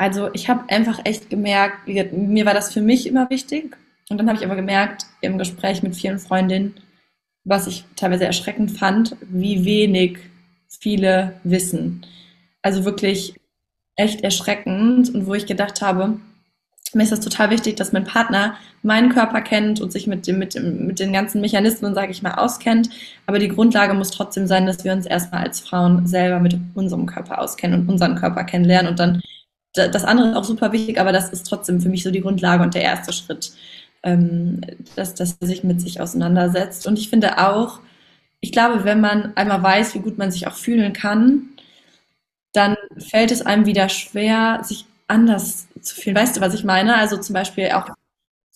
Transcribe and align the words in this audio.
Also 0.00 0.30
ich 0.32 0.48
habe 0.48 0.64
einfach 0.70 0.98
echt 1.04 1.28
gemerkt, 1.28 1.86
mir 1.86 2.46
war 2.46 2.54
das 2.54 2.72
für 2.72 2.80
mich 2.80 3.06
immer 3.06 3.28
wichtig. 3.28 3.76
Und 4.08 4.16
dann 4.16 4.28
habe 4.28 4.38
ich 4.38 4.44
aber 4.46 4.56
gemerkt 4.56 5.04
im 5.20 5.36
Gespräch 5.36 5.82
mit 5.82 5.94
vielen 5.94 6.18
Freundinnen, 6.18 6.74
was 7.44 7.66
ich 7.66 7.84
teilweise 7.96 8.24
erschreckend 8.24 8.70
fand, 8.70 9.14
wie 9.20 9.66
wenig 9.66 10.16
viele 10.68 11.34
wissen. 11.44 12.06
Also 12.62 12.86
wirklich 12.86 13.34
echt 13.94 14.22
erschreckend 14.22 15.14
und 15.14 15.26
wo 15.26 15.34
ich 15.34 15.44
gedacht 15.44 15.82
habe, 15.82 16.18
mir 16.94 17.02
ist 17.02 17.12
das 17.12 17.20
total 17.20 17.50
wichtig, 17.50 17.76
dass 17.76 17.92
mein 17.92 18.04
Partner 18.04 18.56
meinen 18.82 19.10
Körper 19.10 19.42
kennt 19.42 19.82
und 19.82 19.92
sich 19.92 20.06
mit, 20.06 20.26
dem, 20.26 20.38
mit, 20.38 20.54
dem, 20.54 20.86
mit 20.86 20.98
den 20.98 21.12
ganzen 21.12 21.42
Mechanismen, 21.42 21.94
sage 21.94 22.10
ich 22.10 22.22
mal, 22.22 22.36
auskennt. 22.36 22.88
Aber 23.26 23.38
die 23.38 23.48
Grundlage 23.48 23.92
muss 23.92 24.10
trotzdem 24.10 24.46
sein, 24.46 24.64
dass 24.64 24.82
wir 24.82 24.94
uns 24.94 25.04
erstmal 25.04 25.44
als 25.44 25.60
Frauen 25.60 26.06
selber 26.06 26.40
mit 26.40 26.58
unserem 26.72 27.04
Körper 27.04 27.38
auskennen 27.38 27.82
und 27.82 27.88
unseren 27.90 28.14
Körper 28.14 28.44
kennenlernen. 28.44 28.90
Und 28.90 28.98
dann, 28.98 29.20
das 29.74 30.04
andere 30.04 30.30
ist 30.30 30.36
auch 30.36 30.44
super 30.44 30.72
wichtig, 30.72 31.00
aber 31.00 31.12
das 31.12 31.30
ist 31.30 31.44
trotzdem 31.44 31.80
für 31.80 31.88
mich 31.88 32.02
so 32.02 32.10
die 32.10 32.20
Grundlage 32.20 32.62
und 32.62 32.74
der 32.74 32.82
erste 32.82 33.12
Schritt, 33.12 33.52
ähm, 34.02 34.60
dass, 34.96 35.14
dass 35.14 35.36
er 35.40 35.46
sich 35.46 35.64
mit 35.64 35.80
sich 35.80 36.00
auseinandersetzt. 36.00 36.86
Und 36.86 36.98
ich 36.98 37.08
finde 37.10 37.38
auch, 37.38 37.80
ich 38.40 38.52
glaube, 38.52 38.84
wenn 38.84 39.00
man 39.00 39.36
einmal 39.36 39.62
weiß, 39.62 39.94
wie 39.94 40.00
gut 40.00 40.18
man 40.18 40.30
sich 40.32 40.46
auch 40.46 40.54
fühlen 40.54 40.92
kann, 40.92 41.50
dann 42.52 42.76
fällt 42.98 43.30
es 43.30 43.42
einem 43.42 43.66
wieder 43.66 43.88
schwer, 43.88 44.60
sich 44.64 44.86
anders 45.06 45.68
zu 45.80 45.94
fühlen. 45.94 46.16
Weißt 46.16 46.36
du, 46.36 46.40
was 46.40 46.54
ich 46.54 46.64
meine? 46.64 46.96
Also 46.96 47.16
zum 47.18 47.34
Beispiel 47.34 47.70
auch, 47.72 47.88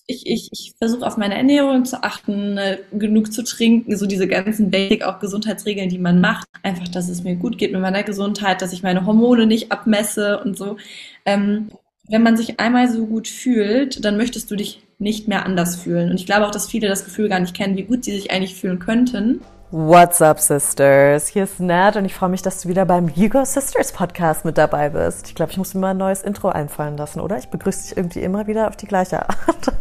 ich, 0.07 0.27
ich, 0.27 0.51
ich 0.53 0.75
versuche 0.79 1.07
auf 1.07 1.17
meine 1.17 1.37
Ernährung 1.37 1.85
zu 1.85 2.03
achten, 2.03 2.59
äh, 2.59 2.79
genug 2.93 3.33
zu 3.33 3.43
trinken, 3.43 3.97
so 3.97 4.07
diese 4.07 4.29
ganzen 4.29 4.71
Basic, 4.71 5.03
auch 5.03 5.19
Gesundheitsregeln, 5.19 5.89
die 5.89 5.99
man 5.99 6.21
macht. 6.21 6.47
Einfach, 6.63 6.89
dass 6.89 7.09
es 7.09 7.25
mir 7.25 7.37
gut 7.37 7.59
geht 7.59 7.73
mit 7.73 7.81
meiner 7.81 8.03
Gesundheit, 8.03 8.61
dass 8.61 8.73
ich 8.73 8.83
meine 8.83 9.07
Hormone 9.07 9.47
nicht 9.47 9.73
abmesse 9.73 10.41
und 10.41 10.59
so. 10.59 10.77
Ähm, 11.25 11.69
wenn 12.07 12.23
man 12.23 12.37
sich 12.37 12.61
einmal 12.61 12.91
so 12.91 13.07
gut 13.07 13.29
fühlt, 13.29 14.05
dann 14.05 14.19
möchtest 14.19 14.51
du 14.51 14.57
dich 14.57 14.83
nicht 14.99 15.27
mehr 15.27 15.47
anders 15.47 15.77
fühlen. 15.77 16.11
Und 16.11 16.21
ich 16.21 16.27
glaube 16.27 16.47
auch, 16.47 16.51
dass 16.51 16.69
viele 16.69 16.89
das 16.89 17.05
Gefühl 17.05 17.29
gar 17.31 17.41
nicht 17.41 17.55
kennen, 17.55 17.77
wie 17.77 17.85
gut 17.85 18.05
sie 18.05 18.13
sich 18.13 18.31
eigentlich 18.31 18.55
fühlen 18.55 18.79
könnten. 18.79 19.41
What's 19.77 20.23
up, 20.23 20.39
Sisters? 20.39 21.27
Hier 21.27 21.43
ist 21.43 21.59
Nat 21.59 21.97
und 21.97 22.05
ich 22.05 22.15
freue 22.15 22.29
mich, 22.29 22.43
dass 22.43 22.63
du 22.63 22.69
wieder 22.69 22.85
beim 22.85 23.09
Hugo 23.09 23.45
Sisters 23.45 23.91
Podcast 23.91 24.45
mit 24.45 24.57
dabei 24.57 24.91
bist. 24.91 25.27
Ich 25.27 25.35
glaube, 25.35 25.51
ich 25.51 25.59
muss 25.59 25.75
mir 25.75 25.81
mal 25.81 25.91
ein 25.91 25.97
neues 25.97 26.23
Intro 26.23 26.49
einfallen 26.49 26.97
lassen, 26.97 27.19
oder? 27.19 27.39
Ich 27.39 27.49
begrüße 27.49 27.83
dich 27.89 27.97
irgendwie 27.97 28.21
immer 28.21 28.47
wieder 28.47 28.69
auf 28.69 28.77
die 28.77 28.87
gleiche 28.87 29.29
Art. 29.29 29.37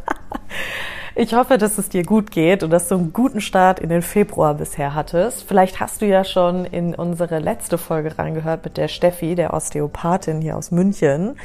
Ich 1.16 1.35
hoffe, 1.35 1.59
dass 1.59 1.77
es 1.77 1.89
dir 1.89 2.03
gut 2.03 2.31
geht 2.31 2.63
und 2.63 2.72
dass 2.72 2.88
du 2.88 2.95
einen 2.95 3.13
guten 3.13 3.39
Start 3.39 3.80
in 3.80 3.89
den 3.89 4.02
Februar 4.02 4.55
bisher 4.55 4.95
hattest. 4.95 5.44
Vielleicht 5.47 5.80
hast 5.80 6.02
du 6.02 6.07
ja 6.07 6.23
schon 6.23 6.66
in 6.66 6.95
unsere 6.95 7.38
letzte 7.38 7.78
Folge 7.78 8.17
reingehört 8.17 8.66
mit 8.66 8.78
der 8.78 8.88
Steffi, 8.88 9.35
der 9.35 9.53
Osteopathin 9.53 10.41
hier 10.41 10.57
aus 10.57 10.72
München 10.72 11.35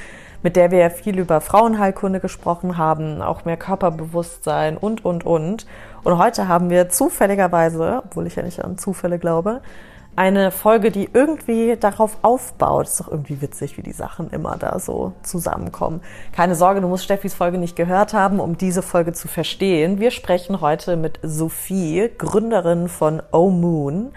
mit 0.42 0.56
der 0.56 0.70
wir 0.70 0.78
ja 0.78 0.90
viel 0.90 1.18
über 1.18 1.40
Frauenheilkunde 1.40 2.20
gesprochen 2.20 2.78
haben, 2.78 3.22
auch 3.22 3.44
mehr 3.44 3.56
Körperbewusstsein 3.56 4.76
und, 4.76 5.04
und, 5.04 5.26
und. 5.26 5.66
Und 6.08 6.16
heute 6.16 6.48
haben 6.48 6.70
wir 6.70 6.88
zufälligerweise, 6.88 8.00
obwohl 8.02 8.26
ich 8.26 8.34
ja 8.34 8.42
nicht 8.42 8.64
an 8.64 8.78
Zufälle 8.78 9.18
glaube, 9.18 9.60
eine 10.16 10.50
Folge, 10.50 10.90
die 10.90 11.10
irgendwie 11.12 11.76
darauf 11.76 12.16
aufbaut. 12.22 12.86
Ist 12.86 13.00
doch 13.00 13.08
irgendwie 13.08 13.42
witzig, 13.42 13.76
wie 13.76 13.82
die 13.82 13.92
Sachen 13.92 14.30
immer 14.30 14.56
da 14.56 14.78
so 14.78 15.12
zusammenkommen. 15.22 16.00
Keine 16.32 16.54
Sorge, 16.54 16.80
du 16.80 16.88
musst 16.88 17.04
Steffis 17.04 17.34
Folge 17.34 17.58
nicht 17.58 17.76
gehört 17.76 18.14
haben, 18.14 18.40
um 18.40 18.56
diese 18.56 18.80
Folge 18.80 19.12
zu 19.12 19.28
verstehen. 19.28 20.00
Wir 20.00 20.10
sprechen 20.10 20.62
heute 20.62 20.96
mit 20.96 21.20
Sophie, 21.22 22.08
Gründerin 22.16 22.88
von 22.88 23.22
O 23.30 23.50
Moon. 23.50 24.12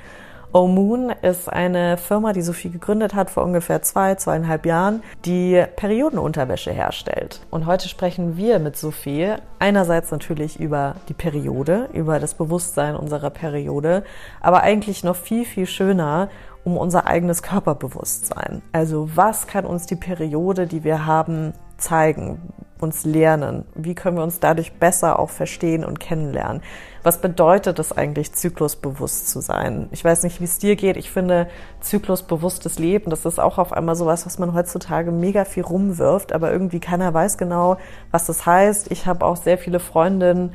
O'Moon 0.54 1.14
ist 1.22 1.48
eine 1.48 1.96
Firma, 1.96 2.34
die 2.34 2.42
Sophie 2.42 2.70
gegründet 2.70 3.16
hat 3.16 3.30
vor 3.30 3.44
ungefähr 3.44 3.82
zwei, 3.84 4.16
zweieinhalb 4.16 4.66
Jahren, 4.66 5.02
die 5.24 5.64
Periodenunterwäsche 5.78 6.72
herstellt. 6.72 7.40
Und 7.50 7.66
heute 7.68 7.88
sprechen 7.88 8.36
wir 8.36 8.60
mit 8.60 8.76
Sophie 8.76 9.36
einerseits 9.60 10.12
natürlich 10.12 10.60
über 10.60 10.96
die 11.08 11.14
Periode, 11.14 11.88
über 11.94 12.20
das 12.20 12.34
Bewusstsein 12.34 12.98
unserer 12.98 13.30
Periode, 13.30 14.04
aber 14.42 14.62
eigentlich 14.64 15.06
noch 15.06 15.16
viel, 15.16 15.46
viel 15.46 15.68
schöner 15.68 16.28
um 16.66 16.78
unser 16.78 17.08
eigenes 17.08 17.44
Körperbewusstsein. 17.44 18.62
Also 18.74 19.10
was 19.16 19.48
kann 19.48 19.66
uns 19.66 19.86
die 19.86 19.96
Periode, 19.96 20.68
die 20.68 20.84
wir 20.84 21.06
haben, 21.06 21.54
zeigen, 21.78 22.54
uns 22.82 23.06
lernen? 23.06 23.66
Wie 23.76 23.96
können 23.96 24.18
wir 24.18 24.24
uns 24.24 24.40
dadurch 24.40 24.74
besser 24.74 25.20
auch 25.20 25.30
verstehen 25.30 25.86
und 25.86 26.00
kennenlernen? 26.00 26.62
Was 27.04 27.20
bedeutet 27.20 27.80
es 27.80 27.92
eigentlich, 27.92 28.34
zyklusbewusst 28.34 29.30
zu 29.30 29.42
sein? 29.42 29.88
Ich 29.92 30.04
weiß 30.04 30.24
nicht, 30.24 30.40
wie 30.40 30.46
es 30.46 30.60
dir 30.60 30.76
geht. 30.76 30.98
Ich 30.98 31.12
finde, 31.12 31.48
zyklusbewusstes 31.80 32.78
Leben, 32.78 33.10
das 33.10 33.26
ist 33.26 33.40
auch 33.40 33.58
auf 33.58 33.74
einmal 33.74 33.96
sowas, 33.96 34.26
was 34.26 34.38
man 34.38 34.54
heutzutage 34.54 35.12
mega 35.12 35.46
viel 35.46 35.64
rumwirft, 35.64 36.34
aber 36.34 36.52
irgendwie 36.52 36.80
keiner 36.80 37.14
weiß 37.14 37.38
genau, 37.38 37.78
was 38.12 38.28
das 38.28 38.46
heißt. 38.46 38.92
Ich 38.92 39.06
habe 39.06 39.26
auch 39.26 39.38
sehr 39.38 39.58
viele 39.58 39.80
Freundinnen, 39.80 40.52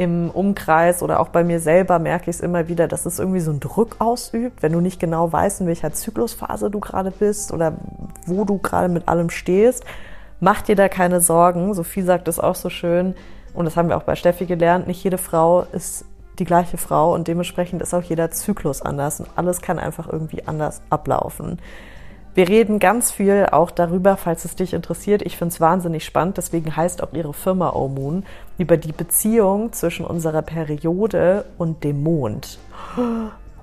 im 0.00 0.30
Umkreis 0.30 1.02
oder 1.02 1.20
auch 1.20 1.28
bei 1.28 1.44
mir 1.44 1.60
selber 1.60 1.98
merke 1.98 2.30
ich 2.30 2.36
es 2.36 2.40
immer 2.40 2.68
wieder, 2.68 2.88
dass 2.88 3.04
es 3.04 3.18
irgendwie 3.18 3.40
so 3.40 3.50
einen 3.50 3.60
Druck 3.60 3.96
ausübt, 3.98 4.62
wenn 4.62 4.72
du 4.72 4.80
nicht 4.80 4.98
genau 4.98 5.30
weißt, 5.30 5.60
in 5.60 5.66
welcher 5.66 5.92
Zyklusphase 5.92 6.70
du 6.70 6.80
gerade 6.80 7.10
bist 7.10 7.52
oder 7.52 7.74
wo 8.24 8.46
du 8.46 8.56
gerade 8.56 8.88
mit 8.88 9.08
allem 9.08 9.28
stehst. 9.28 9.84
Mach 10.40 10.62
dir 10.62 10.74
da 10.74 10.88
keine 10.88 11.20
Sorgen. 11.20 11.74
Sophie 11.74 12.02
sagt 12.02 12.26
es 12.28 12.40
auch 12.40 12.54
so 12.54 12.70
schön 12.70 13.14
und 13.54 13.64
das 13.64 13.76
haben 13.76 13.88
wir 13.88 13.96
auch 13.96 14.04
bei 14.04 14.16
Steffi 14.16 14.46
gelernt, 14.46 14.86
nicht 14.86 15.02
jede 15.02 15.18
Frau 15.18 15.66
ist 15.72 16.04
die 16.38 16.44
gleiche 16.44 16.78
Frau 16.78 17.14
und 17.14 17.28
dementsprechend 17.28 17.82
ist 17.82 17.92
auch 17.92 18.02
jeder 18.02 18.30
Zyklus 18.30 18.80
anders 18.80 19.20
und 19.20 19.28
alles 19.36 19.60
kann 19.60 19.78
einfach 19.78 20.10
irgendwie 20.10 20.46
anders 20.46 20.80
ablaufen. 20.88 21.58
Wir 22.32 22.48
reden 22.48 22.78
ganz 22.78 23.10
viel 23.10 23.46
auch 23.50 23.72
darüber, 23.72 24.16
falls 24.16 24.44
es 24.44 24.54
dich 24.54 24.72
interessiert. 24.72 25.20
Ich 25.22 25.36
finde 25.36 25.52
es 25.52 25.60
wahnsinnig 25.60 26.04
spannend, 26.04 26.36
deswegen 26.36 26.76
heißt 26.76 27.02
auch 27.02 27.12
ihre 27.12 27.34
Firma 27.34 27.70
O-Moon, 27.70 28.24
über 28.56 28.76
die 28.76 28.92
Beziehung 28.92 29.72
zwischen 29.72 30.06
unserer 30.06 30.42
Periode 30.42 31.44
und 31.58 31.82
dem 31.82 32.02
Mond. 32.02 32.58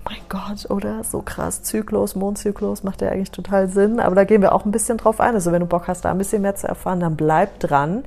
Mein 0.10 0.22
Gott, 0.30 0.70
oder? 0.70 1.04
So 1.04 1.22
krass. 1.22 1.64
Zyklus, 1.64 2.16
Mondzyklus 2.16 2.84
macht 2.84 3.02
ja 3.02 3.10
eigentlich 3.10 3.32
total 3.32 3.68
Sinn. 3.68 4.00
Aber 4.00 4.16
da 4.16 4.24
gehen 4.24 4.42
wir 4.42 4.54
auch 4.54 4.64
ein 4.64 4.72
bisschen 4.72 4.98
drauf 4.98 5.20
ein. 5.20 5.34
Also 5.36 5.52
wenn 5.52 5.60
du 5.60 5.66
Bock 5.66 5.88
hast, 5.88 6.06
da 6.06 6.12
ein 6.12 6.18
bisschen 6.18 6.42
mehr 6.42 6.56
zu 6.56 6.66
erfahren, 6.68 7.02
dann 7.02 7.18
bleib 7.18 7.60
dran. 7.60 8.06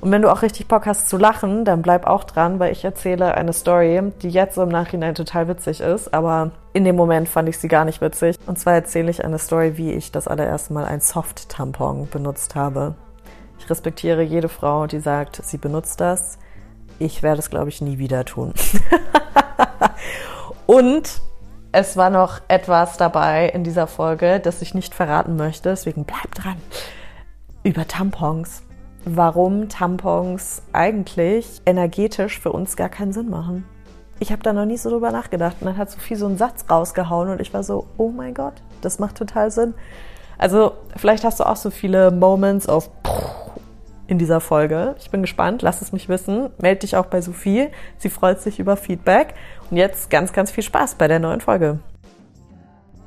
Und 0.00 0.10
wenn 0.12 0.22
du 0.22 0.30
auch 0.30 0.42
richtig 0.42 0.68
Bock 0.68 0.86
hast 0.86 1.08
zu 1.08 1.18
lachen, 1.18 1.64
dann 1.64 1.82
bleib 1.82 2.06
auch 2.06 2.24
dran, 2.24 2.58
weil 2.58 2.72
ich 2.72 2.84
erzähle 2.84 3.34
eine 3.34 3.52
Story, 3.52 4.12
die 4.22 4.30
jetzt 4.30 4.56
im 4.56 4.68
Nachhinein 4.68 5.14
total 5.14 5.48
witzig 5.48 5.80
ist, 5.80 6.12
aber 6.12 6.50
in 6.74 6.84
dem 6.84 6.96
Moment 6.96 7.28
fand 7.28 7.48
ich 7.48 7.58
sie 7.58 7.68
gar 7.68 7.86
nicht 7.86 8.00
witzig. 8.02 8.36
Und 8.46 8.58
zwar 8.58 8.74
erzähle 8.74 9.10
ich 9.10 9.24
eine 9.24 9.38
Story, 9.38 9.78
wie 9.78 9.92
ich 9.92 10.12
das 10.12 10.28
allererste 10.28 10.74
Mal 10.74 10.84
ein 10.84 11.00
Soft-Tampon 11.00 12.08
benutzt 12.10 12.54
habe. 12.54 12.94
Ich 13.58 13.68
respektiere 13.70 14.22
jede 14.22 14.50
Frau, 14.50 14.86
die 14.86 15.00
sagt, 15.00 15.40
sie 15.42 15.56
benutzt 15.56 16.00
das. 16.00 16.38
Ich 16.98 17.22
werde 17.22 17.40
es, 17.40 17.50
glaube 17.50 17.70
ich, 17.70 17.80
nie 17.80 17.98
wieder 17.98 18.24
tun. 18.24 18.52
Und 20.66 21.20
es 21.72 21.96
war 21.96 22.10
noch 22.10 22.40
etwas 22.48 22.96
dabei 22.96 23.48
in 23.48 23.64
dieser 23.64 23.86
Folge, 23.86 24.40
das 24.40 24.62
ich 24.62 24.74
nicht 24.74 24.94
verraten 24.94 25.36
möchte, 25.36 25.68
deswegen 25.70 26.04
bleib 26.04 26.34
dran. 26.34 26.56
Über 27.62 27.86
Tampons 27.86 28.62
warum 29.06 29.68
Tampons 29.68 30.62
eigentlich 30.72 31.62
energetisch 31.64 32.40
für 32.40 32.52
uns 32.52 32.76
gar 32.76 32.88
keinen 32.88 33.12
Sinn 33.12 33.30
machen. 33.30 33.64
Ich 34.18 34.32
habe 34.32 34.42
da 34.42 34.52
noch 34.52 34.66
nie 34.66 34.76
so 34.76 34.90
drüber 34.90 35.12
nachgedacht 35.12 35.56
und 35.60 35.66
dann 35.66 35.76
hat 35.76 35.90
Sophie 35.90 36.16
so 36.16 36.26
einen 36.26 36.38
Satz 36.38 36.64
rausgehauen 36.68 37.28
und 37.30 37.40
ich 37.40 37.54
war 37.54 37.62
so, 37.62 37.86
oh 37.98 38.08
mein 38.08 38.34
Gott, 38.34 38.54
das 38.80 38.98
macht 38.98 39.16
total 39.16 39.50
Sinn. 39.50 39.74
Also 40.38 40.72
vielleicht 40.96 41.24
hast 41.24 41.38
du 41.38 41.44
auch 41.44 41.56
so 41.56 41.70
viele 41.70 42.10
Moments 42.10 42.68
of 42.68 42.90
in 44.08 44.18
dieser 44.18 44.40
Folge. 44.40 44.94
Ich 44.98 45.10
bin 45.10 45.22
gespannt, 45.22 45.62
lass 45.62 45.82
es 45.82 45.92
mich 45.92 46.08
wissen. 46.08 46.50
Meld 46.58 46.82
dich 46.82 46.96
auch 46.96 47.06
bei 47.06 47.20
Sophie. 47.20 47.68
Sie 47.98 48.08
freut 48.08 48.40
sich 48.40 48.58
über 48.58 48.76
Feedback. 48.76 49.34
Jetzt 49.70 50.10
ganz, 50.10 50.32
ganz 50.32 50.50
viel 50.50 50.62
Spaß 50.62 50.94
bei 50.94 51.08
der 51.08 51.18
neuen 51.18 51.40
Folge. 51.40 51.80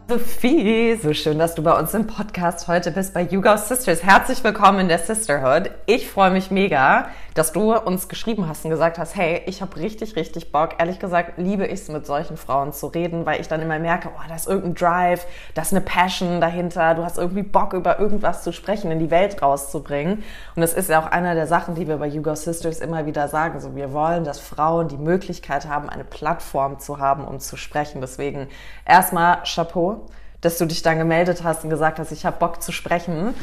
Sophie, 0.09 0.95
so 0.95 1.13
schön, 1.13 1.37
dass 1.37 1.53
du 1.53 1.61
bei 1.61 1.77
uns 1.77 1.93
im 1.93 2.07
Podcast 2.07 2.67
heute 2.67 2.89
bist 2.89 3.13
bei 3.13 3.21
You 3.21 3.41
Go 3.41 3.55
Sisters. 3.57 4.03
Herzlich 4.03 4.43
willkommen 4.43 4.79
in 4.79 4.87
der 4.87 4.97
Sisterhood. 4.97 5.69
Ich 5.85 6.09
freue 6.09 6.31
mich 6.31 6.49
mega, 6.49 7.09
dass 7.35 7.51
du 7.51 7.75
uns 7.75 8.09
geschrieben 8.09 8.49
hast 8.49 8.65
und 8.65 8.71
gesagt 8.71 8.97
hast, 8.97 9.15
hey, 9.15 9.43
ich 9.45 9.61
habe 9.61 9.75
richtig, 9.75 10.15
richtig 10.15 10.51
Bock. 10.51 10.71
Ehrlich 10.79 10.97
gesagt 10.97 11.37
liebe 11.37 11.67
ich 11.67 11.81
es, 11.81 11.89
mit 11.89 12.07
solchen 12.07 12.37
Frauen 12.37 12.73
zu 12.73 12.87
reden, 12.87 13.27
weil 13.27 13.39
ich 13.39 13.47
dann 13.47 13.61
immer 13.61 13.77
merke, 13.77 14.09
oh, 14.11 14.21
da 14.27 14.33
ist 14.33 14.47
irgendein 14.47 14.73
Drive, 14.73 15.27
da 15.53 15.61
ist 15.61 15.73
eine 15.73 15.81
Passion 15.81 16.41
dahinter, 16.41 16.95
du 16.95 17.03
hast 17.03 17.19
irgendwie 17.19 17.43
Bock, 17.43 17.73
über 17.73 17.99
irgendwas 17.99 18.43
zu 18.43 18.51
sprechen, 18.51 18.89
in 18.89 18.97
die 18.97 19.11
Welt 19.11 19.39
rauszubringen. 19.43 20.23
Und 20.55 20.61
das 20.61 20.73
ist 20.73 20.89
ja 20.89 20.99
auch 21.03 21.11
einer 21.11 21.35
der 21.35 21.45
Sachen, 21.45 21.75
die 21.75 21.87
wir 21.87 21.97
bei 21.97 22.07
You 22.07 22.23
Go 22.23 22.33
Sisters 22.33 22.79
immer 22.79 23.05
wieder 23.05 23.27
sagen. 23.27 23.59
So, 23.59 23.75
wir 23.75 23.93
wollen, 23.93 24.23
dass 24.23 24.39
Frauen 24.39 24.87
die 24.87 24.97
Möglichkeit 24.97 25.67
haben, 25.67 25.87
eine 25.87 26.03
Plattform 26.03 26.79
zu 26.79 26.97
haben, 26.97 27.25
um 27.25 27.39
zu 27.39 27.57
sprechen. 27.57 28.01
Deswegen 28.01 28.47
erstmal 28.85 29.43
Chapeau 29.43 29.98
dass 30.41 30.57
du 30.57 30.65
dich 30.65 30.81
dann 30.81 30.97
gemeldet 30.97 31.43
hast 31.43 31.63
und 31.63 31.69
gesagt 31.69 31.99
hast, 31.99 32.11
ich 32.11 32.25
habe 32.25 32.37
Bock 32.37 32.61
zu 32.61 32.71
sprechen. 32.71 33.33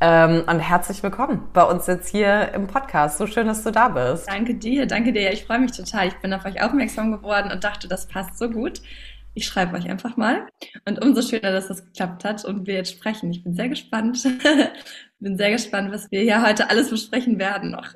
Ähm, 0.00 0.44
und 0.46 0.58
herzlich 0.58 1.02
willkommen 1.02 1.48
bei 1.52 1.62
uns 1.62 1.86
jetzt 1.86 2.08
hier 2.08 2.52
im 2.54 2.66
Podcast. 2.66 3.18
So 3.18 3.26
schön, 3.26 3.46
dass 3.46 3.62
du 3.62 3.70
da 3.70 3.88
bist. 3.88 4.28
Danke 4.28 4.54
dir, 4.54 4.86
danke 4.86 5.12
dir. 5.12 5.32
Ich 5.32 5.44
freue 5.44 5.60
mich 5.60 5.72
total. 5.72 6.08
Ich 6.08 6.16
bin 6.16 6.32
auf 6.34 6.44
euch 6.44 6.62
aufmerksam 6.62 7.12
geworden 7.12 7.50
und 7.52 7.64
dachte, 7.64 7.88
das 7.88 8.06
passt 8.06 8.38
so 8.38 8.50
gut. 8.50 8.82
ich 9.34 9.46
schreibe 9.46 9.76
euch 9.76 9.88
einfach 9.88 10.16
mal. 10.16 10.46
Und 10.84 11.02
umso 11.02 11.22
schöner, 11.22 11.52
dass 11.52 11.68
das 11.68 11.84
geklappt 11.84 12.24
hat 12.24 12.44
und 12.44 12.66
wir 12.66 12.74
jetzt 12.74 12.90
sprechen. 12.90 13.30
Ich 13.30 13.42
bin 13.42 13.54
sehr 13.54 13.68
gespannt. 13.68 14.22
bin 15.20 15.38
sehr 15.38 15.52
gespannt, 15.52 15.90
was 15.90 16.10
wir 16.10 16.20
hier 16.20 16.42
heute 16.42 16.68
alles 16.68 16.90
besprechen 16.90 17.38
werden 17.38 17.70
noch. 17.70 17.86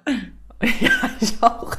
Ja, 0.80 1.10
ich 1.20 1.34
auch. 1.42 1.76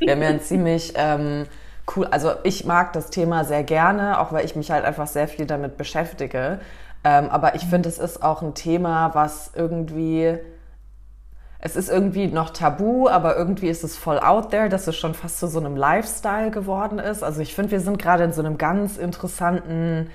Wir 0.00 0.12
haben 0.12 0.20
ja 0.20 0.28
ein 0.28 0.42
ziemlich 0.42 0.92
ähm, 0.96 1.46
cool, 1.94 2.06
also 2.06 2.32
ich 2.42 2.64
mag 2.64 2.92
das 2.92 3.10
Thema 3.10 3.44
sehr 3.44 3.62
gerne, 3.62 4.20
auch 4.20 4.32
weil 4.32 4.44
ich 4.44 4.56
mich 4.56 4.70
halt 4.70 4.84
einfach 4.84 5.06
sehr 5.06 5.28
viel 5.28 5.46
damit 5.46 5.76
beschäftige. 5.76 6.60
Ähm, 7.04 7.28
aber 7.30 7.54
ich 7.54 7.66
finde, 7.66 7.88
es 7.88 7.98
ist 7.98 8.22
auch 8.22 8.42
ein 8.42 8.54
Thema, 8.54 9.14
was 9.14 9.52
irgendwie 9.54 10.38
es 11.58 11.74
ist 11.74 11.88
irgendwie 11.88 12.28
noch 12.28 12.50
tabu, 12.50 13.08
aber 13.08 13.36
irgendwie 13.36 13.68
ist 13.68 13.82
es 13.82 13.96
voll 13.96 14.20
out 14.20 14.50
there, 14.50 14.68
dass 14.68 14.86
es 14.86 14.96
schon 14.96 15.14
fast 15.14 15.40
zu 15.40 15.48
so 15.48 15.58
einem 15.58 15.74
Lifestyle 15.74 16.50
geworden 16.50 16.98
ist. 16.98 17.24
Also 17.24 17.40
ich 17.40 17.54
finde, 17.54 17.72
wir 17.72 17.80
sind 17.80 17.98
gerade 17.98 18.24
in 18.24 18.32
so 18.32 18.40
einem 18.40 18.58
ganz 18.58 18.98
interessanten 18.98 20.10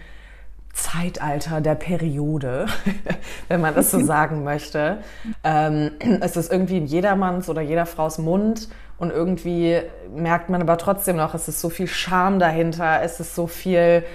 Zeitalter 0.72 1.60
der 1.60 1.76
Periode, 1.76 2.68
wenn 3.50 3.60
man 3.60 3.76
das 3.76 3.92
so 3.92 4.00
sagen 4.06 4.44
möchte. 4.44 5.00
Ähm, 5.44 5.92
es 6.22 6.38
ist 6.38 6.52
irgendwie 6.52 6.78
in 6.78 6.86
jedermanns 6.86 7.50
oder 7.50 7.62
jeder 7.62 7.86
Frau's 7.86 8.18
Mund 8.18 8.70
und 9.02 9.10
irgendwie 9.10 9.82
merkt 10.16 10.50
man 10.50 10.62
aber 10.62 10.78
trotzdem 10.78 11.16
noch, 11.16 11.34
es 11.34 11.48
ist 11.48 11.60
so 11.60 11.70
viel 11.70 11.88
Scham 11.88 12.38
dahinter, 12.38 13.02
es 13.02 13.20
ist 13.20 13.34
so 13.34 13.48
viel 13.48 14.06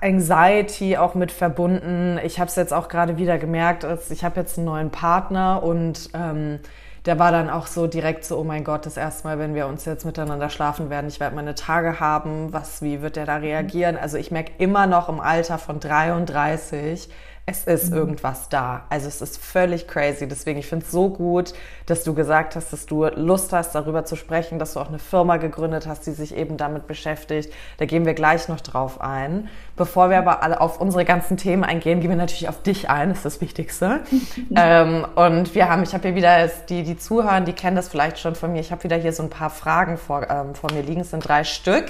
Anxiety 0.00 0.96
auch 0.96 1.14
mit 1.14 1.30
verbunden. 1.30 2.18
Ich 2.24 2.40
habe 2.40 2.48
es 2.48 2.56
jetzt 2.56 2.72
auch 2.72 2.88
gerade 2.88 3.18
wieder 3.18 3.38
gemerkt, 3.38 3.86
ich 4.10 4.24
habe 4.24 4.40
jetzt 4.40 4.58
einen 4.58 4.66
neuen 4.66 4.90
Partner 4.90 5.62
und 5.62 6.10
ähm, 6.12 6.58
der 7.06 7.20
war 7.20 7.30
dann 7.30 7.48
auch 7.48 7.68
so 7.68 7.86
direkt 7.86 8.24
so, 8.24 8.36
oh 8.36 8.42
mein 8.42 8.64
Gott, 8.64 8.84
das 8.84 8.96
erste 8.96 9.28
Mal, 9.28 9.38
wenn 9.38 9.54
wir 9.54 9.68
uns 9.68 9.84
jetzt 9.84 10.04
miteinander 10.04 10.50
schlafen 10.50 10.90
werden, 10.90 11.06
ich 11.06 11.20
werde 11.20 11.36
meine 11.36 11.54
Tage 11.54 12.00
haben, 12.00 12.52
was, 12.52 12.82
wie 12.82 13.02
wird 13.02 13.14
der 13.14 13.26
da 13.26 13.36
reagieren? 13.36 13.96
Also 13.96 14.18
ich 14.18 14.32
merke 14.32 14.50
immer 14.58 14.88
noch 14.88 15.08
im 15.08 15.20
Alter 15.20 15.56
von 15.56 15.78
33, 15.78 17.08
es 17.50 17.64
ist 17.64 17.90
mhm. 17.90 17.96
irgendwas 17.96 18.48
da. 18.48 18.84
Also 18.90 19.08
es 19.08 19.20
ist 19.20 19.42
völlig 19.42 19.88
crazy. 19.88 20.28
Deswegen, 20.28 20.58
ich 20.60 20.66
finde 20.66 20.86
es 20.86 20.92
so 20.92 21.08
gut, 21.08 21.52
dass 21.86 22.04
du 22.04 22.14
gesagt 22.14 22.54
hast, 22.54 22.72
dass 22.72 22.86
du 22.86 23.04
Lust 23.06 23.52
hast, 23.52 23.74
darüber 23.74 24.04
zu 24.04 24.14
sprechen, 24.14 24.58
dass 24.58 24.74
du 24.74 24.80
auch 24.80 24.88
eine 24.88 25.00
Firma 25.00 25.36
gegründet 25.36 25.86
hast, 25.86 26.06
die 26.06 26.12
sich 26.12 26.36
eben 26.36 26.56
damit 26.56 26.86
beschäftigt. 26.86 27.52
Da 27.78 27.86
gehen 27.86 28.06
wir 28.06 28.14
gleich 28.14 28.48
noch 28.48 28.60
drauf 28.60 29.00
ein. 29.00 29.48
Bevor 29.76 30.10
wir 30.10 30.18
aber 30.18 30.42
alle 30.42 30.60
auf 30.60 30.80
unsere 30.80 31.04
ganzen 31.04 31.36
Themen 31.36 31.64
eingehen, 31.64 32.00
gehen 32.00 32.10
wir 32.10 32.16
natürlich 32.16 32.48
auf 32.48 32.62
dich 32.62 32.88
ein. 32.88 33.08
Das 33.08 33.18
ist 33.18 33.24
das 33.24 33.40
Wichtigste. 33.40 34.00
ähm, 34.54 35.06
und 35.16 35.54
wir 35.54 35.68
haben, 35.68 35.82
ich 35.82 35.92
habe 35.92 36.08
hier 36.08 36.14
wieder, 36.14 36.48
die, 36.68 36.84
die 36.84 36.96
zuhören, 36.96 37.44
die 37.44 37.52
kennen 37.52 37.76
das 37.76 37.88
vielleicht 37.88 38.18
schon 38.18 38.36
von 38.36 38.52
mir. 38.52 38.60
Ich 38.60 38.70
habe 38.70 38.84
wieder 38.84 38.96
hier 38.96 39.12
so 39.12 39.22
ein 39.24 39.30
paar 39.30 39.50
Fragen 39.50 39.98
vor, 39.98 40.30
ähm, 40.30 40.54
vor 40.54 40.72
mir 40.72 40.82
liegen. 40.82 41.00
Es 41.00 41.10
sind 41.10 41.26
drei 41.26 41.42
Stück. 41.42 41.86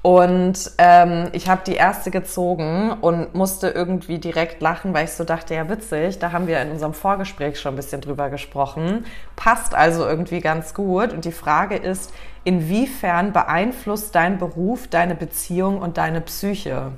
Und 0.00 0.70
ähm, 0.78 1.28
ich 1.32 1.48
habe 1.48 1.62
die 1.66 1.74
erste 1.74 2.10
gezogen 2.10 2.92
und 3.00 3.34
musste 3.34 3.68
irgendwie 3.68 4.18
direkt 4.18 4.62
lachen, 4.62 4.94
weil 4.94 5.06
ich 5.06 5.12
so 5.12 5.24
dachte, 5.24 5.54
ja 5.54 5.68
witzig, 5.68 6.20
da 6.20 6.30
haben 6.30 6.46
wir 6.46 6.62
in 6.62 6.70
unserem 6.70 6.94
Vorgespräch 6.94 7.58
schon 7.58 7.74
ein 7.74 7.76
bisschen 7.76 8.00
drüber 8.00 8.30
gesprochen. 8.30 9.04
Passt 9.34 9.74
also 9.74 10.06
irgendwie 10.06 10.40
ganz 10.40 10.72
gut. 10.72 11.12
Und 11.12 11.24
die 11.24 11.32
Frage 11.32 11.76
ist, 11.76 12.12
inwiefern 12.44 13.32
beeinflusst 13.32 14.14
dein 14.14 14.38
Beruf 14.38 14.86
deine 14.86 15.16
Beziehung 15.16 15.78
und 15.80 15.98
deine 15.98 16.20
Psyche? 16.20 16.92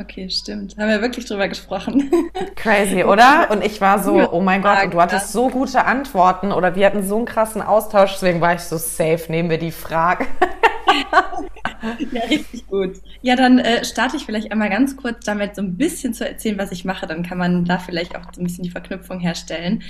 Okay, 0.00 0.30
stimmt. 0.30 0.76
Haben 0.78 0.88
wir 0.88 1.02
wirklich 1.02 1.26
drüber 1.26 1.48
gesprochen. 1.48 2.10
Crazy, 2.56 3.04
oder? 3.04 3.48
Und 3.50 3.64
ich 3.64 3.80
war 3.80 3.98
so, 3.98 4.32
oh 4.32 4.40
mein 4.40 4.62
Gott, 4.62 4.84
und 4.84 4.94
du 4.94 5.00
hattest 5.00 5.32
so 5.32 5.48
gute 5.48 5.84
Antworten 5.84 6.52
oder 6.52 6.76
wir 6.76 6.86
hatten 6.86 7.02
so 7.02 7.16
einen 7.16 7.26
krassen 7.26 7.60
Austausch, 7.60 8.12
deswegen 8.12 8.40
war 8.40 8.54
ich 8.54 8.60
so 8.60 8.78
safe, 8.78 9.24
nehmen 9.28 9.50
wir 9.50 9.58
die 9.58 9.72
Frage. 9.72 10.26
ja, 12.12 12.20
richtig 12.22 12.66
gut. 12.66 13.00
Ja, 13.22 13.36
dann 13.36 13.58
äh, 13.58 13.84
starte 13.84 14.16
ich 14.16 14.24
vielleicht 14.24 14.50
einmal 14.52 14.70
ganz 14.70 14.96
kurz 14.96 15.24
damit, 15.24 15.56
so 15.56 15.62
ein 15.62 15.76
bisschen 15.76 16.14
zu 16.14 16.28
erzählen, 16.28 16.58
was 16.58 16.72
ich 16.72 16.84
mache. 16.84 17.06
Dann 17.06 17.22
kann 17.22 17.38
man 17.38 17.64
da 17.64 17.78
vielleicht 17.78 18.16
auch 18.16 18.24
so 18.32 18.40
ein 18.40 18.44
bisschen 18.44 18.64
die 18.64 18.70
Verknüpfung 18.70 19.20
herstellen. 19.20 19.82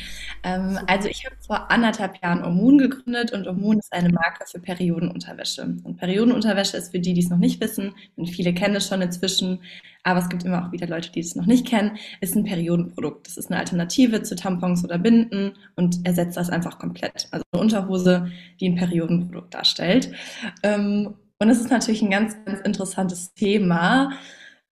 Ähm, 0.43 0.79
also 0.87 1.09
ich 1.09 1.25
habe 1.25 1.37
vor 1.47 1.71
anderthalb 1.71 2.23
Jahren 2.23 2.45
Omun 2.45 2.79
gegründet 2.79 3.33
und 3.33 3.47
Omun 3.47 3.79
ist 3.79 3.93
eine 3.93 4.11
Marke 4.11 4.45
für 4.47 4.61
Periodenunterwäsche. 4.61 5.63
Und 5.83 5.97
Periodenunterwäsche 5.97 6.77
ist 6.77 6.93
für 6.93 7.01
die, 7.01 7.15
die 7.15 7.23
es 7.23 7.31
noch 7.31 7.39
nicht 7.39 7.61
wissen, 7.61 7.95
und 8.17 8.27
viele 8.27 8.53
kennen 8.55 8.77
es 8.77 8.89
schon 8.89 9.03
inzwischen, 9.03 9.61
aber 10.05 10.21
es 10.21 10.29
gibt 10.29 10.45
immer 10.45 10.67
auch 10.67 10.73
wieder 10.73 10.87
Leute, 10.87 11.13
die 11.13 11.21
es 11.21 11.35
noch 11.35 11.47
nicht 11.47 11.67
kennen, 11.67 11.99
ist 12.21 12.35
ein 12.35 12.45
Periodenprodukt. 12.45 13.27
Das 13.27 13.37
ist 13.37 13.51
eine 13.51 13.61
Alternative 13.61 14.23
zu 14.23 14.37
Tampons 14.37 14.83
oder 14.85 14.99
Binden 14.99 15.53
und 15.77 16.07
ersetzt 16.07 16.37
das 16.37 16.51
einfach 16.51 16.79
komplett. 16.79 17.29
Also 17.31 17.45
eine 17.53 17.61
Unterhose, 17.61 18.31
die 18.59 18.69
ein 18.69 18.77
Periodenprodukt 18.77 19.53
darstellt. 19.53 20.11
Ähm, 20.63 20.88
und 21.41 21.49
es 21.49 21.61
ist 21.61 21.71
natürlich 21.71 22.03
ein 22.03 22.11
ganz, 22.11 22.37
ganz 22.45 22.61
interessantes 22.61 23.35
Thema, 23.35 24.11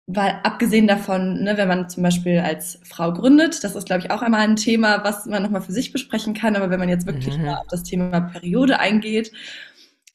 weil 0.07 0.41
abgesehen 0.43 0.87
davon, 0.87 1.43
ne, 1.43 1.57
wenn 1.57 1.69
man 1.69 1.89
zum 1.89 2.03
Beispiel 2.03 2.39
als 2.39 2.81
Frau 2.85 3.13
gründet, 3.13 3.65
das 3.65 3.75
ist, 3.75 3.87
glaube 3.87 4.03
ich, 4.03 4.11
auch 4.11 4.23
einmal 4.23 4.41
ein 4.41 4.57
Thema, 4.57 5.05
was 5.05 5.27
man 5.27 5.43
nochmal 5.43 5.63
für 5.63 5.73
sich 5.73 5.93
besprechen 5.93 6.35
kann, 6.35 6.57
aber 6.57 6.71
wenn 6.71 6.81
man 6.81 6.89
jetzt 6.89 7.07
wirklich 7.07 7.37
mhm. 7.37 7.47
mal 7.47 7.57
auf 7.57 7.67
das 7.69 7.83
Thema 7.83 8.21
Periode 8.21 8.79
eingeht, 8.79 9.33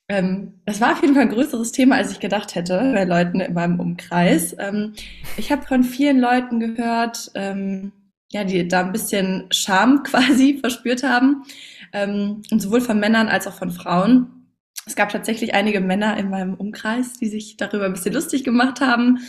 ähm, 0.09 0.61
das 0.65 0.79
war 0.79 0.93
auf 0.93 1.01
jeden 1.01 1.15
Fall 1.15 1.23
ein 1.23 1.33
größeres 1.33 1.73
Thema, 1.73 1.97
als 1.97 2.11
ich 2.11 2.19
gedacht 2.19 2.55
hätte 2.55 2.91
bei 2.93 3.03
Leuten 3.03 3.41
in 3.41 3.53
meinem 3.53 3.79
Umkreis. 3.79 4.55
Ähm, 4.57 4.93
ich 5.35 5.51
habe 5.51 5.65
von 5.65 5.83
vielen 5.83 6.19
Leuten 6.19 6.59
gehört, 6.59 7.31
ähm, 7.35 7.91
ja, 8.31 8.43
die 8.43 8.67
da 8.67 8.81
ein 8.81 8.93
bisschen 8.93 9.47
Scham 9.51 10.03
quasi 10.03 10.59
verspürt 10.59 11.03
haben, 11.03 11.43
ähm, 11.93 12.41
und 12.51 12.61
sowohl 12.61 12.81
von 12.81 12.99
Männern 12.99 13.27
als 13.27 13.47
auch 13.47 13.53
von 13.53 13.71
Frauen. 13.71 14.36
Es 14.87 14.95
gab 14.95 15.09
tatsächlich 15.09 15.53
einige 15.53 15.81
Männer 15.81 16.17
in 16.17 16.29
meinem 16.29 16.53
Umkreis, 16.53 17.13
die 17.13 17.27
sich 17.27 17.57
darüber 17.57 17.85
ein 17.85 17.93
bisschen 17.93 18.13
lustig 18.13 18.45
gemacht 18.45 18.79
haben. 18.79 19.19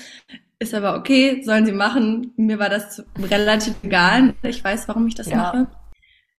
Ist 0.60 0.72
aber 0.72 0.96
okay, 0.96 1.43
sollen 1.43 1.66
sie 1.66 1.72
machen. 1.72 2.32
Mir 2.37 2.60
war 2.60 2.69
das 2.69 3.05
relativ 3.20 3.75
egal. 3.82 4.34
Ich 4.43 4.62
weiß, 4.62 4.87
warum 4.87 5.08
ich 5.08 5.16
das 5.16 5.28
ja. 5.28 5.37
mache. 5.37 5.66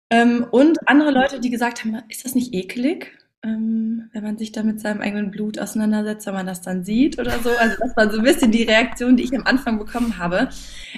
Ähm, 0.08 0.46
und 0.50 0.78
andere 0.88 1.10
Leute, 1.10 1.38
die 1.38 1.50
gesagt 1.50 1.84
haben, 1.84 1.98
ist 2.08 2.24
das 2.24 2.34
nicht 2.34 2.54
ekelig? 2.54 3.12
Ähm, 3.42 4.08
wenn 4.12 4.22
man 4.22 4.38
sich 4.38 4.52
da 4.52 4.62
mit 4.62 4.80
seinem 4.80 5.02
eigenen 5.02 5.30
Blut 5.30 5.58
auseinandersetzt, 5.58 6.26
wenn 6.26 6.34
man 6.34 6.46
das 6.46 6.62
dann 6.62 6.84
sieht 6.84 7.18
oder 7.18 7.38
so. 7.40 7.50
Also 7.50 7.76
das 7.78 7.96
war 7.96 8.10
so 8.10 8.18
ein 8.18 8.24
bisschen 8.24 8.50
die 8.50 8.64
Reaktion, 8.64 9.16
die 9.16 9.24
ich 9.24 9.34
am 9.34 9.46
Anfang 9.46 9.78
bekommen 9.78 10.16
habe. 10.18 10.48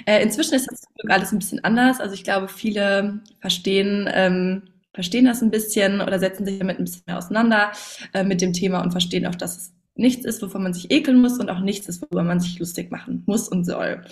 Äh, 0.05 0.23
inzwischen 0.23 0.55
ist 0.55 0.69
das 0.69 0.81
alles 1.09 1.33
ein 1.33 1.39
bisschen 1.39 1.63
anders. 1.63 1.99
Also 1.99 2.15
ich 2.15 2.23
glaube, 2.23 2.47
viele 2.47 3.19
verstehen, 3.41 4.09
ähm, 4.13 4.63
verstehen 4.93 5.25
das 5.25 5.41
ein 5.41 5.51
bisschen 5.51 6.01
oder 6.01 6.19
setzen 6.19 6.45
sich 6.45 6.59
damit 6.59 6.79
ein 6.79 6.85
bisschen 6.85 7.03
mehr 7.07 7.17
auseinander 7.17 7.71
äh, 8.13 8.23
mit 8.23 8.41
dem 8.41 8.53
Thema 8.53 8.81
und 8.81 8.91
verstehen 8.91 9.25
auch, 9.25 9.35
dass 9.35 9.57
es 9.57 9.73
nichts 9.95 10.25
ist, 10.25 10.41
wovon 10.41 10.63
man 10.63 10.73
sich 10.73 10.89
ekeln 10.91 11.21
muss 11.21 11.39
und 11.39 11.49
auch 11.49 11.59
nichts 11.59 11.87
ist, 11.87 12.01
worüber 12.01 12.23
man 12.23 12.39
sich 12.39 12.57
lustig 12.57 12.91
machen 12.91 13.23
muss 13.27 13.47
und 13.47 13.63
soll. 13.63 14.03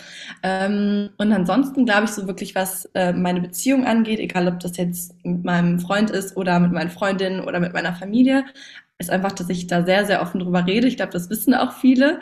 Ähm, 0.43 1.09
und 1.17 1.31
ansonsten 1.31 1.85
glaube 1.85 2.05
ich 2.05 2.11
so 2.11 2.27
wirklich, 2.27 2.53
was 2.53 2.85
äh, 2.93 3.13
meine 3.13 3.41
Beziehung 3.41 3.85
angeht, 3.85 4.19
egal 4.19 4.47
ob 4.47 4.59
das 4.59 4.77
jetzt 4.77 5.15
mit 5.25 5.43
meinem 5.43 5.79
Freund 5.79 6.11
ist 6.11 6.37
oder 6.37 6.59
mit 6.59 6.71
meinen 6.71 6.91
Freundinnen 6.91 7.41
oder 7.41 7.59
mit 7.59 7.73
meiner 7.73 7.95
Familie, 7.95 8.45
ist 9.01 9.09
einfach, 9.09 9.33
dass 9.33 9.49
ich 9.49 9.67
da 9.67 9.83
sehr, 9.83 10.05
sehr 10.05 10.21
offen 10.21 10.39
drüber 10.39 10.65
rede. 10.65 10.87
Ich 10.87 10.95
glaube, 10.95 11.11
das 11.11 11.29
wissen 11.29 11.53
auch 11.53 11.73
viele. 11.73 12.21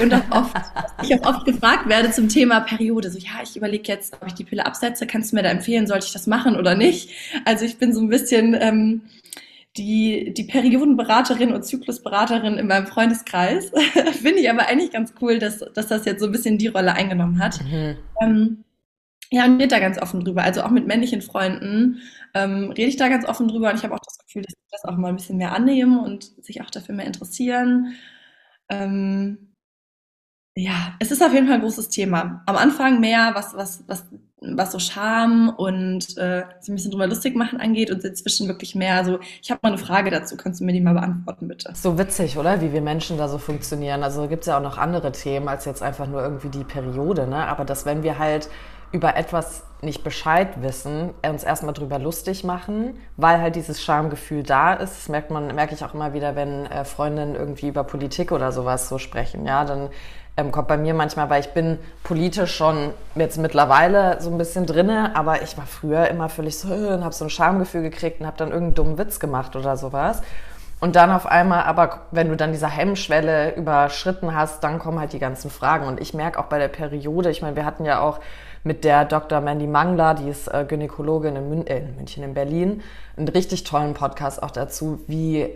Und 0.00 0.14
auch 0.14 0.30
oft, 0.30 0.56
ich 1.02 1.14
auch 1.14 1.26
oft 1.26 1.44
gefragt 1.44 1.88
werde 1.88 2.10
zum 2.10 2.28
Thema 2.28 2.60
Periode. 2.60 3.10
So, 3.10 3.18
ja, 3.18 3.42
ich 3.42 3.56
überlege 3.56 3.92
jetzt, 3.92 4.14
ob 4.20 4.26
ich 4.26 4.34
die 4.34 4.44
Pille 4.44 4.64
absetze. 4.64 5.06
Kannst 5.06 5.32
du 5.32 5.36
mir 5.36 5.42
da 5.42 5.50
empfehlen, 5.50 5.86
sollte 5.86 6.06
ich 6.06 6.12
das 6.12 6.26
machen 6.26 6.56
oder 6.56 6.74
nicht? 6.74 7.10
Also 7.44 7.64
ich 7.64 7.78
bin 7.78 7.92
so 7.92 8.00
ein 8.00 8.08
bisschen 8.08 8.56
ähm, 8.58 9.02
die, 9.76 10.34
die 10.34 10.44
Periodenberaterin 10.44 11.52
und 11.52 11.64
Zyklusberaterin 11.64 12.54
in 12.54 12.66
meinem 12.66 12.86
Freundeskreis. 12.86 13.70
Finde 14.22 14.40
ich 14.40 14.50
aber 14.50 14.68
eigentlich 14.68 14.90
ganz 14.90 15.14
cool, 15.20 15.38
dass, 15.38 15.58
dass 15.74 15.88
das 15.88 16.04
jetzt 16.04 16.20
so 16.20 16.26
ein 16.26 16.32
bisschen 16.32 16.58
die 16.58 16.68
Rolle 16.68 16.94
eingenommen 16.94 17.38
hat. 17.38 17.62
Mhm. 17.64 17.96
Ähm, 18.20 18.64
ja, 19.30 19.46
und 19.46 19.56
rede 19.56 19.68
da 19.68 19.78
ganz 19.78 20.00
offen 20.00 20.22
drüber. 20.22 20.42
Also 20.42 20.62
auch 20.62 20.70
mit 20.70 20.86
männlichen 20.86 21.22
Freunden 21.22 22.02
ähm, 22.34 22.70
rede 22.70 22.88
ich 22.88 22.96
da 22.96 23.08
ganz 23.08 23.26
offen 23.26 23.48
drüber. 23.48 23.70
Und 23.70 23.76
ich 23.76 23.82
habe 23.82 23.94
auch 23.94 24.00
das 24.04 24.11
Gefühl, 24.32 24.42
dass 24.42 24.54
das 24.70 24.84
auch 24.84 24.96
mal 24.96 25.08
ein 25.08 25.16
bisschen 25.16 25.36
mehr 25.36 25.52
annehmen 25.52 25.98
und 25.98 26.24
sich 26.44 26.62
auch 26.62 26.70
dafür 26.70 26.94
mehr 26.94 27.06
interessieren. 27.06 27.94
Ähm, 28.68 29.52
ja, 30.54 30.94
es 30.98 31.10
ist 31.10 31.22
auf 31.22 31.32
jeden 31.32 31.46
Fall 31.46 31.56
ein 31.56 31.62
großes 31.62 31.88
Thema. 31.88 32.42
Am 32.46 32.56
Anfang 32.56 33.00
mehr, 33.00 33.30
was, 33.34 33.54
was, 33.54 33.84
was, 33.86 34.04
was 34.40 34.72
so 34.72 34.78
Scham 34.78 35.48
und 35.56 36.18
äh, 36.18 36.44
sich 36.60 36.68
ein 36.68 36.74
bisschen 36.74 36.90
drüber 36.90 37.06
lustig 37.06 37.36
machen 37.36 37.58
angeht 37.58 37.90
und 37.90 38.04
inzwischen 38.04 38.48
wirklich 38.48 38.74
mehr. 38.74 38.96
Also 38.96 39.18
ich 39.42 39.50
habe 39.50 39.60
mal 39.62 39.70
eine 39.70 39.78
Frage 39.78 40.10
dazu, 40.10 40.36
kannst 40.36 40.60
du 40.60 40.64
mir 40.64 40.72
die 40.72 40.82
mal 40.82 40.92
beantworten, 40.92 41.48
bitte? 41.48 41.72
So 41.74 41.98
witzig, 41.98 42.36
oder? 42.36 42.60
Wie 42.60 42.72
wir 42.72 42.82
Menschen 42.82 43.16
da 43.16 43.28
so 43.28 43.38
funktionieren. 43.38 44.02
Also 44.02 44.28
gibt 44.28 44.42
es 44.42 44.48
ja 44.48 44.58
auch 44.58 44.62
noch 44.62 44.76
andere 44.76 45.12
Themen 45.12 45.48
als 45.48 45.64
jetzt 45.64 45.82
einfach 45.82 46.06
nur 46.06 46.22
irgendwie 46.22 46.48
die 46.48 46.64
Periode, 46.64 47.26
ne? 47.26 47.46
Aber 47.46 47.64
dass 47.64 47.86
wenn 47.86 48.02
wir 48.02 48.18
halt 48.18 48.50
über 48.92 49.16
etwas 49.16 49.64
nicht 49.80 50.04
Bescheid 50.04 50.62
wissen, 50.62 51.10
uns 51.28 51.42
erstmal 51.42 51.74
drüber 51.74 51.98
lustig 51.98 52.44
machen, 52.44 53.00
weil 53.16 53.40
halt 53.40 53.56
dieses 53.56 53.82
Schamgefühl 53.82 54.44
da 54.44 54.74
ist. 54.74 54.96
Das 54.96 55.08
merkt 55.08 55.30
man, 55.30 55.52
merke 55.54 55.74
ich 55.74 55.84
auch 55.84 55.94
immer 55.94 56.12
wieder, 56.12 56.36
wenn 56.36 56.66
äh, 56.66 56.84
Freundinnen 56.84 57.34
irgendwie 57.34 57.68
über 57.68 57.82
Politik 57.82 58.30
oder 58.30 58.52
sowas 58.52 58.88
so 58.88 58.98
sprechen. 58.98 59.44
Ja, 59.44 59.64
dann 59.64 59.88
ähm, 60.36 60.52
kommt 60.52 60.68
bei 60.68 60.76
mir 60.76 60.94
manchmal, 60.94 61.28
weil 61.30 61.40
ich 61.40 61.52
bin 61.52 61.78
politisch 62.04 62.54
schon 62.54 62.94
jetzt 63.16 63.38
mittlerweile 63.38 64.20
so 64.20 64.30
ein 64.30 64.38
bisschen 64.38 64.66
drinne, 64.66 65.16
aber 65.16 65.42
ich 65.42 65.58
war 65.58 65.66
früher 65.66 66.08
immer 66.08 66.28
völlig 66.28 66.58
so 66.58 66.72
äh, 66.72 66.94
und 66.94 67.02
habe 67.02 67.14
so 67.14 67.24
ein 67.24 67.30
Schamgefühl 67.30 67.82
gekriegt 67.82 68.20
und 68.20 68.26
habe 68.26 68.36
dann 68.36 68.50
irgendeinen 68.50 68.74
dummen 68.74 68.98
Witz 68.98 69.18
gemacht 69.18 69.56
oder 69.56 69.76
sowas. 69.76 70.22
Und 70.80 70.96
dann 70.96 71.12
auf 71.12 71.26
einmal, 71.26 71.62
aber 71.62 72.00
wenn 72.10 72.28
du 72.28 72.36
dann 72.36 72.50
diese 72.50 72.68
Hemmschwelle 72.68 73.54
überschritten 73.54 74.34
hast, 74.34 74.64
dann 74.64 74.80
kommen 74.80 74.98
halt 74.98 75.12
die 75.12 75.20
ganzen 75.20 75.48
Fragen. 75.48 75.86
Und 75.86 76.00
ich 76.00 76.12
merke 76.12 76.40
auch 76.40 76.46
bei 76.46 76.58
der 76.58 76.66
Periode, 76.66 77.30
ich 77.30 77.40
meine, 77.40 77.54
wir 77.54 77.64
hatten 77.64 77.84
ja 77.84 78.00
auch 78.00 78.18
mit 78.64 78.84
der 78.84 79.04
Dr. 79.04 79.40
Mandy 79.40 79.66
Mangler, 79.66 80.14
die 80.14 80.28
ist 80.28 80.48
äh, 80.48 80.64
Gynäkologin 80.66 81.36
äh, 81.66 81.78
in 81.78 81.96
München, 81.96 82.22
in 82.22 82.34
Berlin, 82.34 82.82
einen 83.16 83.28
richtig 83.28 83.64
tollen 83.64 83.94
Podcast 83.94 84.42
auch 84.42 84.50
dazu, 84.50 85.00
wie 85.06 85.48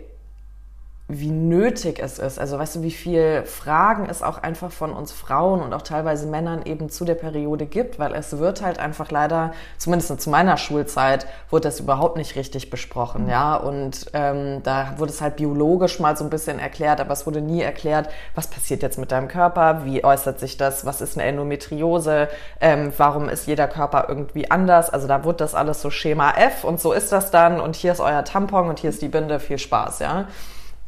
wie 1.09 1.31
nötig 1.31 1.99
es 1.99 2.19
ist. 2.19 2.37
Also 2.37 2.59
weißt 2.59 2.77
du, 2.77 2.81
wie 2.81 2.91
viel 2.91 3.43
Fragen 3.45 4.07
es 4.09 4.21
auch 4.21 4.43
einfach 4.43 4.71
von 4.71 4.91
uns 4.91 5.13
Frauen 5.13 5.61
und 5.61 5.73
auch 5.73 5.81
teilweise 5.81 6.27
Männern 6.27 6.63
eben 6.65 6.89
zu 6.89 7.05
der 7.05 7.15
Periode 7.15 7.65
gibt, 7.65 7.97
weil 7.97 8.13
es 8.13 8.37
wird 8.37 8.61
halt 8.61 8.77
einfach 8.77 9.09
leider, 9.09 9.53
zumindest 9.77 10.19
zu 10.19 10.29
meiner 10.29 10.57
Schulzeit, 10.57 11.25
wurde 11.49 11.63
das 11.63 11.79
überhaupt 11.79 12.17
nicht 12.17 12.35
richtig 12.35 12.69
besprochen, 12.69 13.23
mhm. 13.23 13.29
ja. 13.29 13.55
Und 13.55 14.07
ähm, 14.11 14.61
da 14.63 14.95
wurde 14.97 15.13
es 15.13 15.21
halt 15.21 15.37
biologisch 15.37 15.99
mal 16.01 16.17
so 16.17 16.25
ein 16.25 16.29
bisschen 16.29 16.59
erklärt, 16.59 16.99
aber 16.99 17.13
es 17.13 17.25
wurde 17.25 17.39
nie 17.39 17.61
erklärt, 17.61 18.09
was 18.35 18.47
passiert 18.47 18.83
jetzt 18.83 18.99
mit 18.99 19.13
deinem 19.13 19.29
Körper, 19.29 19.85
wie 19.85 20.03
äußert 20.03 20.41
sich 20.41 20.57
das, 20.57 20.85
was 20.85 20.99
ist 20.99 21.17
eine 21.17 21.25
Endometriose, 21.25 22.27
ähm, 22.59 22.91
warum 22.97 23.29
ist 23.29 23.47
jeder 23.47 23.69
Körper 23.69 24.07
irgendwie 24.09 24.51
anders. 24.51 24.89
Also 24.89 25.07
da 25.07 25.23
wurde 25.23 25.37
das 25.37 25.55
alles 25.55 25.81
so 25.81 25.89
Schema 25.89 26.31
F 26.31 26.65
und 26.65 26.81
so 26.81 26.91
ist 26.91 27.13
das 27.13 27.31
dann 27.31 27.61
und 27.61 27.77
hier 27.77 27.93
ist 27.93 28.01
euer 28.01 28.25
Tampon 28.25 28.67
und 28.67 28.79
hier 28.79 28.89
ist 28.89 29.01
die 29.01 29.07
Binde, 29.07 29.39
viel 29.39 29.57
Spaß, 29.57 29.99
ja. 29.99 30.25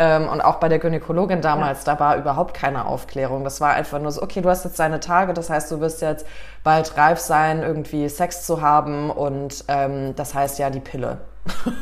Ähm, 0.02 0.30
und 0.30 0.40
auch 0.40 0.56
bei 0.56 0.70
der 0.70 0.80
Gynäkologin 0.80 1.42
damals, 1.42 1.86
ja. 1.86 1.94
da 1.94 2.00
war 2.00 2.16
überhaupt 2.16 2.54
keine 2.54 2.86
Aufklärung. 2.86 3.44
Das 3.44 3.60
war 3.60 3.74
einfach 3.74 4.00
nur 4.00 4.14
so, 4.14 4.22
okay, 4.22 4.40
du 4.40 4.50
hast 4.50 4.64
jetzt 4.64 4.80
deine 4.80 5.02
Tage, 5.02 5.34
das 5.34 5.50
heißt, 5.50 5.70
du 5.72 5.82
wirst 5.82 6.02
jetzt 6.02 6.26
bald 6.64 6.96
reif 6.96 7.20
sein, 7.20 7.62
irgendwie 7.64 8.08
Sex 8.08 8.46
zu 8.46 8.62
haben 8.62 9.10
und 9.10 9.66
ähm, 9.68 10.16
das 10.16 10.34
heißt 10.34 10.58
ja 10.58 10.70
die 10.70 10.80
Pille. 10.80 11.18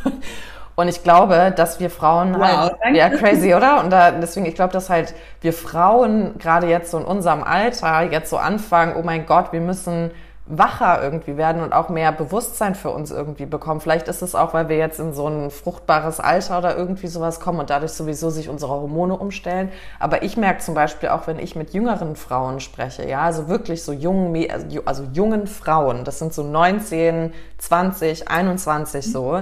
und 0.75 0.87
ich 0.87 1.03
glaube, 1.03 1.53
dass 1.55 1.79
wir 1.79 1.91
Frauen 1.91 2.33
wow, 2.33 2.41
halt, 2.41 2.75
danke. 2.81 2.97
ja, 2.97 3.09
crazy, 3.09 3.53
oder? 3.53 3.83
Und 3.83 3.91
da, 3.91 4.09
deswegen, 4.09 4.47
ich 4.47 4.55
glaube, 4.55 4.73
dass 4.73 4.89
halt 4.89 5.13
wir 5.41 5.53
Frauen 5.53 6.39
gerade 6.39 6.65
jetzt 6.65 6.89
so 6.89 6.97
in 6.97 7.05
unserem 7.05 7.43
Alter 7.43 8.01
jetzt 8.01 8.31
so 8.31 8.37
anfangen, 8.37 8.95
oh 8.97 9.03
mein 9.03 9.27
Gott, 9.27 9.53
wir 9.53 9.61
müssen 9.61 10.09
wacher 10.47 11.03
irgendwie 11.03 11.35
werden 11.35 11.61
und 11.61 11.73
auch 11.73 11.89
mehr 11.89 12.11
Bewusstsein 12.11 12.75
für 12.75 12.89
uns 12.89 13.11
irgendwie 13.11 13.45
bekommen. 13.45 13.81
Vielleicht 13.81 14.07
ist 14.07 14.21
es 14.21 14.33
auch, 14.33 14.53
weil 14.53 14.69
wir 14.69 14.77
jetzt 14.77 14.99
in 14.99 15.13
so 15.13 15.27
ein 15.27 15.51
fruchtbares 15.51 16.19
Alter 16.19 16.59
oder 16.59 16.77
irgendwie 16.77 17.07
sowas 17.07 17.39
kommen 17.39 17.59
und 17.59 17.69
dadurch 17.69 17.91
sowieso 17.91 18.29
sich 18.29 18.47
unsere 18.47 18.71
Hormone 18.71 19.17
umstellen. 19.17 19.69
Aber 19.99 20.23
ich 20.23 20.37
merke 20.37 20.59
zum 20.59 20.73
Beispiel 20.73 21.09
auch, 21.09 21.27
wenn 21.27 21.39
ich 21.39 21.55
mit 21.55 21.73
jüngeren 21.73 22.15
Frauen 22.15 22.59
spreche, 22.59 23.07
ja, 23.07 23.21
also 23.21 23.47
wirklich 23.49 23.83
so 23.83 23.91
jungen, 23.91 24.47
also 24.85 25.03
jungen 25.13 25.47
Frauen, 25.47 26.05
das 26.05 26.19
sind 26.19 26.33
so 26.33 26.43
19, 26.43 27.33
20, 27.57 28.29
21 28.29 29.11
so, 29.11 29.41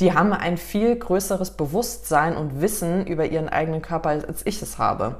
die 0.00 0.14
haben 0.14 0.32
ein 0.32 0.56
viel 0.56 0.96
größeres 0.96 1.50
Bewusstsein 1.52 2.36
und 2.36 2.62
Wissen 2.62 3.06
über 3.06 3.26
ihren 3.26 3.48
eigenen 3.48 3.82
Körper, 3.82 4.10
als 4.10 4.46
ich 4.46 4.62
es 4.62 4.78
habe. 4.78 5.16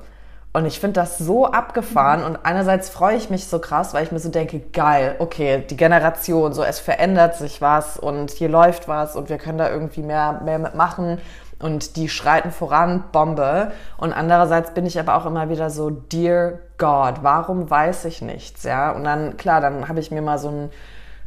Und 0.54 0.66
ich 0.66 0.80
finde 0.80 1.00
das 1.00 1.16
so 1.16 1.46
abgefahren 1.46 2.22
und 2.22 2.40
einerseits 2.44 2.90
freue 2.90 3.16
ich 3.16 3.30
mich 3.30 3.46
so 3.46 3.58
krass, 3.58 3.94
weil 3.94 4.04
ich 4.04 4.12
mir 4.12 4.18
so 4.18 4.28
denke, 4.28 4.60
geil, 4.60 5.16
okay, 5.18 5.64
die 5.68 5.78
Generation, 5.78 6.52
so 6.52 6.62
es 6.62 6.78
verändert 6.78 7.36
sich 7.36 7.62
was 7.62 7.98
und 7.98 8.30
hier 8.30 8.50
läuft 8.50 8.86
was 8.86 9.16
und 9.16 9.30
wir 9.30 9.38
können 9.38 9.56
da 9.56 9.70
irgendwie 9.70 10.02
mehr, 10.02 10.42
mehr 10.44 10.58
mitmachen 10.58 11.18
und 11.58 11.96
die 11.96 12.10
schreiten 12.10 12.50
voran, 12.50 13.04
Bombe. 13.12 13.72
Und 13.96 14.12
andererseits 14.12 14.74
bin 14.74 14.84
ich 14.84 15.00
aber 15.00 15.16
auch 15.16 15.24
immer 15.24 15.48
wieder 15.48 15.70
so, 15.70 15.88
dear 15.88 16.58
God, 16.76 17.22
warum 17.22 17.70
weiß 17.70 18.04
ich 18.04 18.20
nichts, 18.20 18.64
ja? 18.64 18.90
Und 18.90 19.04
dann, 19.04 19.38
klar, 19.38 19.62
dann 19.62 19.88
habe 19.88 20.00
ich 20.00 20.10
mir 20.10 20.20
mal 20.20 20.38
so 20.38 20.48
ein 20.48 20.70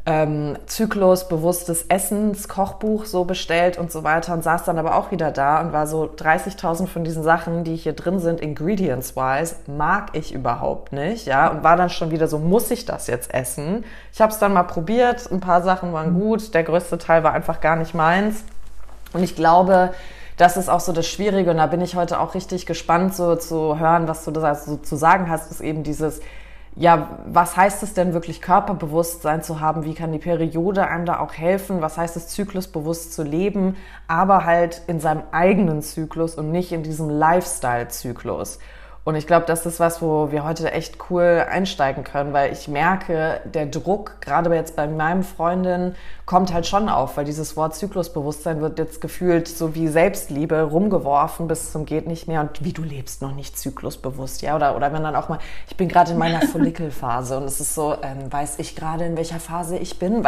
ähm, 0.08 0.56
zyklusbewusstes 0.68 1.88
Essenskochbuch 1.90 3.06
so 3.06 3.26
bestellt 3.26 3.80
und 3.80 3.92
so 3.92 4.04
weiter 4.04 4.34
und 4.34 4.44
saß 4.44 4.64
dann 4.64 4.78
aber 4.78 4.96
auch 4.96 5.10
wieder 5.10 5.32
da 5.32 5.62
und 5.62 5.74
war 5.74 5.88
so 5.88 6.04
30.000 6.04 6.86
von 6.86 7.04
diesen 7.04 7.24
Sachen, 7.24 7.64
die 7.64 7.76
hier 7.76 7.94
drin 7.94 8.20
sind, 8.20 8.40
ingredients-wise, 8.40 9.56
mag 9.66 10.10
ich 10.14 10.32
überhaupt 10.32 10.94
nicht, 10.94 11.26
ja, 11.26 11.48
und 11.48 11.64
war 11.64 11.76
dann 11.76 11.90
schon 11.90 12.12
wieder 12.12 12.28
so, 12.28 12.38
muss 12.38 12.70
ich 12.70 12.86
das 12.86 13.08
jetzt 13.08 13.34
essen? 13.34 13.84
Ich 14.14 14.22
habe 14.22 14.32
es 14.32 14.38
dann 14.38 14.54
mal 14.54 14.64
probiert, 14.64 15.32
ein 15.32 15.40
paar 15.40 15.64
Sachen 15.64 15.92
waren 15.92 16.14
gut, 16.14 16.54
der 16.54 16.64
größte 16.64 17.00
Teil 17.00 17.24
war 17.24 17.34
einfach 17.34 17.60
gar 17.60 17.76
nicht 17.76 17.96
meins 17.96 18.44
und 19.14 19.24
ich 19.24 19.36
glaube, 19.36 19.92
das 20.38 20.56
ist 20.56 20.70
auch 20.70 20.82
so 20.82 20.92
das 20.92 21.08
Schwierige 21.08 21.50
und 21.50 21.58
da 21.58 21.66
bin 21.66 21.82
ich 21.82 21.96
heute 21.96 22.20
auch 22.20 22.36
richtig 22.36 22.68
gespannt 22.68 23.16
so 23.16 23.36
zu 23.38 23.80
hören, 23.80 24.08
was 24.08 24.24
du 24.24 24.30
da 24.32 24.54
so 24.54 24.78
zu 24.78 24.98
sagen 24.98 25.30
hast, 25.32 25.50
ist 25.50 25.62
eben 25.62 25.82
dieses 25.82 26.20
ja, 26.78 27.20
was 27.26 27.56
heißt 27.56 27.84
es 27.84 27.94
denn 27.94 28.14
wirklich 28.14 28.42
Körperbewusstsein 28.42 29.42
zu 29.42 29.62
haben? 29.62 29.86
Wie 29.86 29.94
kann 29.94 30.12
die 30.12 30.20
Periode 30.20 30.88
einem 30.88 31.06
da 31.06 31.20
auch 31.20 31.34
helfen? 31.34 31.82
Was 31.82 31.98
heißt 31.98 32.18
es 32.18 32.28
zyklusbewusst 32.28 33.14
zu 33.14 33.24
leben, 33.24 33.78
aber 34.08 34.44
halt 34.44 34.82
in 34.88 35.00
seinem 35.00 35.24
eigenen 35.32 35.82
Zyklus 35.82 36.36
und 36.36 36.52
nicht 36.52 36.74
in 36.74 36.84
diesem 36.84 37.10
Lifestyle-Zyklus? 37.10 38.60
Und 39.06 39.16
ich 39.16 39.28
glaube, 39.28 39.46
das 39.46 39.68
ist 39.68 39.80
was, 39.80 40.02
wo 40.02 40.32
wir 40.32 40.44
heute 40.44 40.72
echt 40.72 40.98
cool 41.10 41.46
einsteigen 41.48 42.04
können, 42.04 42.34
weil 42.34 42.52
ich 42.52 42.68
merke, 42.68 43.40
der 43.46 43.68
Druck, 43.68 44.20
gerade 44.20 44.54
jetzt 44.54 44.76
bei 44.76 44.88
meinem 44.88 45.24
Freundin, 45.24 45.96
kommt 46.26 46.52
halt 46.52 46.66
schon 46.66 46.90
auf, 46.90 47.18
weil 47.18 47.26
dieses 47.26 47.56
Wort 47.56 47.76
Zyklusbewusstsein 47.76 48.60
wird 48.60 48.80
jetzt 48.80 49.00
gefühlt 49.00 49.48
so 49.48 49.76
wie 49.76 49.88
Selbstliebe 49.88 50.64
rumgeworfen 50.64 51.48
bis 51.48 51.72
zum 51.72 51.86
geht 51.86 52.08
nicht 52.08 52.28
mehr. 52.28 52.42
Und 52.42 52.64
wie 52.64 52.74
du 52.74 52.82
lebst 52.82 53.22
noch 53.22 53.36
nicht 53.36 53.58
zyklusbewusst, 53.60 54.42
ja, 54.42 54.56
oder, 54.56 54.76
oder 54.76 54.92
wenn 54.92 55.04
dann 55.04 55.16
auch 55.16 55.30
mal, 55.30 55.38
ich 55.70 55.78
bin 55.78 55.88
gerade 55.88 56.14
in 56.14 56.18
meiner 56.18 56.42
Follikelphase 56.48 57.38
und 57.38 57.44
es 57.44 57.60
ist 57.60 57.76
so, 57.76 57.96
ähm, 58.02 58.32
weiß 58.32 58.58
ich 58.58 58.76
gerade, 58.76 59.06
in 59.06 59.18
welcher 59.18 59.40
Phase 59.40 59.78
ich 59.78 60.00
bin, 60.00 60.26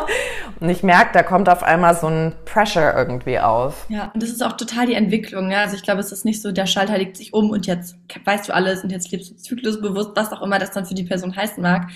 und 0.60 0.68
ich 0.68 0.82
merke, 0.82 1.10
da 1.14 1.22
kommt 1.22 1.48
auf 1.48 1.62
einmal 1.62 1.96
so 1.96 2.08
ein 2.08 2.34
Pressure 2.44 2.94
irgendwie 2.94 3.38
auf. 3.38 3.86
Ja, 3.88 4.10
und 4.12 4.22
das 4.22 4.30
ist 4.30 4.42
auch 4.42 4.52
total 4.52 4.86
die 4.86 4.94
Entwicklung, 4.94 5.50
ja, 5.50 5.62
also 5.62 5.74
ich 5.74 5.82
glaube, 5.82 6.00
es 6.00 6.12
ist 6.12 6.26
nicht 6.26 6.42
so, 6.42 6.52
der 6.52 6.66
Schalter 6.66 6.98
legt 6.98 7.16
sich 7.16 7.32
um 7.32 7.48
und 7.50 7.66
jetzt 7.66 7.96
weißt 8.24 8.48
du 8.48 8.54
alles 8.54 8.84
und 8.84 8.90
jetzt 8.90 9.10
lebst 9.10 9.30
du 9.30 9.36
zyklusbewusst, 9.36 10.10
was 10.14 10.32
auch 10.32 10.42
immer 10.42 10.58
das 10.58 10.72
dann 10.72 10.84
für 10.84 10.94
die 10.94 11.04
Person 11.04 11.34
heißen 11.34 11.62
mag, 11.62 11.88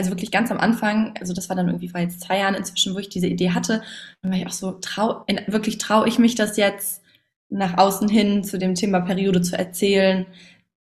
also 0.00 0.12
wirklich 0.12 0.30
ganz 0.30 0.50
am 0.50 0.58
Anfang, 0.58 1.12
also 1.20 1.34
das 1.34 1.50
war 1.50 1.56
dann 1.56 1.68
irgendwie 1.68 1.90
vor 1.90 2.00
jetzt 2.00 2.22
zwei 2.22 2.38
Jahren 2.38 2.54
inzwischen, 2.54 2.94
wo 2.94 2.98
ich 2.98 3.10
diese 3.10 3.26
Idee 3.26 3.50
hatte, 3.50 3.82
dann 4.22 4.32
war 4.32 4.38
ich 4.38 4.46
auch 4.46 4.52
so, 4.52 4.72
trau, 4.72 5.26
wirklich 5.46 5.76
traue 5.76 6.08
ich 6.08 6.18
mich 6.18 6.34
das 6.34 6.56
jetzt 6.56 7.02
nach 7.50 7.76
außen 7.76 8.08
hin 8.08 8.42
zu 8.42 8.58
dem 8.58 8.74
Thema 8.74 9.00
Periode 9.00 9.42
zu 9.42 9.58
erzählen, 9.58 10.24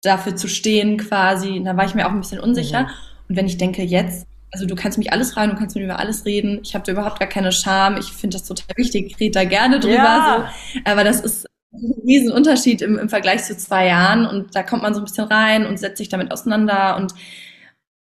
dafür 0.03 0.37
zu 0.37 0.47
stehen 0.47 0.97
quasi. 0.97 1.59
Und 1.59 1.65
da 1.65 1.77
war 1.77 1.87
ich 1.87 1.97
mir 1.97 2.07
auch 2.07 2.13
ein 2.13 2.21
bisschen 2.21 2.39
unsicher. 2.39 2.83
Mhm. 2.83 2.89
Und 3.31 3.37
wenn 3.37 3.47
ich 3.47 3.59
denke, 3.59 3.83
jetzt, 3.83 4.29
also 4.53 4.65
du 4.65 4.77
kannst 4.77 4.97
mich 4.97 5.13
alles 5.13 5.33
fragen, 5.33 5.51
du 5.51 5.59
kannst 5.59 5.75
mir 5.75 5.83
über 5.83 5.99
alles 5.99 6.25
reden, 6.25 6.61
ich 6.63 6.75
habe 6.77 6.85
da 6.85 6.93
überhaupt 6.93 7.19
gar 7.19 7.29
keine 7.29 7.51
Scham, 7.51 7.97
ich 7.97 8.13
finde 8.13 8.37
das 8.37 8.47
total 8.47 8.77
wichtig, 8.77 9.07
ich 9.11 9.19
rede 9.19 9.33
da 9.33 9.45
gerne 9.45 9.81
drüber. 9.81 9.95
Ja. 9.95 10.53
So. 10.73 10.81
Aber 10.85 11.03
das 11.03 11.21
ist 11.21 11.47
ein 11.73 11.95
Riesenunterschied 12.07 12.81
im, 12.81 12.97
im 12.97 13.09
Vergleich 13.09 13.43
zu 13.43 13.57
zwei 13.57 13.89
Jahren 13.89 14.25
und 14.25 14.55
da 14.55 14.63
kommt 14.63 14.83
man 14.83 14.95
so 14.95 15.01
ein 15.01 15.05
bisschen 15.05 15.25
rein 15.25 15.67
und 15.67 15.79
setzt 15.79 15.99
sich 15.99 16.09
damit 16.09 16.31
auseinander 16.31 16.97
und 16.97 17.13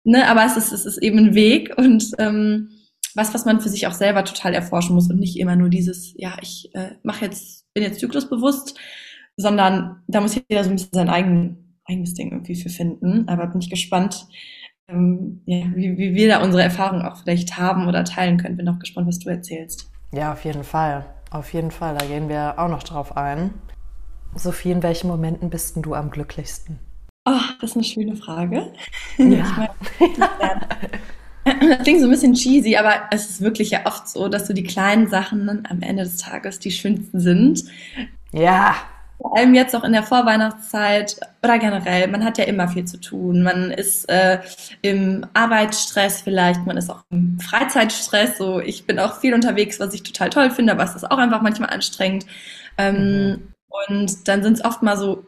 Ne, 0.05 0.27
aber 0.27 0.45
es 0.45 0.57
ist, 0.57 0.73
es 0.73 0.85
ist 0.85 0.97
eben 0.97 1.17
ein 1.17 1.33
Weg 1.33 1.77
und 1.77 2.11
ähm, 2.19 2.69
was, 3.15 3.33
was 3.33 3.45
man 3.45 3.61
für 3.61 3.69
sich 3.69 3.87
auch 3.87 3.93
selber 3.93 4.25
total 4.25 4.53
erforschen 4.53 4.95
muss 4.95 5.09
und 5.09 5.19
nicht 5.19 5.37
immer 5.37 5.55
nur 5.55 5.69
dieses, 5.69 6.13
ja, 6.17 6.35
ich 6.41 6.73
äh, 6.73 6.95
mache 7.03 7.25
jetzt, 7.25 7.71
bin 7.73 7.83
jetzt 7.83 7.99
zyklusbewusst, 7.99 8.77
sondern 9.37 10.03
da 10.07 10.21
muss 10.21 10.35
jeder 10.35 10.63
so 10.63 10.69
ein 10.69 10.75
bisschen 10.75 10.93
sein 10.93 11.09
eigen, 11.09 11.79
eigenes 11.85 12.13
Ding 12.13 12.31
irgendwie 12.31 12.55
für 12.55 12.69
finden. 12.69 13.27
Aber 13.27 13.47
bin 13.47 13.61
ich 13.61 13.69
gespannt, 13.69 14.27
ähm, 14.87 15.41
ja, 15.45 15.65
wie, 15.75 15.97
wie 15.97 16.13
wir 16.13 16.27
da 16.27 16.43
unsere 16.43 16.63
Erfahrungen 16.63 17.03
auch 17.03 17.17
vielleicht 17.17 17.57
haben 17.57 17.87
oder 17.87 18.03
teilen 18.03 18.37
können. 18.37 18.57
Bin 18.57 18.69
auch 18.69 18.79
gespannt, 18.79 19.07
was 19.07 19.19
du 19.19 19.29
erzählst. 19.29 19.91
Ja, 20.11 20.33
auf 20.33 20.43
jeden 20.45 20.63
Fall. 20.63 21.05
Auf 21.31 21.53
jeden 21.53 21.71
Fall. 21.71 21.95
Da 21.97 22.05
gehen 22.05 22.29
wir 22.29 22.59
auch 22.59 22.69
noch 22.69 22.83
drauf 22.83 23.17
ein. 23.17 23.53
Sophie, 24.35 24.71
in 24.71 24.83
welchen 24.83 25.07
Momenten 25.07 25.49
bist 25.49 25.75
denn 25.75 25.83
du 25.83 25.93
am 25.93 26.09
glücklichsten? 26.09 26.79
Oh, 27.25 27.39
das 27.61 27.71
ist 27.71 27.75
eine 27.75 27.85
schöne 27.85 28.15
Frage. 28.15 28.71
Ja. 29.17 29.75
Ich 29.99 30.17
mein, 30.17 31.69
das 31.69 31.83
klingt 31.83 31.99
so 31.99 32.07
ein 32.07 32.11
bisschen 32.11 32.33
cheesy, 32.33 32.77
aber 32.77 33.03
es 33.11 33.29
ist 33.29 33.41
wirklich 33.41 33.69
ja 33.71 33.85
oft 33.85 34.07
so, 34.07 34.27
dass 34.29 34.47
so 34.47 34.53
die 34.53 34.63
kleinen 34.63 35.09
Sachen 35.09 35.45
dann 35.45 35.67
am 35.69 35.81
Ende 35.81 36.03
des 36.03 36.17
Tages 36.17 36.59
die 36.59 36.71
schönsten 36.71 37.19
sind. 37.19 37.65
Ja. 38.31 38.75
Vor 39.17 39.37
allem 39.37 39.53
jetzt 39.53 39.75
auch 39.75 39.83
in 39.83 39.93
der 39.93 40.03
Vorweihnachtszeit 40.03 41.17
oder 41.43 41.59
generell, 41.59 42.07
man 42.07 42.25
hat 42.25 42.37
ja 42.37 42.45
immer 42.45 42.67
viel 42.67 42.85
zu 42.85 42.99
tun. 42.99 43.43
Man 43.43 43.71
ist 43.71 44.09
äh, 44.09 44.39
im 44.81 45.25
Arbeitsstress 45.33 46.21
vielleicht, 46.21 46.65
man 46.65 46.77
ist 46.77 46.89
auch 46.89 47.03
im 47.09 47.39
Freizeitstress. 47.39 48.37
So, 48.37 48.59
ich 48.59 48.85
bin 48.85 48.99
auch 48.99 49.19
viel 49.19 49.33
unterwegs, 49.33 49.79
was 49.79 49.93
ich 49.93 50.03
total 50.03 50.29
toll 50.29 50.49
finde, 50.49 50.73
aber 50.73 50.83
es 50.83 50.95
ist 50.95 51.09
auch 51.09 51.17
einfach 51.17 51.41
manchmal 51.41 51.69
anstrengend. 51.69 52.25
Ähm, 52.77 53.29
mhm. 53.29 53.53
Und 53.89 54.27
dann 54.27 54.43
sind 54.43 54.53
es 54.53 54.65
oft 54.65 54.81
mal 54.81 54.97
so 54.97 55.25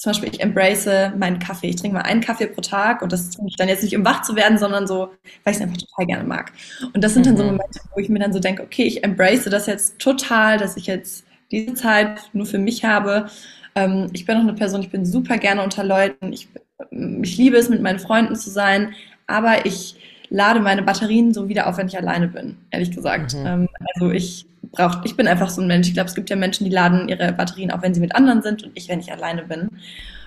zum 0.00 0.12
Beispiel, 0.12 0.30
ich 0.32 0.40
embrace 0.40 1.12
meinen 1.18 1.38
Kaffee. 1.38 1.68
Ich 1.68 1.76
trinke 1.76 1.98
mal 1.98 2.04
einen 2.04 2.22
Kaffee 2.22 2.46
pro 2.46 2.62
Tag 2.62 3.02
und 3.02 3.12
das 3.12 3.28
trinke 3.28 3.50
ich 3.50 3.56
dann 3.56 3.68
jetzt 3.68 3.82
nicht, 3.82 3.94
um 3.94 4.02
wach 4.02 4.22
zu 4.22 4.34
werden, 4.34 4.56
sondern 4.56 4.86
so, 4.86 5.10
weil 5.44 5.52
ich 5.52 5.56
es 5.56 5.60
einfach 5.60 5.76
total 5.76 6.06
gerne 6.06 6.24
mag. 6.24 6.52
Und 6.94 7.04
das 7.04 7.12
sind 7.12 7.26
dann 7.26 7.36
so 7.36 7.42
mhm. 7.42 7.50
Momente, 7.50 7.80
wo 7.94 8.00
ich 8.00 8.08
mir 8.08 8.18
dann 8.18 8.32
so 8.32 8.40
denke, 8.40 8.62
okay, 8.62 8.84
ich 8.84 9.04
embrace 9.04 9.44
das 9.44 9.66
jetzt 9.66 9.98
total, 9.98 10.56
dass 10.56 10.78
ich 10.78 10.86
jetzt 10.86 11.26
diese 11.50 11.74
Zeit 11.74 12.30
nur 12.32 12.46
für 12.46 12.56
mich 12.56 12.82
habe. 12.82 13.28
Ähm, 13.74 14.08
ich 14.14 14.24
bin 14.24 14.38
auch 14.38 14.40
eine 14.40 14.54
Person, 14.54 14.80
ich 14.80 14.88
bin 14.88 15.04
super 15.04 15.36
gerne 15.36 15.62
unter 15.62 15.84
Leuten. 15.84 16.32
Ich, 16.32 16.48
ich 16.90 17.36
liebe 17.36 17.58
es, 17.58 17.68
mit 17.68 17.82
meinen 17.82 17.98
Freunden 17.98 18.36
zu 18.36 18.48
sein, 18.48 18.94
aber 19.26 19.66
ich 19.66 19.96
lade 20.30 20.60
meine 20.60 20.82
Batterien 20.82 21.34
so 21.34 21.50
wieder 21.50 21.66
auf, 21.66 21.76
wenn 21.76 21.88
ich 21.88 21.98
alleine 21.98 22.28
bin, 22.28 22.56
ehrlich 22.70 22.90
gesagt. 22.90 23.34
Mhm. 23.34 23.46
Ähm, 23.46 23.68
also 23.94 24.10
ich 24.12 24.46
braucht, 24.72 25.04
ich 25.04 25.16
bin 25.16 25.26
einfach 25.26 25.50
so 25.50 25.60
ein 25.60 25.68
Mensch. 25.68 25.88
Ich 25.88 25.94
glaube, 25.94 26.08
es 26.08 26.14
gibt 26.14 26.30
ja 26.30 26.36
Menschen, 26.36 26.64
die 26.64 26.70
laden 26.70 27.08
ihre 27.08 27.32
Batterien 27.32 27.70
auch, 27.70 27.82
wenn 27.82 27.94
sie 27.94 28.00
mit 28.00 28.14
anderen 28.14 28.42
sind 28.42 28.62
und 28.62 28.72
ich, 28.74 28.88
wenn 28.88 29.00
ich 29.00 29.12
alleine 29.12 29.44
bin. 29.44 29.70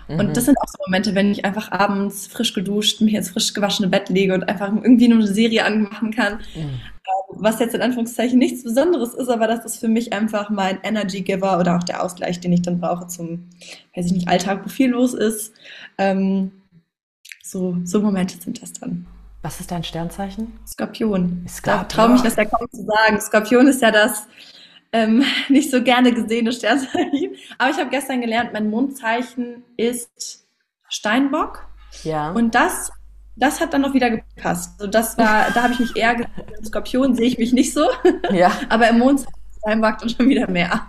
Mhm. 0.08 0.20
Und 0.20 0.38
das 0.38 0.46
sind 0.46 0.58
auch 0.60 0.68
so 0.68 0.78
Momente, 0.86 1.16
wenn 1.16 1.32
ich 1.32 1.46
einfach 1.46 1.72
abends 1.72 2.28
frisch 2.28 2.54
geduscht, 2.54 3.02
mich 3.02 3.14
ins 3.14 3.30
frisch 3.30 3.54
gewaschene 3.54 3.90
Bett 3.90 4.10
lege 4.10 4.34
und 4.34 4.48
einfach 4.50 4.68
irgendwie 4.68 5.08
nur 5.08 5.20
eine 5.20 5.28
Serie 5.28 5.66
anmachen 5.66 6.12
kann. 6.12 6.40
Mhm. 6.56 6.80
Was 7.36 7.60
jetzt 7.60 7.76
in 7.76 7.82
Anführungszeichen 7.82 8.38
nichts 8.38 8.64
Besonderes 8.64 9.14
ist, 9.14 9.30
aber 9.30 9.48
das 9.48 9.66
ist 9.66 9.78
für 9.78 9.88
mich 9.88 10.14
einfach 10.14 10.50
mein 10.50 10.80
Energy 10.84 11.22
Giver 11.22 11.60
oder 11.60 11.78
auch 11.78 11.84
der 11.84 12.04
Ausgleich, 12.04 12.40
den 12.40 12.54
ich 12.54 12.62
dann 12.62 12.80
brauche 12.80 13.08
zum, 13.08 13.50
weiß 13.96 14.06
ich 14.06 14.12
nicht, 14.12 14.28
Alltag, 14.28 14.62
wo 14.64 14.70
viel 14.70 14.92
los 14.92 15.14
ist. 15.14 15.54
Ähm, 15.98 16.52
so, 17.44 17.78
so 17.84 18.02
Momente 18.02 18.36
sind 18.42 18.62
das 18.62 18.74
dann. 18.74 19.06
Was 19.44 19.60
ist 19.60 19.72
dein 19.72 19.84
Sternzeichen? 19.84 20.58
Skorpion. 20.66 21.46
Skorpion. 21.50 21.82
Ich 21.82 21.94
traue 21.94 22.10
mich 22.10 22.22
das 22.22 22.38
ja 22.38 22.46
kaum 22.46 22.66
zu 22.72 22.86
sagen. 22.86 23.20
Skorpion 23.20 23.68
ist 23.68 23.82
ja 23.82 23.92
das 23.92 24.26
ähm, 24.94 25.26
nicht 25.50 25.70
so 25.70 25.84
gerne 25.84 26.14
gesehene 26.14 26.54
Sternzeichen. 26.54 27.36
Aber 27.58 27.70
ich 27.70 27.78
habe 27.78 27.90
gestern 27.90 28.22
gelernt, 28.22 28.54
mein 28.54 28.70
Mondzeichen 28.70 29.64
ist 29.76 30.48
Steinbock. 30.88 31.68
Ja. 32.06 32.32
Und 32.32 32.56
das, 32.56 32.90
das 33.36 33.60
hat 33.60 33.74
dann 33.74 33.82
noch 33.82 33.94
wieder 33.94 34.12
gepasst. 34.12 34.80
Also 34.80 34.90
das 34.90 35.18
war, 35.18 35.52
da 35.54 35.64
habe 35.64 35.74
ich 35.74 35.80
mich 35.80 35.96
eher 35.98 36.16
gesehen. 36.16 36.32
Im 36.58 36.66
Skorpion 36.66 37.14
sehe 37.14 37.28
ich 37.28 37.38
mich 37.38 37.52
nicht 37.52 37.74
so. 37.74 37.86
Ja. 38.32 38.50
Aber 38.70 38.88
im 38.88 39.00
Mondzeichen 39.00 39.34
Steinbock 39.60 39.98
dann 39.98 40.10
schon 40.10 40.30
wieder 40.30 40.50
mehr. 40.50 40.88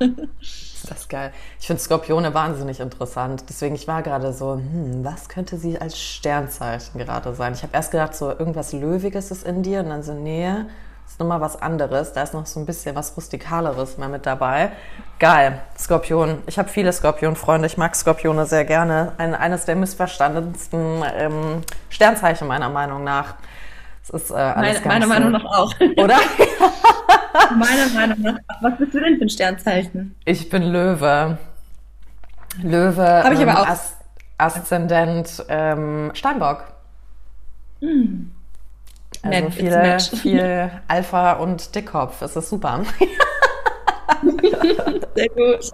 Das 0.89 1.01
ist 1.01 1.09
geil. 1.09 1.33
Ich 1.61 1.67
finde 1.67 1.81
Skorpione 1.81 2.35
wahnsinnig 2.35 2.81
interessant. 2.81 3.45
Deswegen, 3.49 3.75
ich 3.75 3.89
war 3.89 4.03
gerade 4.03 4.33
so, 4.33 4.55
hm, 4.55 5.05
was 5.05 5.29
könnte 5.29 5.57
sie 5.57 5.81
als 5.81 5.99
Sternzeichen 5.99 6.99
gerade 6.99 7.35
sein? 7.35 7.55
Ich 7.55 7.63
habe 7.63 7.73
erst 7.75 7.91
gedacht, 7.91 8.15
so 8.15 8.31
irgendwas 8.31 8.73
Löwiges 8.73 9.31
ist 9.31 9.47
in 9.47 9.63
dir 9.63 9.81
und 9.81 9.91
dann 9.91 10.03
so, 10.03 10.13
nee, 10.13 10.49
ist 11.07 11.21
nochmal 11.21 11.41
was 11.41 11.61
anderes. 11.61 12.13
Da 12.13 12.23
ist 12.23 12.35
noch 12.35 12.47
so 12.47 12.61
ein 12.61 12.67
bisschen 12.67 12.97
was 12.97 13.17
Rustikaleres 13.17 13.99
mal 13.99 14.09
mit 14.09 14.27
dabei. 14.27 14.73
Geil, 15.19 15.61
Skorpion. 15.79 16.43
Ich 16.47 16.59
habe 16.59 16.69
viele 16.69 16.93
Skorpion-Freunde. 16.93 17.67
Ich 17.67 17.77
mag 17.77 17.95
Skorpione 17.95 18.47
sehr 18.47 18.65
gerne. 18.65 19.13
Ein, 19.19 19.35
eines 19.35 19.65
der 19.65 19.77
missverstandensten 19.77 21.05
ähm, 21.17 21.63
Sternzeichen 21.89 22.49
meiner 22.49 22.69
Meinung 22.69 23.05
nach. 23.05 23.35
Das 24.07 24.23
ist 24.23 24.31
äh, 24.31 24.35
alles 24.35 24.85
meine, 24.85 25.07
meiner 25.07 25.07
Meinung 25.07 25.33
nach 25.33 25.45
auch. 25.45 25.73
Oder? 25.97 26.17
meiner 27.57 27.89
Meinung 27.95 28.21
nach. 28.21 28.39
Was 28.61 28.79
bist 28.79 28.95
du 28.95 29.01
denn 29.01 29.19
für 29.19 29.25
ein 29.25 29.29
Sternzeichen? 29.29 30.15
Ich 30.25 30.49
bin 30.49 30.63
Löwe. 30.63 31.39
Löwe. 32.63 33.25
Habe 33.25 33.35
ich 33.35 33.41
ähm, 33.41 33.49
aber 33.49 33.63
auch. 33.63 33.69
As 33.69 33.97
Aszendent 34.37 35.45
ähm, 35.49 36.11
Steinbock. 36.15 36.65
Hm. 37.81 38.33
Also 39.23 39.41
Nett, 39.41 39.53
viele, 39.53 40.01
viel 40.01 40.71
Alpha 40.89 41.33
und 41.35 41.75
Dickkopf. 41.75 42.21
Es 42.23 42.37
ist 42.37 42.51
super. 42.51 42.83
Sehr 45.15 45.29
gut. 45.29 45.73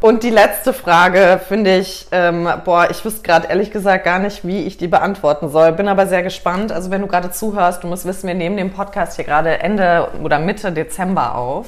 Und 0.00 0.22
die 0.22 0.30
letzte 0.30 0.72
Frage 0.72 1.40
finde 1.48 1.76
ich, 1.76 2.06
ähm, 2.12 2.48
boah, 2.64 2.88
ich 2.90 3.04
wüsste 3.04 3.22
gerade 3.22 3.48
ehrlich 3.48 3.72
gesagt 3.72 4.04
gar 4.04 4.20
nicht, 4.20 4.46
wie 4.46 4.62
ich 4.62 4.76
die 4.76 4.86
beantworten 4.86 5.48
soll. 5.48 5.72
Bin 5.72 5.88
aber 5.88 6.06
sehr 6.06 6.22
gespannt. 6.22 6.70
Also 6.70 6.90
wenn 6.92 7.00
du 7.00 7.08
gerade 7.08 7.32
zuhörst, 7.32 7.82
du 7.82 7.88
musst 7.88 8.06
wissen, 8.06 8.28
wir 8.28 8.34
nehmen 8.34 8.56
den 8.56 8.72
Podcast 8.72 9.16
hier 9.16 9.24
gerade 9.24 9.58
Ende 9.58 10.08
oder 10.22 10.38
Mitte 10.38 10.70
Dezember 10.70 11.34
auf. 11.34 11.66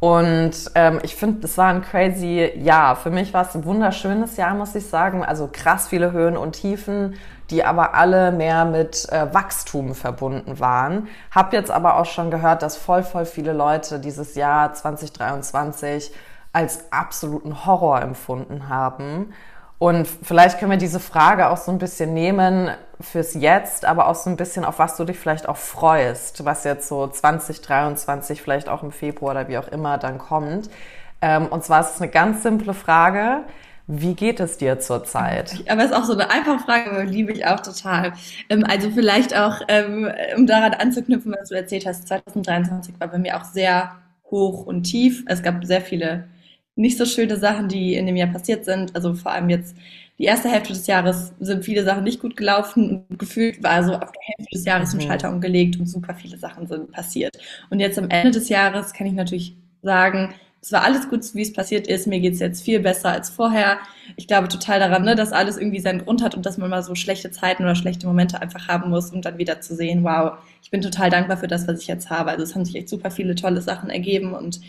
Und 0.00 0.52
ähm, 0.74 0.98
ich 1.04 1.14
finde, 1.14 1.46
es 1.46 1.56
war 1.56 1.68
ein 1.68 1.82
crazy 1.82 2.50
Jahr. 2.56 2.96
Für 2.96 3.10
mich 3.10 3.32
war 3.32 3.46
es 3.46 3.54
ein 3.54 3.64
wunderschönes 3.64 4.36
Jahr, 4.36 4.54
muss 4.54 4.74
ich 4.74 4.88
sagen. 4.88 5.24
Also 5.24 5.48
krass 5.52 5.86
viele 5.86 6.10
Höhen 6.10 6.36
und 6.36 6.54
Tiefen, 6.54 7.14
die 7.50 7.62
aber 7.62 7.94
alle 7.94 8.32
mehr 8.32 8.64
mit 8.64 9.08
äh, 9.12 9.32
Wachstum 9.32 9.94
verbunden 9.94 10.58
waren. 10.58 11.06
Hab 11.30 11.52
jetzt 11.52 11.70
aber 11.70 11.98
auch 11.98 12.06
schon 12.06 12.32
gehört, 12.32 12.62
dass 12.62 12.76
voll, 12.76 13.04
voll 13.04 13.26
viele 13.26 13.52
Leute 13.52 14.00
dieses 14.00 14.34
Jahr 14.34 14.74
2023 14.74 16.12
als 16.52 16.92
absoluten 16.92 17.64
Horror 17.66 18.02
empfunden 18.02 18.68
haben. 18.68 19.32
Und 19.78 20.06
vielleicht 20.06 20.60
können 20.60 20.70
wir 20.70 20.78
diese 20.78 21.00
Frage 21.00 21.50
auch 21.50 21.56
so 21.56 21.72
ein 21.72 21.78
bisschen 21.78 22.14
nehmen 22.14 22.70
fürs 23.00 23.34
Jetzt, 23.34 23.84
aber 23.84 24.06
auch 24.06 24.14
so 24.14 24.30
ein 24.30 24.36
bisschen 24.36 24.64
auf 24.64 24.78
was 24.78 24.96
du 24.96 25.04
dich 25.04 25.18
vielleicht 25.18 25.48
auch 25.48 25.56
freust, 25.56 26.44
was 26.44 26.62
jetzt 26.62 26.86
so 26.86 27.08
2023 27.08 28.40
vielleicht 28.40 28.68
auch 28.68 28.84
im 28.84 28.92
Februar 28.92 29.32
oder 29.32 29.48
wie 29.48 29.58
auch 29.58 29.66
immer 29.66 29.98
dann 29.98 30.18
kommt. 30.18 30.70
Ähm, 31.20 31.46
und 31.46 31.64
zwar 31.64 31.80
ist 31.80 31.96
es 31.96 32.00
eine 32.00 32.12
ganz 32.12 32.44
simple 32.44 32.74
Frage. 32.74 33.40
Wie 33.88 34.14
geht 34.14 34.38
es 34.38 34.56
dir 34.56 34.78
zurzeit? 34.78 35.64
Aber 35.68 35.82
es 35.82 35.90
ist 35.90 35.96
auch 35.96 36.04
so 36.04 36.12
eine 36.12 36.30
einfache 36.30 36.60
Frage, 36.60 37.02
liebe 37.02 37.32
ich 37.32 37.46
auch 37.46 37.58
total. 37.58 38.12
Ähm, 38.48 38.64
also 38.64 38.90
vielleicht 38.90 39.36
auch, 39.36 39.62
ähm, 39.66 40.08
um 40.36 40.46
daran 40.46 40.74
anzuknüpfen, 40.74 41.34
was 41.36 41.48
du 41.48 41.56
erzählt 41.56 41.86
hast, 41.86 42.06
2023 42.06 42.94
war 43.00 43.08
bei 43.08 43.18
mir 43.18 43.36
auch 43.36 43.44
sehr 43.44 43.96
hoch 44.30 44.64
und 44.64 44.84
tief. 44.84 45.24
Es 45.26 45.42
gab 45.42 45.64
sehr 45.64 45.80
viele 45.80 46.28
nicht 46.74 46.98
so 46.98 47.04
schöne 47.04 47.36
Sachen, 47.36 47.68
die 47.68 47.94
in 47.94 48.06
dem 48.06 48.16
Jahr 48.16 48.32
passiert 48.32 48.64
sind. 48.64 48.94
Also 48.94 49.14
vor 49.14 49.32
allem 49.32 49.50
jetzt 49.50 49.76
die 50.18 50.24
erste 50.24 50.48
Hälfte 50.48 50.72
des 50.72 50.86
Jahres 50.86 51.32
sind 51.40 51.64
viele 51.64 51.84
Sachen 51.84 52.04
nicht 52.04 52.20
gut 52.20 52.36
gelaufen 52.36 53.04
und 53.08 53.18
gefühlt 53.18 53.62
war 53.62 53.82
so 53.82 53.94
auf 53.94 54.12
der 54.12 54.36
Hälfte 54.36 54.54
des 54.54 54.64
Jahres 54.64 54.94
mhm. 54.94 55.00
ein 55.00 55.06
Schalter 55.06 55.30
umgelegt 55.30 55.78
und 55.78 55.86
super 55.86 56.14
viele 56.14 56.38
Sachen 56.38 56.66
sind 56.66 56.92
passiert. 56.92 57.36
Und 57.70 57.80
jetzt 57.80 57.98
am 57.98 58.08
Ende 58.10 58.30
des 58.30 58.48
Jahres 58.48 58.92
kann 58.92 59.06
ich 59.06 59.14
natürlich 59.14 59.56
sagen, 59.82 60.34
es 60.64 60.70
war 60.70 60.84
alles 60.84 61.10
gut, 61.10 61.22
wie 61.34 61.42
es 61.42 61.52
passiert 61.52 61.88
ist. 61.88 62.06
Mir 62.06 62.20
geht's 62.20 62.38
jetzt 62.38 62.62
viel 62.62 62.78
besser 62.78 63.10
als 63.10 63.30
vorher. 63.30 63.78
Ich 64.14 64.28
glaube 64.28 64.46
total 64.46 64.78
daran, 64.78 65.02
ne, 65.02 65.16
dass 65.16 65.32
alles 65.32 65.56
irgendwie 65.56 65.80
seinen 65.80 66.04
Grund 66.04 66.22
hat 66.22 66.36
und 66.36 66.46
dass 66.46 66.56
man 66.56 66.70
mal 66.70 66.84
so 66.84 66.94
schlechte 66.94 67.32
Zeiten 67.32 67.64
oder 67.64 67.74
schlechte 67.74 68.06
Momente 68.06 68.40
einfach 68.40 68.68
haben 68.68 68.90
muss, 68.90 69.10
um 69.10 69.22
dann 69.22 69.38
wieder 69.38 69.60
zu 69.60 69.74
sehen, 69.74 70.04
wow, 70.04 70.34
ich 70.62 70.70
bin 70.70 70.80
total 70.80 71.10
dankbar 71.10 71.36
für 71.36 71.48
das, 71.48 71.66
was 71.66 71.80
ich 71.80 71.88
jetzt 71.88 72.10
habe. 72.10 72.30
Also 72.30 72.44
es 72.44 72.54
haben 72.54 72.64
sich 72.64 72.76
echt 72.76 72.88
super 72.88 73.10
viele 73.10 73.34
tolle 73.34 73.60
Sachen 73.60 73.90
ergeben 73.90 74.34
und 74.34 74.60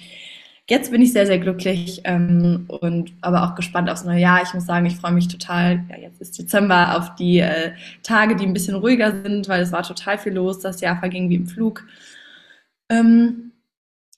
jetzt 0.69 0.91
bin 0.91 1.01
ich 1.01 1.13
sehr, 1.13 1.25
sehr 1.25 1.39
glücklich 1.39 2.01
ähm, 2.05 2.65
und 2.67 3.13
aber 3.21 3.43
auch 3.43 3.55
gespannt 3.55 3.89
aufs 3.89 4.05
neue 4.05 4.19
Jahr. 4.19 4.41
Ich 4.43 4.53
muss 4.53 4.65
sagen, 4.65 4.85
ich 4.85 4.95
freue 4.95 5.11
mich 5.11 5.27
total, 5.27 5.83
ja, 5.89 5.97
jetzt 5.97 6.21
ist 6.21 6.37
Dezember, 6.39 6.97
auf 6.97 7.15
die 7.15 7.39
äh, 7.39 7.73
Tage, 8.01 8.35
die 8.35 8.45
ein 8.45 8.53
bisschen 8.53 8.75
ruhiger 8.75 9.11
sind, 9.23 9.47
weil 9.49 9.61
es 9.61 9.71
war 9.71 9.83
total 9.83 10.17
viel 10.17 10.33
los. 10.33 10.59
Das 10.59 10.81
Jahr 10.81 10.99
verging 10.99 11.29
wie 11.29 11.35
im 11.35 11.47
Flug. 11.47 11.85
Ähm, 12.89 13.51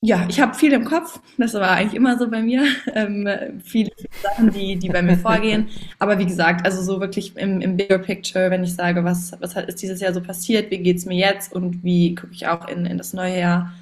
ja, 0.02 0.28
ich 0.30 0.40
habe 0.40 0.54
viel 0.54 0.72
im 0.74 0.86
Kopf. 0.86 1.20
Das 1.38 1.56
war 1.56 1.72
eigentlich 1.72 1.96
immer 1.96 2.18
so 2.18 2.30
bei 2.30 2.42
mir. 2.42 2.64
Ähm, 2.96 3.28
viele, 3.62 3.92
viele 3.98 4.10
Sachen, 4.22 4.52
die, 4.52 4.78
die 4.78 4.88
bei 4.88 5.02
mir 5.02 5.18
vorgehen. 5.18 5.68
Aber 6.00 6.18
wie 6.18 6.26
gesagt, 6.26 6.66
also 6.66 6.82
so 6.82 7.02
wirklich 7.02 7.36
im, 7.36 7.60
im 7.60 7.76
Bigger 7.76 7.98
Picture, 7.98 8.50
wenn 8.52 8.64
ich 8.64 8.74
sage, 8.74 9.04
was, 9.04 9.34
was 9.42 9.56
ist 9.56 9.82
dieses 9.82 10.00
Jahr 10.00 10.14
so 10.14 10.22
passiert, 10.22 10.72
wie 10.72 10.78
geht's 10.78 11.06
mir 11.06 11.18
jetzt 11.18 11.52
und 11.52 11.84
wie 11.84 12.16
gucke 12.16 12.32
ich 12.34 12.48
auch 12.48 12.70
in, 12.70 12.86
in 12.86 12.98
das 12.98 13.14
neue 13.14 13.38
Jahr, 13.38 13.74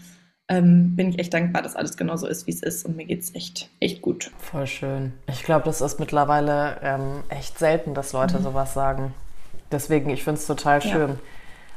ähm, 0.50 0.96
bin 0.96 1.10
ich 1.10 1.20
echt 1.20 1.34
dankbar, 1.34 1.62
dass 1.62 1.76
alles 1.76 1.96
genauso 1.96 2.28
ist, 2.28 2.48
wie 2.48 2.52
es 2.52 2.62
ist 2.62 2.86
und 2.86 2.98
mir 2.98 3.06
geht 3.06 3.22
es 3.22 3.34
echt, 3.36 3.70
echt 3.80 4.02
gut. 4.02 4.32
Voll 4.38 4.68
schön. 4.68 5.14
Ich 5.28 5.44
glaube, 5.44 5.66
das 5.66 5.82
ist 5.82 6.00
mittlerweile 6.00 6.78
ähm, 6.84 7.24
echt 7.30 7.58
selten, 7.58 7.94
dass 7.94 8.14
Leute 8.14 8.40
mhm. 8.40 8.44
sowas 8.44 8.74
sagen. 8.74 9.14
Deswegen, 9.72 10.10
ich 10.10 10.24
finde 10.24 10.40
es 10.40 10.48
total 10.48 10.82
schön. 10.82 11.10
Ja. 11.10 11.20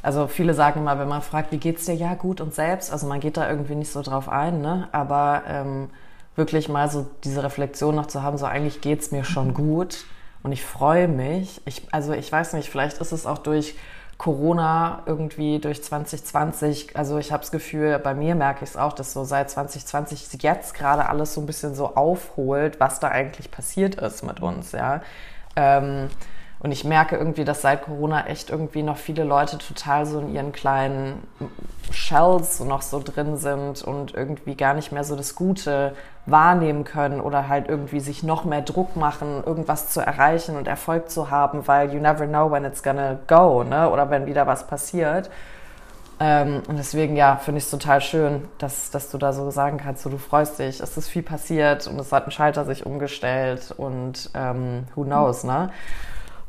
Also 0.02 0.26
viele 0.26 0.54
sagen 0.54 0.80
immer, 0.80 0.98
wenn 0.98 1.08
man 1.08 1.22
fragt, 1.22 1.52
wie 1.52 1.58
geht's 1.58 1.86
dir, 1.86 1.94
ja 1.94 2.14
gut 2.14 2.40
und 2.40 2.54
selbst, 2.54 2.92
also 2.92 3.06
man 3.06 3.20
geht 3.20 3.36
da 3.36 3.48
irgendwie 3.48 3.74
nicht 3.74 3.90
so 3.90 4.02
drauf 4.02 4.28
ein, 4.28 4.60
ne? 4.60 4.88
Aber 4.92 5.42
ähm, 5.48 5.88
wirklich 6.36 6.68
mal 6.68 6.88
so 6.90 7.06
diese 7.24 7.42
Reflexion 7.42 7.94
noch 7.94 8.06
zu 8.06 8.22
haben, 8.22 8.36
so 8.36 8.46
eigentlich 8.46 8.80
geht's 8.80 9.10
mir 9.10 9.24
schon 9.24 9.48
mhm. 9.48 9.54
gut 9.54 10.04
und 10.42 10.52
ich 10.52 10.64
freue 10.64 11.08
mich. 11.08 11.60
Ich, 11.64 11.82
also 11.92 12.12
ich 12.12 12.30
weiß 12.30 12.52
nicht, 12.52 12.68
vielleicht 12.70 12.98
ist 12.98 13.12
es 13.12 13.26
auch 13.26 13.38
durch 13.38 13.74
Corona 14.18 15.02
irgendwie 15.06 15.58
durch 15.58 15.82
2020, 15.82 16.96
also 16.96 17.18
ich 17.18 17.32
habe 17.32 17.42
das 17.42 17.50
Gefühl, 17.50 17.98
bei 17.98 18.14
mir 18.14 18.34
merke 18.34 18.64
ich 18.64 18.70
es 18.70 18.76
auch, 18.76 18.94
dass 18.94 19.12
so 19.12 19.24
seit 19.24 19.50
2020 19.50 20.42
jetzt 20.42 20.74
gerade 20.74 21.08
alles 21.08 21.34
so 21.34 21.42
ein 21.42 21.46
bisschen 21.46 21.74
so 21.74 21.94
aufholt, 21.96 22.80
was 22.80 22.98
da 22.98 23.08
eigentlich 23.08 23.50
passiert 23.50 23.96
ist 23.96 24.22
mit 24.22 24.40
uns, 24.40 24.72
ja. 24.72 25.02
Ähm, 25.54 26.08
und 26.58 26.72
ich 26.72 26.84
merke 26.84 27.16
irgendwie, 27.16 27.44
dass 27.44 27.62
seit 27.62 27.84
Corona 27.84 28.26
echt 28.26 28.50
irgendwie 28.50 28.82
noch 28.82 28.96
viele 28.96 29.24
Leute 29.24 29.58
total 29.58 30.06
so 30.06 30.20
in 30.20 30.34
ihren 30.34 30.52
kleinen 30.52 31.22
Shells 31.90 32.60
noch 32.60 32.82
so 32.82 33.00
drin 33.04 33.36
sind 33.36 33.82
und 33.82 34.14
irgendwie 34.14 34.54
gar 34.56 34.74
nicht 34.74 34.90
mehr 34.90 35.04
so 35.04 35.16
das 35.16 35.34
Gute 35.34 35.94
wahrnehmen 36.24 36.84
können 36.84 37.20
oder 37.20 37.48
halt 37.48 37.68
irgendwie 37.68 38.00
sich 38.00 38.22
noch 38.22 38.44
mehr 38.44 38.62
Druck 38.62 38.96
machen, 38.96 39.44
irgendwas 39.44 39.90
zu 39.90 40.00
erreichen 40.00 40.56
und 40.56 40.66
Erfolg 40.66 41.10
zu 41.10 41.30
haben, 41.30 41.68
weil 41.68 41.92
you 41.92 42.00
never 42.00 42.26
know 42.26 42.50
when 42.50 42.64
it's 42.64 42.82
gonna 42.82 43.18
go, 43.26 43.62
ne? 43.62 43.90
Oder 43.90 44.10
wenn 44.10 44.26
wieder 44.26 44.46
was 44.46 44.66
passiert. 44.66 45.30
Ähm, 46.18 46.62
und 46.66 46.78
deswegen, 46.78 47.14
ja, 47.14 47.36
finde 47.36 47.58
ich 47.58 47.64
es 47.64 47.70
total 47.70 48.00
schön, 48.00 48.48
dass, 48.56 48.90
dass 48.90 49.10
du 49.10 49.18
da 49.18 49.34
so 49.34 49.50
sagen 49.50 49.76
kannst, 49.76 50.02
so 50.02 50.08
du 50.08 50.16
freust 50.16 50.58
dich, 50.58 50.80
es 50.80 50.96
ist 50.96 51.08
viel 51.08 51.22
passiert 51.22 51.86
und 51.86 52.00
es 52.00 52.10
hat 52.10 52.26
ein 52.26 52.30
Schalter 52.30 52.64
sich 52.64 52.86
umgestellt 52.86 53.74
und 53.76 54.30
ähm, 54.34 54.84
who 54.94 55.04
knows, 55.04 55.44
ne? 55.44 55.70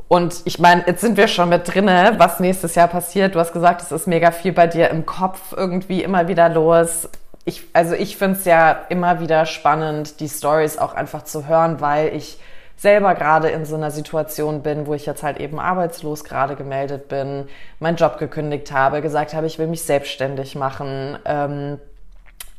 Und 0.07 0.41
ich 0.45 0.57
meine, 0.59 0.83
jetzt 0.87 1.01
sind 1.01 1.17
wir 1.17 1.27
schon 1.27 1.49
mit 1.49 1.73
drinne, 1.73 2.15
was 2.17 2.39
nächstes 2.39 2.75
Jahr 2.75 2.87
passiert. 2.87 3.35
Du 3.35 3.39
hast 3.39 3.51
gesagt, 3.51 3.81
es 3.81 3.91
ist 3.91 4.07
mega 4.07 4.31
viel 4.31 4.53
bei 4.53 4.67
dir 4.67 4.89
im 4.89 5.05
Kopf 5.05 5.53
irgendwie 5.55 6.01
immer 6.01 6.27
wieder 6.27 6.47
los. 6.47 7.09
Ich, 7.43 7.63
also 7.73 7.93
ich 7.93 8.17
finde 8.17 8.39
es 8.39 8.45
ja 8.45 8.71
immer 8.89 9.19
wieder 9.19 9.45
spannend, 9.45 10.19
die 10.19 10.29
Stories 10.29 10.77
auch 10.77 10.93
einfach 10.93 11.23
zu 11.23 11.47
hören, 11.47 11.81
weil 11.81 12.15
ich 12.15 12.39
selber 12.77 13.15
gerade 13.15 13.49
in 13.49 13.65
so 13.65 13.75
einer 13.75 13.91
Situation 13.91 14.61
bin, 14.61 14.85
wo 14.85 14.93
ich 14.93 15.05
jetzt 15.05 15.23
halt 15.23 15.39
eben 15.39 15.59
arbeitslos 15.59 16.23
gerade 16.23 16.55
gemeldet 16.55 17.09
bin, 17.09 17.47
meinen 17.79 17.97
Job 17.97 18.17
gekündigt 18.17 18.71
habe, 18.71 19.01
gesagt 19.01 19.33
habe, 19.33 19.47
ich 19.47 19.59
will 19.59 19.67
mich 19.67 19.81
selbstständig 19.81 20.55
machen. 20.55 21.17
Ähm, 21.25 21.79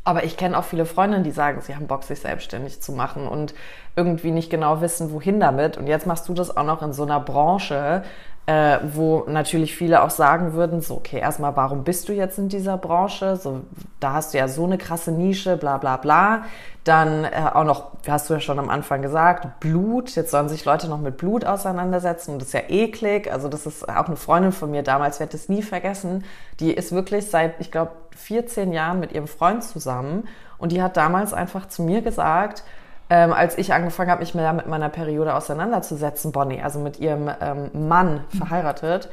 Aber 0.08 0.24
ich 0.24 0.38
kenne 0.38 0.56
auch 0.56 0.64
viele 0.64 0.86
Freundinnen, 0.86 1.22
die 1.22 1.32
sagen, 1.32 1.60
sie 1.60 1.74
haben 1.76 1.86
Bock, 1.86 2.02
sich 2.02 2.20
selbstständig 2.20 2.80
zu 2.80 2.92
machen 2.92 3.28
und 3.28 3.52
irgendwie 3.94 4.30
nicht 4.30 4.48
genau 4.48 4.80
wissen, 4.80 5.12
wohin 5.12 5.38
damit. 5.38 5.76
Und 5.76 5.86
jetzt 5.86 6.06
machst 6.06 6.26
du 6.30 6.32
das 6.32 6.56
auch 6.56 6.64
noch 6.64 6.80
in 6.80 6.94
so 6.94 7.02
einer 7.02 7.20
Branche, 7.20 8.02
äh, 8.48 8.80
wo 8.94 9.24
natürlich 9.28 9.76
viele 9.76 10.02
auch 10.02 10.08
sagen 10.08 10.54
würden, 10.54 10.80
so, 10.80 10.94
okay, 10.94 11.18
erstmal, 11.18 11.54
warum 11.54 11.84
bist 11.84 12.08
du 12.08 12.14
jetzt 12.14 12.38
in 12.38 12.48
dieser 12.48 12.78
Branche? 12.78 13.36
So, 13.36 13.60
da 14.00 14.14
hast 14.14 14.32
du 14.32 14.38
ja 14.38 14.48
so 14.48 14.64
eine 14.64 14.78
krasse 14.78 15.12
Nische, 15.12 15.58
bla 15.58 15.76
bla 15.76 15.98
bla. 15.98 16.44
Dann 16.82 17.24
äh, 17.24 17.42
auch 17.52 17.64
noch, 17.64 17.90
hast 18.08 18.30
du 18.30 18.34
ja 18.34 18.40
schon 18.40 18.58
am 18.58 18.70
Anfang 18.70 19.02
gesagt, 19.02 19.60
Blut. 19.60 20.16
Jetzt 20.16 20.30
sollen 20.30 20.48
sich 20.48 20.64
Leute 20.64 20.88
noch 20.88 20.98
mit 20.98 21.18
Blut 21.18 21.44
auseinandersetzen 21.44 22.32
und 22.32 22.38
das 22.40 22.48
ist 22.48 22.54
ja 22.54 22.62
eklig. 22.70 23.30
Also 23.30 23.48
das 23.48 23.66
ist 23.66 23.86
auch 23.86 24.06
eine 24.06 24.16
Freundin 24.16 24.52
von 24.52 24.70
mir 24.70 24.82
damals, 24.82 25.20
werde 25.20 25.36
es 25.36 25.50
nie 25.50 25.60
vergessen. 25.60 26.24
Die 26.58 26.72
ist 26.72 26.90
wirklich 26.92 27.28
seit, 27.28 27.60
ich 27.60 27.70
glaube, 27.70 27.92
14 28.16 28.72
Jahren 28.72 28.98
mit 28.98 29.12
ihrem 29.12 29.26
Freund 29.26 29.62
zusammen 29.62 30.26
und 30.56 30.72
die 30.72 30.80
hat 30.80 30.96
damals 30.96 31.34
einfach 31.34 31.68
zu 31.68 31.82
mir 31.82 32.00
gesagt, 32.00 32.64
ähm, 33.10 33.32
als 33.32 33.56
ich 33.56 33.72
angefangen 33.72 34.10
habe, 34.10 34.20
mich 34.20 34.34
mehr 34.34 34.52
mit 34.52 34.66
meiner 34.66 34.88
Periode 34.88 35.34
auseinanderzusetzen, 35.34 36.32
Bonnie, 36.32 36.62
also 36.62 36.78
mit 36.78 36.98
ihrem 36.98 37.30
ähm, 37.40 37.88
Mann 37.88 38.24
verheiratet, 38.36 39.08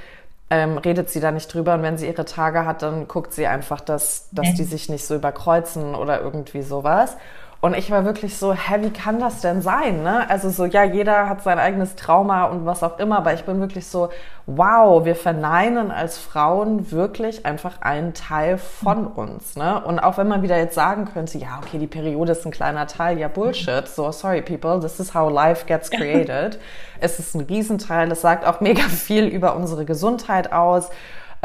ähm, 0.49 0.77
redet 0.77 1.09
sie 1.09 1.19
da 1.19 1.31
nicht 1.31 1.53
drüber. 1.53 1.75
Und 1.75 1.83
wenn 1.83 1.97
sie 1.97 2.07
ihre 2.07 2.25
Tage 2.25 2.65
hat, 2.65 2.81
dann 2.81 3.07
guckt 3.07 3.33
sie 3.33 3.47
einfach, 3.47 3.81
dass, 3.81 4.29
dass 4.31 4.53
die 4.53 4.63
sich 4.63 4.89
nicht 4.89 5.05
so 5.05 5.15
überkreuzen 5.15 5.95
oder 5.95 6.21
irgendwie 6.21 6.61
sowas. 6.61 7.17
Und 7.65 7.75
ich 7.75 7.89
war 7.89 8.05
wirklich 8.05 8.37
so, 8.37 8.53
hä, 8.53 8.75
wie 8.81 8.91
kann 8.91 9.19
das 9.19 9.41
denn 9.41 9.59
sein? 9.59 10.03
Ne? 10.03 10.29
Also 10.29 10.51
so, 10.51 10.65
ja, 10.65 10.83
jeder 10.83 11.27
hat 11.27 11.41
sein 11.41 11.57
eigenes 11.57 11.95
Trauma 11.95 12.43
und 12.43 12.67
was 12.67 12.83
auch 12.83 12.99
immer, 12.99 13.17
aber 13.17 13.33
ich 13.33 13.43
bin 13.43 13.59
wirklich 13.59 13.87
so, 13.87 14.09
wow, 14.45 15.03
wir 15.03 15.15
verneinen 15.15 15.89
als 15.89 16.19
Frauen 16.19 16.91
wirklich 16.91 17.43
einfach 17.43 17.81
einen 17.81 18.13
Teil 18.13 18.59
von 18.59 19.07
uns. 19.07 19.55
Ne? 19.55 19.83
Und 19.83 19.97
auch 19.97 20.19
wenn 20.19 20.27
man 20.27 20.43
wieder 20.43 20.59
jetzt 20.59 20.75
sagen 20.75 21.05
könnte, 21.11 21.39
ja, 21.39 21.59
okay, 21.59 21.79
die 21.79 21.87
Periode 21.87 22.33
ist 22.33 22.45
ein 22.45 22.51
kleiner 22.51 22.85
Teil, 22.85 23.17
ja, 23.17 23.29
Bullshit. 23.29 23.87
So, 23.87 24.11
sorry 24.11 24.43
people, 24.43 24.79
this 24.79 24.99
is 24.99 25.15
how 25.15 25.31
life 25.31 25.65
gets 25.65 25.89
created. 25.97 26.59
es 26.99 27.17
ist 27.17 27.33
ein 27.33 27.41
Riesenteil, 27.41 28.09
das 28.09 28.21
sagt 28.21 28.45
auch 28.45 28.61
mega 28.61 28.83
viel 28.83 29.25
über 29.25 29.55
unsere 29.55 29.85
Gesundheit 29.85 30.53
aus. 30.53 30.91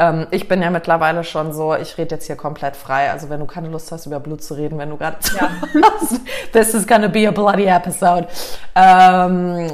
Ähm, 0.01 0.25
ich 0.31 0.47
bin 0.47 0.63
ja 0.63 0.71
mittlerweile 0.71 1.23
schon 1.23 1.53
so, 1.53 1.75
ich 1.75 1.99
rede 1.99 2.15
jetzt 2.15 2.25
hier 2.25 2.35
komplett 2.35 2.75
frei. 2.75 3.11
Also 3.11 3.29
wenn 3.29 3.39
du 3.39 3.45
keine 3.45 3.69
Lust 3.69 3.91
hast, 3.91 4.07
über 4.07 4.19
Blut 4.19 4.43
zu 4.43 4.55
reden, 4.55 4.79
wenn 4.79 4.89
du 4.89 4.97
gerade 4.97 5.17
ja. 5.39 5.49
this 6.53 6.73
is 6.73 6.87
gonna 6.87 7.07
be 7.07 7.27
a 7.27 7.31
bloody 7.31 7.65
episode. 7.65 8.27
Ähm, 8.75 9.71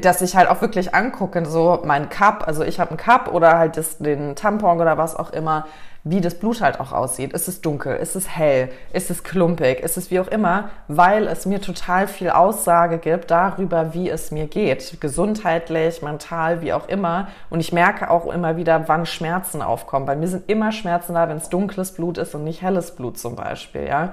dass 0.00 0.22
ich 0.22 0.36
halt 0.36 0.48
auch 0.48 0.60
wirklich 0.60 0.94
angucke, 0.94 1.44
so 1.46 1.82
mein 1.84 2.08
Cup, 2.08 2.44
also 2.46 2.62
ich 2.62 2.80
habe 2.80 2.90
einen 2.90 2.98
Cup 2.98 3.32
oder 3.32 3.58
halt 3.58 3.76
das, 3.76 3.98
den 3.98 4.36
Tampon 4.36 4.80
oder 4.80 4.98
was 4.98 5.16
auch 5.16 5.30
immer, 5.30 5.66
wie 6.08 6.20
das 6.20 6.36
Blut 6.36 6.60
halt 6.60 6.78
auch 6.78 6.92
aussieht. 6.92 7.32
Ist 7.32 7.48
es 7.48 7.60
dunkel? 7.60 7.96
Ist 7.96 8.14
es 8.14 8.28
hell? 8.28 8.68
Ist 8.92 9.10
es 9.10 9.24
klumpig? 9.24 9.80
Ist 9.80 9.96
es 9.96 10.12
wie 10.12 10.20
auch 10.20 10.28
immer? 10.28 10.70
Weil 10.86 11.26
es 11.26 11.46
mir 11.46 11.60
total 11.60 12.06
viel 12.06 12.30
Aussage 12.30 12.98
gibt 12.98 13.32
darüber, 13.32 13.92
wie 13.92 14.08
es 14.08 14.30
mir 14.30 14.46
geht. 14.46 15.00
Gesundheitlich, 15.00 16.02
mental, 16.02 16.62
wie 16.62 16.72
auch 16.72 16.88
immer. 16.88 17.26
Und 17.50 17.58
ich 17.58 17.72
merke 17.72 18.08
auch 18.08 18.32
immer 18.32 18.56
wieder, 18.56 18.86
wann 18.86 19.04
Schmerzen 19.04 19.62
aufkommen. 19.62 20.06
Bei 20.06 20.14
mir 20.14 20.28
sind 20.28 20.48
immer 20.48 20.70
Schmerzen 20.70 21.14
da, 21.14 21.28
wenn 21.28 21.38
es 21.38 21.48
dunkles 21.48 21.90
Blut 21.92 22.18
ist 22.18 22.36
und 22.36 22.44
nicht 22.44 22.62
helles 22.62 22.92
Blut 22.94 23.18
zum 23.18 23.34
Beispiel, 23.34 23.88
ja. 23.88 24.12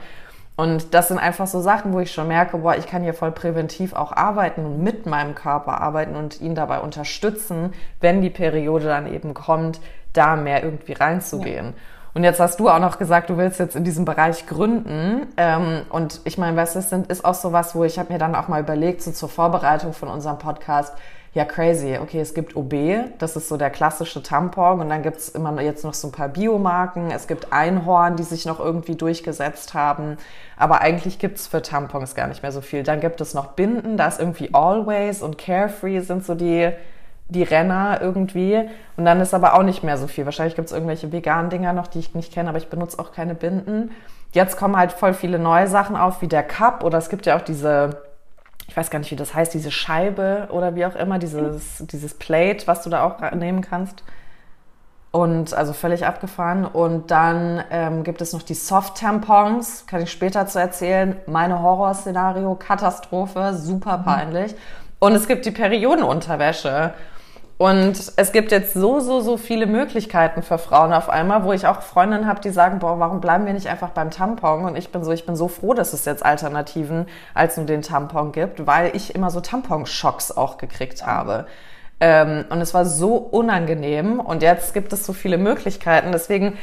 Und 0.63 0.93
das 0.93 1.09
sind 1.09 1.17
einfach 1.17 1.45
so 1.45 1.59
Sachen, 1.59 1.91
wo 1.91 1.99
ich 1.99 2.13
schon 2.13 2.29
merke, 2.29 2.59
boah, 2.59 2.77
ich 2.77 2.87
kann 2.87 3.03
hier 3.03 3.13
voll 3.13 3.31
präventiv 3.31 3.91
auch 3.91 4.13
arbeiten 4.13 4.65
und 4.65 4.81
mit 4.81 5.05
meinem 5.05 5.35
Körper 5.35 5.81
arbeiten 5.81 6.15
und 6.15 6.39
ihn 6.39 6.55
dabei 6.55 6.79
unterstützen, 6.79 7.73
wenn 7.99 8.21
die 8.21 8.29
Periode 8.29 8.85
dann 8.85 9.13
eben 9.13 9.33
kommt, 9.33 9.81
da 10.13 10.37
mehr 10.37 10.63
irgendwie 10.63 10.93
reinzugehen. 10.93 11.65
Ja. 11.65 11.73
Und 12.13 12.23
jetzt 12.23 12.39
hast 12.39 12.61
du 12.61 12.69
auch 12.69 12.79
noch 12.79 12.97
gesagt, 12.97 13.29
du 13.29 13.35
willst 13.35 13.59
jetzt 13.59 13.75
in 13.75 13.83
diesem 13.83 14.05
Bereich 14.05 14.47
gründen. 14.47 15.27
Ähm, 15.35 15.81
und 15.89 16.21
ich 16.23 16.37
meine, 16.37 16.55
was 16.55 16.77
ist, 16.77 16.93
ist 16.93 17.25
auch 17.25 17.33
sowas, 17.33 17.75
wo 17.75 17.83
ich 17.83 17.99
habe 17.99 18.13
mir 18.13 18.19
dann 18.19 18.33
auch 18.33 18.47
mal 18.47 18.61
überlegt, 18.61 19.01
so 19.01 19.11
zur 19.11 19.27
Vorbereitung 19.27 19.91
von 19.91 20.07
unserem 20.07 20.37
Podcast, 20.37 20.93
ja 21.33 21.45
crazy, 21.45 21.97
okay, 21.99 22.19
es 22.19 22.33
gibt 22.33 22.55
OB, 22.55 22.73
das 23.17 23.35
ist 23.35 23.49
so 23.49 23.57
der 23.57 23.71
klassische 23.71 24.21
Tampon 24.21 24.81
und 24.81 24.89
dann 24.89 25.01
gibt's 25.01 25.29
immer 25.29 25.59
jetzt 25.61 25.83
noch 25.83 25.95
so 25.95 26.09
ein 26.09 26.11
paar 26.11 26.29
Biomarken, 26.29 27.09
es 27.09 27.27
gibt 27.27 27.51
Einhorn, 27.51 28.15
die 28.15 28.23
sich 28.23 28.45
noch 28.45 28.59
irgendwie 28.59 28.95
durchgesetzt 28.95 29.73
haben, 29.73 30.17
aber 30.57 30.81
eigentlich 30.81 31.17
gibt's 31.17 31.47
für 31.47 31.61
Tampons 31.61 32.13
gar 32.13 32.27
nicht 32.27 32.43
mehr 32.43 32.51
so 32.51 32.61
viel. 32.61 32.83
Dann 32.83 32.99
gibt 32.99 33.19
es 33.19 33.33
noch 33.33 33.47
Binden, 33.53 33.97
da 33.97 34.07
ist 34.07 34.19
irgendwie 34.19 34.53
Always 34.53 35.23
und 35.23 35.37
Carefree 35.37 36.01
sind 36.01 36.23
so 36.23 36.35
die 36.35 36.71
die 37.29 37.43
Renner 37.43 37.99
irgendwie. 38.01 38.69
Und 38.97 39.05
dann 39.05 39.19
ist 39.21 39.33
aber 39.33 39.55
auch 39.55 39.63
nicht 39.63 39.83
mehr 39.83 39.97
so 39.97 40.07
viel. 40.07 40.25
Wahrscheinlich 40.25 40.55
gibt 40.55 40.67
es 40.67 40.71
irgendwelche 40.73 41.11
veganen 41.11 41.49
Dinger 41.49 41.73
noch, 41.73 41.87
die 41.87 41.99
ich 41.99 42.13
nicht 42.15 42.33
kenne, 42.33 42.49
aber 42.49 42.57
ich 42.57 42.67
benutze 42.67 42.99
auch 42.99 43.11
keine 43.11 43.35
Binden. 43.35 43.91
Jetzt 44.31 44.57
kommen 44.57 44.77
halt 44.77 44.91
voll 44.91 45.13
viele 45.13 45.39
neue 45.39 45.67
Sachen 45.67 45.95
auf, 45.95 46.21
wie 46.21 46.27
der 46.27 46.43
Cup 46.43 46.83
oder 46.83 46.97
es 46.97 47.09
gibt 47.09 47.25
ja 47.25 47.37
auch 47.37 47.41
diese, 47.41 48.01
ich 48.67 48.75
weiß 48.77 48.89
gar 48.89 48.99
nicht, 48.99 49.11
wie 49.11 49.15
das 49.15 49.33
heißt, 49.33 49.53
diese 49.53 49.71
Scheibe 49.71 50.47
oder 50.51 50.75
wie 50.75 50.85
auch 50.85 50.95
immer, 50.95 51.19
dieses, 51.19 51.85
dieses 51.85 52.13
Plate, 52.13 52.65
was 52.67 52.83
du 52.83 52.89
da 52.89 53.03
auch 53.03 53.31
nehmen 53.33 53.61
kannst. 53.61 54.03
Und 55.11 55.53
also 55.53 55.73
völlig 55.73 56.07
abgefahren. 56.07 56.65
Und 56.65 57.11
dann 57.11 57.63
ähm, 57.69 58.03
gibt 58.03 58.19
es 58.21 58.33
noch 58.33 58.41
die 58.41 58.55
Soft-Tampons, 58.55 59.85
kann 59.85 60.01
ich 60.01 60.11
später 60.11 60.47
zu 60.47 60.59
erzählen. 60.59 61.17
Meine 61.27 61.61
Horrorszenario, 61.61 62.55
Katastrophe, 62.55 63.53
super 63.53 63.99
peinlich. 63.99 64.55
Und 64.97 65.13
es 65.13 65.27
gibt 65.27 65.45
die 65.45 65.51
Periodenunterwäsche. 65.51 66.93
Und 67.63 68.11
es 68.17 68.33
gibt 68.33 68.51
jetzt 68.51 68.73
so, 68.73 68.99
so, 68.99 69.21
so 69.21 69.37
viele 69.37 69.67
Möglichkeiten 69.67 70.41
für 70.41 70.57
Frauen 70.57 70.91
auf 70.91 71.09
einmal, 71.09 71.45
wo 71.45 71.53
ich 71.53 71.65
auch 71.65 71.81
Freundinnen 71.81 72.27
habe, 72.27 72.41
die 72.41 72.49
sagen, 72.49 72.79
boah, 72.79 72.99
warum 72.99 73.21
bleiben 73.21 73.45
wir 73.45 73.53
nicht 73.53 73.67
einfach 73.67 73.91
beim 73.91 74.11
Tampon? 74.11 74.65
Und 74.65 74.75
ich 74.75 74.91
bin 74.91 75.01
so, 75.05 75.13
ich 75.13 75.25
bin 75.25 75.37
so 75.37 75.47
froh, 75.47 75.73
dass 75.73 75.93
es 75.93 76.03
jetzt 76.03 76.25
Alternativen 76.25 77.05
als 77.33 77.55
nur 77.55 77.65
den 77.65 77.81
Tampon 77.81 78.33
gibt, 78.33 78.67
weil 78.67 78.93
ich 78.93 79.15
immer 79.15 79.31
so 79.31 79.39
Tamponschocks 79.39 80.35
auch 80.35 80.57
gekriegt 80.57 81.05
habe. 81.05 81.47
Ähm, 82.01 82.43
und 82.49 82.59
es 82.59 82.73
war 82.73 82.85
so 82.85 83.15
unangenehm. 83.15 84.19
Und 84.19 84.41
jetzt 84.41 84.73
gibt 84.73 84.91
es 84.91 85.05
so 85.05 85.13
viele 85.13 85.37
Möglichkeiten. 85.37 86.11
Deswegen 86.11 86.57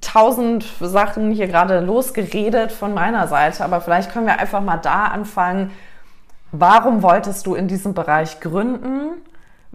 tausend 0.00 0.64
Sachen 0.80 1.30
hier 1.30 1.46
gerade 1.46 1.78
losgeredet 1.78 2.72
von 2.72 2.94
meiner 2.94 3.28
Seite. 3.28 3.62
Aber 3.62 3.80
vielleicht 3.80 4.10
können 4.10 4.26
wir 4.26 4.40
einfach 4.40 4.60
mal 4.60 4.78
da 4.78 5.04
anfangen. 5.04 5.70
Warum 6.50 7.04
wolltest 7.04 7.46
du 7.46 7.54
in 7.54 7.68
diesem 7.68 7.94
Bereich 7.94 8.40
gründen? 8.40 9.22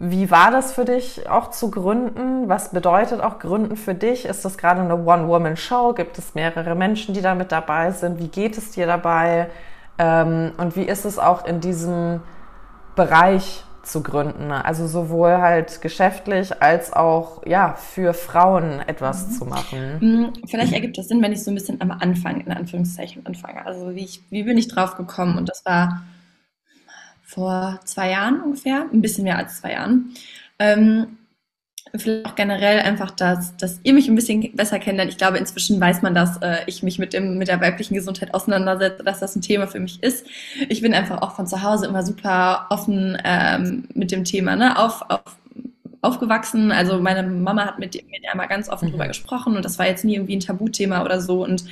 Wie 0.04 0.32
war 0.32 0.50
das 0.50 0.74
für 0.74 0.84
dich 0.84 1.30
auch 1.30 1.52
zu 1.52 1.70
gründen? 1.70 2.50
Was 2.50 2.72
bedeutet 2.72 3.22
auch 3.22 3.38
Gründen 3.38 3.78
für 3.78 3.94
dich? 3.94 4.26
Ist 4.26 4.44
das 4.44 4.58
gerade 4.58 4.82
eine 4.82 4.96
One-Woman-Show? 4.96 5.94
Gibt 5.94 6.18
es 6.18 6.34
mehrere 6.34 6.74
Menschen, 6.74 7.14
die 7.14 7.22
da 7.22 7.36
mit 7.36 7.52
dabei 7.52 7.92
sind? 7.92 8.18
Wie 8.18 8.28
geht 8.28 8.58
es 8.58 8.72
dir 8.72 8.88
dabei? 8.88 9.52
Ähm, 10.00 10.54
und 10.58 10.76
wie 10.76 10.86
ist 10.86 11.06
es 11.06 11.20
auch 11.20 11.46
in 11.46 11.60
diesem 11.60 12.22
Bereich 12.96 13.64
zu 13.84 14.02
gründen? 14.02 14.52
Also 14.52 14.88
sowohl 14.88 15.38
halt 15.38 15.84
geschäftlich 15.84 16.64
als 16.64 16.92
auch 16.94 17.46
ja 17.46 17.76
für 17.76 18.16
Frauen 18.16 18.80
etwas 18.88 19.28
mhm. 19.28 19.32
zu 19.34 19.46
machen. 19.46 19.98
Mhm. 20.00 20.34
Vielleicht 20.48 20.74
ergibt 20.74 20.98
das 20.98 21.10
Sinn, 21.10 21.22
wenn 21.22 21.32
ich 21.32 21.44
so 21.44 21.52
ein 21.52 21.56
bisschen 21.56 21.80
am 21.80 21.92
Anfang 21.92 22.42
in 22.42 22.52
Anführungszeichen 22.52 23.24
anfange. 23.28 23.64
Also 23.68 23.94
wie 23.94 24.06
ich, 24.06 24.24
wie 24.32 24.42
bin 24.42 24.58
ich 24.58 24.68
drauf 24.68 24.96
gekommen? 24.96 25.38
Und 25.38 25.48
das 25.48 25.64
war 25.64 26.02
vor 27.32 27.80
zwei 27.86 28.12
Jahren 28.12 28.42
ungefähr, 28.42 28.86
ein 28.92 29.02
bisschen 29.02 29.24
mehr 29.24 29.38
als 29.38 29.62
zwei 29.62 29.72
Jahren. 29.72 30.14
Ähm, 30.60 31.18
vielleicht 31.96 32.26
auch 32.26 32.36
generell 32.36 32.80
einfach, 32.80 33.12
dass, 33.12 33.56
dass 33.56 33.80
ihr 33.84 33.94
mich 33.94 34.10
ein 34.10 34.16
bisschen 34.16 34.54
besser 34.56 34.80
kennenlernt. 34.80 35.12
Ich 35.12 35.18
glaube, 35.18 35.38
inzwischen 35.38 35.80
weiß 35.80 36.02
man, 36.02 36.14
dass 36.14 36.38
äh, 36.42 36.58
ich 36.68 36.84
mich 36.84 37.00
mit, 37.00 37.14
dem, 37.14 37.38
mit 37.38 37.48
der 37.48 37.62
weiblichen 37.62 37.94
Gesundheit 37.94 38.34
auseinandersetze, 38.34 39.04
dass 39.04 39.20
das 39.20 39.36
ein 39.36 39.42
Thema 39.42 39.68
für 39.68 39.80
mich 39.80 40.04
ist. 40.04 40.26
Ich 40.68 40.82
bin 40.82 40.94
einfach 40.94 41.22
auch 41.22 41.36
von 41.36 41.48
zu 41.48 41.64
Hause 41.64 41.86
immer 41.86 42.04
super 42.06 42.68
offen 42.70 43.18
ähm, 43.24 43.88
mit 43.94 44.12
dem 44.12 44.26
Thema 44.26 44.58
ne? 44.58 44.78
auf, 44.78 45.02
auf, 45.10 45.38
aufgewachsen. 46.02 46.72
Also 46.72 47.00
meine 47.00 47.24
Mama 47.24 47.66
hat 47.66 47.80
mit, 47.80 47.96
mit 47.96 48.24
der 48.24 48.36
mal 48.36 48.48
ganz 48.48 48.68
offen 48.68 48.88
mhm. 48.88 48.92
drüber 48.92 49.08
gesprochen 49.08 49.56
und 49.56 49.64
das 49.64 49.80
war 49.80 49.88
jetzt 49.88 50.04
nie 50.04 50.16
irgendwie 50.16 50.36
ein 50.36 50.42
Tabuthema 50.42 51.04
oder 51.04 51.22
so. 51.22 51.44
Und 51.44 51.64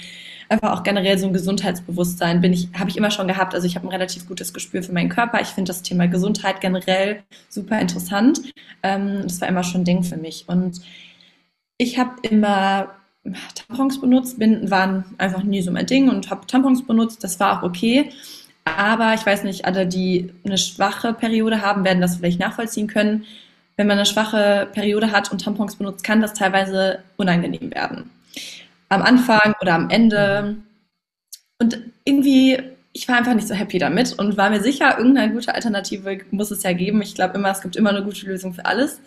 einfach 0.50 0.72
auch 0.72 0.84
generell 0.84 1.18
so 1.18 1.28
ein 1.28 1.34
Gesundheitsbewusstsein 1.34 2.42
bin 2.42 2.54
ich, 2.54 2.70
habe 2.78 2.90
ich 2.90 2.98
immer 2.98 3.12
schon 3.12 3.28
gehabt. 3.28 3.54
Also 3.54 3.68
ich 3.68 3.76
habe 3.76 3.88
ein 3.88 3.92
relativ 3.92 4.28
gutes 4.28 4.54
Gespür 4.54 4.82
für 4.82 4.92
meinen 4.92 5.10
Körper. 5.10 5.40
Ich 5.42 5.50
finde 5.50 5.70
das 5.70 5.84
Thema 5.84 6.08
Gesundheit 6.08 6.60
generell 6.60 7.24
super 7.50 7.80
interessant. 7.80 8.42
Ähm, 8.82 9.22
das 9.24 9.40
war 9.42 9.48
immer 9.48 9.64
schon 9.64 9.82
ein 9.82 9.86
Ding 9.86 10.04
für 10.04 10.18
mich. 10.18 10.46
Und 10.48 10.82
ich 11.78 12.00
habe 12.00 12.12
immer 12.24 12.96
Tampons 13.54 14.02
benutzt, 14.02 14.40
Binden 14.40 14.72
waren 14.72 15.06
einfach 15.20 15.44
nie 15.44 15.62
so 15.62 15.72
mein 15.72 15.86
Ding 15.86 16.10
und 16.10 16.32
habe 16.32 16.48
Tampons 16.48 16.86
benutzt. 16.86 17.24
Das 17.24 17.40
war 17.40 17.60
auch 17.60 17.64
okay. 17.64 18.10
Aber 18.66 19.14
ich 19.14 19.26
weiß 19.26 19.44
nicht, 19.44 19.66
alle, 19.66 19.86
die 19.88 20.34
eine 20.44 20.58
schwache 20.58 21.14
Periode 21.14 21.62
haben, 21.62 21.84
werden 21.84 22.02
das 22.02 22.18
vielleicht 22.18 22.40
nachvollziehen 22.40 22.88
können. 22.88 23.26
Wenn 23.78 23.88
man 23.88 23.98
eine 23.98 24.06
schwache 24.06 24.68
Periode 24.74 25.12
hat 25.12 25.32
und 25.32 25.44
Tampons 25.44 25.76
benutzt, 25.76 26.04
kann 26.04 26.22
das 26.22 26.34
teilweise 26.34 27.00
unangenehm 27.18 27.72
werden 27.72 28.10
am 28.90 29.02
Anfang 29.02 29.56
oder 29.62 29.76
am 29.76 29.90
Ende. 29.90 30.58
Und 31.60 31.80
irgendwie, 32.04 32.62
ich 32.94 33.08
war 33.08 33.18
einfach 33.18 33.36
nicht 33.36 33.48
so 33.48 33.54
happy 33.54 33.80
damit 33.80 34.14
und 34.18 34.38
war 34.38 34.50
mir 34.50 34.62
sicher, 34.62 34.98
irgendeine 34.98 35.34
gute 35.34 35.54
Alternative 35.54 36.20
muss 36.32 36.52
es 36.52 36.64
ja 36.64 36.74
geben. 36.74 37.02
Ich 37.02 37.16
glaube 37.16 37.36
immer, 37.36 37.52
es 37.52 37.62
gibt 37.62 37.76
immer 37.76 37.92
eine 37.92 38.04
gute 38.04 38.26
Lösung 38.26 38.54
für 38.54 38.66
alles. 38.66 39.00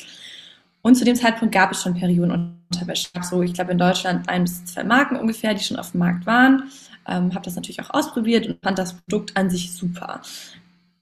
Und 0.83 0.97
zu 0.97 1.05
dem 1.05 1.15
Zeitpunkt 1.15 1.55
gab 1.55 1.71
es 1.73 1.83
schon 1.83 1.95
Periodenunterwäsche. 1.95 3.09
So, 3.23 3.43
ich 3.43 3.55
glaube 3.55 3.73
in 3.73 3.79
Deutschland 3.79 4.29
ein 4.29 4.43
bis 4.43 4.65
zwei 4.65 4.85
Marken 4.85 5.17
ungefähr, 5.17 5.55
die 5.55 5.63
schon 5.63 5.79
auf 5.79 5.93
dem 5.93 6.01
Markt 6.01 6.27
waren. 6.27 6.71
ähm, 7.07 7.35
habe 7.35 7.45
das 7.45 7.57
natürlich 7.57 7.81
auch 7.81 7.91
ausprobiert 7.91 8.47
und 8.47 8.59
fand 8.63 8.79
das 8.79 8.95
Produkt 8.95 9.37
an 9.37 9.51
sich 9.51 9.73
super. 9.73 10.21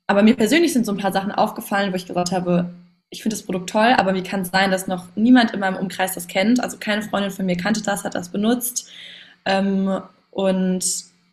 Aber 0.06 0.22
mir 0.22 0.34
persönlich 0.34 0.72
sind 0.72 0.86
so 0.86 0.92
ein 0.92 0.98
paar 0.98 1.12
Sachen 1.12 1.32
aufgefallen, 1.32 1.92
wo 1.92 1.96
ich 1.96 2.06
gesagt 2.06 2.32
habe, 2.32 2.70
ich 3.11 3.23
finde 3.23 3.37
das 3.37 3.44
Produkt 3.44 3.70
toll, 3.70 3.94
aber 3.96 4.14
wie 4.14 4.23
kann 4.23 4.42
es 4.42 4.51
sein, 4.51 4.70
dass 4.70 4.87
noch 4.87 5.07
niemand 5.16 5.51
in 5.51 5.61
meinem 5.61 5.77
Umkreis 5.77 6.14
das 6.14 6.29
kennt? 6.29 6.62
Also 6.62 6.79
keine 6.79 7.03
Freundin 7.03 7.33
von 7.33 7.44
mir 7.44 7.57
kannte 7.57 7.83
das, 7.83 8.05
hat 8.05 8.14
das 8.14 8.29
benutzt. 8.29 8.88
Ähm, 9.44 10.01
und 10.31 10.85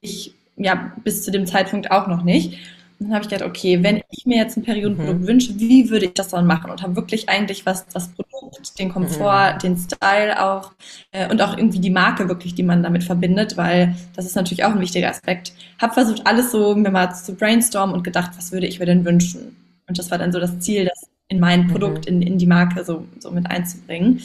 ich, 0.02 0.34
ja, 0.56 0.92
bis 1.04 1.24
zu 1.24 1.32
dem 1.32 1.46
Zeitpunkt 1.46 1.92
auch 1.92 2.08
noch 2.08 2.24
nicht. 2.24 2.58
Und 3.00 3.10
dann 3.10 3.14
habe 3.14 3.24
ich 3.24 3.30
gedacht, 3.30 3.48
okay, 3.48 3.84
wenn 3.84 4.02
ich 4.10 4.26
mir 4.26 4.38
jetzt 4.38 4.58
ein 4.58 4.64
Periodenprodukt 4.64 5.22
mhm. 5.22 5.28
wünsche, 5.28 5.60
wie 5.60 5.92
würde 5.92 6.08
ich 6.08 6.14
das 6.16 6.30
dann 6.30 6.48
machen? 6.48 6.72
Und 6.72 6.82
habe 6.82 6.96
wirklich 6.96 7.30
eigentlich 7.30 7.64
was, 7.68 7.86
das 7.90 8.10
Produkt, 8.10 8.80
den 8.80 8.92
Komfort, 8.92 9.54
mhm. 9.54 9.60
den 9.60 9.78
Style 9.78 10.44
auch 10.44 10.72
äh, 11.12 11.30
und 11.30 11.40
auch 11.44 11.56
irgendwie 11.56 11.80
die 11.80 11.92
Marke 11.92 12.28
wirklich, 12.28 12.56
die 12.56 12.64
man 12.64 12.82
damit 12.82 13.04
verbindet, 13.04 13.56
weil 13.56 13.96
das 14.16 14.26
ist 14.26 14.36
natürlich 14.36 14.64
auch 14.64 14.72
ein 14.72 14.80
wichtiger 14.80 15.12
Aspekt. 15.12 15.54
Habe 15.80 15.94
versucht, 15.94 16.26
alles 16.26 16.52
so 16.52 16.74
mir 16.74 16.90
mal 16.90 17.14
zu 17.14 17.36
brainstormen 17.36 17.96
und 17.96 18.04
gedacht, 18.04 18.32
was 18.36 18.52
würde 18.52 18.66
ich 18.66 18.80
mir 18.80 18.88
denn 18.88 19.06
wünschen? 19.06 19.56
Und 19.88 20.00
das 20.00 20.10
war 20.10 20.18
dann 20.18 20.32
so 20.32 20.40
das 20.40 20.60
Ziel, 20.60 20.86
das 20.86 21.08
in 21.28 21.40
mein 21.40 21.64
mhm. 21.64 21.68
Produkt, 21.68 22.06
in, 22.06 22.22
in 22.22 22.38
die 22.38 22.48
Marke 22.48 22.84
so, 22.84 23.06
so 23.20 23.32
mit 23.32 23.50
einzubringen. 23.50 24.22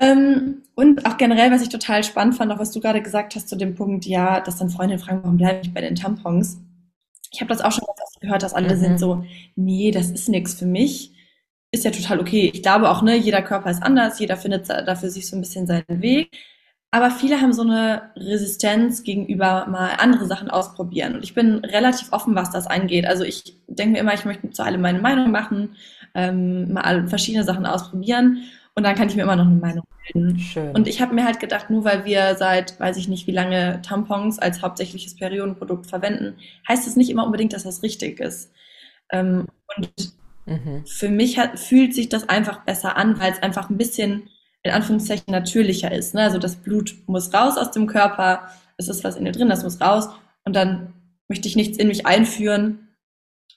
Ähm, 0.00 0.62
und 0.74 1.06
auch 1.06 1.16
generell, 1.16 1.50
was 1.50 1.62
ich 1.62 1.68
total 1.68 2.04
spannend 2.04 2.34
fand, 2.34 2.52
auch 2.52 2.58
was 2.58 2.72
du 2.72 2.80
gerade 2.80 3.02
gesagt 3.02 3.34
hast 3.34 3.48
zu 3.48 3.56
dem 3.56 3.74
Punkt, 3.74 4.04
ja, 4.04 4.40
dass 4.40 4.56
dann 4.56 4.70
Freundinnen 4.70 5.00
fragen, 5.00 5.22
warum 5.22 5.36
bleibe 5.36 5.60
ich 5.62 5.72
bei 5.72 5.80
den 5.80 5.94
Tampons? 5.94 6.58
Ich 7.30 7.40
habe 7.40 7.48
das 7.48 7.60
auch 7.60 7.72
schon 7.72 7.84
oft 7.84 8.20
gehört, 8.20 8.42
dass 8.42 8.54
alle 8.54 8.74
mhm. 8.74 8.80
sind 8.80 8.98
so, 8.98 9.24
nee, 9.54 9.90
das 9.90 10.10
ist 10.10 10.28
nichts 10.28 10.54
für 10.54 10.66
mich. 10.66 11.12
Ist 11.70 11.84
ja 11.84 11.90
total 11.90 12.20
okay. 12.20 12.50
Ich 12.54 12.62
glaube 12.62 12.90
auch, 12.90 13.02
ne, 13.02 13.16
jeder 13.16 13.42
Körper 13.42 13.70
ist 13.70 13.82
anders, 13.82 14.18
jeder 14.18 14.36
findet 14.36 14.68
dafür 14.68 15.10
sich 15.10 15.28
so 15.28 15.36
ein 15.36 15.40
bisschen 15.40 15.66
seinen 15.66 16.02
Weg. 16.02 16.30
Aber 16.90 17.10
viele 17.10 17.40
haben 17.40 17.52
so 17.52 17.62
eine 17.62 18.10
Resistenz 18.16 19.02
gegenüber 19.02 19.66
mal 19.66 19.90
andere 19.98 20.26
Sachen 20.26 20.50
ausprobieren. 20.50 21.16
Und 21.16 21.24
ich 21.24 21.34
bin 21.34 21.56
relativ 21.64 22.12
offen, 22.12 22.34
was 22.34 22.50
das 22.50 22.66
angeht. 22.66 23.06
Also 23.06 23.24
ich 23.24 23.58
denke 23.66 23.94
mir 23.94 23.98
immer, 23.98 24.14
ich 24.14 24.24
möchte 24.24 24.50
zu 24.50 24.64
allem 24.64 24.80
meine 24.80 25.00
Meinung 25.00 25.30
machen, 25.30 25.76
ähm, 26.14 26.72
mal 26.72 27.08
verschiedene 27.08 27.44
Sachen 27.44 27.66
ausprobieren. 27.66 28.44
Und 28.74 28.84
dann 28.84 28.94
kann 28.94 29.08
ich 29.08 29.16
mir 29.16 29.22
immer 29.22 29.36
noch 29.36 29.46
eine 29.46 29.56
Meinung 29.56 29.84
bilden. 30.12 30.38
Schön. 30.38 30.74
Und 30.74 30.86
ich 30.86 31.00
habe 31.00 31.14
mir 31.14 31.24
halt 31.24 31.40
gedacht, 31.40 31.70
nur 31.70 31.84
weil 31.84 32.04
wir 32.04 32.36
seit, 32.36 32.78
weiß 32.78 32.96
ich 32.98 33.08
nicht, 33.08 33.26
wie 33.26 33.32
lange 33.32 33.80
Tampons 33.82 34.38
als 34.38 34.62
hauptsächliches 34.62 35.16
Periodenprodukt 35.16 35.86
verwenden, 35.86 36.36
heißt 36.68 36.86
es 36.86 36.96
nicht 36.96 37.10
immer 37.10 37.26
unbedingt, 37.26 37.52
dass 37.52 37.64
das 37.64 37.82
richtig 37.82 38.20
ist. 38.20 38.52
Ähm, 39.10 39.46
und 39.76 40.12
mhm. 40.46 40.86
für 40.86 41.08
mich 41.08 41.38
hat, 41.38 41.58
fühlt 41.58 41.94
sich 41.94 42.08
das 42.08 42.28
einfach 42.28 42.64
besser 42.64 42.96
an, 42.96 43.18
weil 43.20 43.32
es 43.32 43.42
einfach 43.42 43.70
ein 43.70 43.78
bisschen 43.78 44.28
in 44.66 44.72
Anführungszeichen 44.72 45.30
natürlicher 45.32 45.92
ist. 45.92 46.14
Ne? 46.14 46.22
Also 46.22 46.38
das 46.38 46.56
Blut 46.56 46.94
muss 47.06 47.32
raus 47.32 47.56
aus 47.56 47.70
dem 47.70 47.86
Körper, 47.86 48.48
es 48.76 48.88
ist 48.88 49.04
was 49.04 49.16
in 49.16 49.24
dir 49.24 49.32
drin, 49.32 49.48
das 49.48 49.62
muss 49.62 49.80
raus 49.80 50.08
und 50.44 50.54
dann 50.54 50.92
möchte 51.28 51.48
ich 51.48 51.56
nichts 51.56 51.78
in 51.78 51.88
mich 51.88 52.06
einführen, 52.06 52.88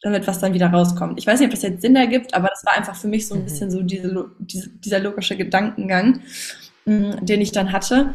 damit 0.02 0.28
was 0.28 0.40
dann 0.40 0.54
wieder 0.54 0.68
rauskommt. 0.68 1.20
Ich 1.20 1.28
weiß 1.28 1.40
nicht, 1.40 1.48
ob 1.48 1.52
das 1.52 1.62
jetzt 1.62 1.82
Sinn 1.82 1.96
ergibt, 1.96 2.34
aber 2.34 2.48
das 2.48 2.66
war 2.66 2.78
einfach 2.78 2.96
für 2.96 3.08
mich 3.08 3.28
so 3.28 3.36
ein 3.36 3.42
mhm. 3.42 3.46
bisschen 3.46 3.72
so 3.72 3.82
diese, 3.82 4.32
diese, 4.40 4.70
dieser 4.70 5.00
logische 5.00 5.36
Gedankengang, 5.36 6.22
mm, 6.86 7.26
den 7.26 7.42
ich 7.42 7.52
dann 7.52 7.72
hatte. 7.72 8.14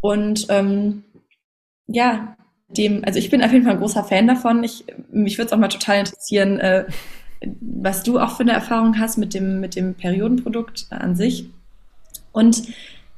Und 0.00 0.46
ähm, 0.48 1.04
ja, 1.86 2.36
dem, 2.68 3.04
also 3.04 3.18
ich 3.18 3.30
bin 3.30 3.42
auf 3.42 3.52
jeden 3.52 3.64
Fall 3.64 3.74
ein 3.74 3.80
großer 3.80 4.04
Fan 4.04 4.26
davon. 4.26 4.64
Ich, 4.64 4.84
mich 5.10 5.36
würde 5.36 5.46
es 5.46 5.52
auch 5.52 5.58
mal 5.58 5.68
total 5.68 5.98
interessieren, 5.98 6.58
äh, 6.58 6.86
was 7.60 8.02
du 8.02 8.18
auch 8.18 8.36
für 8.36 8.42
eine 8.42 8.52
Erfahrung 8.52 8.98
hast 8.98 9.18
mit 9.18 9.34
dem, 9.34 9.60
mit 9.60 9.76
dem 9.76 9.94
Periodenprodukt 9.94 10.86
an 10.90 11.14
sich. 11.16 11.50
Und 12.32 12.62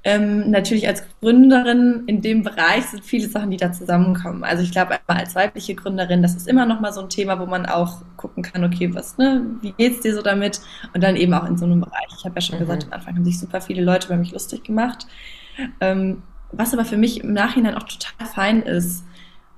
ähm, 0.06 0.50
natürlich 0.50 0.86
als 0.86 1.02
Gründerin 1.20 2.02
in 2.06 2.20
dem 2.20 2.42
Bereich 2.42 2.84
sind 2.84 3.02
viele 3.02 3.26
Sachen, 3.26 3.50
die 3.50 3.56
da 3.56 3.72
zusammenkommen. 3.72 4.44
Also 4.44 4.62
ich 4.62 4.70
glaube, 4.70 4.98
als 5.06 5.34
weibliche 5.34 5.74
Gründerin, 5.74 6.20
das 6.20 6.34
ist 6.34 6.46
immer 6.46 6.66
noch 6.66 6.80
mal 6.80 6.92
so 6.92 7.00
ein 7.00 7.08
Thema, 7.08 7.40
wo 7.40 7.46
man 7.46 7.64
auch 7.64 8.02
gucken 8.18 8.42
kann, 8.42 8.64
okay, 8.64 8.94
was, 8.94 9.16
ne, 9.16 9.42
wie 9.62 9.72
geht's 9.72 10.00
dir 10.00 10.14
so 10.14 10.20
damit? 10.20 10.60
Und 10.92 11.02
dann 11.02 11.16
eben 11.16 11.32
auch 11.32 11.48
in 11.48 11.56
so 11.56 11.64
einem 11.64 11.80
Bereich. 11.80 12.08
Ich 12.18 12.24
habe 12.26 12.34
ja 12.34 12.42
schon 12.42 12.56
mhm. 12.56 12.60
gesagt, 12.60 12.84
am 12.84 12.92
Anfang 12.92 13.16
haben 13.16 13.24
sich 13.24 13.40
super 13.40 13.62
viele 13.62 13.82
Leute 13.82 14.08
über 14.08 14.16
mich 14.16 14.32
lustig 14.32 14.62
gemacht. 14.62 15.06
Ähm, 15.80 16.22
was 16.52 16.74
aber 16.74 16.84
für 16.84 16.98
mich 16.98 17.24
im 17.24 17.32
Nachhinein 17.32 17.74
auch 17.74 17.84
total 17.84 18.26
fein 18.26 18.62
ist, 18.62 19.04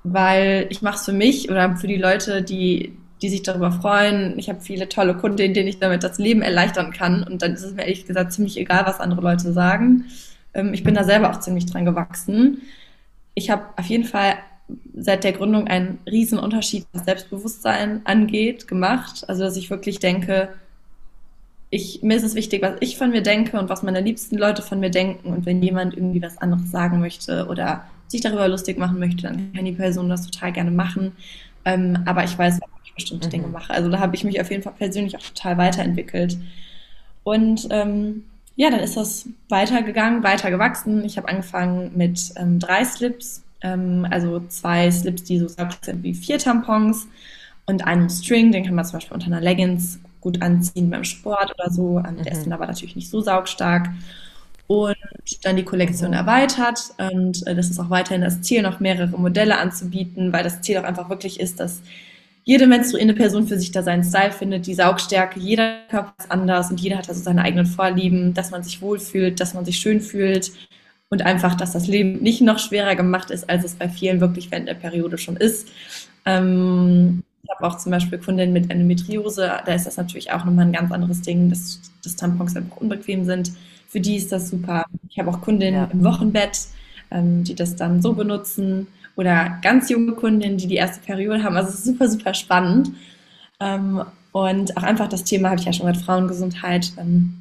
weil 0.05 0.69
ich 0.71 0.81
mache 0.81 0.97
es 0.97 1.05
für 1.05 1.13
mich 1.13 1.51
oder 1.51 1.77
für 1.77 1.89
die 1.89 1.97
Leute, 1.97 2.43
die 2.43 2.97
die 3.23 3.29
sich 3.29 3.43
darüber 3.43 3.73
freuen. 3.73 4.39
Ich 4.39 4.49
habe 4.49 4.61
viele 4.61 4.89
tolle 4.89 5.17
Kunden, 5.17 5.55
denen 5.55 5.69
ich 5.69 5.79
damit 5.79 6.03
das 6.03 6.19
Leben 6.19 6.43
erleichtern 6.43 6.93
kann. 6.93 7.23
Und 7.23 7.43
dann 7.43 7.55
ist 7.55 7.63
es 7.63 7.75
mir 7.75 7.83
ehrlich 7.83 8.07
gesagt 8.07 8.33
ziemlich 8.33 8.59
egal, 8.59 8.85
was 8.87 9.01
andere 9.01 9.23
Leute 9.23 9.53
sagen. 9.53 10.05
Ähm, 10.55 10.75
ich 10.75 10.85
bin 10.85 10.95
da 10.95 11.05
selber 11.05 11.31
auch 11.31 11.41
ziemlich 11.41 11.67
dran 11.67 11.85
gewachsen. 11.85 12.63
Ich 13.35 13.51
habe 13.51 13.65
auf 13.77 13.87
jeden 13.87 14.05
Fall 14.05 14.35
seit 14.95 15.25
der 15.25 15.33
Gründung 15.33 15.69
einen 15.69 15.99
riesen 16.07 16.39
Unterschied, 16.39 16.87
was 16.93 17.05
Selbstbewusstsein 17.05 18.01
angeht, 18.05 18.69
gemacht. 18.69 19.25
Also 19.29 19.45
dass 19.45 19.57
ich 19.57 19.71
wirklich 19.71 19.99
denke, 19.99 20.49
ich, 21.71 22.03
mir 22.03 22.17
ist 22.17 22.23
es 22.23 22.35
wichtig, 22.35 22.63
was 22.63 22.77
ich 22.81 22.97
von 22.97 23.11
mir 23.11 23.23
denke 23.23 23.59
und 23.59 23.69
was 23.69 23.83
meine 23.83 24.01
liebsten 24.01 24.37
Leute 24.37 24.63
von 24.63 24.81
mir 24.81 24.91
denken. 24.91 25.33
Und 25.33 25.47
wenn 25.47 25.63
jemand 25.63 25.95
irgendwie 25.95 26.23
was 26.23 26.39
anderes 26.39 26.71
sagen 26.71 27.01
möchte 27.01 27.47
oder 27.47 27.87
sich 28.09 28.21
darüber 28.21 28.49
lustig 28.49 28.79
machen 28.79 28.99
möchte, 28.99 29.23
dann 29.23 29.53
kann 29.53 29.65
die 29.65 29.73
Person 29.73 30.09
das 30.09 30.27
total 30.27 30.53
gerne 30.53 30.71
machen. 30.71 31.13
Ähm, 31.65 31.99
aber 32.07 32.25
ich 32.25 32.39
weiß, 32.39 32.59
ich 32.59 32.76
bestimmte 32.97 33.29
mhm. 33.29 33.31
Dinge 33.31 33.47
mache. 33.47 33.73
Also 33.73 33.89
da 33.89 34.01
habe 34.01 34.17
ich 34.17 34.25
mich 34.25 34.41
auf 34.41 34.51
jeden 34.51 34.63
Fall 34.63 34.75
persönlich 34.77 35.17
auch 35.17 35.23
total 35.23 35.57
weiterentwickelt. 35.57 36.37
Und 37.23 37.69
ähm, 37.71 38.25
ja, 38.57 38.71
dann 38.71 38.81
ist 38.81 38.97
das 38.97 39.29
weitergegangen, 39.49 40.23
weiter 40.25 40.51
gewachsen. 40.51 41.05
Ich 41.05 41.17
habe 41.17 41.29
angefangen 41.29 41.93
mit 41.95 42.33
ähm, 42.37 42.59
drei 42.59 42.85
Slips, 42.85 43.43
ähm, 43.63 44.07
also 44.11 44.41
zwei 44.49 44.91
Slips, 44.91 45.25
die 45.25 45.39
so 45.39 45.47
saugst 45.47 45.85
sind 45.85 46.03
wie 46.03 46.15
vier 46.15 46.39
Tampons 46.39 47.07
und 47.67 47.87
einem 47.87 48.09
String, 48.09 48.53
den 48.53 48.65
kann 48.65 48.75
man 48.75 48.85
zum 48.85 48.95
Beispiel 48.95 49.15
unter 49.15 49.27
einer 49.27 49.41
Leggings 49.41 49.99
gut 50.21 50.41
anziehen 50.43 50.91
beim 50.91 51.05
Sport 51.05 51.55
oder 51.59 51.71
so. 51.71 51.99
Ähm, 51.99 52.17
mhm. 52.17 52.23
Der 52.23 52.33
ist 52.33 52.45
dann 52.45 52.53
aber 52.53 52.67
natürlich 52.67 52.97
nicht 52.97 53.11
so 53.11 53.21
saugstark 53.21 53.91
und 54.67 54.97
dann 55.43 55.57
die 55.57 55.65
Kollektion 55.65 56.11
mhm. 56.11 56.17
erweitert. 56.17 56.81
Und 56.99 57.47
äh, 57.47 57.55
das 57.55 57.71
ist 57.71 57.79
auch 57.79 57.91
weiterhin 57.91 58.23
das 58.23 58.41
Ziel, 58.43 58.63
noch 58.63 58.81
mehrere 58.81 59.19
Modelle 59.19 59.59
anzubieten, 59.59 60.33
weil 60.33 60.45
das 60.45 60.63
Ziel 60.63 60.79
auch 60.79 60.85
einfach 60.85 61.09
wirklich 61.09 61.41
ist, 61.41 61.61
dass 61.61 61.83
jede 62.47 62.67
menstruierende 62.67 63.15
Person 63.15 63.47
für 63.47 63.59
sich 63.59 63.73
da 63.73 63.83
seinen 63.83 64.05
Style 64.05 64.33
findet, 64.33 64.67
die 64.67 64.75
Saugstärke, 64.75 65.39
jeder 65.39 65.81
Körper 65.91 66.15
ist 66.19 66.31
anders 66.31 66.71
und 66.71 66.81
jeder 66.81 66.97
hat 66.97 67.09
also 67.09 67.21
seine 67.21 67.43
eigenen 67.43 67.67
Vorlieben, 67.67 68.33
dass 68.33 68.51
man 68.51 68.63
sich 68.63 68.81
wohlfühlt, 68.81 69.39
dass 69.41 69.53
man 69.53 69.67
sich 69.67 69.79
schön 69.79 70.01
fühlt 70.01 70.53
und 71.11 71.23
einfach, 71.23 71.55
dass 71.55 71.73
das 71.73 71.87
Leben 71.87 72.23
nicht 72.23 72.41
noch 72.41 72.59
schwerer 72.59 72.97
gemacht 72.97 73.31
ist, 73.31 73.51
als 73.51 73.65
es 73.65 73.75
bei 73.75 73.89
vielen 73.89 74.21
wirklich 74.21 74.51
während 74.51 74.69
der 74.69 74.75
Periode 74.75 75.19
schon 75.19 75.37
ist. 75.37 75.69
Ähm, 76.25 77.23
ich 77.43 77.51
habe 77.51 77.67
auch 77.67 77.77
zum 77.77 77.93
Beispiel 77.93 78.19
Kundinnen 78.19 78.55
mit 78.55 78.71
Endometriose, 78.71 79.53
da 79.67 79.75
ist 79.75 79.87
das 79.87 79.99
natürlich 79.99 80.33
auch 80.33 80.45
nochmal 80.45 80.67
ein 80.67 80.73
ganz 80.73 80.91
anderes 80.91 81.21
Ding, 81.21 81.51
dass, 81.51 81.81
dass 82.03 82.17
Tampons 82.17 82.57
einfach 82.57 82.79
unbequem 82.79 83.25
sind 83.25 83.53
für 83.89 84.01
die 84.01 84.17
ist 84.17 84.33
das 84.33 84.51
super. 84.51 84.85
Ich 85.09 85.19
habe 85.19 85.31
auch 85.31 85.41
Kundinnen 85.41 85.75
ja. 85.75 85.89
im 85.93 86.05
Wochenbett, 86.05 86.67
ähm, 87.11 87.45
die 87.45 87.55
das 87.55 87.77
dann 87.77 88.03
so 88.03 88.13
benutzen 88.13 88.89
oder 89.17 89.59
ganz 89.63 89.89
junge 89.89 90.13
Kundinnen, 90.13 90.59
die 90.59 90.67
die 90.67 90.77
erste 90.77 91.01
Periode 91.01 91.43
haben. 91.43 91.57
Also 91.57 91.71
es 91.71 91.77
ist 91.77 91.85
super, 91.87 92.09
super 92.09 92.35
spannend. 92.35 92.93
Ähm, 93.61 94.03
und 94.33 94.77
auch 94.77 94.83
einfach 94.83 95.09
das 95.09 95.25
Thema, 95.25 95.49
habe 95.51 95.61
ich 95.61 95.67
ja 95.67 95.73
schon 95.73 95.87
gesagt, 95.87 96.05
Frauengesundheit 96.05 96.93
ähm, 96.99 97.39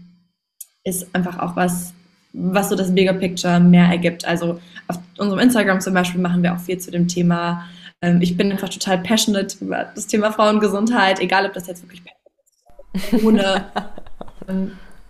ist 0.85 1.13
einfach 1.13 1.37
auch 1.39 1.55
was, 1.55 1.93
was 2.31 2.69
so 2.69 2.75
das 2.75 2.95
Bigger 2.95 3.13
Picture 3.13 3.59
mehr 3.59 3.85
ergibt. 3.85 4.25
Also 4.25 4.61
auf 4.87 4.99
unserem 5.17 5.39
Instagram 5.39 5.81
zum 5.81 5.93
Beispiel 5.93 6.21
machen 6.21 6.41
wir 6.41 6.53
auch 6.53 6.59
viel 6.59 6.77
zu 6.77 6.91
dem 6.91 7.07
Thema. 7.07 7.65
Ähm, 8.01 8.21
ich 8.21 8.37
bin 8.37 8.51
einfach 8.51 8.69
total 8.69 8.99
passionate 8.99 9.57
über 9.59 9.91
das 9.93 10.07
Thema 10.07 10.31
Frauengesundheit, 10.31 11.19
egal 11.19 11.45
ob 11.45 11.53
das 11.53 11.67
jetzt 11.67 11.83
wirklich 11.83 12.01
ohne 13.23 13.65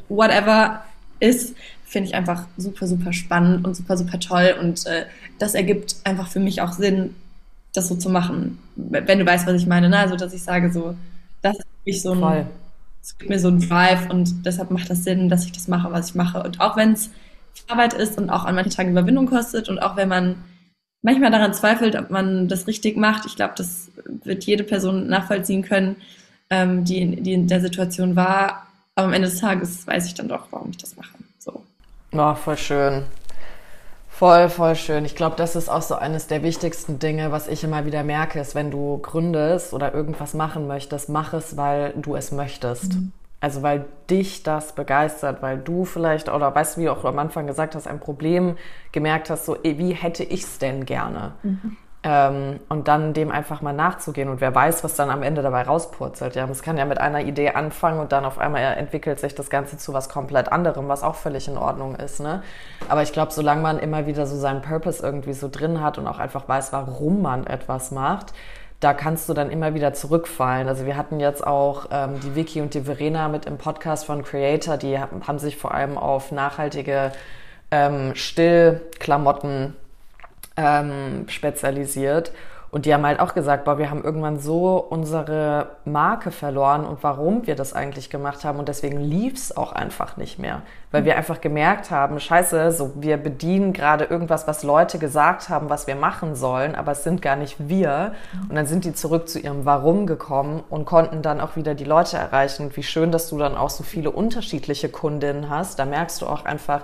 whatever 0.09 0.83
ist, 1.19 1.55
finde 1.85 2.09
ich 2.09 2.15
einfach 2.15 2.45
super, 2.57 2.87
super 2.87 3.13
spannend 3.13 3.65
und 3.65 3.75
super, 3.75 3.97
super 3.97 4.19
toll. 4.19 4.55
Und 4.59 4.85
äh, 4.85 5.05
das 5.39 5.55
ergibt 5.55 5.95
einfach 6.03 6.27
für 6.27 6.39
mich 6.39 6.61
auch 6.61 6.73
Sinn, 6.73 7.15
das 7.73 7.87
so 7.87 7.95
zu 7.95 8.09
machen. 8.09 8.59
Wenn 8.75 9.19
du 9.19 9.25
weißt, 9.25 9.47
was 9.47 9.61
ich 9.61 9.67
meine, 9.67 9.89
ne? 9.89 9.99
Also, 9.99 10.15
dass 10.15 10.33
ich 10.33 10.43
sage, 10.43 10.71
so, 10.71 10.95
das 11.41 11.57
ist 11.57 11.65
mich 11.85 12.01
so 12.01 12.13
ein, 12.13 12.47
es 13.01 13.17
gibt 13.17 13.29
mir 13.29 13.39
so 13.39 13.49
ein 13.49 13.59
Drive 13.59 14.09
und 14.09 14.45
deshalb 14.45 14.71
macht 14.71 14.89
das 14.89 15.03
Sinn, 15.03 15.29
dass 15.29 15.45
ich 15.45 15.51
das 15.51 15.67
mache, 15.67 15.91
was 15.91 16.09
ich 16.09 16.15
mache. 16.15 16.41
Und 16.41 16.61
auch 16.61 16.77
wenn 16.77 16.93
es 16.93 17.09
Arbeit 17.67 17.93
ist 17.93 18.17
und 18.17 18.29
auch 18.29 18.45
an 18.45 18.55
manchen 18.55 18.71
Tagen 18.71 18.91
Überwindung 18.91 19.27
kostet 19.27 19.69
und 19.69 19.79
auch 19.79 19.95
wenn 19.95 20.09
man 20.09 20.35
manchmal 21.01 21.31
daran 21.31 21.53
zweifelt, 21.53 21.95
ob 21.95 22.09
man 22.09 22.47
das 22.47 22.67
richtig 22.67 22.97
macht, 22.97 23.25
ich 23.25 23.35
glaube, 23.35 23.53
das 23.57 23.89
wird 24.23 24.43
jede 24.43 24.63
Person 24.63 25.07
nachvollziehen 25.07 25.61
können, 25.63 25.95
ähm, 26.49 26.83
die, 26.83 27.21
die 27.21 27.33
in 27.33 27.47
der 27.47 27.61
Situation 27.61 28.15
war, 28.15 28.67
aber 28.95 29.07
am 29.07 29.13
Ende 29.13 29.29
des 29.29 29.39
Tages 29.39 29.85
weiß 29.87 30.07
ich 30.07 30.13
dann 30.13 30.27
doch, 30.27 30.47
warum 30.51 30.69
ich 30.71 30.77
das 30.77 30.95
mache. 30.95 31.15
So. 31.39 31.63
Oh, 32.11 32.35
voll 32.35 32.57
schön. 32.57 33.03
Voll, 34.17 34.47
voll 34.47 34.75
schön. 34.75 35.03
Ich 35.03 35.13
glaube, 35.17 35.35
das 35.35 35.57
ist 35.57 35.67
auch 35.67 35.81
so 35.81 35.95
eines 35.95 36.27
der 36.27 36.41
wichtigsten 36.41 36.99
Dinge, 36.99 37.33
was 37.33 37.49
ich 37.49 37.65
immer 37.65 37.85
wieder 37.85 38.01
merke, 38.05 38.39
ist, 38.39 38.55
wenn 38.55 38.71
du 38.71 38.97
gründest 38.99 39.73
oder 39.73 39.93
irgendwas 39.93 40.33
machen 40.33 40.67
möchtest, 40.67 41.09
mach 41.09 41.33
es, 41.33 41.57
weil 41.57 41.91
du 41.97 42.15
es 42.15 42.31
möchtest. 42.31 42.93
Mhm. 42.93 43.11
Also 43.41 43.61
weil 43.61 43.83
dich 44.09 44.43
das 44.43 44.71
begeistert, 44.71 45.41
weil 45.41 45.57
du 45.57 45.83
vielleicht, 45.83 46.29
oder 46.29 46.55
weißt 46.55 46.77
du, 46.77 46.81
wie 46.81 46.89
auch 46.89 47.01
du 47.01 47.09
am 47.09 47.19
Anfang 47.19 47.45
gesagt 47.45 47.75
hast, 47.75 47.87
ein 47.87 47.99
Problem 47.99 48.55
gemerkt 48.93 49.29
hast, 49.29 49.45
so 49.47 49.57
wie 49.61 49.91
hätte 49.91 50.23
ich 50.23 50.43
es 50.43 50.59
denn 50.59 50.85
gerne? 50.85 51.33
Mhm. 51.43 51.75
Ähm, 52.07 52.59
und 52.69 52.87
dann 52.87 53.13
dem 53.13 53.31
einfach 53.31 53.63
mal 53.63 53.73
nachzugehen 53.73 54.29
und 54.29 54.39
wer 54.39 54.53
weiß, 54.53 54.83
was 54.83 54.95
dann 54.95 55.09
am 55.09 55.23
Ende 55.23 55.41
dabei 55.41 55.63
rauspurzelt. 55.63 56.35
Ja, 56.35 56.47
es 56.47 56.61
kann 56.61 56.77
ja 56.77 56.85
mit 56.85 56.99
einer 56.99 57.21
Idee 57.21 57.49
anfangen 57.49 57.99
und 57.99 58.11
dann 58.11 58.25
auf 58.25 58.37
einmal 58.37 58.61
entwickelt 58.61 59.19
sich 59.19 59.33
das 59.33 59.49
Ganze 59.49 59.79
zu 59.79 59.91
was 59.91 60.07
komplett 60.07 60.51
anderem, 60.51 60.87
was 60.87 61.01
auch 61.01 61.15
völlig 61.15 61.47
in 61.47 61.57
Ordnung 61.57 61.95
ist. 61.95 62.19
Ne? 62.19 62.43
Aber 62.89 63.01
ich 63.01 63.11
glaube, 63.11 63.31
solange 63.31 63.63
man 63.63 63.79
immer 63.79 64.05
wieder 64.05 64.27
so 64.27 64.37
seinen 64.37 64.61
Purpose 64.61 65.01
irgendwie 65.01 65.33
so 65.33 65.49
drin 65.51 65.81
hat 65.81 65.97
und 65.97 66.05
auch 66.05 66.19
einfach 66.19 66.47
weiß, 66.47 66.71
warum 66.73 67.23
man 67.23 67.47
etwas 67.47 67.89
macht, 67.89 68.33
da 68.81 68.93
kannst 68.93 69.27
du 69.27 69.33
dann 69.33 69.49
immer 69.49 69.73
wieder 69.73 69.95
zurückfallen. 69.95 70.67
Also 70.67 70.85
wir 70.85 70.97
hatten 70.97 71.19
jetzt 71.19 71.45
auch 71.45 71.87
ähm, 71.89 72.19
die 72.19 72.35
Vicky 72.35 72.61
und 72.61 72.75
die 72.75 72.81
Verena 72.81 73.29
mit 73.29 73.47
im 73.47 73.57
Podcast 73.57 74.05
von 74.05 74.23
Creator, 74.23 74.77
die 74.77 74.99
haben 74.99 75.39
sich 75.39 75.57
vor 75.57 75.73
allem 75.73 75.97
auf 75.97 76.31
nachhaltige 76.31 77.13
ähm, 77.71 78.13
Stillklamotten 78.13 79.75
ähm, 80.57 81.25
spezialisiert. 81.27 82.31
Und 82.75 82.85
die 82.85 82.93
haben 82.93 83.05
halt 83.05 83.21
auch 83.21 83.33
gesagt, 83.33 83.63
boah, 83.63 83.77
wir 83.77 83.89
haben 83.89 84.03
irgendwann 84.03 84.37
so 84.37 84.75
unsere 84.77 85.77
Marke 85.85 86.29
verloren 86.29 86.83
und 86.83 87.03
warum 87.03 87.47
wir 87.47 87.55
das 87.55 87.71
eigentlich 87.71 88.09
gemacht 88.09 88.43
haben. 88.43 88.59
Und 88.59 88.67
deswegen 88.67 88.99
lief's 88.99 89.55
auch 89.55 89.71
einfach 89.71 90.17
nicht 90.17 90.39
mehr. 90.39 90.61
Weil 90.91 91.05
wir 91.05 91.15
einfach 91.15 91.39
gemerkt 91.39 91.89
haben, 91.89 92.19
scheiße, 92.19 92.73
so, 92.73 92.91
wir 92.95 93.15
bedienen 93.15 93.71
gerade 93.71 94.03
irgendwas, 94.03 94.45
was 94.45 94.61
Leute 94.63 94.99
gesagt 94.99 95.47
haben, 95.47 95.69
was 95.69 95.87
wir 95.87 95.95
machen 95.95 96.35
sollen, 96.35 96.75
aber 96.75 96.91
es 96.91 97.05
sind 97.05 97.21
gar 97.21 97.37
nicht 97.37 97.69
wir. 97.69 98.11
Und 98.49 98.55
dann 98.55 98.65
sind 98.65 98.83
die 98.83 98.93
zurück 98.93 99.29
zu 99.29 99.39
ihrem 99.39 99.63
Warum 99.63 100.05
gekommen 100.05 100.61
und 100.69 100.83
konnten 100.83 101.21
dann 101.21 101.39
auch 101.39 101.55
wieder 101.55 101.75
die 101.75 101.85
Leute 101.85 102.17
erreichen. 102.17 102.71
Wie 102.73 102.83
schön, 102.83 103.09
dass 103.09 103.29
du 103.29 103.37
dann 103.37 103.55
auch 103.55 103.69
so 103.69 103.85
viele 103.85 104.11
unterschiedliche 104.11 104.89
Kundinnen 104.89 105.49
hast. 105.49 105.79
Da 105.79 105.85
merkst 105.85 106.21
du 106.21 106.25
auch 106.25 106.43
einfach, 106.43 106.81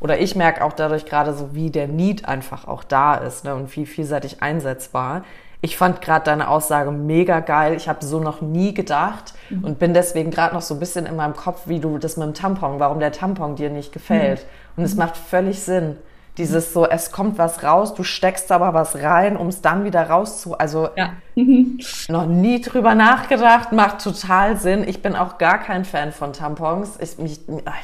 oder 0.00 0.18
ich 0.18 0.34
merke 0.34 0.64
auch 0.64 0.72
dadurch 0.72 1.04
gerade 1.04 1.34
so, 1.34 1.54
wie 1.54 1.70
der 1.70 1.88
Need 1.88 2.26
einfach 2.26 2.66
auch 2.66 2.84
da 2.84 3.14
ist 3.14 3.44
ne, 3.44 3.54
und 3.54 3.74
wie 3.76 3.86
vielseitig 3.86 4.42
einsetzbar. 4.42 5.24
Ich 5.62 5.76
fand 5.76 6.00
gerade 6.00 6.24
deine 6.24 6.48
Aussage 6.48 6.90
mega 6.90 7.40
geil. 7.40 7.74
Ich 7.74 7.86
habe 7.86 8.02
so 8.02 8.18
noch 8.18 8.40
nie 8.40 8.72
gedacht 8.72 9.34
mhm. 9.50 9.64
und 9.64 9.78
bin 9.78 9.92
deswegen 9.92 10.30
gerade 10.30 10.54
noch 10.54 10.62
so 10.62 10.74
ein 10.74 10.80
bisschen 10.80 11.04
in 11.04 11.16
meinem 11.16 11.36
Kopf, 11.36 11.62
wie 11.66 11.80
du 11.80 11.98
das 11.98 12.16
mit 12.16 12.26
dem 12.26 12.34
Tampon, 12.34 12.80
warum 12.80 12.98
der 12.98 13.12
Tampon 13.12 13.56
dir 13.56 13.68
nicht 13.68 13.92
gefällt. 13.92 14.40
Mhm. 14.40 14.46
Und 14.78 14.84
es 14.84 14.94
macht 14.94 15.18
völlig 15.18 15.60
Sinn. 15.60 15.98
Dieses 16.38 16.72
so, 16.72 16.86
es 16.86 17.10
kommt 17.10 17.38
was 17.38 17.62
raus, 17.62 17.94
du 17.94 18.02
steckst 18.02 18.50
aber 18.52 18.72
was 18.72 18.96
rein, 18.96 19.36
um 19.36 19.48
es 19.48 19.60
dann 19.60 19.84
wieder 19.84 20.08
rauszu. 20.08 20.56
Also 20.56 20.88
ja. 20.96 21.12
noch 22.08 22.26
nie 22.26 22.60
drüber 22.60 22.94
nachgedacht, 22.94 23.72
macht 23.72 24.02
total 24.02 24.56
Sinn. 24.56 24.86
Ich 24.86 25.02
bin 25.02 25.16
auch 25.16 25.38
gar 25.38 25.58
kein 25.58 25.84
Fan 25.84 26.12
von 26.12 26.32
Tampons. 26.32 26.98
Ich, 27.00 27.18
ich 27.18 27.40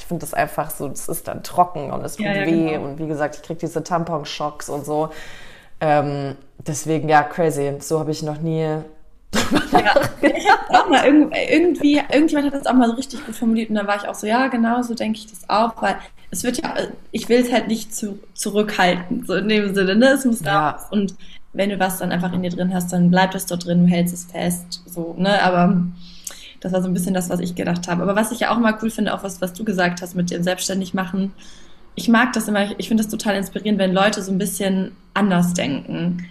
finde 0.06 0.20
das 0.20 0.32
einfach 0.32 0.70
so, 0.70 0.87
es 0.88 1.09
ist 1.09 1.28
dann 1.28 1.42
trocken 1.42 1.90
und 1.90 2.04
es 2.04 2.16
tut 2.16 2.26
ja, 2.26 2.35
ja, 2.35 2.46
weh. 2.46 2.70
Genau. 2.70 2.85
Und 2.85 2.98
wie 2.98 3.06
gesagt, 3.06 3.37
ich 3.37 3.42
kriege 3.42 3.61
diese 3.61 3.82
Tamponschocks 3.82 4.68
und 4.68 4.87
so. 4.87 5.11
Ähm, 5.80 6.37
deswegen, 6.59 7.09
ja, 7.09 7.22
crazy. 7.22 7.74
So 7.80 7.98
habe 7.98 8.11
ich 8.11 8.22
noch 8.22 8.40
nie 8.40 8.78
ja, 9.72 9.94
ich 10.22 10.46
auch 10.70 10.88
mal 10.88 11.04
irgendwie, 11.06 11.96
irgendjemand 11.96 12.46
hat 12.46 12.54
das 12.54 12.66
auch 12.66 12.74
mal 12.74 12.88
so 12.88 12.94
richtig 12.94 13.24
gut 13.26 13.35
formuliert 13.35 13.70
und 13.70 13.76
da 13.76 13.87
war 13.87 13.96
ich 13.96 14.09
auch 14.09 14.14
so, 14.14 14.26
ja, 14.26 14.46
genau 14.48 14.82
so 14.82 14.94
denke 14.94 15.18
ich 15.18 15.26
das 15.26 15.48
auch, 15.48 15.80
weil 15.82 15.96
es 16.30 16.44
wird 16.44 16.62
ja, 16.62 16.74
ich 17.12 17.28
will 17.28 17.40
es 17.40 17.52
halt 17.52 17.68
nicht 17.68 17.94
zu, 17.94 18.18
zurückhalten, 18.34 19.24
so 19.26 19.34
in 19.34 19.48
dem 19.48 19.74
Sinne, 19.74 19.96
ne? 19.96 20.08
Es 20.08 20.24
muss 20.24 20.40
ja. 20.40 20.70
raus. 20.70 20.82
Und 20.90 21.14
wenn 21.52 21.70
du 21.70 21.78
was 21.78 21.98
dann 21.98 22.12
einfach 22.12 22.32
in 22.32 22.42
dir 22.42 22.50
drin 22.50 22.74
hast, 22.74 22.92
dann 22.92 23.10
bleibt 23.10 23.34
es 23.34 23.46
dort 23.46 23.64
drin, 23.64 23.86
du 23.86 23.90
hältst 23.90 24.14
es 24.14 24.24
fest, 24.24 24.82
so, 24.86 25.14
ne? 25.18 25.42
Aber 25.42 25.86
das 26.60 26.72
war 26.72 26.82
so 26.82 26.88
ein 26.88 26.94
bisschen 26.94 27.14
das, 27.14 27.30
was 27.30 27.40
ich 27.40 27.54
gedacht 27.54 27.88
habe. 27.88 28.02
Aber 28.02 28.16
was 28.16 28.32
ich 28.32 28.40
ja 28.40 28.50
auch 28.50 28.58
mal 28.58 28.76
cool 28.82 28.90
finde, 28.90 29.14
auch 29.14 29.22
was, 29.22 29.40
was 29.40 29.52
du 29.52 29.64
gesagt 29.64 30.02
hast 30.02 30.14
mit 30.14 30.30
dem 30.30 30.42
selbstständig 30.42 30.94
machen, 30.94 31.32
ich 31.94 32.08
mag 32.08 32.32
das 32.32 32.48
immer, 32.48 32.78
ich 32.78 32.88
finde 32.88 33.02
das 33.02 33.10
total 33.10 33.36
inspirierend, 33.36 33.78
wenn 33.78 33.92
Leute 33.92 34.22
so 34.22 34.30
ein 34.30 34.38
bisschen 34.38 34.92
anders 35.14 35.54
denken. 35.54 36.26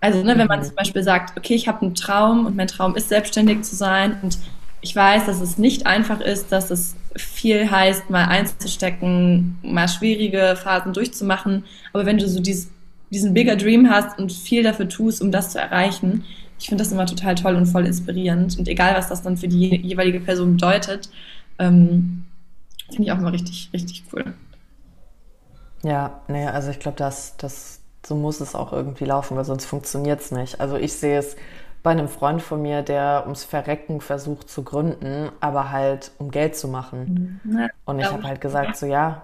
Also, 0.00 0.22
ne, 0.22 0.38
wenn 0.38 0.46
man 0.46 0.60
mhm. 0.60 0.64
zum 0.64 0.74
Beispiel 0.76 1.02
sagt, 1.02 1.36
okay, 1.36 1.54
ich 1.54 1.68
habe 1.68 1.82
einen 1.82 1.94
Traum 1.94 2.46
und 2.46 2.56
mein 2.56 2.68
Traum 2.68 2.96
ist, 2.96 3.10
selbstständig 3.10 3.62
zu 3.62 3.76
sein 3.76 4.16
und 4.22 4.38
ich 4.80 4.96
weiß, 4.96 5.26
dass 5.26 5.40
es 5.40 5.58
nicht 5.58 5.86
einfach 5.86 6.20
ist, 6.20 6.52
dass 6.52 6.70
es 6.70 6.96
viel 7.16 7.70
heißt, 7.70 8.08
mal 8.10 8.26
einzustecken, 8.26 9.58
mal 9.62 9.88
schwierige 9.88 10.56
Phasen 10.56 10.92
durchzumachen. 10.92 11.64
Aber 11.92 12.06
wenn 12.06 12.18
du 12.18 12.28
so 12.28 12.40
dieses, 12.40 12.70
diesen 13.10 13.34
bigger 13.34 13.56
Dream 13.56 13.90
hast 13.90 14.18
und 14.18 14.32
viel 14.32 14.62
dafür 14.62 14.88
tust, 14.88 15.20
um 15.20 15.30
das 15.30 15.50
zu 15.50 15.58
erreichen, 15.58 16.24
ich 16.58 16.66
finde 16.66 16.84
das 16.84 16.92
immer 16.92 17.06
total 17.06 17.34
toll 17.34 17.56
und 17.56 17.66
voll 17.66 17.86
inspirierend. 17.86 18.58
Und 18.58 18.68
egal, 18.68 18.94
was 18.94 19.08
das 19.08 19.22
dann 19.22 19.36
für 19.36 19.48
die 19.48 19.76
jeweilige 19.76 20.20
Person 20.20 20.52
bedeutet, 20.52 21.10
ähm, 21.58 22.24
finde 22.88 23.02
ich 23.04 23.12
auch 23.12 23.18
immer 23.18 23.32
richtig, 23.32 23.70
richtig 23.72 24.04
cool. 24.12 24.34
Ja, 25.82 26.20
nee, 26.28 26.46
also 26.46 26.70
ich 26.70 26.78
glaube, 26.78 26.98
dass 26.98 27.36
das 27.38 27.80
so 28.06 28.16
muss 28.16 28.40
es 28.40 28.54
auch 28.54 28.72
irgendwie 28.72 29.04
laufen, 29.04 29.36
weil 29.36 29.44
sonst 29.44 29.66
funktioniert 29.66 30.20
es 30.20 30.32
nicht. 30.32 30.60
Also 30.60 30.76
ich 30.76 30.92
sehe 30.94 31.18
es 31.18 31.36
bei 31.82 31.90
einem 31.90 32.08
Freund 32.08 32.42
von 32.42 32.60
mir, 32.60 32.82
der 32.82 33.22
ums 33.24 33.44
Verrecken 33.44 34.00
versucht 34.00 34.50
zu 34.50 34.62
gründen, 34.62 35.30
aber 35.40 35.70
halt 35.70 36.12
um 36.18 36.30
Geld 36.30 36.56
zu 36.56 36.68
machen. 36.68 37.40
Mhm. 37.42 37.70
Und 37.84 38.00
ich 38.00 38.10
habe 38.10 38.24
halt 38.24 38.40
gesagt, 38.40 38.76
so 38.76 38.86
ja, 38.86 39.22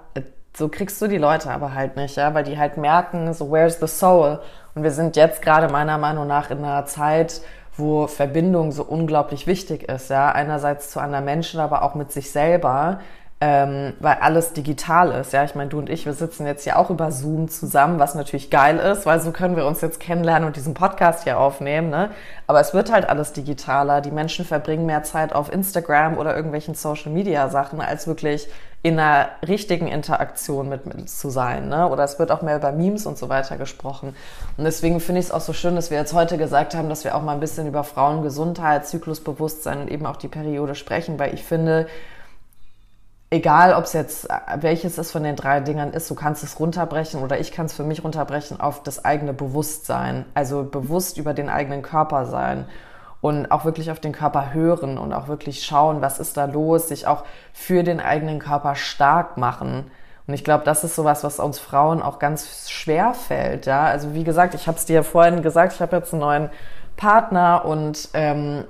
so 0.56 0.68
kriegst 0.68 1.00
du 1.02 1.06
die 1.06 1.18
Leute 1.18 1.50
aber 1.50 1.74
halt 1.74 1.96
nicht, 1.96 2.16
ja, 2.16 2.32
weil 2.32 2.44
die 2.44 2.58
halt 2.58 2.78
merken, 2.78 3.32
so 3.34 3.50
where's 3.50 3.78
the 3.78 3.86
soul? 3.86 4.40
Und 4.74 4.82
wir 4.82 4.90
sind 4.90 5.16
jetzt 5.16 5.42
gerade 5.42 5.70
meiner 5.70 5.98
Meinung 5.98 6.26
nach 6.26 6.50
in 6.50 6.58
einer 6.58 6.86
Zeit, 6.86 7.42
wo 7.76 8.06
Verbindung 8.06 8.72
so 8.72 8.82
unglaublich 8.82 9.46
wichtig 9.46 9.88
ist, 9.88 10.08
ja, 10.08 10.32
einerseits 10.32 10.90
zu 10.90 10.98
anderen 11.00 11.26
Menschen, 11.26 11.60
aber 11.60 11.82
auch 11.82 11.94
mit 11.94 12.10
sich 12.10 12.30
selber, 12.30 13.00
ähm, 13.38 13.92
weil 14.00 14.16
alles 14.22 14.54
digital 14.54 15.12
ist. 15.12 15.34
Ja, 15.34 15.44
ich 15.44 15.54
meine, 15.54 15.68
du 15.68 15.78
und 15.78 15.90
ich, 15.90 16.06
wir 16.06 16.14
sitzen 16.14 16.46
jetzt 16.46 16.64
ja 16.64 16.76
auch 16.76 16.88
über 16.88 17.12
Zoom 17.12 17.48
zusammen, 17.48 17.98
was 17.98 18.14
natürlich 18.14 18.48
geil 18.48 18.78
ist, 18.78 19.04
weil 19.04 19.20
so 19.20 19.30
können 19.30 19.56
wir 19.56 19.66
uns 19.66 19.82
jetzt 19.82 20.00
kennenlernen 20.00 20.46
und 20.46 20.56
diesen 20.56 20.72
Podcast 20.72 21.24
hier 21.24 21.38
aufnehmen. 21.38 21.90
Ne? 21.90 22.10
Aber 22.46 22.60
es 22.60 22.72
wird 22.72 22.90
halt 22.90 23.06
alles 23.06 23.34
digitaler. 23.34 24.00
Die 24.00 24.10
Menschen 24.10 24.46
verbringen 24.46 24.86
mehr 24.86 25.02
Zeit 25.02 25.34
auf 25.34 25.52
Instagram 25.52 26.16
oder 26.16 26.34
irgendwelchen 26.34 26.74
Social 26.74 27.12
Media 27.12 27.50
Sachen, 27.50 27.82
als 27.82 28.06
wirklich 28.06 28.48
in 28.82 28.98
einer 28.98 29.28
richtigen 29.46 29.88
Interaktion 29.88 30.70
mit, 30.70 30.86
mit 30.86 31.10
zu 31.10 31.28
sein. 31.28 31.68
Ne? 31.68 31.90
Oder 31.90 32.04
es 32.04 32.18
wird 32.18 32.30
auch 32.30 32.40
mehr 32.40 32.56
über 32.56 32.72
Memes 32.72 33.04
und 33.04 33.18
so 33.18 33.28
weiter 33.28 33.58
gesprochen. 33.58 34.16
Und 34.56 34.64
deswegen 34.64 34.98
finde 34.98 35.20
ich 35.20 35.26
es 35.26 35.32
auch 35.32 35.40
so 35.42 35.52
schön, 35.52 35.76
dass 35.76 35.90
wir 35.90 35.98
jetzt 35.98 36.14
heute 36.14 36.38
gesagt 36.38 36.74
haben, 36.74 36.88
dass 36.88 37.04
wir 37.04 37.14
auch 37.14 37.22
mal 37.22 37.34
ein 37.34 37.40
bisschen 37.40 37.66
über 37.66 37.84
Frauengesundheit, 37.84 38.86
Zyklusbewusstsein 38.86 39.82
und 39.82 39.90
eben 39.90 40.06
auch 40.06 40.16
die 40.16 40.28
Periode 40.28 40.74
sprechen, 40.74 41.18
weil 41.18 41.34
ich 41.34 41.42
finde, 41.42 41.86
egal 43.30 43.74
ob 43.74 43.84
es 43.84 43.92
jetzt 43.92 44.28
welches 44.60 44.98
es 44.98 45.10
von 45.10 45.22
den 45.22 45.36
drei 45.36 45.60
Dingern 45.60 45.92
ist, 45.92 46.08
du 46.10 46.14
kannst 46.14 46.44
es 46.44 46.58
runterbrechen 46.60 47.22
oder 47.22 47.40
ich 47.40 47.52
kann 47.52 47.66
es 47.66 47.74
für 47.74 47.84
mich 47.84 48.04
runterbrechen 48.04 48.60
auf 48.60 48.82
das 48.82 49.04
eigene 49.04 49.32
Bewusstsein. 49.32 50.24
Also 50.34 50.62
bewusst 50.64 51.18
über 51.18 51.34
den 51.34 51.48
eigenen 51.48 51.82
Körper 51.82 52.26
sein 52.26 52.66
und 53.20 53.50
auch 53.50 53.64
wirklich 53.64 53.90
auf 53.90 54.00
den 54.00 54.12
Körper 54.12 54.52
hören 54.52 54.98
und 54.98 55.12
auch 55.12 55.28
wirklich 55.28 55.64
schauen, 55.64 56.00
was 56.02 56.18
ist 56.18 56.36
da 56.36 56.44
los, 56.44 56.88
sich 56.88 57.06
auch 57.06 57.24
für 57.52 57.82
den 57.82 58.00
eigenen 58.00 58.38
Körper 58.38 58.76
stark 58.76 59.36
machen. 59.36 59.90
Und 60.26 60.34
ich 60.34 60.44
glaube, 60.44 60.64
das 60.64 60.84
ist 60.84 60.96
sowas, 60.96 61.22
was 61.24 61.38
uns 61.38 61.58
Frauen 61.58 62.02
auch 62.02 62.18
ganz 62.18 62.68
schwer 62.68 63.14
fällt. 63.14 63.66
Ja, 63.66 63.84
also 63.84 64.14
wie 64.14 64.24
gesagt, 64.24 64.54
ich 64.54 64.66
habe 64.66 64.76
es 64.76 64.84
dir 64.84 65.04
vorhin 65.04 65.42
gesagt, 65.42 65.72
ich 65.72 65.80
habe 65.80 65.96
jetzt 65.96 66.12
einen 66.12 66.20
neuen 66.20 66.50
Partner 66.96 67.64
und 67.64 68.08
ähm, 68.14 68.64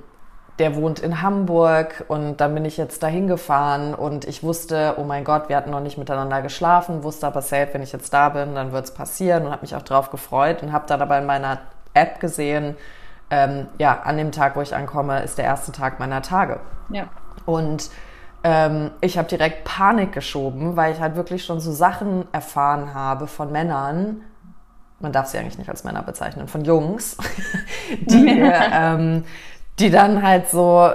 der 0.59 0.75
wohnt 0.75 0.99
in 0.99 1.21
Hamburg 1.21 2.05
und 2.07 2.37
dann 2.37 2.53
bin 2.55 2.65
ich 2.65 2.77
jetzt 2.77 3.03
dahin 3.03 3.27
gefahren 3.27 3.93
und 3.93 4.25
ich 4.25 4.41
wusste, 4.41 4.95
oh 4.97 5.03
mein 5.03 5.23
Gott, 5.23 5.49
wir 5.49 5.55
hatten 5.55 5.69
noch 5.69 5.81
nicht 5.81 5.97
miteinander 5.97 6.41
geschlafen, 6.41 7.03
wusste 7.03 7.27
aber 7.27 7.41
safe, 7.41 7.69
wenn 7.73 7.83
ich 7.83 7.91
jetzt 7.91 8.11
da 8.11 8.29
bin, 8.29 8.55
dann 8.55 8.71
wird's 8.71 8.91
passieren 8.91 9.45
und 9.45 9.51
habe 9.51 9.61
mich 9.61 9.75
auch 9.75 9.83
drauf 9.83 10.09
gefreut 10.09 10.63
und 10.63 10.71
habe 10.71 10.85
dann 10.87 11.01
aber 11.01 11.19
in 11.19 11.27
meiner 11.27 11.59
App 11.93 12.19
gesehen, 12.19 12.75
ähm, 13.29 13.67
ja, 13.77 14.01
an 14.03 14.17
dem 14.17 14.31
Tag, 14.31 14.55
wo 14.55 14.61
ich 14.61 14.73
ankomme, 14.73 15.21
ist 15.21 15.37
der 15.37 15.45
erste 15.45 15.71
Tag 15.71 15.99
meiner 15.99 16.21
Tage. 16.21 16.59
Ja. 16.89 17.07
Und 17.45 17.89
ähm, 18.43 18.91
ich 19.01 19.17
habe 19.17 19.27
direkt 19.27 19.63
Panik 19.63 20.13
geschoben, 20.13 20.75
weil 20.75 20.93
ich 20.93 20.99
halt 20.99 21.15
wirklich 21.15 21.43
schon 21.45 21.59
so 21.59 21.71
Sachen 21.71 22.25
erfahren 22.31 22.93
habe 22.93 23.27
von 23.27 23.51
Männern, 23.51 24.21
man 24.99 25.11
darf 25.11 25.27
sie 25.27 25.37
eigentlich 25.37 25.59
nicht 25.59 25.69
als 25.69 25.83
Männer 25.83 26.01
bezeichnen, 26.01 26.47
von 26.47 26.65
Jungs, 26.65 27.17
die, 28.01 28.27
ähm, 28.73 29.23
die 29.79 29.91
dann 29.91 30.23
halt 30.23 30.49
so, 30.49 30.89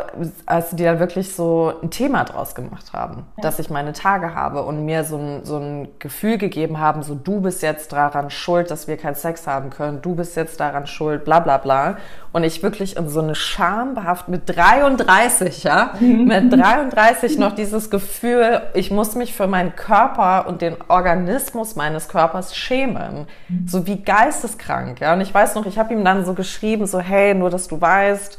also 0.45 0.77
die 0.77 0.83
dann 0.83 0.99
wirklich 0.99 1.33
so 1.33 1.73
ein 1.85 1.91
Thema 1.91 2.25
draus 2.25 2.57
gemacht 2.57 2.93
haben, 2.93 3.27
ja. 3.37 3.43
dass 3.43 3.61
ich 3.61 3.71
meine 3.71 3.93
Tage 3.93 4.35
habe 4.35 4.65
und 4.65 4.85
mir 4.85 5.05
so 5.05 5.17
ein, 5.17 5.45
so 5.45 5.57
ein 5.57 5.89
Gefühl 6.01 6.37
gegeben 6.37 6.81
haben, 6.81 7.05
so 7.05 7.15
du 7.15 7.41
bist 7.41 7.63
jetzt 7.63 7.93
daran 7.93 8.29
schuld, 8.31 8.73
dass 8.73 8.89
wir 8.89 8.97
keinen 8.97 9.15
Sex 9.15 9.47
haben 9.47 9.71
können, 9.71 10.03
du 10.03 10.17
bist 10.17 10.37
jetzt 10.37 10.59
daran 10.59 10.89
schuld, 10.89 11.25
bla 11.25 11.39
bla 11.39 11.59
bla. 11.59 11.97
Und 12.33 12.43
ich 12.43 12.63
wirklich 12.63 12.97
in 12.97 13.09
so 13.09 13.21
eine 13.21 13.37
Scham 13.37 13.95
behaft 13.95 14.29
mit 14.29 14.43
33, 14.47 15.63
ja, 15.63 15.93
mit 16.01 16.53
33 16.53 17.39
noch 17.39 17.55
dieses 17.55 17.89
Gefühl, 17.89 18.63
ich 18.75 18.91
muss 18.91 19.15
mich 19.15 19.33
für 19.33 19.47
meinen 19.47 19.77
Körper 19.77 20.49
und 20.49 20.61
den 20.61 20.75
Organismus 20.89 21.77
meines 21.77 22.09
Körpers 22.09 22.57
schämen. 22.57 23.29
Mhm. 23.49 23.69
So 23.69 23.87
wie 23.87 24.03
geisteskrank, 24.03 25.01
ja. 25.01 25.13
Und 25.13 25.21
ich 25.21 25.33
weiß 25.33 25.55
noch, 25.55 25.67
ich 25.67 25.79
habe 25.79 25.93
ihm 25.93 26.05
dann 26.05 26.25
so 26.25 26.35
geschrieben, 26.35 26.87
so 26.87 26.99
hey, 26.99 27.33
nur 27.35 27.51
dass 27.51 27.69
du 27.69 27.81
weißt, 27.81 28.39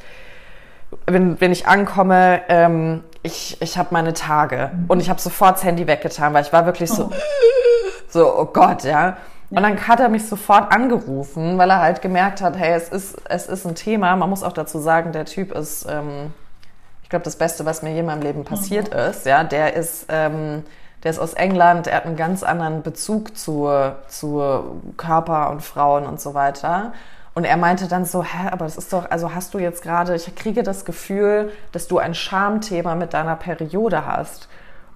wenn, 1.06 1.39
wenn 1.41 1.51
ich 1.51 1.68
ankomme, 1.68 2.41
ähm, 2.49 3.04
ich, 3.24 3.62
ich 3.62 3.78
habe 3.78 3.89
meine 3.91 4.14
Tage. 4.14 4.72
Und 4.88 4.99
ich 4.99 5.10
habe 5.10 5.20
sofort 5.20 5.56
das 5.56 5.64
Handy 5.64 5.88
weggetan, 5.88 6.34
weil 6.34 6.43
ich 6.43 6.54
war 6.54 6.66
wirklich 6.66 6.89
so, 6.89 7.06
oh. 7.06 7.14
so, 8.10 8.38
oh 8.38 8.45
Gott, 8.45 8.84
ja. 8.84 9.18
Und 9.49 9.62
dann 9.62 9.88
hat 9.88 9.99
er 9.99 10.10
mich 10.10 10.28
sofort 10.28 10.74
angerufen, 10.74 11.58
weil 11.58 11.70
er 11.70 11.80
halt 11.80 12.01
gemerkt 12.01 12.41
hat, 12.41 12.58
hey, 12.58 12.74
es 12.74 12.89
ist, 12.89 13.16
es 13.30 13.47
ist 13.47 13.66
ein 13.66 13.76
Thema. 13.76 14.16
Man 14.16 14.30
muss 14.30 14.43
auch 14.43 14.54
dazu 14.54 14.80
sagen, 14.80 15.12
der 15.12 15.26
Typ 15.26 15.51
ist, 15.51 15.86
ähm, 15.88 16.34
ich 17.04 17.10
glaube, 17.10 17.24
das 17.24 17.36
Beste, 17.36 17.64
was 17.66 17.84
mir 17.84 17.91
je 17.91 17.99
in 17.99 18.08
meinem 18.08 18.24
Leben 18.24 18.45
passiert 18.45 18.91
mhm. 18.91 18.99
ist. 18.99 19.26
Ja, 19.26 19.43
der 19.43 19.76
ist, 19.76 20.08
ähm, 20.10 20.64
der 21.04 21.12
ist 21.12 21.20
aus 21.20 21.34
England, 21.34 21.88
er 21.88 21.97
hat 21.97 22.06
einen 22.06 22.16
ganz 22.16 22.41
anderen 22.43 22.82
Bezug 22.82 23.38
zu, 23.38 23.70
zu 24.08 24.82
Körper 24.97 25.51
und 25.51 25.62
Frauen 25.62 26.08
und 26.08 26.20
so 26.20 26.34
weiter. 26.34 26.93
Und 27.36 27.46
er 27.46 27.58
meinte 27.58 27.88
dann 27.88 28.06
so, 28.06 28.24
hä, 28.24 28.50
aber 28.52 28.66
das 28.66 28.78
ist 28.78 28.94
doch, 28.94 29.10
also 29.10 29.34
hast 29.34 29.54
du 29.54 29.60
jetzt 29.60 29.82
gerade, 29.82 30.16
ich 30.16 30.36
kriege 30.36 30.62
das 30.62 30.86
Gefühl, 30.86 31.52
dass 31.72 31.88
du 31.88 31.98
ein 31.98 32.14
Schamthema 32.14 32.96
mit 32.96 33.14
deiner 33.14 33.36
Periode 33.36 34.06
hast. 34.06 34.50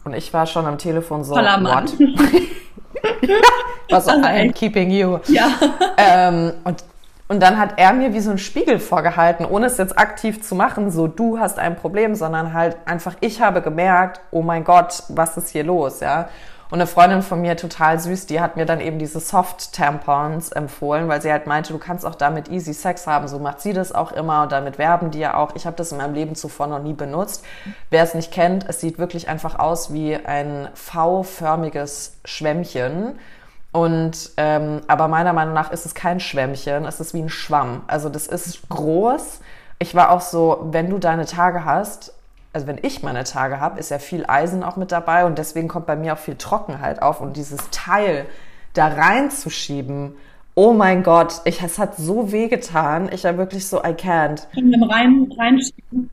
Und 0.04 0.14
ich 0.14 0.34
war 0.34 0.46
schon 0.46 0.66
am 0.66 0.78
Telefon 0.78 1.24
so, 1.24 1.34
Voller 1.34 1.58
Mann. 1.58 1.88
was 3.90 4.08
also, 4.08 4.26
I'm 4.26 4.54
keeping 4.54 4.92
you. 4.92 5.20
Ja. 5.28 5.50
Ähm, 5.98 6.54
und, 6.64 6.84
und 7.28 7.42
dann 7.42 7.58
hat 7.58 7.74
er 7.78 7.92
mir 7.94 8.14
wie 8.14 8.20
so 8.20 8.32
ein 8.32 8.38
Spiegel 8.38 8.80
vorgehalten, 8.80 9.46
ohne 9.46 9.66
es 9.66 9.78
jetzt 9.78 9.98
aktiv 9.98 10.44
zu 10.44 10.56
machen, 10.56 10.92
so 10.92 11.08
du 11.08 11.40
hast 11.40 11.58
ein 11.58 11.76
Problem, 11.76 12.16
sondern 12.16 12.54
halt 12.54 12.78
einfach, 12.86 13.16
ich 13.20 13.42
habe 13.42 13.62
gemerkt, 13.62 14.22
oh 14.32 14.44
mein 14.44 14.64
Gott, 14.64 15.04
was 15.10 15.38
ist 15.38 15.50
hier 15.50 15.64
los, 15.64 16.02
ja. 16.02 16.30
Und 16.70 16.80
eine 16.80 16.88
Freundin 16.88 17.22
von 17.22 17.40
mir, 17.40 17.56
total 17.56 17.98
süß, 18.00 18.26
die 18.26 18.42
hat 18.42 18.58
mir 18.58 18.66
dann 18.66 18.82
eben 18.82 19.00
diese 19.00 19.22
Soft-Tampons 19.22 20.52
empfohlen, 20.52 21.08
weil 21.08 21.22
sie 21.22 21.32
halt 21.32 21.48
meinte, 21.48 21.72
du 21.72 21.80
kannst 21.80 22.06
auch 22.06 22.16
damit 22.16 22.50
easy 22.50 22.74
Sex 22.74 23.08
haben. 23.08 23.28
So 23.30 23.40
macht 23.40 23.62
sie 23.62 23.72
das 23.72 23.94
auch 23.94 24.12
immer 24.12 24.44
und 24.44 24.52
damit 24.52 24.78
werben 24.78 25.12
die 25.12 25.20
ja 25.20 25.36
auch. 25.36 25.56
Ich 25.56 25.66
habe 25.66 25.78
das 25.78 25.94
in 25.94 25.98
meinem 25.98 26.14
Leben 26.14 26.36
zuvor 26.36 26.68
noch 26.68 26.82
nie 26.82 26.94
benutzt. 26.94 27.46
Wer 27.90 28.04
es 28.04 28.14
nicht 28.14 28.34
kennt, 28.34 28.68
es 28.68 28.82
sieht 28.82 29.00
wirklich 29.00 29.30
einfach 29.30 29.58
aus 29.60 29.94
wie 29.94 30.16
ein 30.16 30.68
V-förmiges 30.74 32.18
Schwämmchen. 32.26 33.18
Und 33.72 34.32
ähm, 34.38 34.82
aber 34.88 35.08
meiner 35.08 35.34
Meinung 35.34 35.54
nach 35.54 35.72
ist 35.72 35.86
es 35.86 35.94
kein 35.94 36.20
Schwämmchen, 36.20 36.86
es 36.86 37.00
ist 37.00 37.14
wie 37.14 37.22
ein 37.22 37.30
Schwamm. 37.30 37.84
Also 37.88 38.10
das 38.10 38.28
ist 38.28 38.68
groß. 38.70 39.40
Ich 39.80 39.94
war 39.94 40.12
auch 40.12 40.22
so, 40.22 40.68
wenn 40.72 40.90
du 40.90 40.98
deine 40.98 41.26
Tage 41.26 41.64
hast, 41.64 42.14
also 42.58 42.66
wenn 42.66 42.80
ich 42.82 43.04
meine 43.04 43.24
Tage 43.24 43.60
habe, 43.60 43.80
ist 43.80 43.92
ja 43.92 44.00
viel 44.00 44.26
Eisen 44.28 44.64
auch 44.64 44.78
mit 44.78 44.92
dabei 44.92 45.26
und 45.26 45.38
deswegen 45.38 45.68
kommt 45.68 45.86
bei 45.86 45.96
mir 45.96 46.14
auch 46.14 46.18
viel 46.18 46.34
Trockenheit 46.34 47.04
auf 47.04 47.22
und 47.22 47.38
dieses 47.38 47.70
Teil 47.70 48.26
da 48.74 48.88
reinzuschieben, 48.88 50.16
oh 50.56 50.74
mein 50.74 51.04
Gott, 51.04 51.42
ich, 51.46 51.62
es 51.62 51.78
hat 51.78 51.98
so 51.98 52.32
weh 52.32 52.48
getan. 52.48 53.10
Ich 53.14 53.26
war 53.26 53.38
wirklich 53.38 53.68
so, 53.68 53.78
I 53.78 53.90
can't. 53.90 54.48
Rein, 54.56 55.32
reinschieben. 55.38 56.10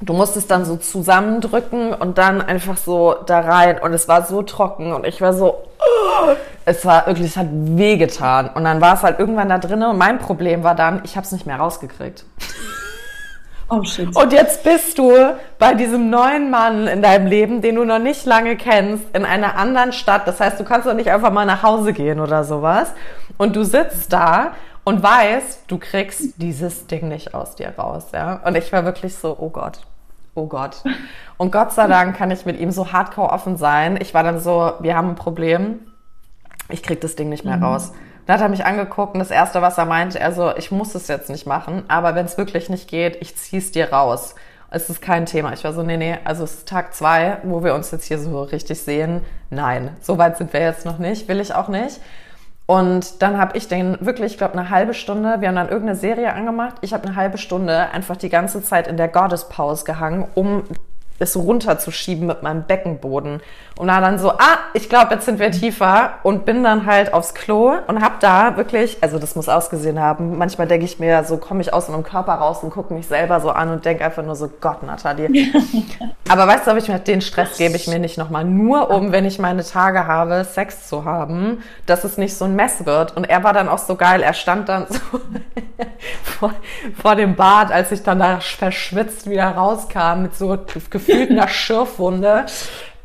Du 0.00 0.14
musst 0.14 0.36
es 0.36 0.48
dann 0.48 0.64
so 0.64 0.74
zusammendrücken 0.78 1.94
und 1.94 2.18
dann 2.18 2.42
einfach 2.42 2.76
so 2.76 3.14
da 3.24 3.38
rein 3.38 3.78
und 3.78 3.92
es 3.92 4.08
war 4.08 4.26
so 4.26 4.42
trocken 4.42 4.92
und 4.92 5.06
ich 5.06 5.20
war 5.20 5.32
so, 5.32 5.58
oh, 5.78 6.32
es 6.64 6.84
war 6.84 7.06
wirklich, 7.06 7.28
es 7.28 7.36
hat 7.36 7.46
weh 7.52 7.98
getan 7.98 8.50
und 8.52 8.64
dann 8.64 8.80
war 8.80 8.94
es 8.94 9.04
halt 9.04 9.20
irgendwann 9.20 9.48
da 9.48 9.58
drinnen 9.58 9.88
und 9.88 9.98
mein 9.98 10.18
Problem 10.18 10.64
war 10.64 10.74
dann, 10.74 11.02
ich 11.04 11.14
habe 11.14 11.24
es 11.24 11.30
nicht 11.30 11.46
mehr 11.46 11.58
rausgekriegt. 11.58 12.24
Oh 13.68 13.82
shit. 13.82 14.14
Und 14.14 14.32
jetzt 14.32 14.62
bist 14.62 14.98
du 14.98 15.12
bei 15.58 15.74
diesem 15.74 16.10
neuen 16.10 16.50
Mann 16.50 16.86
in 16.86 17.02
deinem 17.02 17.26
Leben, 17.26 17.62
den 17.62 17.76
du 17.76 17.84
noch 17.84 17.98
nicht 17.98 18.26
lange 18.26 18.56
kennst, 18.56 19.04
in 19.16 19.24
einer 19.24 19.56
anderen 19.56 19.92
Stadt. 19.92 20.26
Das 20.28 20.40
heißt, 20.40 20.60
du 20.60 20.64
kannst 20.64 20.86
doch 20.86 20.94
nicht 20.94 21.10
einfach 21.10 21.32
mal 21.32 21.46
nach 21.46 21.62
Hause 21.62 21.92
gehen 21.92 22.20
oder 22.20 22.44
sowas. 22.44 22.92
Und 23.38 23.56
du 23.56 23.64
sitzt 23.64 24.12
da 24.12 24.52
und 24.84 25.02
weißt, 25.02 25.64
du 25.66 25.78
kriegst 25.78 26.40
dieses 26.40 26.86
Ding 26.86 27.08
nicht 27.08 27.34
aus 27.34 27.56
dir 27.56 27.72
raus, 27.78 28.08
ja. 28.12 28.40
Und 28.44 28.56
ich 28.56 28.70
war 28.72 28.84
wirklich 28.84 29.14
so, 29.14 29.34
oh 29.38 29.48
Gott, 29.48 29.80
oh 30.34 30.46
Gott. 30.46 30.82
Und 31.38 31.50
Gott 31.50 31.72
sei 31.72 31.86
Dank 31.86 32.16
kann 32.16 32.30
ich 32.30 32.44
mit 32.44 32.60
ihm 32.60 32.70
so 32.70 32.92
hardcore 32.92 33.30
offen 33.30 33.56
sein. 33.56 33.98
Ich 34.00 34.12
war 34.12 34.22
dann 34.22 34.40
so, 34.40 34.74
wir 34.80 34.94
haben 34.96 35.10
ein 35.10 35.14
Problem. 35.16 35.80
Ich 36.68 36.82
krieg 36.82 37.00
das 37.00 37.16
Ding 37.16 37.30
nicht 37.30 37.44
mehr 37.44 37.56
mhm. 37.56 37.64
raus. 37.64 37.92
Dann 38.26 38.36
hat 38.36 38.42
er 38.42 38.48
mich 38.48 38.64
angeguckt 38.64 39.14
und 39.14 39.18
das 39.18 39.30
Erste, 39.30 39.60
was 39.62 39.78
er 39.78 39.84
meinte, 39.84 40.18
er 40.18 40.32
so, 40.32 40.56
ich 40.56 40.70
muss 40.70 40.94
es 40.94 41.08
jetzt 41.08 41.28
nicht 41.28 41.46
machen, 41.46 41.84
aber 41.88 42.14
wenn 42.14 42.26
es 42.26 42.38
wirklich 42.38 42.70
nicht 42.70 42.88
geht, 42.88 43.16
ich 43.20 43.36
zieh's 43.36 43.72
dir 43.72 43.92
raus. 43.92 44.34
Es 44.70 44.90
ist 44.90 45.00
kein 45.00 45.26
Thema. 45.26 45.52
Ich 45.52 45.62
war 45.62 45.72
so, 45.72 45.82
nee, 45.82 45.96
nee, 45.96 46.18
also 46.24 46.42
es 46.42 46.54
ist 46.54 46.68
Tag 46.68 46.94
zwei, 46.94 47.38
wo 47.44 47.62
wir 47.62 47.74
uns 47.74 47.90
jetzt 47.92 48.06
hier 48.06 48.18
so 48.18 48.42
richtig 48.42 48.80
sehen. 48.80 49.20
Nein, 49.50 49.96
so 50.00 50.18
weit 50.18 50.36
sind 50.36 50.52
wir 50.52 50.60
jetzt 50.60 50.84
noch 50.84 50.98
nicht, 50.98 51.28
will 51.28 51.40
ich 51.40 51.54
auch 51.54 51.68
nicht. 51.68 52.00
Und 52.66 53.22
dann 53.22 53.38
habe 53.38 53.56
ich 53.56 53.68
den 53.68 53.98
wirklich, 54.00 54.32
ich 54.32 54.38
glaube, 54.38 54.54
eine 54.54 54.70
halbe 54.70 54.94
Stunde, 54.94 55.40
wir 55.40 55.48
haben 55.48 55.56
dann 55.56 55.68
irgendeine 55.68 55.98
Serie 55.98 56.32
angemacht. 56.32 56.76
Ich 56.80 56.94
habe 56.94 57.06
eine 57.06 57.14
halbe 57.14 57.36
Stunde 57.36 57.90
einfach 57.90 58.16
die 58.16 58.30
ganze 58.30 58.62
Zeit 58.62 58.88
in 58.88 58.96
der 58.96 59.08
Goddess 59.08 59.48
Pause 59.48 59.84
gehangen, 59.84 60.26
um 60.34 60.64
es 61.18 61.36
runterzuschieben 61.36 62.26
mit 62.26 62.42
meinem 62.42 62.64
Beckenboden. 62.64 63.40
Und 63.76 63.88
da 63.88 64.00
dann 64.00 64.18
so, 64.18 64.30
ah, 64.30 64.58
ich 64.72 64.88
glaube, 64.88 65.14
jetzt 65.14 65.24
sind 65.24 65.40
wir 65.40 65.50
tiefer 65.50 66.14
und 66.22 66.44
bin 66.44 66.62
dann 66.62 66.86
halt 66.86 67.12
aufs 67.12 67.34
Klo 67.34 67.72
und 67.88 68.02
hab 68.02 68.20
da 68.20 68.56
wirklich, 68.56 68.98
also 69.00 69.18
das 69.18 69.34
muss 69.34 69.48
ausgesehen 69.48 69.98
haben. 69.98 70.38
Manchmal 70.38 70.68
denke 70.68 70.84
ich 70.84 71.00
mir, 71.00 71.24
so 71.24 71.38
komme 71.38 71.60
ich 71.60 71.72
aus 71.72 71.88
meinem 71.88 72.04
Körper 72.04 72.34
raus 72.34 72.62
und 72.62 72.70
gucke 72.70 72.94
mich 72.94 73.08
selber 73.08 73.40
so 73.40 73.50
an 73.50 73.70
und 73.70 73.84
denke 73.84 74.04
einfach 74.04 74.22
nur 74.22 74.36
so, 74.36 74.48
Gott, 74.60 74.84
Nathalie. 74.84 75.28
Aber 76.28 76.46
weißt 76.46 76.66
du, 76.66 76.70
ob 76.70 76.76
ich 76.76 76.88
mir 76.88 77.00
den 77.00 77.20
Stress 77.20 77.58
gebe 77.58 77.74
ich 77.74 77.88
mir 77.88 77.98
nicht 77.98 78.16
nochmal, 78.16 78.44
nur 78.44 78.90
um, 78.90 79.10
wenn 79.10 79.24
ich 79.24 79.40
meine 79.40 79.64
Tage 79.64 80.06
habe, 80.06 80.44
Sex 80.44 80.88
zu 80.88 81.04
haben, 81.04 81.62
dass 81.86 82.04
es 82.04 82.16
nicht 82.16 82.36
so 82.36 82.44
ein 82.44 82.54
Mess 82.54 82.86
wird. 82.86 83.16
Und 83.16 83.24
er 83.24 83.42
war 83.42 83.52
dann 83.52 83.68
auch 83.68 83.78
so 83.78 83.96
geil, 83.96 84.22
er 84.22 84.34
stand 84.34 84.68
dann 84.68 84.86
so 84.88 85.00
vor, 86.22 86.54
vor 87.00 87.16
dem 87.16 87.34
Bad, 87.34 87.72
als 87.72 87.90
ich 87.90 88.04
dann 88.04 88.20
da 88.20 88.38
verschwitzt 88.38 89.28
wieder 89.28 89.50
rauskam 89.50 90.22
mit 90.22 90.36
so 90.36 90.56
gefühlt 91.06 91.30
einer 91.30 91.48
Schürfwunde. 91.48 92.46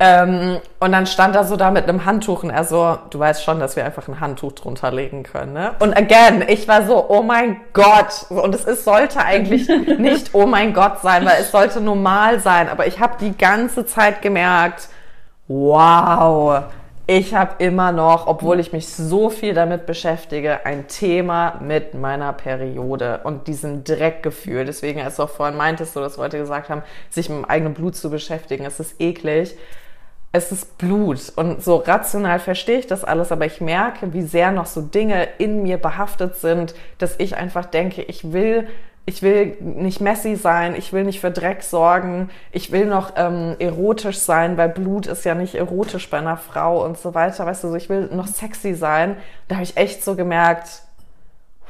Ähm, 0.01 0.59
und 0.79 0.93
dann 0.93 1.05
stand 1.07 1.35
er 1.35 1.43
so 1.43 1.57
da 1.57 1.71
mit 1.71 1.83
einem 1.83 2.05
Handtuch 2.05 2.43
und 2.43 2.51
er 2.51 2.63
so, 2.63 2.97
du 3.09 3.19
weißt 3.19 3.43
schon, 3.43 3.59
dass 3.59 3.75
wir 3.75 3.83
einfach 3.83 4.07
ein 4.07 4.21
Handtuch 4.21 4.53
drunter 4.53 4.91
legen 4.91 5.23
können, 5.23 5.51
ne? 5.51 5.73
Und 5.79 5.95
again, 5.95 6.41
ich 6.47 6.69
war 6.69 6.85
so, 6.85 7.09
oh 7.09 7.21
mein 7.21 7.57
Gott. 7.73 8.25
Und 8.29 8.55
es 8.55 8.63
ist, 8.63 8.85
sollte 8.85 9.19
eigentlich 9.19 9.67
nicht 9.99 10.29
oh 10.31 10.45
mein 10.45 10.73
Gott 10.73 11.01
sein, 11.01 11.25
weil 11.25 11.41
es 11.41 11.51
sollte 11.51 11.81
normal 11.81 12.39
sein. 12.39 12.69
Aber 12.69 12.87
ich 12.87 13.01
habe 13.01 13.17
die 13.19 13.37
ganze 13.37 13.85
Zeit 13.85 14.21
gemerkt, 14.21 14.87
wow, 15.49 16.63
ich 17.10 17.34
habe 17.34 17.55
immer 17.57 17.91
noch, 17.91 18.28
obwohl 18.28 18.60
ich 18.60 18.72
mich 18.72 18.88
so 18.88 19.32
viel 19.32 19.55
damit 19.55 19.88
beschäftige, 19.88 20.64
ein 20.68 20.88
Thema 20.88 21.60
mit 21.60 21.95
meiner 21.95 22.34
Periode 22.34 23.22
und 23.24 23.47
diesem 23.47 23.84
Dreckgefühl. 23.84 24.66
Deswegen, 24.66 25.01
als 25.01 25.16
du 25.16 25.24
auch 25.24 25.30
vorhin 25.32 25.57
meintest, 25.57 25.93
so, 25.93 26.01
dass 26.01 26.18
Leute 26.18 26.38
gesagt 26.38 26.70
haben, 26.70 26.84
sich 27.10 27.28
mit 27.28 27.39
dem 27.39 27.45
eigenen 27.45 27.74
Blut 27.74 27.95
zu 27.95 28.12
beschäftigen, 28.12 28.64
es 28.64 28.80
ist 28.80 29.01
eklig 29.01 29.55
es 30.32 30.51
ist 30.51 30.78
Blut 30.78 31.34
und 31.38 31.64
so 31.64 31.78
rational 31.78 32.39
verstehe 32.39 32.78
ich 32.78 32.88
das 32.88 33.03
alles, 33.03 33.32
aber 33.32 33.47
ich 33.47 33.62
merke, 33.62 34.14
wie 34.14 34.22
sehr 34.22 34.51
noch 34.51 34.68
so 34.68 34.82
Dinge 34.82 35.28
in 35.39 35.64
mir 35.64 35.78
behaftet 35.78 36.36
sind, 36.36 36.76
dass 36.99 37.16
ich 37.18 37.36
einfach 37.36 37.66
denke, 37.66 38.03
ich 38.03 38.32
will, 38.32 38.68
ich 39.10 39.24
will 39.24 39.57
nicht 39.60 40.01
messy 40.01 40.36
sein, 40.36 40.76
ich 40.76 40.93
will 40.93 41.03
nicht 41.03 41.20
für 41.20 41.32
Dreck 41.32 41.64
sorgen, 41.64 42.30
ich 42.51 42.72
will 42.72 42.86
noch 42.86 43.14
ähm, 43.16 43.55
erotisch 43.57 44.20
sein, 44.20 44.55
weil 44.55 44.70
Blut 44.70 45.07
ist 45.07 45.26
ja 45.26 45.34
nicht 45.34 45.55
erotisch 45.55 46.12
bei 46.12 46.20
einer 46.20 46.38
Frau 46.38 46.86
und 46.86 46.95
so 46.95 47.16
weiter, 47.16 47.43
weißt 47.43 47.64
du, 47.64 47.70
so 47.70 47.76
ich 47.76 47.89
will 47.89 48.10
noch 48.14 48.28
sexy 48.28 48.76
sein. 48.76 49.18
Da 49.47 49.55
habe 49.55 49.64
ich 49.64 49.78
echt 49.78 50.03
so 50.03 50.16
gemerkt, 50.16 50.84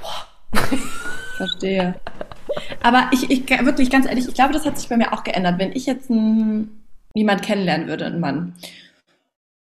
wow. 0.02 0.28
Verstehe. 1.38 1.96
Aber 2.84 3.10
ich, 3.14 3.32
ich 3.32 3.50
wirklich 3.66 3.90
ganz 3.90 4.06
ehrlich, 4.06 4.28
ich 4.28 4.34
glaube, 4.34 4.52
das 4.52 4.66
hat 4.66 4.78
sich 4.78 4.90
bei 4.90 4.98
mir 4.98 5.14
auch 5.14 5.24
geändert. 5.24 5.60
Wenn 5.60 5.72
ich 5.72 5.86
jetzt 5.86 6.10
ein 6.10 6.82
jemand 7.14 7.42
kennenlernen 7.42 7.88
würde, 7.88 8.06
ein 8.06 8.20
Mann. 8.20 8.54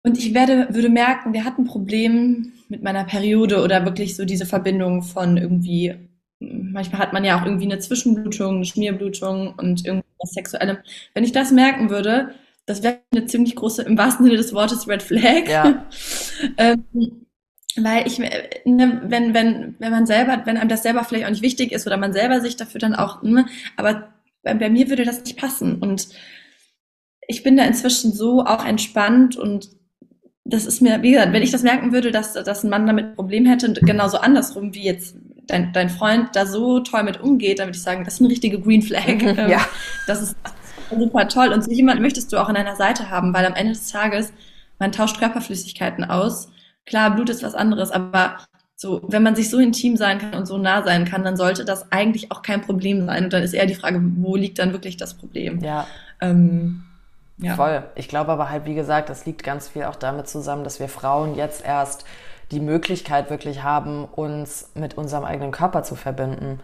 Und 0.03 0.17
ich 0.17 0.33
werde, 0.33 0.67
würde 0.71 0.89
merken, 0.89 1.31
der 1.31 1.45
hat 1.45 1.57
ein 1.57 1.65
Problem 1.65 2.51
mit 2.67 2.83
meiner 2.83 3.05
Periode 3.05 3.63
oder 3.63 3.85
wirklich 3.85 4.17
so 4.17 4.25
diese 4.25 4.45
Verbindung 4.45 5.01
von 5.01 5.37
irgendwie, 5.37 5.95
manchmal 6.39 7.01
hat 7.01 7.13
man 7.13 7.23
ja 7.23 7.39
auch 7.39 7.45
irgendwie 7.45 7.65
eine 7.65 7.79
Zwischenblutung, 7.79 8.57
eine 8.57 8.65
Schmierblutung 8.65 9.53
und 9.57 9.85
irgendwas 9.85 10.31
Sexuellem. 10.31 10.77
Wenn 11.13 11.23
ich 11.23 11.31
das 11.31 11.51
merken 11.51 11.89
würde, 11.89 12.33
das 12.65 12.83
wäre 12.83 12.99
eine 13.11 13.25
ziemlich 13.25 13.55
große, 13.55 13.83
im 13.83 13.97
wahrsten 13.97 14.25
Sinne 14.25 14.37
des 14.37 14.53
Wortes, 14.53 14.87
Red 14.87 15.01
Flag. 15.01 15.47
Ja. 15.47 15.85
ähm, 16.57 16.85
weil 17.75 18.07
ich, 18.07 18.19
ne, 18.19 19.01
wenn, 19.05 19.33
wenn, 19.33 19.75
wenn 19.79 19.91
man 19.91 20.05
selber, 20.05 20.41
wenn 20.45 20.57
einem 20.57 20.69
das 20.69 20.83
selber 20.83 21.03
vielleicht 21.03 21.25
auch 21.25 21.31
nicht 21.31 21.41
wichtig 21.41 21.71
ist 21.71 21.87
oder 21.87 21.97
man 21.97 22.13
selber 22.13 22.41
sich 22.41 22.55
dafür 22.55 22.79
dann 22.79 22.95
auch, 22.95 23.21
ne, 23.21 23.45
aber 23.77 24.13
bei, 24.43 24.53
bei 24.53 24.69
mir 24.69 24.89
würde 24.89 25.05
das 25.05 25.23
nicht 25.23 25.37
passen. 25.37 25.79
Und 25.79 26.09
ich 27.27 27.43
bin 27.43 27.57
da 27.57 27.63
inzwischen 27.65 28.11
so 28.11 28.45
auch 28.45 28.65
entspannt 28.65 29.35
und 29.37 29.69
das 30.45 30.65
ist 30.65 30.81
mir, 30.81 31.03
wie 31.03 31.11
gesagt, 31.11 31.31
wenn 31.31 31.43
ich 31.43 31.51
das 31.51 31.63
merken 31.63 31.91
würde, 31.91 32.11
dass, 32.11 32.33
dass 32.33 32.63
ein 32.63 32.69
Mann 32.69 32.87
damit 32.87 33.05
ein 33.05 33.15
Problem 33.15 33.45
hätte, 33.45 33.71
genauso 33.73 34.17
andersrum 34.17 34.73
wie 34.73 34.83
jetzt 34.83 35.15
dein, 35.49 35.73
dein 35.73 35.89
Freund 35.89 36.35
da 36.35 36.45
so 36.45 36.79
toll 36.79 37.03
mit 37.03 37.21
umgeht, 37.21 37.59
dann 37.59 37.67
würde 37.67 37.77
ich 37.77 37.83
sagen, 37.83 38.03
das 38.05 38.15
ist 38.15 38.21
eine 38.21 38.29
richtige 38.29 38.59
Green 38.59 38.81
Flag. 38.81 39.21
ja. 39.49 39.65
Das 40.07 40.21
ist 40.21 40.35
super 40.89 41.27
toll. 41.27 41.49
Und 41.49 41.63
so 41.63 41.71
jemand 41.71 42.01
möchtest 42.01 42.31
du 42.31 42.37
auch 42.37 42.49
an 42.49 42.55
deiner 42.55 42.75
Seite 42.75 43.09
haben, 43.09 43.33
weil 43.33 43.45
am 43.45 43.53
Ende 43.53 43.73
des 43.73 43.91
Tages, 43.91 44.33
man 44.79 44.91
tauscht 44.91 45.19
Körperflüssigkeiten 45.19 46.03
aus. 46.03 46.49
Klar, 46.85 47.11
Blut 47.11 47.29
ist 47.29 47.43
was 47.43 47.55
anderes, 47.55 47.91
aber 47.91 48.37
so, 48.75 49.01
wenn 49.07 49.23
man 49.23 49.35
sich 49.35 49.49
so 49.49 49.59
intim 49.59 49.97
sein 49.97 50.19
kann 50.19 50.33
und 50.33 50.45
so 50.45 50.57
nah 50.57 50.83
sein 50.83 51.05
kann, 51.05 51.23
dann 51.23 51.35
sollte 51.35 51.65
das 51.65 51.91
eigentlich 51.91 52.31
auch 52.31 52.41
kein 52.41 52.61
Problem 52.61 53.05
sein. 53.05 53.25
Und 53.25 53.33
dann 53.33 53.43
ist 53.43 53.53
eher 53.53 53.65
die 53.65 53.75
Frage, 53.75 54.01
wo 54.17 54.35
liegt 54.35 54.57
dann 54.57 54.71
wirklich 54.71 54.95
das 54.97 55.13
Problem? 55.15 55.59
Ja. 55.59 55.85
Ähm, 56.21 56.83
Ja. 57.41 57.55
Voll. 57.55 57.83
Ich 57.95 58.07
glaube 58.07 58.31
aber 58.31 58.49
halt, 58.49 58.65
wie 58.65 58.75
gesagt, 58.75 59.09
das 59.09 59.25
liegt 59.25 59.43
ganz 59.43 59.67
viel 59.69 59.83
auch 59.83 59.95
damit 59.95 60.27
zusammen, 60.27 60.63
dass 60.63 60.79
wir 60.79 60.89
Frauen 60.89 61.35
jetzt 61.35 61.63
erst 61.65 62.05
die 62.51 62.59
Möglichkeit 62.59 63.29
wirklich 63.29 63.63
haben, 63.63 64.05
uns 64.05 64.71
mit 64.73 64.97
unserem 64.97 65.23
eigenen 65.23 65.51
Körper 65.51 65.83
zu 65.83 65.95
verbinden. 65.95 66.59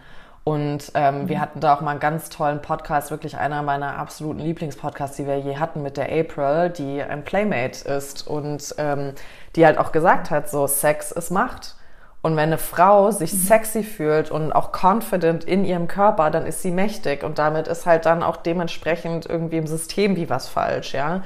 Und 0.46 0.92
ähm, 0.94 1.22
mhm. 1.22 1.28
wir 1.28 1.40
hatten 1.40 1.58
da 1.58 1.74
auch 1.74 1.80
mal 1.80 1.90
einen 1.90 2.00
ganz 2.00 2.28
tollen 2.28 2.62
Podcast, 2.62 3.10
wirklich 3.10 3.36
einer 3.36 3.62
meiner 3.62 3.98
absoluten 3.98 4.38
Lieblingspodcasts, 4.38 5.16
die 5.16 5.26
wir 5.26 5.38
je 5.38 5.56
hatten 5.56 5.82
mit 5.82 5.96
der 5.96 6.06
April, 6.06 6.70
die 6.70 7.02
ein 7.02 7.24
Playmate 7.24 7.88
ist 7.88 8.26
und 8.26 8.74
ähm, 8.78 9.14
die 9.56 9.66
halt 9.66 9.76
auch 9.76 9.90
gesagt 9.90 10.30
hat, 10.30 10.48
so 10.48 10.68
Sex 10.68 11.10
ist 11.10 11.30
Macht. 11.30 11.74
Und 12.22 12.36
wenn 12.36 12.44
eine 12.44 12.58
Frau 12.58 13.10
sich 13.10 13.32
mhm. 13.32 13.38
sexy 13.38 13.82
fühlt 13.82 14.30
und 14.30 14.52
auch 14.52 14.70
confident 14.72 15.42
in 15.42 15.64
ihrem 15.64 15.88
Körper, 15.88 16.30
dann 16.30 16.46
ist 16.46 16.62
sie 16.62 16.70
mächtig 16.70 17.24
und 17.24 17.38
damit 17.38 17.66
ist 17.66 17.86
halt 17.86 18.06
dann 18.06 18.22
auch 18.22 18.36
dementsprechend 18.36 19.26
irgendwie 19.26 19.56
im 19.58 19.66
System 19.66 20.14
wie 20.16 20.30
was 20.30 20.48
falsch, 20.48 20.94
ja. 20.94 21.22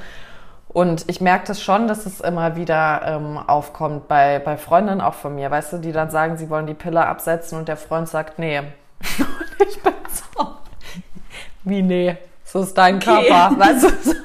Und 0.72 1.04
ich 1.08 1.20
merke 1.20 1.48
das 1.48 1.60
schon, 1.60 1.88
dass 1.88 2.06
es 2.06 2.20
immer 2.20 2.54
wieder 2.54 3.02
ähm, 3.04 3.38
aufkommt 3.38 4.06
bei, 4.06 4.38
bei 4.38 4.56
Freundinnen 4.56 5.00
auch 5.00 5.14
von 5.14 5.34
mir, 5.34 5.50
weißt 5.50 5.72
du, 5.72 5.78
die 5.78 5.90
dann 5.90 6.10
sagen, 6.10 6.36
sie 6.36 6.48
wollen 6.48 6.68
die 6.68 6.74
Pille 6.74 7.04
absetzen 7.04 7.58
und 7.58 7.66
der 7.66 7.76
Freund 7.76 8.08
sagt, 8.08 8.38
nee. 8.38 8.60
und 8.60 8.66
ich 9.68 9.82
bin 9.82 9.92
so, 10.12 10.46
wie 11.64 11.82
nee, 11.82 12.16
so 12.44 12.60
ist 12.60 12.74
dein 12.74 12.96
okay. 12.96 13.26
Körper, 13.26 13.58
weißt 13.58 13.84
du, 13.84 13.88
so. 14.10 14.14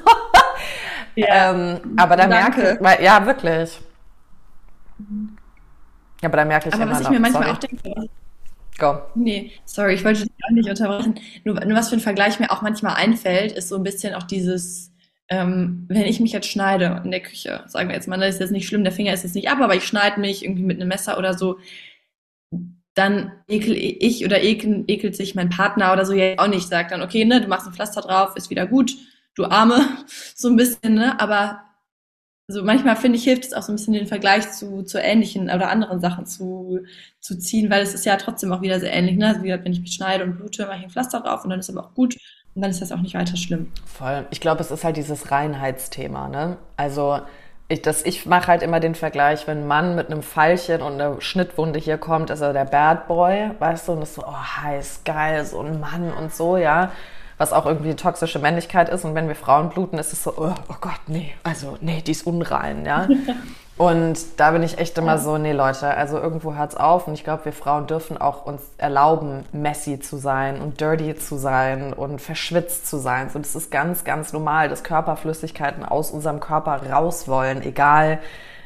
Ja. 1.16 1.50
Ähm, 1.50 1.80
aber 1.96 2.14
da 2.14 2.26
Danke. 2.26 2.60
merke 2.60 2.74
ich, 2.74 2.84
weil, 2.84 3.02
ja, 3.02 3.24
wirklich. 3.24 3.80
Aber 6.22 6.36
da 6.36 6.44
merke 6.44 6.68
ich 6.68 6.74
aber 6.74 6.82
immer 6.82 6.92
was 6.92 7.00
ich 7.00 7.08
mir 7.08 7.18
manchmal 7.20 7.44
sorry. 7.44 7.56
auch 7.56 7.58
denke, 7.58 8.08
Go. 8.78 8.98
Nee, 9.14 9.52
sorry, 9.64 9.94
ich 9.94 10.04
wollte 10.04 10.24
dich 10.24 10.32
auch 10.46 10.52
nicht 10.52 10.68
unterbrechen. 10.68 11.18
Nur, 11.44 11.54
nur 11.64 11.78
was 11.78 11.88
für 11.88 11.96
ein 11.96 12.00
Vergleich 12.00 12.38
mir 12.38 12.50
auch 12.50 12.60
manchmal 12.60 12.96
einfällt, 12.96 13.52
ist 13.52 13.70
so 13.70 13.76
ein 13.76 13.82
bisschen 13.82 14.14
auch 14.14 14.24
dieses, 14.24 14.92
ähm, 15.28 15.86
wenn 15.88 16.04
ich 16.04 16.20
mich 16.20 16.32
jetzt 16.32 16.48
schneide 16.48 17.00
in 17.04 17.10
der 17.10 17.20
Küche, 17.20 17.64
sagen 17.66 17.88
wir 17.88 17.96
jetzt 17.96 18.06
mal, 18.06 18.18
das 18.18 18.34
ist 18.34 18.40
jetzt 18.40 18.52
nicht 18.52 18.68
schlimm, 18.68 18.84
der 18.84 18.92
Finger 18.92 19.12
ist 19.12 19.24
jetzt 19.24 19.34
nicht 19.34 19.48
ab, 19.48 19.58
aber 19.60 19.74
ich 19.74 19.84
schneide 19.84 20.20
mich 20.20 20.44
irgendwie 20.44 20.62
mit 20.62 20.80
einem 20.80 20.88
Messer 20.88 21.18
oder 21.18 21.34
so, 21.36 21.58
dann 22.94 23.32
ekel 23.48 23.76
ich 23.76 24.24
oder 24.24 24.42
ekel, 24.42 24.84
ekelt 24.88 25.16
sich 25.16 25.34
mein 25.34 25.50
Partner 25.50 25.92
oder 25.92 26.06
so 26.06 26.14
ja 26.14 26.38
auch 26.38 26.48
nicht, 26.48 26.68
sagt 26.68 26.92
dann, 26.92 27.02
okay, 27.02 27.24
ne, 27.24 27.40
du 27.40 27.48
machst 27.48 27.66
ein 27.66 27.74
Pflaster 27.74 28.00
drauf, 28.00 28.36
ist 28.36 28.50
wieder 28.50 28.66
gut, 28.66 28.92
du 29.34 29.44
Arme, 29.44 29.86
so 30.34 30.48
ein 30.48 30.56
bisschen, 30.56 30.94
ne, 30.94 31.18
aber 31.20 31.62
so 32.48 32.62
manchmal 32.62 32.94
finde 32.94 33.18
ich, 33.18 33.24
hilft 33.24 33.44
es 33.44 33.52
auch 33.52 33.62
so 33.62 33.72
ein 33.72 33.76
bisschen 33.76 33.94
den 33.94 34.06
Vergleich 34.06 34.52
zu, 34.52 34.84
zu 34.84 34.98
ähnlichen 35.00 35.50
oder 35.50 35.68
anderen 35.68 36.00
Sachen 36.00 36.26
zu, 36.26 36.78
zu 37.20 37.36
ziehen, 37.36 37.68
weil 37.70 37.82
es 37.82 37.92
ist 37.92 38.06
ja 38.06 38.16
trotzdem 38.16 38.52
auch 38.52 38.62
wieder 38.62 38.78
sehr 38.78 38.92
ähnlich, 38.92 39.16
ne, 39.16 39.26
also 39.26 39.42
wie 39.42 39.48
gesagt, 39.48 39.64
wenn 39.64 39.72
ich 39.72 39.80
mich 39.80 39.92
schneide 39.92 40.24
und 40.24 40.36
blute, 40.36 40.66
mache 40.66 40.78
ich 40.78 40.84
ein 40.84 40.90
Pflaster 40.90 41.20
drauf 41.20 41.42
und 41.42 41.50
dann 41.50 41.58
ist 41.58 41.68
aber 41.68 41.84
auch 41.84 41.94
gut 41.94 42.16
und 42.56 42.62
dann 42.62 42.70
ist 42.70 42.80
das 42.80 42.90
auch 42.90 43.00
nicht 43.00 43.14
weiter 43.14 43.36
schlimm. 43.36 43.70
Voll. 43.84 44.26
Ich 44.30 44.40
glaube, 44.40 44.62
es 44.62 44.70
ist 44.70 44.82
halt 44.82 44.96
dieses 44.96 45.30
Reinheitsthema, 45.30 46.28
ne? 46.28 46.56
Also 46.76 47.20
ich, 47.68 47.82
das, 47.82 48.02
ich 48.04 48.26
mache 48.26 48.46
halt 48.46 48.62
immer 48.62 48.80
den 48.80 48.94
Vergleich, 48.94 49.46
wenn 49.46 49.58
ein 49.58 49.66
Mann 49.66 49.94
mit 49.94 50.10
einem 50.10 50.22
Pfeilchen 50.22 50.80
und 50.80 50.94
einer 50.94 51.20
Schnittwunde 51.20 51.78
hier 51.78 51.98
kommt, 51.98 52.30
ist 52.30 52.40
er 52.40 52.54
der 52.54 52.64
Bad 52.64 53.08
Boy, 53.08 53.50
weißt 53.58 53.88
du, 53.88 53.92
und 53.92 54.00
das 54.00 54.14
so, 54.14 54.24
oh, 54.24 54.62
heiß, 54.62 55.02
geil, 55.04 55.44
so 55.44 55.60
ein 55.60 55.80
Mann 55.80 56.12
und 56.12 56.34
so, 56.34 56.56
ja. 56.56 56.92
Was 57.38 57.52
auch 57.52 57.66
irgendwie 57.66 57.94
toxische 57.94 58.38
Männlichkeit 58.38 58.88
ist. 58.88 59.04
Und 59.04 59.14
wenn 59.14 59.28
wir 59.28 59.34
Frauen 59.34 59.68
bluten, 59.68 59.98
ist 59.98 60.12
es 60.12 60.22
so, 60.22 60.34
oh, 60.36 60.54
oh 60.68 60.76
Gott, 60.80 61.00
nee, 61.06 61.34
also, 61.42 61.76
nee, 61.80 62.02
die 62.02 62.12
ist 62.12 62.26
unrein, 62.26 62.86
ja. 62.86 63.08
Und 63.78 64.18
da 64.38 64.52
bin 64.52 64.62
ich 64.62 64.78
echt 64.78 64.96
immer 64.96 65.18
so, 65.18 65.36
nee 65.36 65.52
Leute, 65.52 65.94
also 65.94 66.18
irgendwo 66.18 66.54
hört's 66.54 66.76
auf 66.76 67.08
und 67.08 67.12
ich 67.12 67.24
glaube, 67.24 67.44
wir 67.44 67.52
Frauen 67.52 67.86
dürfen 67.86 68.16
auch 68.16 68.46
uns 68.46 68.62
erlauben, 68.78 69.44
messy 69.52 70.00
zu 70.00 70.16
sein 70.16 70.62
und 70.62 70.80
dirty 70.80 71.14
zu 71.14 71.36
sein 71.36 71.92
und 71.92 72.22
verschwitzt 72.22 72.86
zu 72.86 72.96
sein. 72.96 73.28
So, 73.28 73.38
das 73.38 73.54
ist 73.54 73.70
ganz, 73.70 74.04
ganz 74.04 74.32
normal, 74.32 74.70
dass 74.70 74.82
Körperflüssigkeiten 74.82 75.84
aus 75.84 76.10
unserem 76.10 76.40
Körper 76.40 76.90
raus 76.90 77.28
wollen, 77.28 77.60
egal 77.62 78.18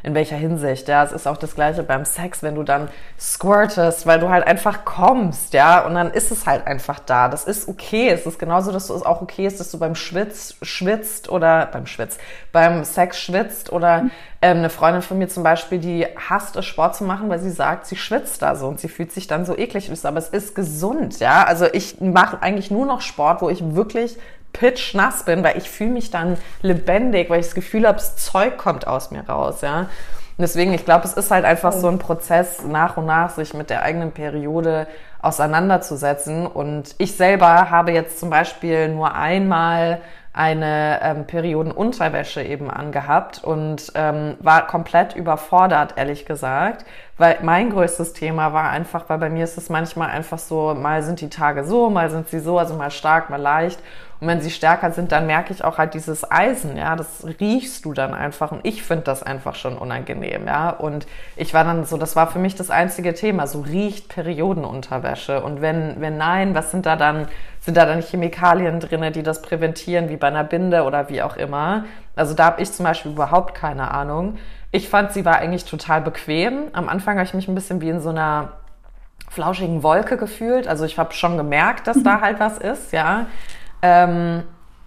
in 0.03 0.15
welcher 0.15 0.37
Hinsicht. 0.37 0.89
Ja, 0.89 1.05
es 1.05 1.13
ist 1.13 1.27
auch 1.27 1.37
das 1.37 1.55
Gleiche 1.55 1.83
beim 1.83 2.05
Sex, 2.05 2.43
wenn 2.43 2.55
du 2.55 2.63
dann 2.63 2.89
squirtest, 3.19 4.07
weil 4.07 4.21
du 4.21 4.29
halt 4.29 4.47
einfach 4.47 4.85
kommst, 4.85 5.53
ja, 5.55 5.85
und 5.85 5.95
dann 5.95 6.11
ist 6.11 6.31
es 6.31 6.47
halt 6.47 6.67
einfach 6.67 6.99
da. 7.01 7.29
Das 7.29 7.45
ist 7.45 7.69
okay. 7.69 8.09
Es 8.09 8.27
ist 8.27 8.39
genauso, 8.39 8.73
dass 8.73 8.87
du 8.89 8.95
es 8.95 9.03
auch 9.03 9.23
okay 9.23 9.47
ist, 9.47 9.61
dass 9.61 9.71
du 9.71 9.79
beim 9.79 9.95
Schwitz 9.95 10.57
schwitzt 10.63 11.29
oder 11.29 11.67
beim 11.67 11.87
Schwitz, 11.87 12.19
beim 12.53 12.85
Sex 12.85 13.21
schwitzt 13.21 13.73
oder 13.73 14.07
ähm, 14.43 14.59
eine 14.59 14.71
Freundin 14.71 15.03
von 15.03 15.19
mir 15.19 15.29
zum 15.29 15.43
Beispiel, 15.43 15.79
die 15.79 16.07
hasst 16.17 16.57
es, 16.57 16.65
Sport 16.65 16.97
zu 16.97 17.05
machen, 17.05 17.29
weil 17.29 17.39
sie 17.39 17.51
sagt, 17.51 17.87
sie 17.87 17.97
schwitzt 17.97 18.41
da 18.43 18.57
so 18.57 18.69
und 18.69 18.81
sie 18.81 18.89
fühlt 18.89 19.13
sich 19.13 19.27
dann 19.27 19.45
so 19.45 19.57
eklig. 19.57 19.91
Aber 20.05 20.19
es 20.19 20.29
ist 20.29 20.55
gesund, 20.55 21.21
ja. 21.21 21.45
Also 21.45 21.67
ich 21.71 22.01
mache 22.01 22.43
eigentlich 22.43 22.71
nur 22.71 22.87
noch 22.87 23.03
Sport, 23.03 23.43
wo 23.43 23.51
ich 23.51 23.75
wirklich 23.75 24.17
pitch 24.53 24.95
nass 24.95 25.25
bin, 25.25 25.43
weil 25.43 25.57
ich 25.57 25.71
fühle 25.71 25.91
mich 25.91 26.11
dann 26.11 26.37
lebendig, 26.63 27.31
weil 27.31 27.41
ich 27.41 27.47
das 27.47 27.55
Gefühl 27.55 27.87
habe, 27.87 27.99
das 27.99 28.17
Zeug 28.17 28.59
kommt 28.59 28.87
aus 28.87 29.11
mir 29.11 29.29
raus, 29.29 29.61
ja. 29.63 29.81
Und 29.81 30.43
deswegen, 30.45 30.73
ich 30.73 30.87
glaube, 30.87 31.05
es 31.05 31.13
ist 31.13 31.31
halt 31.31 31.45
einfach 31.45 31.73
so 31.73 31.89
ein 31.89 31.99
Prozess, 31.99 32.65
nach 32.65 32.97
und 32.97 33.05
nach 33.05 33.29
sich 33.29 33.53
mit 33.53 33.69
der 33.69 33.83
eigenen 33.83 34.13
Periode 34.13 34.87
auseinanderzusetzen. 35.21 36.47
Und 36.47 36.95
ich 36.97 37.15
selber 37.17 37.71
habe 37.71 37.93
jetzt 37.93 38.19
zum 38.19 38.31
Beispiel 38.31 38.89
nur 38.89 39.15
einmal 39.15 40.01
eine 40.33 41.01
ähm, 41.03 41.27
Periodenunterwäsche 41.27 42.43
eben 42.43 42.71
angehabt 42.71 43.43
und 43.43 43.93
ähm, 43.97 44.37
war 44.39 44.67
komplett 44.67 45.17
überfordert, 45.17 45.95
ehrlich 45.97 46.25
gesagt, 46.25 46.85
weil 47.19 47.39
mein 47.43 47.71
größtes 47.71 48.13
Thema 48.13 48.53
war 48.53 48.71
einfach, 48.71 49.09
weil 49.09 49.19
bei 49.19 49.29
mir 49.29 49.43
ist 49.43 49.59
es 49.59 49.69
manchmal 49.69 50.09
einfach 50.11 50.39
so, 50.39 50.75
mal 50.75 51.03
sind 51.03 51.21
die 51.21 51.31
Tage 51.31 51.65
so, 51.65 51.91
mal 51.91 52.11
sind 52.11 52.29
sie 52.29 52.39
so, 52.39 52.59
also 52.59 52.75
mal 52.75 52.93
stark, 52.93 53.29
mal 53.29 53.41
leicht. 53.41 53.81
Und 54.21 54.29
wenn 54.29 54.43
sie 54.43 54.51
stärker 54.51 54.91
sind, 54.91 55.13
dann 55.13 55.27
merke 55.27 55.53
ich 55.53 55.65
auch 55.65 55.79
halt 55.79 55.95
dieses 55.95 56.31
Eisen, 56.31 56.77
ja, 56.77 56.95
das 56.95 57.25
riechst 57.41 57.87
du 57.87 57.95
dann 57.95 58.13
einfach. 58.13 58.53
Und 58.53 58.61
ich 58.65 58.83
finde 58.83 59.05
das 59.05 59.23
einfach 59.23 59.55
schon 59.55 59.79
unangenehm, 59.79 60.47
ja. 60.47 60.71
Und 60.71 61.07
ich 61.37 61.55
war 61.55 61.65
dann 61.65 61.85
so, 61.87 61.97
das 61.97 62.17
war 62.17 62.27
für 62.27 62.39
mich 62.39 62.55
das 62.55 62.71
einzige 62.71 63.15
Thema, 63.15 63.47
so 63.47 63.61
riecht 63.61 64.09
Periodenunterwäsche. 64.09 65.43
Und 65.43 65.63
wenn, 65.63 66.01
wenn 66.01 66.19
nein, 66.19 66.55
was 66.55 66.71
sind 66.71 66.85
da 66.85 66.97
dann, 66.97 67.29
sind 67.61 67.79
da 67.79 67.87
dann 67.87 68.03
Chemikalien 68.03 68.79
drinne, 68.79 69.11
die 69.11 69.23
das 69.23 69.41
präventieren, 69.41 70.11
wie 70.11 70.17
bei 70.17 70.29
einer 70.29 70.45
Binde 70.45 70.85
oder 70.85 71.09
wie 71.09 71.23
auch 71.23 71.37
immer? 71.37 71.85
Also 72.15 72.35
da 72.35 72.45
habe 72.45 72.61
ich 72.61 72.71
zum 72.73 72.85
Beispiel 72.85 73.13
überhaupt 73.13 73.55
keine 73.55 73.91
Ahnung. 73.91 74.37
Ich 74.71 74.91
fand, 74.91 75.13
sie 75.13 75.25
war 75.25 75.39
eigentlich 75.39 75.65
total 75.65 76.03
bequem. 76.03 76.65
Am 76.75 76.91
Anfang 76.91 77.17
habe 77.17 77.27
ich 77.27 77.35
mich 77.35 77.49
ein 77.49 77.55
bisschen 77.55 77.81
wie 77.81 77.89
in 77.89 78.01
so 78.01 78.11
einer 78.11 78.53
flauschigen 79.31 79.83
Wolke 79.83 80.17
gefühlt. 80.17 80.69
Also 80.69 80.85
ich 80.85 80.99
habe 80.99 81.15
schon 81.15 81.37
gemerkt, 81.37 81.87
dass 81.87 82.03
da 82.03 82.21
halt 82.21 82.39
was 82.39 82.59
ist, 82.59 82.93
ja. 82.93 83.27
Ähm, 83.83 84.43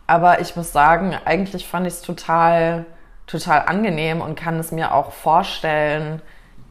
aber 0.07 0.41
ich 0.41 0.55
muss 0.55 0.71
sagen, 0.71 1.15
eigentlich 1.25 1.67
fand 1.67 1.87
ich 1.87 1.93
es 1.93 2.01
total, 2.01 2.85
total 3.27 3.63
angenehm 3.67 4.21
und 4.21 4.35
kann 4.35 4.59
es 4.59 4.71
mir 4.71 4.93
auch 4.93 5.11
vorstellen, 5.11 6.21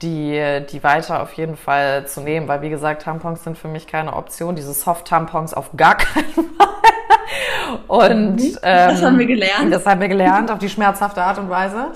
die, 0.03 0.61
die 0.71 0.83
weiter 0.83 1.23
auf 1.23 1.33
jeden 1.35 1.57
Fall 1.57 2.07
zu 2.07 2.21
nehmen, 2.21 2.49
weil 2.49 2.63
wie 2.63 2.71
gesagt, 2.71 3.03
Tampons 3.03 3.45
sind 3.45 3.57
für 3.57 3.69
mich 3.69 3.87
keine 3.87 4.15
Option. 4.15 4.57
Diese 4.57 4.73
Soft-Tampons 4.73 5.55
auf 5.55 5.71
gar 5.77 5.97
keinen 5.97 6.33
Fall. 6.35 6.69
Und 7.89 8.41
ähm, 8.41 8.59
das 8.63 9.03
haben 9.03 9.19
wir 9.19 9.27
gelernt. 9.27 9.73
Das 9.73 9.87
haben 9.87 10.01
wir 10.01 10.09
gelernt 10.09 10.51
auf 10.51 10.59
die 10.59 10.69
schmerzhafte 10.69 11.23
Art 11.23 11.39
und 11.39 11.49
Weise. 11.49 11.93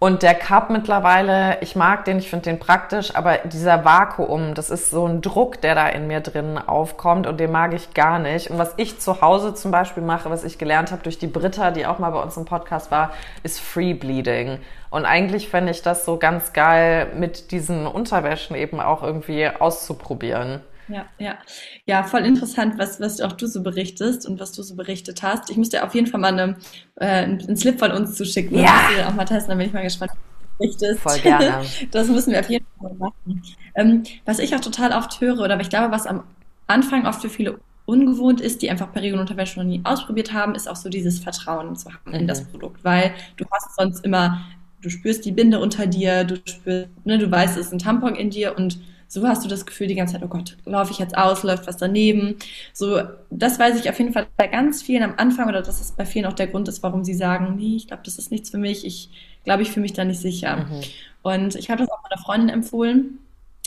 Und 0.00 0.22
der 0.22 0.34
Cup 0.34 0.70
mittlerweile, 0.70 1.58
ich 1.62 1.76
mag 1.76 2.04
den, 2.04 2.18
ich 2.18 2.28
finde 2.28 2.50
den 2.50 2.58
praktisch, 2.58 3.14
aber 3.14 3.38
dieser 3.44 3.84
Vakuum, 3.84 4.54
das 4.54 4.68
ist 4.68 4.90
so 4.90 5.06
ein 5.06 5.22
Druck, 5.22 5.60
der 5.62 5.74
da 5.74 5.88
in 5.88 6.06
mir 6.06 6.20
drin 6.20 6.58
aufkommt 6.58 7.26
und 7.26 7.38
den 7.38 7.50
mag 7.50 7.72
ich 7.72 7.94
gar 7.94 8.18
nicht. 8.18 8.50
Und 8.50 8.58
was 8.58 8.74
ich 8.76 9.00
zu 9.00 9.22
Hause 9.22 9.54
zum 9.54 9.70
Beispiel 9.70 10.02
mache, 10.02 10.28
was 10.28 10.44
ich 10.44 10.58
gelernt 10.58 10.90
habe 10.90 11.02
durch 11.02 11.18
die 11.18 11.26
Britta, 11.26 11.70
die 11.70 11.86
auch 11.86 11.98
mal 12.00 12.10
bei 12.10 12.20
uns 12.20 12.36
im 12.36 12.44
Podcast 12.44 12.90
war, 12.90 13.12
ist 13.44 13.60
Free 13.60 13.94
Bleeding. 13.94 14.58
Und 14.90 15.06
eigentlich 15.06 15.48
fände 15.48 15.70
ich 15.70 15.80
das 15.80 16.04
so 16.04 16.18
ganz 16.18 16.52
geil, 16.52 17.06
mit 17.16 17.50
diesen 17.50 17.86
Unterwäschen 17.86 18.56
eben 18.56 18.80
auch 18.80 19.02
irgendwie 19.02 19.48
auszuprobieren. 19.48 20.60
Ja, 20.88 21.06
ja. 21.18 21.38
Ja, 21.86 22.02
voll 22.02 22.20
interessant, 22.22 22.78
was, 22.78 23.00
was 23.00 23.20
auch 23.20 23.32
du 23.32 23.46
so 23.46 23.62
berichtest 23.62 24.26
und 24.26 24.40
was 24.40 24.52
du 24.52 24.62
so 24.62 24.74
berichtet 24.74 25.22
hast. 25.22 25.50
Ich 25.50 25.56
müsste 25.56 25.84
auf 25.84 25.94
jeden 25.94 26.06
Fall 26.06 26.20
mal 26.20 26.32
eine, 26.32 26.56
äh, 26.96 27.24
einen 27.24 27.56
Slip 27.56 27.78
von 27.78 27.90
uns 27.90 28.16
zuschicken. 28.16 28.58
Ja. 28.58 28.88
Das 28.96 29.06
auch 29.06 29.14
mal 29.14 29.24
testen, 29.24 29.50
dann 29.50 29.58
bin 29.58 29.68
ich 29.68 29.72
mal 29.72 29.82
gespannt, 29.82 30.12
was 30.12 30.18
du 30.18 30.58
berichtest. 30.58 31.00
Voll 31.00 31.18
gerne. 31.20 31.64
Das 31.90 32.08
müssen 32.08 32.32
wir 32.32 32.40
auf 32.40 32.50
jeden 32.50 32.66
Fall 32.80 32.94
machen. 32.94 33.42
Ähm, 33.74 34.02
was 34.24 34.38
ich 34.38 34.54
auch 34.54 34.60
total 34.60 34.92
oft 34.92 35.20
höre, 35.20 35.40
oder 35.40 35.58
ich 35.60 35.70
glaube, 35.70 35.92
was 35.92 36.06
am 36.06 36.24
Anfang 36.66 37.06
oft 37.06 37.22
für 37.22 37.30
viele 37.30 37.58
ungewohnt 37.86 38.40
ist, 38.40 38.62
die 38.62 38.70
einfach 38.70 38.92
Periodenunterwäsche 38.92 39.58
noch 39.58 39.66
nie 39.66 39.80
ausprobiert 39.84 40.32
haben, 40.32 40.54
ist 40.54 40.68
auch 40.68 40.76
so 40.76 40.88
dieses 40.88 41.18
Vertrauen 41.18 41.76
zu 41.76 41.90
haben 41.90 42.10
mhm. 42.10 42.14
in 42.14 42.26
das 42.26 42.44
mhm. 42.44 42.50
Produkt. 42.50 42.84
Weil 42.84 43.14
du 43.36 43.44
hast 43.50 43.76
sonst 43.76 44.04
immer, 44.04 44.44
du 44.80 44.90
spürst 44.90 45.24
die 45.24 45.32
Binde 45.32 45.58
unter 45.58 45.86
dir, 45.86 46.24
du 46.24 46.36
spürst, 46.44 46.88
ne, 47.04 47.18
du 47.18 47.30
weißt, 47.30 47.56
es 47.58 47.66
ist 47.66 47.72
ein 47.72 47.78
Tampon 47.78 48.14
in 48.14 48.30
dir 48.30 48.56
und 48.56 48.78
so 49.14 49.28
hast 49.28 49.44
du 49.44 49.48
das 49.48 49.64
Gefühl 49.64 49.86
die 49.86 49.94
ganze 49.94 50.14
Zeit, 50.14 50.24
oh 50.24 50.28
Gott, 50.28 50.56
laufe 50.64 50.90
ich 50.90 50.98
jetzt 50.98 51.16
aus, 51.16 51.44
läuft 51.44 51.68
was 51.68 51.76
daneben. 51.76 52.34
So, 52.72 53.00
das 53.30 53.60
weiß 53.60 53.78
ich 53.78 53.88
auf 53.88 53.96
jeden 53.96 54.12
Fall 54.12 54.26
bei 54.36 54.48
ganz 54.48 54.82
vielen 54.82 55.04
am 55.04 55.14
Anfang 55.16 55.48
oder 55.48 55.62
dass 55.62 55.80
es 55.80 55.92
bei 55.92 56.04
vielen 56.04 56.26
auch 56.26 56.32
der 56.32 56.48
Grund 56.48 56.66
ist, 56.66 56.82
warum 56.82 57.04
sie 57.04 57.14
sagen, 57.14 57.54
nee, 57.56 57.76
ich 57.76 57.86
glaube, 57.86 58.02
das 58.04 58.18
ist 58.18 58.32
nichts 58.32 58.50
für 58.50 58.58
mich. 58.58 58.84
Ich 58.84 59.10
glaube, 59.44 59.62
ich 59.62 59.70
fühle 59.70 59.82
mich 59.82 59.92
da 59.92 60.04
nicht 60.04 60.18
sicher. 60.18 60.56
Mhm. 60.56 60.80
Und 61.22 61.54
ich 61.54 61.70
habe 61.70 61.84
das 61.84 61.92
auch 61.92 62.02
meiner 62.02 62.20
Freundin 62.20 62.48
empfohlen. 62.48 63.20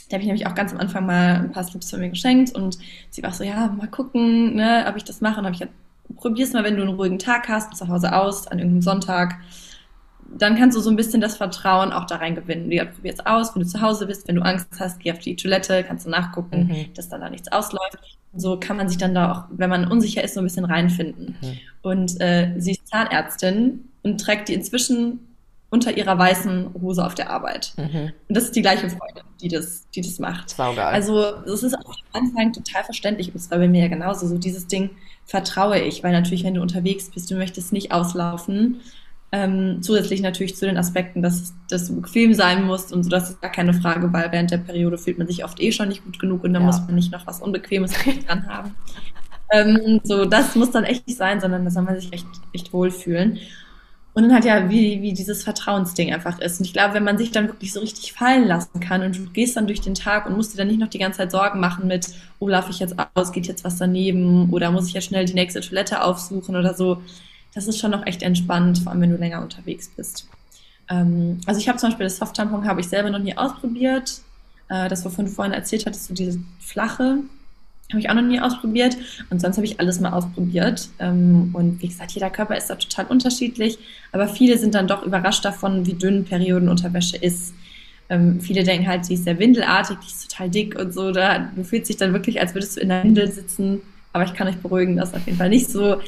Die 0.09 0.15
habe 0.15 0.21
ich 0.21 0.27
nämlich 0.27 0.47
auch 0.47 0.55
ganz 0.55 0.73
am 0.73 0.79
Anfang 0.79 1.05
mal 1.05 1.35
ein 1.35 1.51
paar 1.53 1.63
Slips 1.63 1.91
von 1.91 2.01
mir 2.01 2.09
geschenkt 2.09 2.53
und 2.53 2.77
sie 3.09 3.23
war 3.23 3.31
so, 3.31 3.45
ja, 3.45 3.67
mal 3.67 3.87
gucken, 3.87 4.53
ne, 4.53 4.85
ob 4.89 4.97
ich 4.97 5.05
das 5.05 5.21
mache. 5.21 5.39
Und 5.39 5.45
habe 5.45 5.55
ich 5.55 5.65
probier's 6.17 6.51
mal, 6.51 6.65
wenn 6.65 6.75
du 6.75 6.81
einen 6.81 6.95
ruhigen 6.95 7.19
Tag 7.19 7.47
hast, 7.47 7.73
zu 7.77 7.87
Hause 7.87 8.13
aus, 8.13 8.47
an 8.47 8.59
irgendeinem 8.59 8.81
Sonntag, 8.81 9.35
dann 10.37 10.57
kannst 10.57 10.75
du 10.75 10.81
so 10.81 10.89
ein 10.89 10.95
bisschen 10.95 11.21
das 11.21 11.37
Vertrauen 11.37 11.91
auch 11.91 12.05
da 12.05 12.17
rein 12.17 12.35
gewinnen. 12.35 12.71
Ja, 12.71 12.85
probier's 12.85 13.19
aus, 13.25 13.55
wenn 13.55 13.63
du 13.63 13.67
zu 13.67 13.81
Hause 13.81 14.07
bist, 14.07 14.27
wenn 14.27 14.35
du 14.35 14.41
Angst 14.41 14.67
hast, 14.79 14.99
geh 14.99 15.11
auf 15.11 15.19
die 15.19 15.35
Toilette, 15.35 15.83
kannst 15.83 16.05
du 16.05 16.09
nachgucken, 16.09 16.67
mhm. 16.67 16.93
dass 16.93 17.09
dann 17.09 17.21
da 17.21 17.29
nichts 17.29 17.51
ausläuft. 17.51 17.97
So 18.35 18.59
kann 18.59 18.77
man 18.77 18.89
sich 18.89 18.97
dann 18.97 19.15
da 19.15 19.31
auch, 19.31 19.43
wenn 19.49 19.69
man 19.69 19.89
unsicher 19.89 20.23
ist, 20.23 20.33
so 20.33 20.41
ein 20.41 20.43
bisschen 20.43 20.65
reinfinden. 20.65 21.35
Mhm. 21.41 21.59
Und 21.81 22.21
äh, 22.21 22.53
sie 22.57 22.71
ist 22.71 22.87
Zahnärztin 22.87 23.89
und 24.03 24.19
trägt 24.19 24.49
die 24.49 24.53
inzwischen 24.53 25.19
unter 25.69 25.97
ihrer 25.97 26.17
weißen 26.17 26.75
Hose 26.81 27.05
auf 27.05 27.15
der 27.15 27.29
Arbeit. 27.29 27.73
Mhm. 27.77 28.11
Und 28.27 28.37
das 28.37 28.45
ist 28.45 28.55
die 28.55 28.61
gleiche 28.61 28.89
Freundin, 28.89 29.23
die 29.41 29.49
das, 29.49 29.85
die 29.93 30.01
das 30.01 30.17
macht. 30.19 30.51
Saugeil. 30.51 30.93
Also 30.93 31.19
es 31.45 31.63
ist 31.63 31.73
auch 31.73 31.95
am 32.13 32.23
Anfang 32.23 32.53
total 32.53 32.83
verständlich. 32.83 33.29
Und 33.29 33.35
es 33.35 33.51
war 33.51 33.57
bei 33.57 33.67
mir 33.67 33.81
ja 33.81 33.87
genauso. 33.87 34.27
So 34.27 34.37
dieses 34.37 34.67
Ding 34.67 34.91
vertraue 35.25 35.79
ich, 35.79 36.03
weil 36.03 36.13
natürlich, 36.13 36.43
wenn 36.43 36.53
du 36.53 36.61
unterwegs 36.61 37.09
bist, 37.09 37.29
du 37.29 37.35
möchtest 37.35 37.73
nicht 37.73 37.91
auslaufen. 37.91 38.81
Ähm, 39.31 39.79
zusätzlich 39.81 40.21
natürlich 40.21 40.55
zu 40.55 40.65
den 40.65 40.77
Aspekten, 40.77 41.21
dass, 41.21 41.53
dass 41.69 41.87
du 41.87 41.99
bequem 41.99 42.33
sein 42.33 42.63
musst 42.63 42.93
und 42.93 43.03
so, 43.03 43.09
das 43.09 43.29
ist 43.29 43.41
gar 43.41 43.51
keine 43.51 43.73
Frage, 43.73 44.13
weil 44.13 44.31
während 44.31 44.51
der 44.51 44.59
Periode 44.59 44.97
fühlt 44.97 45.17
man 45.17 45.27
sich 45.27 45.43
oft 45.43 45.59
eh 45.59 45.73
schon 45.73 45.89
nicht 45.89 46.05
gut 46.05 46.17
genug 46.17 46.45
und 46.45 46.53
dann 46.53 46.61
ja. 46.61 46.67
muss 46.67 46.79
man 46.79 46.95
nicht 46.95 47.11
noch 47.11 47.27
was 47.27 47.41
Unbequemes 47.41 47.91
dran 48.27 48.47
haben. 48.47 48.73
Ähm, 49.51 49.99
so, 50.03 50.25
das 50.25 50.55
muss 50.55 50.71
dann 50.71 50.85
echt 50.85 51.07
nicht 51.07 51.17
sein, 51.17 51.41
sondern 51.41 51.65
da 51.65 51.71
soll 51.71 51.83
man 51.83 51.99
sich 51.99 52.13
echt, 52.13 52.27
echt 52.53 52.71
wohlfühlen. 52.71 53.39
Und 54.13 54.23
dann 54.23 54.33
hat 54.33 54.45
ja, 54.45 54.67
wie, 54.69 55.03
wie 55.03 55.13
dieses 55.13 55.43
Vertrauensding 55.43 56.11
einfach 56.11 56.39
ist. 56.39 56.59
Und 56.59 56.65
ich 56.65 56.73
glaube, 56.73 56.95
wenn 56.95 57.03
man 57.03 57.19
sich 57.19 57.31
dann 57.31 57.47
wirklich 57.47 57.71
so 57.71 57.81
richtig 57.81 58.13
fallen 58.13 58.47
lassen 58.47 58.79
kann 58.79 59.03
und 59.03 59.15
du 59.15 59.25
gehst 59.29 59.55
dann 59.55 59.67
durch 59.67 59.79
den 59.79 59.93
Tag 59.93 60.25
und 60.25 60.35
musst 60.35 60.53
dir 60.53 60.57
dann 60.57 60.69
nicht 60.69 60.79
noch 60.79 60.87
die 60.87 60.97
ganze 60.97 61.19
Zeit 61.19 61.31
Sorgen 61.31 61.59
machen 61.59 61.87
mit, 61.87 62.07
oh, 62.39 62.47
laufe 62.47 62.71
ich 62.71 62.79
jetzt 62.79 62.95
aus, 63.13 63.31
geht 63.31 63.45
jetzt 63.45 63.63
was 63.63 63.77
daneben 63.77 64.49
oder 64.51 64.71
muss 64.71 64.87
ich 64.87 64.93
jetzt 64.93 65.03
schnell 65.03 65.25
die 65.25 65.35
nächste 65.35 65.61
Toilette 65.61 66.03
aufsuchen 66.03 66.55
oder 66.55 66.73
so. 66.73 67.03
Das 67.53 67.67
ist 67.67 67.79
schon 67.79 67.91
noch 67.91 68.05
echt 68.05 68.21
entspannt, 68.21 68.79
vor 68.79 68.91
allem 68.91 69.01
wenn 69.01 69.11
du 69.11 69.17
länger 69.17 69.41
unterwegs 69.41 69.89
bist. 69.95 70.27
Ähm, 70.89 71.39
also 71.45 71.59
ich 71.59 71.67
habe 71.67 71.77
zum 71.77 71.89
Beispiel 71.89 72.05
das 72.05 72.17
Soft-Tampon 72.17 72.65
habe 72.65 72.81
ich 72.81 72.87
selber 72.87 73.09
noch 73.09 73.19
nie 73.19 73.35
ausprobiert. 73.35 74.21
Äh, 74.69 74.89
das, 74.89 75.03
wovon 75.05 75.25
du 75.25 75.31
vorhin 75.31 75.53
erzählt 75.53 75.85
hattest, 75.85 76.05
so 76.05 76.13
diese 76.13 76.39
flache, 76.59 77.19
habe 77.89 77.99
ich 77.99 78.09
auch 78.09 78.15
noch 78.15 78.21
nie 78.21 78.39
ausprobiert. 78.39 78.97
Und 79.29 79.39
sonst 79.39 79.57
habe 79.57 79.65
ich 79.65 79.79
alles 79.79 79.99
mal 79.99 80.11
ausprobiert. 80.11 80.89
Ähm, 80.99 81.51
und 81.53 81.81
wie 81.81 81.87
gesagt, 81.87 82.11
jeder 82.11 82.29
Körper 82.29 82.57
ist 82.57 82.69
da 82.69 82.75
total 82.75 83.05
unterschiedlich. 83.05 83.79
Aber 84.11 84.27
viele 84.27 84.57
sind 84.57 84.75
dann 84.75 84.87
doch 84.87 85.03
überrascht 85.03 85.45
davon, 85.45 85.85
wie 85.85 85.93
dünn 85.93 86.25
Periodenunterwäsche 86.25 87.17
ist. 87.17 87.53
Ähm, 88.09 88.39
viele 88.39 88.63
denken 88.63 88.87
halt, 88.87 89.05
sie 89.05 89.15
ist 89.15 89.25
sehr 89.25 89.39
windelartig, 89.39 89.97
die 89.99 90.07
ist 90.07 90.29
total 90.29 90.49
dick 90.49 90.77
und 90.79 90.93
so. 90.93 91.11
Da, 91.11 91.49
du 91.55 91.63
fühlst 91.63 91.89
dich 91.89 91.97
dann 91.97 92.13
wirklich, 92.13 92.39
als 92.39 92.53
würdest 92.53 92.77
du 92.77 92.81
in 92.81 92.89
der 92.89 93.03
Windel 93.03 93.31
sitzen. 93.31 93.81
Aber 94.17 94.25
ich 94.25 94.33
kann 94.33 94.47
euch 94.47 94.57
beruhigen, 94.57 94.97
das 94.97 95.09
ist 95.09 95.15
auf 95.15 95.25
jeden 95.27 95.37
Fall 95.37 95.49
nicht 95.49 95.69
so. 95.69 96.01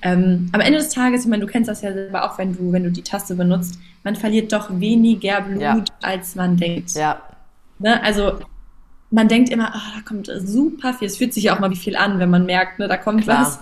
Ähm, 0.00 0.48
am 0.52 0.60
Ende 0.60 0.78
des 0.78 0.90
Tages, 0.90 1.24
ich 1.24 1.28
meine, 1.28 1.44
du 1.44 1.50
kennst 1.50 1.68
das 1.68 1.82
ja 1.82 1.92
selber 1.92 2.24
auch, 2.24 2.38
wenn 2.38 2.56
du, 2.56 2.70
wenn 2.70 2.84
du 2.84 2.92
die 2.92 3.02
Taste 3.02 3.34
benutzt, 3.34 3.80
man 4.04 4.14
verliert 4.14 4.52
doch 4.52 4.70
weniger 4.78 5.40
Blut, 5.40 5.60
ja. 5.60 5.84
als 6.00 6.36
man 6.36 6.56
denkt. 6.56 6.92
Ja. 6.92 7.20
Ne? 7.80 8.00
Also 8.04 8.38
man 9.10 9.26
denkt 9.26 9.50
immer, 9.50 9.72
oh, 9.74 9.96
da 9.96 10.02
kommt 10.02 10.30
super 10.46 10.94
viel. 10.94 11.08
Es 11.08 11.16
fühlt 11.16 11.34
sich 11.34 11.42
ja 11.42 11.56
auch 11.56 11.58
mal 11.58 11.72
wie 11.72 11.76
viel 11.76 11.96
an, 11.96 12.20
wenn 12.20 12.30
man 12.30 12.46
merkt, 12.46 12.78
ne, 12.78 12.86
da 12.86 12.96
kommt 12.96 13.22
Klar. 13.22 13.40
was. 13.40 13.58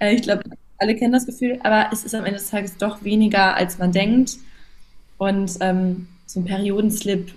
Äh, 0.00 0.14
ich 0.14 0.20
glaube, 0.20 0.42
alle 0.76 0.94
kennen 0.96 1.14
das 1.14 1.24
Gefühl, 1.24 1.58
aber 1.62 1.88
es 1.92 2.04
ist 2.04 2.14
am 2.14 2.26
Ende 2.26 2.38
des 2.38 2.50
Tages 2.50 2.76
doch 2.76 3.02
weniger, 3.04 3.54
als 3.54 3.78
man 3.78 3.90
denkt. 3.90 4.32
Und 5.16 5.52
ähm, 5.60 6.08
so 6.26 6.40
ein 6.40 6.44
Periodenslip, 6.44 7.32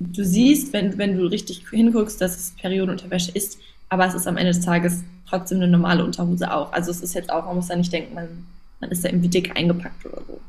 du 0.00 0.24
siehst, 0.24 0.72
wenn, 0.72 0.96
wenn 0.96 1.18
du 1.18 1.26
richtig 1.26 1.66
hinguckst, 1.68 2.18
dass 2.22 2.36
es 2.38 2.54
Periodenunterwäsche 2.58 3.32
ist, 3.32 3.58
aber 3.90 4.06
es 4.06 4.14
ist 4.14 4.26
am 4.26 4.38
Ende 4.38 4.52
des 4.52 4.64
Tages 4.64 5.04
trotzdem 5.28 5.58
eine 5.58 5.68
normale 5.68 6.04
Unterhose 6.04 6.52
auch. 6.52 6.72
Also 6.72 6.90
es 6.90 7.00
ist 7.00 7.14
jetzt 7.14 7.30
auch, 7.30 7.44
man 7.44 7.56
muss 7.56 7.68
da 7.68 7.76
nicht 7.76 7.92
denken, 7.92 8.14
man, 8.14 8.46
man 8.80 8.90
ist 8.90 9.04
da 9.04 9.08
irgendwie 9.08 9.28
dick 9.28 9.56
eingepackt 9.56 10.06
oder 10.06 10.22
so. 10.26 10.40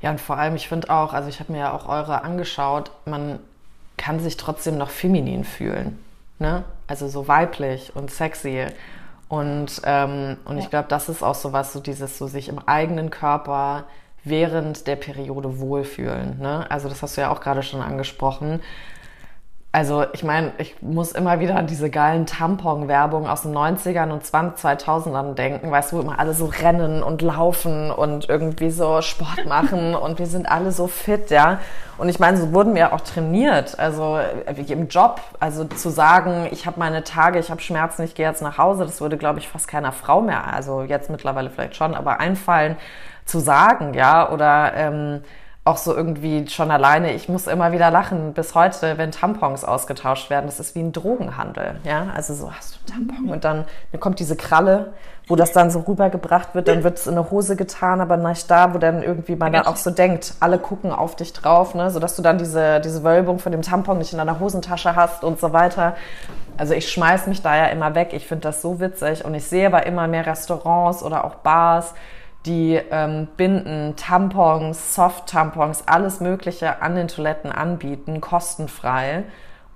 Ja, 0.00 0.10
und 0.10 0.20
vor 0.20 0.36
allem, 0.36 0.54
ich 0.54 0.68
finde 0.68 0.90
auch, 0.90 1.12
also 1.12 1.28
ich 1.28 1.40
habe 1.40 1.52
mir 1.52 1.58
ja 1.58 1.72
auch 1.72 1.88
eure 1.88 2.22
angeschaut, 2.22 2.90
man 3.04 3.40
kann 3.96 4.20
sich 4.20 4.36
trotzdem 4.36 4.78
noch 4.78 4.90
feminin 4.90 5.44
fühlen 5.44 5.98
ne? 6.38 6.64
Also 6.86 7.08
so 7.08 7.28
weiblich 7.28 7.92
und 7.94 8.10
sexy. 8.10 8.66
Und, 9.28 9.82
ähm, 9.84 10.38
und 10.44 10.56
ja. 10.56 10.62
ich 10.62 10.70
glaube, 10.70 10.88
das 10.88 11.08
ist 11.08 11.22
auch 11.22 11.34
so 11.34 11.52
was, 11.52 11.72
so 11.72 11.80
dieses 11.80 12.16
so 12.16 12.26
sich 12.26 12.48
im 12.48 12.58
eigenen 12.66 13.10
Körper 13.10 13.84
während 14.24 14.86
der 14.86 14.96
Periode 14.96 15.60
wohlfühlen. 15.60 16.38
Ne? 16.40 16.70
Also 16.70 16.88
das 16.88 17.02
hast 17.02 17.16
du 17.16 17.20
ja 17.20 17.30
auch 17.30 17.40
gerade 17.40 17.62
schon 17.62 17.82
angesprochen. 17.82 18.60
Also 19.70 20.06
ich 20.14 20.24
meine, 20.24 20.52
ich 20.56 20.80
muss 20.80 21.12
immer 21.12 21.40
wieder 21.40 21.56
an 21.56 21.66
diese 21.66 21.90
geilen 21.90 22.24
Tampon-Werbungen 22.24 23.28
aus 23.28 23.42
den 23.42 23.54
90ern 23.54 24.10
und 24.10 24.24
2000ern 24.24 25.34
denken, 25.34 25.70
weißt 25.70 25.92
du, 25.92 25.96
wo 25.96 26.00
immer 26.00 26.18
alle 26.18 26.32
so 26.32 26.46
rennen 26.46 27.02
und 27.02 27.20
laufen 27.20 27.90
und 27.90 28.30
irgendwie 28.30 28.70
so 28.70 29.02
Sport 29.02 29.44
machen 29.46 29.94
und 29.94 30.18
wir 30.18 30.26
sind 30.26 30.50
alle 30.50 30.72
so 30.72 30.86
fit, 30.86 31.30
ja. 31.30 31.60
Und 31.98 32.08
ich 32.08 32.18
meine, 32.18 32.38
so 32.38 32.54
wurden 32.54 32.74
wir 32.74 32.94
auch 32.94 33.02
trainiert, 33.02 33.78
also 33.78 34.18
wie 34.54 34.72
im 34.72 34.88
Job, 34.88 35.20
also 35.38 35.64
zu 35.64 35.90
sagen, 35.90 36.48
ich 36.50 36.64
habe 36.64 36.80
meine 36.80 37.04
Tage, 37.04 37.38
ich 37.38 37.50
habe 37.50 37.60
Schmerzen, 37.60 38.04
ich 38.04 38.14
gehe 38.14 38.26
jetzt 38.26 38.40
nach 38.40 38.56
Hause, 38.56 38.84
das 38.84 39.02
würde, 39.02 39.18
glaube 39.18 39.38
ich, 39.38 39.48
fast 39.48 39.68
keiner 39.68 39.92
Frau 39.92 40.22
mehr, 40.22 40.46
also 40.50 40.80
jetzt 40.82 41.10
mittlerweile 41.10 41.50
vielleicht 41.50 41.76
schon, 41.76 41.94
aber 41.94 42.20
einfallen 42.20 42.76
zu 43.26 43.38
sagen, 43.38 43.92
ja, 43.92 44.30
oder... 44.30 44.72
Ähm, 44.74 45.20
auch 45.68 45.76
so 45.76 45.94
irgendwie 45.94 46.48
schon 46.48 46.70
alleine, 46.70 47.12
ich 47.12 47.28
muss 47.28 47.46
immer 47.46 47.72
wieder 47.72 47.90
lachen, 47.90 48.32
bis 48.32 48.54
heute, 48.54 48.96
wenn 48.96 49.12
Tampons 49.12 49.64
ausgetauscht 49.64 50.30
werden. 50.30 50.46
Das 50.46 50.60
ist 50.60 50.74
wie 50.74 50.80
ein 50.80 50.92
Drogenhandel. 50.92 51.76
Ja, 51.84 52.06
also 52.14 52.32
so 52.34 52.50
hast 52.50 52.74
du 52.74 52.92
einen 52.94 53.08
Tampon 53.08 53.30
und 53.30 53.44
dann, 53.44 53.66
dann 53.92 54.00
kommt 54.00 54.18
diese 54.18 54.34
Kralle, 54.34 54.94
wo 55.26 55.36
das 55.36 55.52
dann 55.52 55.70
so 55.70 55.80
rübergebracht 55.80 56.54
wird, 56.54 56.68
dann 56.68 56.84
wird 56.84 56.96
es 56.96 57.06
in 57.06 57.12
eine 57.12 57.30
Hose 57.30 57.54
getan, 57.54 58.00
aber 58.00 58.16
nicht 58.16 58.50
da, 58.50 58.72
wo 58.72 58.78
dann 58.78 59.02
irgendwie 59.02 59.36
man 59.36 59.52
dann 59.52 59.66
auch 59.66 59.76
so 59.76 59.90
denkt, 59.90 60.32
alle 60.40 60.58
gucken 60.58 60.90
auf 60.90 61.16
dich 61.16 61.34
drauf, 61.34 61.74
ne, 61.74 61.90
sodass 61.90 62.16
du 62.16 62.22
dann 62.22 62.38
diese, 62.38 62.80
diese 62.80 63.04
Wölbung 63.04 63.38
von 63.38 63.52
dem 63.52 63.60
Tampon 63.60 63.98
nicht 63.98 64.12
in 64.12 64.18
deiner 64.18 64.40
Hosentasche 64.40 64.96
hast 64.96 65.22
und 65.22 65.38
so 65.38 65.52
weiter. 65.52 65.96
Also 66.56 66.72
ich 66.72 66.90
schmeiß 66.90 67.26
mich 67.26 67.42
da 67.42 67.56
ja 67.56 67.66
immer 67.66 67.94
weg. 67.94 68.14
Ich 68.14 68.26
finde 68.26 68.42
das 68.42 68.62
so 68.62 68.80
witzig 68.80 69.24
und 69.24 69.34
ich 69.34 69.46
sehe 69.46 69.66
aber 69.66 69.84
immer 69.86 70.08
mehr 70.08 70.24
Restaurants 70.24 71.02
oder 71.02 71.26
auch 71.26 71.36
Bars, 71.36 71.92
die 72.46 72.80
ähm, 72.90 73.28
Binden, 73.36 73.94
Tampons, 73.96 74.94
Soft-Tampons, 74.94 75.84
alles 75.86 76.20
Mögliche 76.20 76.80
an 76.82 76.94
den 76.94 77.08
Toiletten 77.08 77.50
anbieten, 77.52 78.20
kostenfrei. 78.20 79.24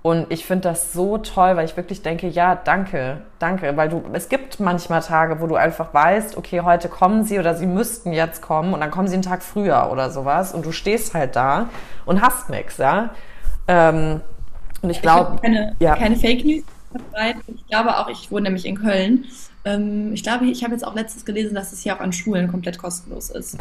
Und 0.01 0.29
ich 0.31 0.45
finde 0.45 0.69
das 0.69 0.91
so 0.91 1.17
toll, 1.17 1.55
weil 1.55 1.63
ich 1.63 1.77
wirklich 1.77 2.01
denke, 2.01 2.27
ja, 2.27 2.55
danke, 2.55 3.21
danke, 3.39 3.77
weil 3.77 3.87
du, 3.87 4.03
es 4.11 4.27
gibt 4.27 4.59
manchmal 4.59 4.99
Tage, 4.99 5.39
wo 5.39 5.47
du 5.47 5.55
einfach 5.55 5.93
weißt, 5.93 6.35
okay, 6.35 6.59
heute 6.59 6.89
kommen 6.89 7.23
sie 7.23 7.39
oder 7.39 7.55
sie 7.55 7.65
müssten 7.65 8.11
jetzt 8.11 8.41
kommen 8.41 8.73
und 8.73 8.81
dann 8.81 8.91
kommen 8.91 9.07
sie 9.07 9.13
einen 9.13 9.23
Tag 9.23 9.43
früher 9.43 9.89
oder 9.89 10.09
sowas 10.09 10.53
und 10.53 10.65
du 10.65 10.73
stehst 10.73 11.13
halt 11.13 11.37
da 11.37 11.69
und 12.05 12.21
hast 12.21 12.49
nichts, 12.49 12.77
ja. 12.79 13.11
Ähm, 13.69 14.19
und 14.81 14.89
ich 14.89 15.01
glaube, 15.01 15.39
keine, 15.41 15.73
ja. 15.79 15.95
keine 15.95 16.17
Fake 16.17 16.43
News. 16.43 16.63
Ich 17.47 17.67
glaube 17.67 17.97
auch, 17.97 18.09
ich 18.09 18.29
wohne 18.29 18.43
nämlich 18.43 18.65
in 18.65 18.75
Köln 18.75 19.25
ähm, 19.65 20.13
ich 20.13 20.23
glaube, 20.23 20.45
ich 20.45 20.63
habe 20.63 20.73
jetzt 20.73 20.85
auch 20.85 20.95
letztes 20.95 21.25
gelesen, 21.25 21.55
dass 21.55 21.71
es 21.71 21.81
hier 21.81 21.95
auch 21.95 21.99
an 21.99 22.13
Schulen 22.13 22.49
komplett 22.49 22.77
kostenlos 22.77 23.29
ist. 23.29 23.57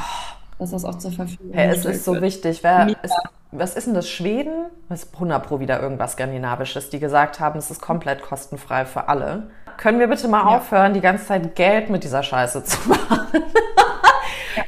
Dass 0.58 0.70
das 0.70 0.84
auch 0.84 0.98
zur 0.98 1.12
Verfügung 1.12 1.52
hey, 1.52 1.70
Es 1.70 1.84
ist 1.84 2.04
so 2.04 2.12
wird. 2.12 2.22
wichtig. 2.22 2.62
Wer, 2.62 2.88
ist, 3.02 3.14
was 3.50 3.74
ist 3.74 3.86
denn 3.86 3.94
das? 3.94 4.08
Schweden? 4.08 4.66
Das 4.88 5.04
ist 5.04 5.14
100 5.14 5.46
Pro 5.46 5.60
wieder 5.60 5.80
irgendwas 5.80 6.12
Skandinavisches, 6.12 6.90
die 6.90 6.98
gesagt 6.98 7.40
haben, 7.40 7.58
es 7.58 7.70
ist 7.70 7.80
komplett 7.80 8.22
kostenfrei 8.22 8.84
für 8.84 9.08
alle. 9.08 9.50
Können 9.76 9.98
wir 9.98 10.08
bitte 10.08 10.28
mal 10.28 10.40
ja. 10.40 10.56
aufhören, 10.56 10.94
die 10.94 11.00
ganze 11.00 11.26
Zeit 11.26 11.54
Geld 11.54 11.90
mit 11.90 12.04
dieser 12.04 12.22
Scheiße 12.22 12.64
zu 12.64 12.78
machen? 12.88 13.26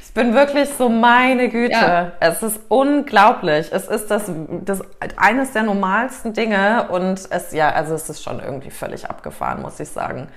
Ich 0.00 0.14
bin 0.14 0.32
wirklich 0.32 0.68
so, 0.68 0.88
meine 0.88 1.48
Güte. 1.48 1.72
Ja. 1.72 2.12
Es 2.20 2.42
ist 2.42 2.60
unglaublich. 2.68 3.72
Es 3.72 3.88
ist 3.88 4.10
das, 4.10 4.30
das 4.64 4.80
eines 5.16 5.52
der 5.52 5.64
normalsten 5.64 6.32
Dinge 6.32 6.86
und 6.88 7.20
es, 7.30 7.52
ja, 7.52 7.70
also 7.70 7.94
es 7.94 8.08
ist 8.08 8.22
schon 8.22 8.38
irgendwie 8.38 8.70
völlig 8.70 9.10
abgefahren, 9.10 9.60
muss 9.60 9.80
ich 9.80 9.88
sagen. 9.88 10.28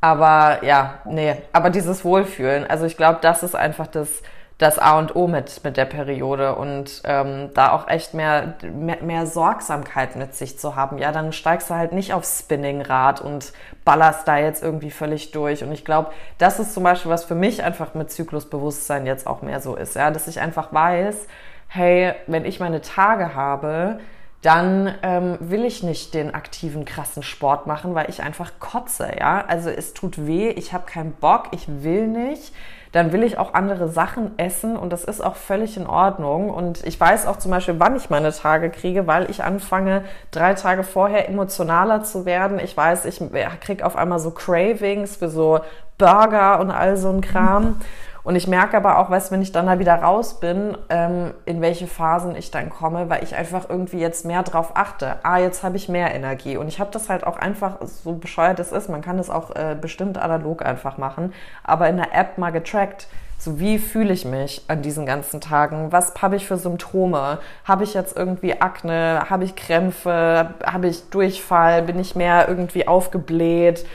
Aber 0.00 0.64
ja, 0.64 1.00
nee, 1.04 1.36
aber 1.52 1.70
dieses 1.70 2.04
Wohlfühlen, 2.04 2.66
also 2.68 2.86
ich 2.86 2.96
glaube, 2.96 3.18
das 3.20 3.42
ist 3.42 3.56
einfach 3.56 3.88
das, 3.88 4.22
das 4.56 4.78
A 4.78 4.98
und 4.98 5.16
O 5.16 5.26
mit, 5.26 5.62
mit 5.64 5.76
der 5.76 5.86
Periode 5.86 6.54
und 6.54 7.02
ähm, 7.04 7.50
da 7.54 7.72
auch 7.72 7.88
echt 7.88 8.14
mehr, 8.14 8.54
mehr, 8.62 9.02
mehr 9.02 9.26
Sorgsamkeit 9.26 10.14
mit 10.14 10.34
sich 10.34 10.58
zu 10.58 10.76
haben. 10.76 10.98
Ja, 10.98 11.10
dann 11.10 11.32
steigst 11.32 11.70
du 11.70 11.74
halt 11.74 11.92
nicht 11.92 12.12
aufs 12.12 12.40
Spinningrad 12.40 13.20
und 13.20 13.52
ballerst 13.84 14.26
da 14.28 14.36
jetzt 14.36 14.62
irgendwie 14.62 14.90
völlig 14.90 15.32
durch. 15.32 15.64
Und 15.64 15.72
ich 15.72 15.84
glaube, 15.84 16.10
das 16.38 16.60
ist 16.60 16.74
zum 16.74 16.84
Beispiel, 16.84 17.10
was 17.10 17.24
für 17.24 17.36
mich 17.36 17.64
einfach 17.64 17.94
mit 17.94 18.10
Zyklusbewusstsein 18.10 19.04
jetzt 19.06 19.26
auch 19.26 19.42
mehr 19.42 19.60
so 19.60 19.74
ist, 19.74 19.96
ja, 19.96 20.12
dass 20.12 20.28
ich 20.28 20.40
einfach 20.40 20.72
weiß, 20.72 21.26
hey, 21.68 22.14
wenn 22.26 22.44
ich 22.44 22.60
meine 22.60 22.80
Tage 22.82 23.34
habe, 23.34 23.98
dann 24.42 24.94
ähm, 25.02 25.36
will 25.40 25.64
ich 25.64 25.82
nicht 25.82 26.14
den 26.14 26.32
aktiven, 26.32 26.84
krassen 26.84 27.24
Sport 27.24 27.66
machen, 27.66 27.94
weil 27.94 28.08
ich 28.08 28.22
einfach 28.22 28.52
kotze, 28.60 29.10
ja. 29.18 29.44
Also 29.46 29.68
es 29.68 29.94
tut 29.94 30.26
weh, 30.26 30.50
ich 30.50 30.72
habe 30.72 30.86
keinen 30.86 31.12
Bock, 31.12 31.48
ich 31.50 31.66
will 31.82 32.06
nicht. 32.06 32.52
Dann 32.92 33.12
will 33.12 33.22
ich 33.22 33.36
auch 33.36 33.52
andere 33.52 33.88
Sachen 33.88 34.38
essen 34.38 34.76
und 34.76 34.90
das 34.92 35.04
ist 35.04 35.20
auch 35.20 35.36
völlig 35.36 35.76
in 35.76 35.86
Ordnung. 35.86 36.48
Und 36.50 36.86
ich 36.86 36.98
weiß 36.98 37.26
auch 37.26 37.36
zum 37.36 37.50
Beispiel, 37.50 37.78
wann 37.78 37.96
ich 37.96 38.08
meine 38.10 38.32
Tage 38.32 38.70
kriege, 38.70 39.06
weil 39.06 39.28
ich 39.28 39.42
anfange, 39.42 40.04
drei 40.30 40.54
Tage 40.54 40.84
vorher 40.84 41.28
emotionaler 41.28 42.04
zu 42.04 42.24
werden. 42.24 42.58
Ich 42.60 42.76
weiß, 42.76 43.04
ich 43.04 43.20
kriege 43.60 43.84
auf 43.84 43.96
einmal 43.96 44.20
so 44.20 44.30
Cravings 44.30 45.16
für 45.16 45.28
so 45.28 45.60
Burger 45.98 46.60
und 46.60 46.70
all 46.70 46.96
so 46.96 47.10
ein 47.10 47.20
Kram. 47.20 47.80
Und 48.28 48.36
ich 48.36 48.46
merke 48.46 48.76
aber 48.76 48.98
auch, 48.98 49.08
weißt, 49.08 49.32
wenn 49.32 49.40
ich 49.40 49.52
dann 49.52 49.64
da 49.64 49.78
wieder 49.78 49.94
raus 49.94 50.38
bin, 50.38 50.76
ähm, 50.90 51.32
in 51.46 51.62
welche 51.62 51.86
Phasen 51.86 52.36
ich 52.36 52.50
dann 52.50 52.68
komme, 52.68 53.08
weil 53.08 53.24
ich 53.24 53.34
einfach 53.34 53.70
irgendwie 53.70 54.00
jetzt 54.00 54.26
mehr 54.26 54.42
drauf 54.42 54.72
achte. 54.74 55.16
Ah, 55.22 55.38
jetzt 55.38 55.62
habe 55.62 55.78
ich 55.78 55.88
mehr 55.88 56.14
Energie. 56.14 56.58
Und 56.58 56.68
ich 56.68 56.78
habe 56.78 56.90
das 56.92 57.08
halt 57.08 57.26
auch 57.26 57.38
einfach, 57.38 57.78
so 57.80 58.12
bescheuert 58.12 58.60
es 58.60 58.70
ist, 58.70 58.90
man 58.90 59.00
kann 59.00 59.16
das 59.16 59.30
auch 59.30 59.56
äh, 59.56 59.74
bestimmt 59.80 60.18
analog 60.18 60.62
einfach 60.62 60.98
machen, 60.98 61.32
aber 61.64 61.88
in 61.88 61.96
der 61.96 62.14
App 62.14 62.36
mal 62.36 62.50
getrackt. 62.50 63.06
So, 63.38 63.60
wie 63.60 63.78
fühle 63.78 64.12
ich 64.12 64.26
mich 64.26 64.62
an 64.68 64.82
diesen 64.82 65.06
ganzen 65.06 65.40
Tagen? 65.40 65.90
Was 65.90 66.12
habe 66.20 66.36
ich 66.36 66.46
für 66.46 66.58
Symptome? 66.58 67.38
Habe 67.64 67.84
ich 67.84 67.94
jetzt 67.94 68.14
irgendwie 68.14 68.60
Akne? 68.60 69.22
Habe 69.30 69.44
ich 69.44 69.56
Krämpfe? 69.56 70.50
Habe 70.66 70.88
ich 70.88 71.08
Durchfall? 71.08 71.80
Bin 71.80 71.98
ich 71.98 72.14
mehr 72.14 72.46
irgendwie 72.46 72.86
aufgebläht? 72.88 73.86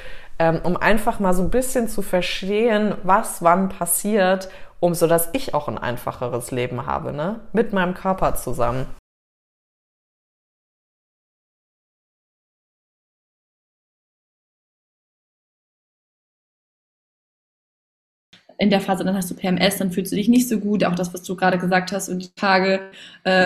Ähm, 0.44 0.60
um 0.64 0.76
einfach 0.76 1.20
mal 1.22 1.34
so 1.34 1.41
ein 1.41 1.50
bisschen 1.50 1.88
zu 1.88 2.02
verstehen, 2.02 2.96
was 3.04 3.41
wann 3.44 3.70
passiert, 3.70 4.50
um 4.82 4.94
so 4.94 5.08
dass 5.08 5.30
ich 5.32 5.54
auch 5.54 5.70
ein 5.70 5.78
einfacheres 5.78 6.52
Leben 6.52 6.86
habe, 6.86 7.14
ne? 7.14 7.39
Mit 7.54 7.72
meinem 7.72 7.94
Körper 7.94 8.36
zusammen. 8.36 8.86
in 18.60 18.70
der 18.70 18.82
Phase, 18.82 19.04
dann 19.04 19.16
hast 19.16 19.30
du 19.32 19.36
PMS, 19.36 19.78
dann 19.78 19.91
fühlst 19.91 20.12
du 20.12 20.16
dich 20.16 20.30
nicht 20.30 20.48
so 20.48 20.60
gut. 20.60 20.84
Auch 20.86 20.96
das, 20.96 21.14
was 21.14 21.24
du 21.24 21.36
gerade 21.36 21.58
gesagt 21.58 21.91
hast, 21.91 22.08
und 22.08 22.20
die 22.20 22.34
Tage 22.36 22.91
äh, 23.24 23.46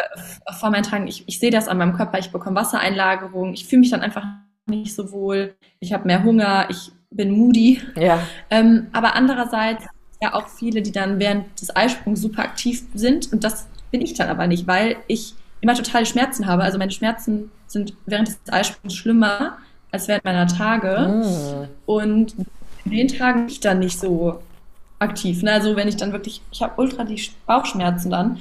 vor 0.60 0.70
meinen 0.70 0.84
Tagen, 0.84 1.08
ich, 1.08 1.24
ich 1.28 1.39
sehe 1.39 1.50
das 1.50 1.68
an 1.68 1.78
meinem 1.78 1.93
Körper, 1.95 2.20
ich 2.20 2.32
bekomme 2.32 2.58
Wassereinlagerung, 2.58 3.54
ich 3.54 3.66
fühle 3.68 3.80
mich 3.80 3.89
dann 3.89 4.02
einfach 4.02 4.26
nicht 4.68 4.95
so 4.95 5.11
wohl, 5.11 5.55
ich 5.80 5.93
habe 5.93 6.05
mehr 6.05 6.24
Hunger, 6.24 6.68
ich 6.70 6.91
bin 7.09 7.32
moody. 7.32 7.82
Ja. 7.95 8.20
Ähm, 8.49 8.88
aber 8.93 9.15
andererseits 9.15 9.86
ja 10.22 10.34
auch 10.34 10.47
viele, 10.47 10.82
die 10.82 10.91
dann 10.91 11.20
während 11.20 11.59
des 11.61 11.76
Eisprungs 11.76 12.22
super 12.22 12.43
aktiv 12.43 12.84
sind 12.93 13.32
und 13.32 13.43
das 13.43 13.68
bin 13.91 14.01
ich 14.01 14.13
dann 14.13 14.30
aber 14.30 14.47
nicht, 14.47 14.68
weil 14.68 14.97
ich 15.07 15.34
immer 15.61 15.76
totale 15.76 16.05
Schmerzen 16.05 16.45
habe. 16.45 16.63
Also 16.63 16.78
meine 16.78 16.91
Schmerzen 16.91 17.51
sind 17.68 17.93
während 18.05 18.28
des 18.28 18.39
Eisprungs 18.49 18.95
schlimmer 18.95 19.57
als 19.91 20.07
während 20.07 20.26
meiner 20.26 20.47
Tage. 20.47 21.07
Mm. 21.07 21.68
Und 21.86 22.36
in 22.86 22.91
den 22.91 23.07
Tagen 23.07 23.41
bin 23.41 23.49
ich 23.49 23.59
dann 23.59 23.80
nicht 23.80 23.99
so 23.99 24.41
aktiv. 24.99 25.41
Ne? 25.43 25.53
Also 25.53 25.76
wenn 25.76 25.88
ich 25.88 25.97
dann 25.97 26.11
wirklich, 26.11 26.41
ich 26.51 26.61
habe 26.61 26.74
ultra 26.78 27.03
die 27.03 27.22
Bauchschmerzen 27.45 28.09
dann, 28.09 28.38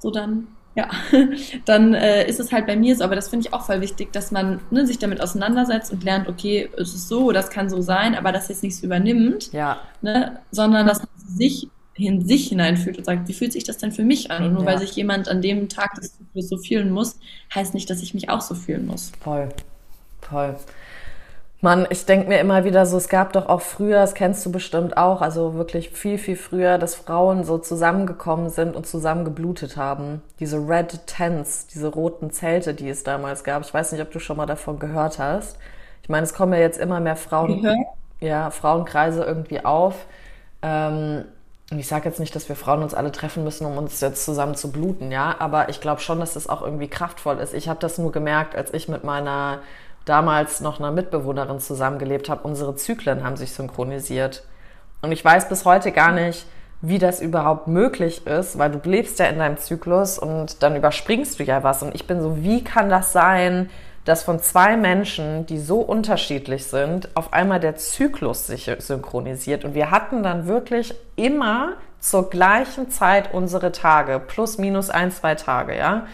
so 0.00 0.10
dann 0.10 0.48
ja, 0.78 0.88
dann 1.64 1.92
äh, 1.92 2.28
ist 2.28 2.38
es 2.38 2.52
halt 2.52 2.68
bei 2.68 2.76
mir 2.76 2.94
so, 2.94 3.02
aber 3.02 3.16
das 3.16 3.28
finde 3.28 3.48
ich 3.48 3.52
auch 3.52 3.66
voll 3.66 3.80
wichtig, 3.80 4.12
dass 4.12 4.30
man 4.30 4.60
ne, 4.70 4.86
sich 4.86 5.00
damit 5.00 5.20
auseinandersetzt 5.20 5.92
und 5.92 6.04
lernt, 6.04 6.28
okay, 6.28 6.70
es 6.76 6.94
ist 6.94 7.08
so, 7.08 7.32
das 7.32 7.50
kann 7.50 7.68
so 7.68 7.80
sein, 7.80 8.14
aber 8.14 8.30
das 8.30 8.48
jetzt 8.48 8.62
nichts 8.62 8.80
übernimmt, 8.84 9.52
ja. 9.52 9.80
ne, 10.02 10.38
sondern 10.52 10.86
dass 10.86 11.00
man 11.00 11.08
sich 11.16 11.68
in 11.94 12.24
sich 12.24 12.48
hineinfühlt 12.50 12.96
und 12.96 13.04
sagt, 13.04 13.26
wie 13.26 13.32
fühlt 13.32 13.52
sich 13.52 13.64
das 13.64 13.78
denn 13.78 13.90
für 13.90 14.04
mich 14.04 14.30
an? 14.30 14.44
Und 14.44 14.52
nur 14.52 14.62
ja. 14.62 14.68
weil 14.68 14.78
sich 14.78 14.92
jemand 14.92 15.28
an 15.28 15.42
dem 15.42 15.68
Tag 15.68 15.94
des 15.96 16.16
Zyklus 16.16 16.48
so 16.48 16.56
fühlen 16.56 16.92
muss, 16.92 17.18
heißt 17.52 17.74
nicht, 17.74 17.90
dass 17.90 18.00
ich 18.00 18.14
mich 18.14 18.28
auch 18.28 18.40
so 18.40 18.54
fühlen 18.54 18.86
muss. 18.86 19.10
Voll, 19.20 19.48
voll. 20.20 20.54
Mann, 21.60 21.88
ich 21.90 22.06
denke 22.06 22.28
mir 22.28 22.38
immer 22.38 22.64
wieder 22.64 22.86
so, 22.86 22.96
es 22.96 23.08
gab 23.08 23.32
doch 23.32 23.48
auch 23.48 23.60
früher, 23.60 23.98
das 23.98 24.14
kennst 24.14 24.46
du 24.46 24.52
bestimmt 24.52 24.96
auch, 24.96 25.20
also 25.20 25.54
wirklich 25.54 25.90
viel, 25.90 26.16
viel 26.16 26.36
früher, 26.36 26.78
dass 26.78 26.94
Frauen 26.94 27.42
so 27.42 27.58
zusammengekommen 27.58 28.48
sind 28.48 28.76
und 28.76 28.86
zusammen 28.86 29.24
geblutet 29.24 29.76
haben. 29.76 30.22
Diese 30.38 30.58
Red 30.58 31.06
Tents, 31.08 31.66
diese 31.66 31.88
roten 31.88 32.30
Zelte, 32.30 32.74
die 32.74 32.88
es 32.88 33.02
damals 33.02 33.42
gab. 33.42 33.62
Ich 33.62 33.74
weiß 33.74 33.90
nicht, 33.90 34.02
ob 34.02 34.12
du 34.12 34.20
schon 34.20 34.36
mal 34.36 34.46
davon 34.46 34.78
gehört 34.78 35.18
hast. 35.18 35.58
Ich 36.04 36.08
meine, 36.08 36.22
es 36.22 36.32
kommen 36.32 36.52
ja 36.52 36.60
jetzt 36.60 36.78
immer 36.78 37.00
mehr 37.00 37.16
Frauen, 37.16 37.62
mhm. 37.62 37.84
ja, 38.20 38.50
Frauenkreise 38.50 39.24
irgendwie 39.24 39.64
auf. 39.64 40.06
Ähm, 40.62 41.24
und 41.72 41.78
ich 41.80 41.88
sage 41.88 42.08
jetzt 42.08 42.20
nicht, 42.20 42.36
dass 42.36 42.48
wir 42.48 42.56
Frauen 42.56 42.84
uns 42.84 42.94
alle 42.94 43.10
treffen 43.10 43.42
müssen, 43.42 43.66
um 43.66 43.76
uns 43.76 44.00
jetzt 44.00 44.24
zusammen 44.24 44.54
zu 44.54 44.70
bluten, 44.70 45.10
ja, 45.10 45.36
aber 45.38 45.68
ich 45.68 45.80
glaube 45.80 46.00
schon, 46.00 46.20
dass 46.20 46.34
das 46.34 46.48
auch 46.48 46.62
irgendwie 46.62 46.88
kraftvoll 46.88 47.38
ist. 47.38 47.52
Ich 47.52 47.68
habe 47.68 47.80
das 47.80 47.98
nur 47.98 48.10
gemerkt, 48.12 48.54
als 48.56 48.72
ich 48.72 48.88
mit 48.88 49.04
meiner 49.04 49.58
damals 50.08 50.60
noch 50.60 50.78
einer 50.78 50.90
Mitbewohnerin 50.90 51.60
zusammengelebt 51.60 52.28
habe, 52.28 52.42
unsere 52.42 52.74
Zyklen 52.76 53.24
haben 53.24 53.36
sich 53.36 53.52
synchronisiert. 53.52 54.44
Und 55.02 55.12
ich 55.12 55.24
weiß 55.24 55.48
bis 55.48 55.64
heute 55.64 55.92
gar 55.92 56.12
nicht, 56.12 56.46
wie 56.80 56.98
das 56.98 57.20
überhaupt 57.20 57.66
möglich 57.66 58.26
ist, 58.26 58.58
weil 58.58 58.70
du 58.70 58.80
lebst 58.88 59.18
ja 59.18 59.26
in 59.26 59.38
deinem 59.38 59.56
Zyklus 59.56 60.18
und 60.18 60.62
dann 60.62 60.76
überspringst 60.76 61.38
du 61.38 61.44
ja 61.44 61.62
was. 61.62 61.82
Und 61.82 61.94
ich 61.94 62.06
bin 62.06 62.20
so, 62.20 62.42
wie 62.42 62.62
kann 62.62 62.88
das 62.88 63.12
sein, 63.12 63.68
dass 64.04 64.22
von 64.22 64.40
zwei 64.40 64.76
Menschen, 64.76 65.44
die 65.46 65.58
so 65.58 65.80
unterschiedlich 65.80 66.66
sind, 66.66 67.14
auf 67.14 67.32
einmal 67.32 67.60
der 67.60 67.76
Zyklus 67.76 68.46
sich 68.46 68.70
synchronisiert. 68.78 69.64
Und 69.64 69.74
wir 69.74 69.90
hatten 69.90 70.22
dann 70.22 70.46
wirklich 70.46 70.94
immer 71.16 71.74
zur 72.00 72.30
gleichen 72.30 72.90
Zeit 72.90 73.34
unsere 73.34 73.72
Tage, 73.72 74.20
plus 74.20 74.56
minus 74.56 74.88
ein, 74.88 75.10
zwei 75.10 75.34
Tage, 75.34 75.76
ja. 75.76 76.06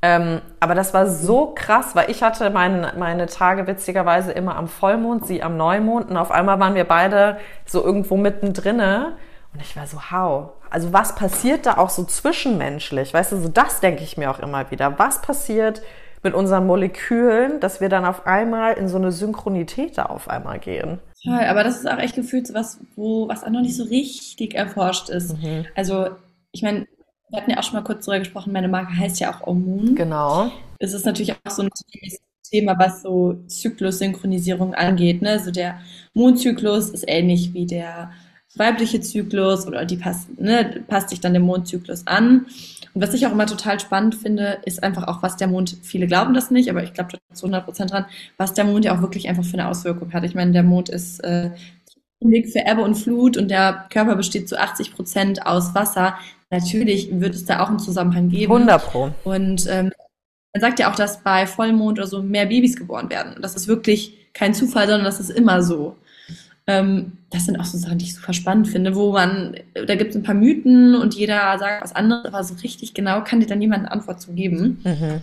Ähm, 0.00 0.40
aber 0.60 0.74
das 0.74 0.94
war 0.94 1.08
so 1.08 1.52
krass, 1.54 1.96
weil 1.96 2.10
ich 2.10 2.22
hatte 2.22 2.50
mein, 2.50 2.86
meine 2.98 3.26
Tage 3.26 3.66
witzigerweise 3.66 4.30
immer 4.30 4.56
am 4.56 4.68
Vollmond, 4.68 5.26
sie 5.26 5.42
am 5.42 5.56
Neumond 5.56 6.10
und 6.10 6.16
auf 6.16 6.30
einmal 6.30 6.60
waren 6.60 6.76
wir 6.76 6.84
beide 6.84 7.38
so 7.66 7.84
irgendwo 7.84 8.16
mittendrin 8.16 8.78
und 8.78 9.60
ich 9.60 9.76
war 9.76 9.86
so, 9.86 10.10
how? 10.10 10.50
Also 10.70 10.92
was 10.92 11.14
passiert 11.14 11.66
da 11.66 11.78
auch 11.78 11.90
so 11.90 12.04
zwischenmenschlich? 12.04 13.12
Weißt 13.12 13.32
du, 13.32 13.38
so 13.38 13.48
das 13.48 13.80
denke 13.80 14.04
ich 14.04 14.16
mir 14.16 14.30
auch 14.30 14.38
immer 14.38 14.70
wieder. 14.70 14.98
Was 14.98 15.20
passiert 15.22 15.82
mit 16.22 16.34
unseren 16.34 16.66
Molekülen, 16.66 17.58
dass 17.58 17.80
wir 17.80 17.88
dann 17.88 18.04
auf 18.04 18.26
einmal 18.26 18.74
in 18.74 18.88
so 18.88 18.98
eine 18.98 19.10
Synchronität 19.10 19.98
da 19.98 20.04
auf 20.06 20.28
einmal 20.28 20.58
gehen? 20.58 21.00
Toll, 21.24 21.44
aber 21.48 21.64
das 21.64 21.78
ist 21.78 21.90
auch 21.90 21.98
echt 21.98 22.14
gefühlt 22.14 22.46
so 22.46 22.54
was, 22.54 22.80
wo, 22.94 23.28
was 23.28 23.42
auch 23.42 23.50
noch 23.50 23.62
nicht 23.62 23.76
so 23.76 23.84
richtig 23.84 24.54
erforscht 24.54 25.08
ist. 25.08 25.36
Mhm. 25.42 25.66
Also, 25.74 26.10
ich 26.52 26.62
meine, 26.62 26.86
wir 27.30 27.40
hatten 27.40 27.50
ja 27.50 27.58
auch 27.58 27.62
schon 27.62 27.74
mal 27.74 27.84
kurz 27.84 28.04
darüber 28.04 28.20
gesprochen, 28.20 28.52
meine 28.52 28.68
Marke 28.68 28.96
heißt 28.96 29.20
ja 29.20 29.32
auch 29.32 29.46
Omun. 29.46 29.94
Genau. 29.94 30.50
Es 30.78 30.92
ist 30.92 31.06
natürlich 31.06 31.32
auch 31.32 31.50
so 31.50 31.62
ein 31.62 31.70
Thema, 32.50 32.78
was 32.78 33.02
so 33.02 33.38
Zyklussynchronisierung 33.46 34.74
angeht. 34.74 35.22
Ne? 35.22 35.30
Also 35.30 35.50
der 35.50 35.80
Mondzyklus 36.14 36.90
ist 36.90 37.04
ähnlich 37.06 37.52
wie 37.52 37.66
der 37.66 38.10
weibliche 38.56 39.00
Zyklus 39.00 39.66
oder 39.66 39.84
die 39.84 39.96
passt, 39.96 40.38
ne, 40.40 40.82
passt 40.88 41.10
sich 41.10 41.20
dann 41.20 41.34
dem 41.34 41.42
Mondzyklus 41.42 42.06
an. 42.06 42.46
Und 42.94 43.02
was 43.02 43.14
ich 43.14 43.26
auch 43.26 43.32
immer 43.32 43.46
total 43.46 43.78
spannend 43.78 44.14
finde, 44.14 44.58
ist 44.64 44.82
einfach 44.82 45.06
auch, 45.06 45.22
was 45.22 45.36
der 45.36 45.48
Mond, 45.48 45.76
viele 45.82 46.06
glauben 46.06 46.34
das 46.34 46.50
nicht, 46.50 46.70
aber 46.70 46.82
ich 46.82 46.94
glaube 46.94 47.18
zu 47.32 47.46
100 47.46 47.64
Prozent 47.64 47.92
dran, 47.92 48.06
was 48.36 48.54
der 48.54 48.64
Mond 48.64 48.84
ja 48.84 48.96
auch 48.96 49.02
wirklich 49.02 49.28
einfach 49.28 49.44
für 49.44 49.54
eine 49.54 49.68
Auswirkung 49.68 50.12
hat. 50.12 50.24
Ich 50.24 50.34
meine, 50.34 50.52
der 50.52 50.62
Mond 50.62 50.88
ist 50.88 51.22
äh, 51.22 51.50
für 52.20 52.66
Ebbe 52.66 52.82
und 52.82 52.96
Flut 52.96 53.36
und 53.36 53.48
der 53.48 53.86
Körper 53.90 54.16
besteht 54.16 54.48
zu 54.48 54.58
80 54.58 54.94
Prozent 54.94 55.46
aus 55.46 55.74
Wasser. 55.74 56.18
Natürlich 56.50 57.10
wird 57.20 57.34
es 57.34 57.44
da 57.44 57.60
auch 57.60 57.68
einen 57.68 57.78
Zusammenhang 57.78 58.28
geben. 58.30 58.52
100 58.52 58.82
Pro. 58.90 59.10
Und 59.24 59.66
ähm, 59.68 59.92
man 60.54 60.60
sagt 60.60 60.78
ja 60.78 60.90
auch, 60.90 60.96
dass 60.96 61.22
bei 61.22 61.46
Vollmond 61.46 61.98
oder 61.98 62.08
so 62.08 62.22
mehr 62.22 62.46
Babys 62.46 62.76
geboren 62.76 63.10
werden. 63.10 63.34
Und 63.34 63.42
das 63.42 63.54
ist 63.54 63.68
wirklich 63.68 64.32
kein 64.32 64.54
Zufall, 64.54 64.86
sondern 64.86 65.04
das 65.04 65.20
ist 65.20 65.30
immer 65.30 65.62
so. 65.62 65.96
Ähm, 66.66 67.18
das 67.30 67.46
sind 67.46 67.58
auch 67.58 67.64
so 67.64 67.76
Sachen, 67.78 67.98
die 67.98 68.06
ich 68.06 68.14
super 68.14 68.32
spannend 68.32 68.68
finde, 68.68 68.94
wo 68.94 69.12
man, 69.12 69.56
da 69.74 69.94
gibt 69.94 70.10
es 70.10 70.16
ein 70.16 70.22
paar 70.22 70.34
Mythen 70.34 70.94
und 70.94 71.14
jeder 71.14 71.58
sagt 71.58 71.82
was 71.82 71.94
anderes, 71.94 72.26
aber 72.26 72.44
so 72.44 72.54
richtig 72.62 72.94
genau 72.94 73.22
kann 73.22 73.40
dir 73.40 73.46
dann 73.46 73.60
jemand 73.60 73.84
eine 73.84 73.92
Antwort 73.92 74.20
zu 74.20 74.32
geben. 74.32 74.80
Mhm. 74.84 75.20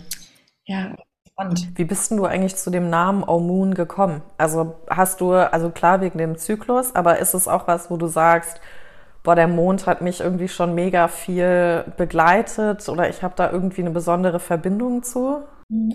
Ja, 0.64 0.96
spannend. 1.28 1.68
Wie 1.74 1.84
bist 1.84 2.10
denn 2.10 2.18
du 2.18 2.24
eigentlich 2.24 2.56
zu 2.56 2.70
dem 2.70 2.90
Namen 2.90 3.20
Moon 3.20 3.74
gekommen? 3.74 4.22
Also 4.38 4.74
hast 4.88 5.20
du, 5.20 5.32
also 5.32 5.70
klar 5.70 6.00
wegen 6.00 6.18
dem 6.18 6.36
Zyklus, 6.36 6.94
aber 6.94 7.18
ist 7.18 7.34
es 7.34 7.46
auch 7.46 7.68
was, 7.68 7.90
wo 7.90 7.96
du 7.96 8.06
sagst, 8.06 8.60
boah, 9.26 9.34
der 9.34 9.48
Mond 9.48 9.86
hat 9.86 10.02
mich 10.02 10.20
irgendwie 10.20 10.46
schon 10.46 10.74
mega 10.76 11.08
viel 11.08 11.84
begleitet 11.96 12.88
oder 12.88 13.10
ich 13.10 13.24
habe 13.24 13.34
da 13.36 13.50
irgendwie 13.50 13.80
eine 13.80 13.90
besondere 13.90 14.38
Verbindung 14.38 15.02
zu? 15.02 15.42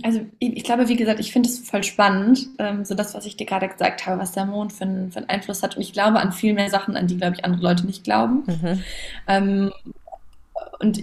Also 0.03 0.19
ich 0.39 0.65
glaube, 0.65 0.89
wie 0.89 0.97
gesagt, 0.97 1.21
ich 1.21 1.31
finde 1.31 1.47
es 1.47 1.59
voll 1.59 1.83
spannend, 1.83 2.49
ähm, 2.59 2.83
so 2.83 2.93
das, 2.93 3.13
was 3.13 3.25
ich 3.25 3.37
dir 3.37 3.45
gerade 3.45 3.69
gesagt 3.69 4.05
habe, 4.05 4.19
was 4.19 4.33
der 4.33 4.45
Mond 4.45 4.73
für, 4.73 4.83
einen, 4.83 5.13
für 5.13 5.19
einen 5.19 5.29
Einfluss 5.29 5.63
hat. 5.63 5.77
Und 5.77 5.81
ich 5.81 5.93
glaube 5.93 6.19
an 6.19 6.33
viel 6.33 6.53
mehr 6.53 6.69
Sachen, 6.69 6.97
an 6.97 7.07
die, 7.07 7.15
glaube 7.15 7.37
ich, 7.37 7.45
andere 7.45 7.61
Leute 7.61 7.85
nicht 7.85 8.03
glauben. 8.03 8.43
Mhm. 8.47 8.83
Ähm, 9.27 9.71
und 10.79 11.01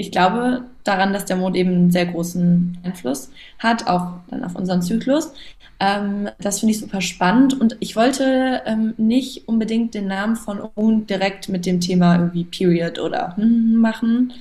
ich 0.00 0.10
glaube 0.10 0.64
daran, 0.84 1.12
dass 1.12 1.26
der 1.26 1.36
Mond 1.36 1.56
eben 1.56 1.70
einen 1.70 1.90
sehr 1.90 2.06
großen 2.06 2.78
Einfluss 2.82 3.30
hat, 3.58 3.86
auch 3.86 4.14
dann 4.28 4.44
auf 4.44 4.56
unseren 4.56 4.82
Zyklus. 4.82 5.32
Ähm, 5.78 6.28
das 6.38 6.60
finde 6.60 6.72
ich 6.72 6.80
super 6.80 7.00
spannend 7.00 7.58
und 7.58 7.76
ich 7.80 7.96
wollte 7.96 8.62
ähm, 8.66 8.94
nicht 8.96 9.48
unbedingt 9.48 9.94
den 9.94 10.08
Namen 10.08 10.36
von 10.36 10.60
Own 10.74 11.06
direkt 11.06 11.48
mit 11.48 11.66
dem 11.66 11.80
Thema 11.80 12.16
irgendwie 12.16 12.44
Period 12.44 12.98
oder 12.98 13.36
hm 13.36 13.76
machen, 13.76 14.32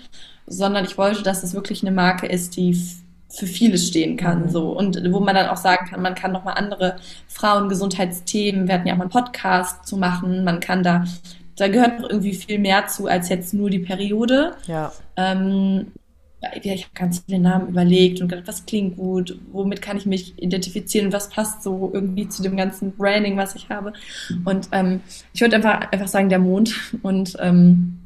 sondern 0.47 0.83
ich 0.85 0.97
wollte, 0.97 1.23
dass 1.23 1.43
es 1.43 1.53
wirklich 1.53 1.81
eine 1.81 1.91
Marke 1.91 2.27
ist, 2.27 2.57
die 2.57 2.77
für 3.29 3.45
vieles 3.45 3.87
stehen 3.87 4.17
kann, 4.17 4.49
so. 4.49 4.71
Und 4.71 4.99
wo 5.11 5.19
man 5.19 5.35
dann 5.35 5.49
auch 5.49 5.57
sagen 5.57 5.87
kann, 5.87 6.01
man 6.01 6.15
kann 6.15 6.31
nochmal 6.31 6.55
andere 6.57 6.95
Frauengesundheitsthemen, 7.27 8.67
wir 8.67 8.73
hatten 8.73 8.87
ja 8.87 8.93
auch 8.95 8.97
mal 8.97 9.03
einen 9.03 9.11
Podcast 9.11 9.85
zu 9.87 9.97
machen, 9.97 10.43
man 10.43 10.59
kann 10.59 10.83
da, 10.83 11.05
da 11.59 11.67
gehört 11.67 11.99
noch 11.99 12.09
irgendwie 12.09 12.33
viel 12.33 12.59
mehr 12.59 12.87
zu, 12.87 13.07
als 13.07 13.29
jetzt 13.29 13.53
nur 13.53 13.69
die 13.69 13.79
Periode. 13.79 14.53
Ja. 14.67 14.91
Ähm, 15.15 15.91
ja, 16.41 16.73
ich 16.73 16.83
habe 16.83 16.93
ganz 16.93 17.23
viele 17.25 17.39
Namen 17.39 17.67
überlegt 17.67 18.21
und 18.21 18.29
gedacht, 18.29 18.47
was 18.47 18.65
klingt 18.65 18.95
gut, 18.95 19.37
womit 19.51 19.81
kann 19.81 19.97
ich 19.97 20.05
mich 20.05 20.41
identifizieren, 20.41 21.11
was 21.11 21.29
passt 21.29 21.63
so 21.63 21.91
irgendwie 21.93 22.29
zu 22.29 22.41
dem 22.41 22.55
ganzen 22.55 22.95
Branding, 22.95 23.35
was 23.35 23.55
ich 23.55 23.69
habe. 23.69 23.91
Und 24.45 24.69
ähm, 24.71 25.01
ich 25.33 25.41
würde 25.41 25.57
einfach, 25.57 25.91
einfach 25.91 26.07
sagen, 26.07 26.29
der 26.29 26.39
Mond 26.39 26.73
und 27.01 27.35
ähm, 27.39 27.99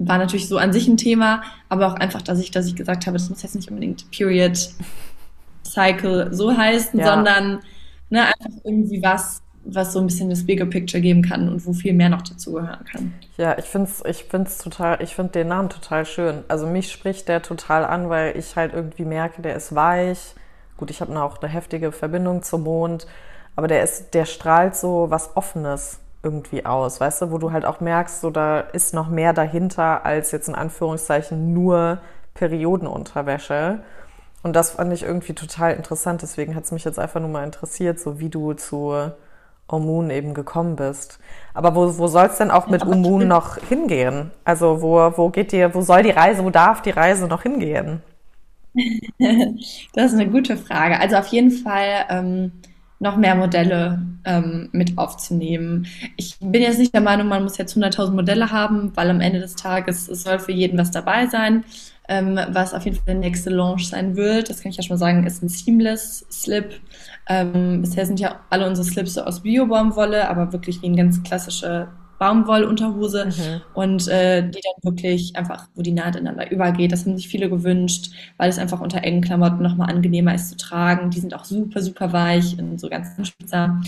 war 0.00 0.18
natürlich 0.18 0.48
so 0.48 0.58
an 0.58 0.72
sich 0.72 0.88
ein 0.88 0.96
Thema, 0.96 1.42
aber 1.68 1.86
auch 1.86 1.94
einfach, 1.94 2.22
dass 2.22 2.40
ich, 2.40 2.50
dass 2.50 2.66
ich 2.66 2.74
gesagt 2.74 3.06
habe, 3.06 3.18
das 3.18 3.30
muss 3.30 3.42
jetzt 3.42 3.54
nicht 3.54 3.70
unbedingt 3.70 4.10
Period 4.10 4.58
Cycle 5.64 6.34
so 6.34 6.56
heißen, 6.56 6.98
ja. 6.98 7.14
sondern 7.14 7.60
ne, 8.10 8.26
einfach 8.26 8.64
irgendwie 8.64 9.02
was, 9.02 9.42
was 9.70 9.92
so 9.92 10.00
ein 10.00 10.06
bisschen 10.06 10.30
das 10.30 10.46
Bigger 10.46 10.66
Picture 10.66 11.00
geben 11.00 11.22
kann 11.22 11.48
und 11.48 11.64
wo 11.66 11.72
viel 11.72 11.92
mehr 11.92 12.08
noch 12.08 12.22
dazugehören 12.22 12.84
kann. 12.90 13.14
Ja, 13.36 13.58
ich 13.58 13.66
finde 13.66 13.90
ich 14.08 14.24
find's 14.24 14.58
total, 14.58 15.02
ich 15.02 15.14
finde 15.14 15.32
den 15.32 15.48
Namen 15.48 15.68
total 15.68 16.06
schön. 16.06 16.42
Also 16.48 16.66
mich 16.66 16.90
spricht 16.90 17.28
der 17.28 17.42
total 17.42 17.84
an, 17.84 18.08
weil 18.08 18.36
ich 18.36 18.56
halt 18.56 18.72
irgendwie 18.72 19.04
merke, 19.04 19.42
der 19.42 19.54
ist 19.54 19.74
weich. 19.74 20.34
Gut, 20.78 20.90
ich 20.90 21.00
habe 21.00 21.20
auch 21.20 21.42
eine 21.42 21.52
heftige 21.52 21.92
Verbindung 21.92 22.42
zum 22.42 22.62
Mond, 22.62 23.06
aber 23.56 23.68
der 23.68 23.82
ist, 23.82 24.14
der 24.14 24.24
strahlt 24.24 24.74
so 24.74 25.06
was 25.10 25.36
Offenes 25.36 26.00
irgendwie 26.22 26.64
aus, 26.64 27.00
weißt 27.00 27.22
du, 27.22 27.30
wo 27.30 27.38
du 27.38 27.52
halt 27.52 27.64
auch 27.64 27.80
merkst, 27.80 28.20
so 28.20 28.30
da 28.30 28.60
ist 28.60 28.94
noch 28.94 29.08
mehr 29.08 29.32
dahinter 29.32 30.04
als 30.04 30.32
jetzt 30.32 30.48
in 30.48 30.54
Anführungszeichen 30.54 31.52
nur 31.52 31.98
Periodenunterwäsche. 32.34 33.80
Und 34.42 34.54
das 34.54 34.70
fand 34.70 34.92
ich 34.92 35.02
irgendwie 35.02 35.34
total 35.34 35.74
interessant. 35.74 36.22
Deswegen 36.22 36.54
hat 36.54 36.64
es 36.64 36.72
mich 36.72 36.84
jetzt 36.84 36.98
einfach 36.98 37.20
nur 37.20 37.28
mal 37.28 37.44
interessiert, 37.44 37.98
so 37.98 38.20
wie 38.20 38.28
du 38.28 38.52
zu 38.54 39.12
Omun 39.68 40.10
eben 40.10 40.34
gekommen 40.34 40.76
bist. 40.76 41.18
Aber 41.54 41.74
wo, 41.74 41.98
wo 41.98 42.06
soll 42.06 42.26
es 42.26 42.38
denn 42.38 42.50
auch 42.50 42.68
mit 42.68 42.82
ja, 42.82 42.88
Omun 42.88 43.28
noch 43.28 43.56
hingehen? 43.56 44.30
Also 44.44 44.82
wo, 44.82 45.12
wo 45.16 45.28
geht 45.30 45.52
dir, 45.52 45.74
wo 45.74 45.82
soll 45.82 46.02
die 46.02 46.10
Reise, 46.10 46.44
wo 46.44 46.50
darf 46.50 46.82
die 46.82 46.90
Reise 46.90 47.26
noch 47.26 47.42
hingehen? 47.42 48.02
das 49.94 50.12
ist 50.12 50.18
eine 50.18 50.28
gute 50.28 50.56
Frage. 50.56 51.00
Also 51.00 51.16
auf 51.16 51.28
jeden 51.28 51.50
Fall 51.50 52.06
ähm, 52.08 52.52
noch 53.00 53.16
mehr 53.16 53.34
Modelle 53.34 54.02
ähm, 54.24 54.68
mit 54.72 54.98
aufzunehmen. 54.98 55.86
Ich 56.16 56.36
bin 56.40 56.62
jetzt 56.62 56.78
nicht 56.78 56.94
der 56.94 57.00
Meinung, 57.00 57.28
man 57.28 57.42
muss 57.42 57.58
jetzt 57.58 57.76
100.000 57.76 58.10
Modelle 58.12 58.50
haben, 58.50 58.92
weil 58.96 59.10
am 59.10 59.20
Ende 59.20 59.40
des 59.40 59.54
Tages 59.54 60.08
es 60.08 60.22
soll 60.22 60.38
für 60.38 60.52
jeden 60.52 60.78
was 60.78 60.90
dabei 60.90 61.26
sein. 61.26 61.64
Ähm, 62.08 62.40
was 62.52 62.72
auf 62.72 62.84
jeden 62.84 62.96
Fall 62.96 63.04
der 63.06 63.14
nächste 63.16 63.50
Launch 63.50 63.88
sein 63.88 64.16
wird, 64.16 64.48
das 64.48 64.62
kann 64.62 64.70
ich 64.70 64.78
ja 64.78 64.82
schon 64.82 64.94
mal 64.94 64.98
sagen, 64.98 65.26
ist 65.26 65.42
ein 65.42 65.48
Seamless 65.50 66.24
Slip. 66.30 66.80
Ähm, 67.28 67.82
bisher 67.82 68.06
sind 68.06 68.18
ja 68.18 68.40
alle 68.48 68.66
unsere 68.66 68.86
Slips 68.86 69.14
so 69.14 69.22
aus 69.22 69.42
Bio-Baumwolle, 69.42 70.28
aber 70.28 70.52
wirklich 70.52 70.80
wie 70.80 70.86
eine 70.86 70.96
ganz 70.96 71.22
klassische 71.22 71.88
Baumwollunterhose 72.18 73.26
mhm. 73.26 73.60
und 73.74 74.08
äh, 74.08 74.42
die 74.42 74.60
dann 74.60 74.92
wirklich 74.92 75.36
einfach, 75.36 75.68
wo 75.74 75.82
die 75.82 75.92
Naht 75.92 76.16
ineinander 76.16 76.50
übergeht. 76.50 76.92
Das 76.92 77.04
haben 77.04 77.16
sich 77.16 77.28
viele 77.28 77.48
gewünscht, 77.48 78.10
weil 78.38 78.50
es 78.50 78.58
einfach 78.58 78.80
unter 78.80 79.04
engen 79.04 79.20
Klamotten 79.20 79.62
nochmal 79.62 79.90
angenehmer 79.90 80.34
ist 80.34 80.50
zu 80.50 80.56
tragen. 80.56 81.10
Die 81.10 81.20
sind 81.20 81.34
auch 81.34 81.44
super, 81.44 81.80
super 81.80 82.12
weich 82.12 82.58
und 82.58 82.80
so 82.80 82.88
ganz 82.88 83.08
spitzer. 83.26 83.80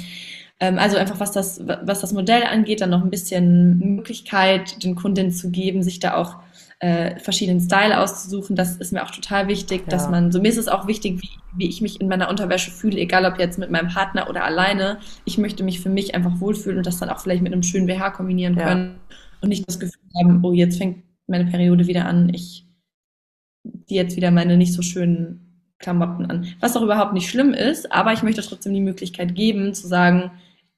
Ähm, 0.60 0.78
also 0.78 0.96
einfach, 0.96 1.18
was 1.18 1.32
das, 1.32 1.60
was 1.66 2.00
das 2.00 2.12
Modell 2.12 2.44
angeht, 2.44 2.80
dann 2.80 2.90
noch 2.90 3.02
ein 3.02 3.10
bisschen 3.10 3.78
Möglichkeit, 3.96 4.84
den 4.84 4.94
Kundinnen 4.94 5.32
zu 5.32 5.50
geben, 5.50 5.82
sich 5.82 5.98
da 5.98 6.14
auch 6.14 6.36
äh, 6.80 7.18
verschiedenen 7.20 7.60
Style 7.60 8.00
auszusuchen. 8.00 8.56
Das 8.56 8.76
ist 8.76 8.92
mir 8.92 9.04
auch 9.04 9.10
total 9.10 9.48
wichtig, 9.48 9.82
ja. 9.82 9.88
dass 9.88 10.08
man, 10.08 10.32
so 10.32 10.40
mir 10.40 10.48
ist 10.48 10.56
es 10.56 10.68
auch 10.68 10.86
wichtig, 10.86 11.22
wie, 11.22 11.30
wie 11.56 11.68
ich 11.68 11.80
mich 11.80 12.00
in 12.00 12.08
meiner 12.08 12.28
Unterwäsche 12.28 12.70
fühle, 12.70 12.98
egal 12.98 13.26
ob 13.26 13.38
jetzt 13.38 13.58
mit 13.58 13.70
meinem 13.70 13.88
Partner 13.88 14.28
oder 14.28 14.44
alleine. 14.44 14.98
Ich 15.24 15.38
möchte 15.38 15.62
mich 15.62 15.80
für 15.80 15.90
mich 15.90 16.14
einfach 16.14 16.40
wohlfühlen 16.40 16.78
und 16.78 16.86
das 16.86 16.98
dann 16.98 17.10
auch 17.10 17.20
vielleicht 17.20 17.42
mit 17.42 17.52
einem 17.52 17.62
schönen 17.62 17.86
BH 17.86 18.10
kombinieren 18.10 18.56
ja. 18.56 18.66
können 18.66 18.96
und 19.42 19.50
nicht 19.50 19.68
das 19.68 19.78
Gefühl 19.78 20.00
haben, 20.18 20.40
oh, 20.42 20.52
jetzt 20.52 20.78
fängt 20.78 21.04
meine 21.26 21.46
Periode 21.46 21.86
wieder 21.86 22.06
an, 22.06 22.32
ich 22.34 22.66
die 23.62 23.94
jetzt 23.94 24.16
wieder 24.16 24.30
meine 24.30 24.56
nicht 24.56 24.72
so 24.72 24.82
schönen 24.82 25.46
Klamotten 25.78 26.26
an. 26.26 26.46
Was 26.60 26.76
auch 26.76 26.82
überhaupt 26.82 27.12
nicht 27.12 27.28
schlimm 27.28 27.52
ist, 27.52 27.92
aber 27.92 28.12
ich 28.12 28.22
möchte 28.22 28.42
trotzdem 28.42 28.72
die 28.72 28.80
Möglichkeit 28.80 29.34
geben, 29.34 29.74
zu 29.74 29.86
sagen, 29.86 30.30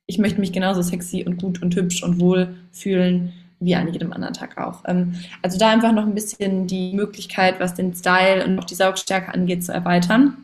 ich 0.07 0.18
möchte 0.18 0.40
mich 0.40 0.53
genauso 0.53 0.82
sexy 0.82 1.24
und 1.24 1.40
gut 1.40 1.62
und 1.62 1.74
hübsch 1.76 2.03
und 2.03 2.20
wohl 2.20 2.57
fühlen 2.72 3.32
wie 3.65 3.75
an 3.75 3.93
jedem 3.93 4.13
anderen 4.13 4.35
Tag 4.35 4.59
auch. 4.59 4.83
Ähm, 4.87 5.15
also 5.43 5.59
da 5.59 5.71
einfach 5.71 5.93
noch 5.93 6.05
ein 6.05 6.15
bisschen 6.15 6.67
die 6.67 6.93
Möglichkeit, 6.93 7.61
was 7.61 7.75
den 7.75 7.95
Style 7.95 8.45
und 8.45 8.59
auch 8.59 8.65
die 8.65 8.75
Saugstärke 8.75 9.33
angeht, 9.33 9.65
zu 9.65 9.73
erweitern. 9.73 10.37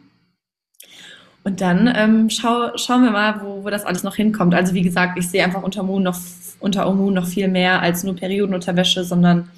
Und 1.44 1.60
dann 1.60 1.92
ähm, 1.94 2.30
schau, 2.30 2.76
schauen 2.76 3.04
wir 3.04 3.10
mal, 3.10 3.40
wo, 3.42 3.64
wo 3.64 3.70
das 3.70 3.84
alles 3.84 4.02
noch 4.02 4.16
hinkommt. 4.16 4.54
Also 4.54 4.74
wie 4.74 4.82
gesagt, 4.82 5.18
ich 5.18 5.28
sehe 5.28 5.44
einfach 5.44 5.62
unter 5.62 5.82
Moon 5.82 6.02
noch 6.02 6.18
unter 6.60 6.88
Omun 6.88 7.14
noch 7.14 7.26
viel 7.26 7.48
mehr 7.48 7.80
als 7.82 8.04
nur 8.04 8.16
Periodenunterwäsche, 8.16 9.04
sondern 9.04 9.48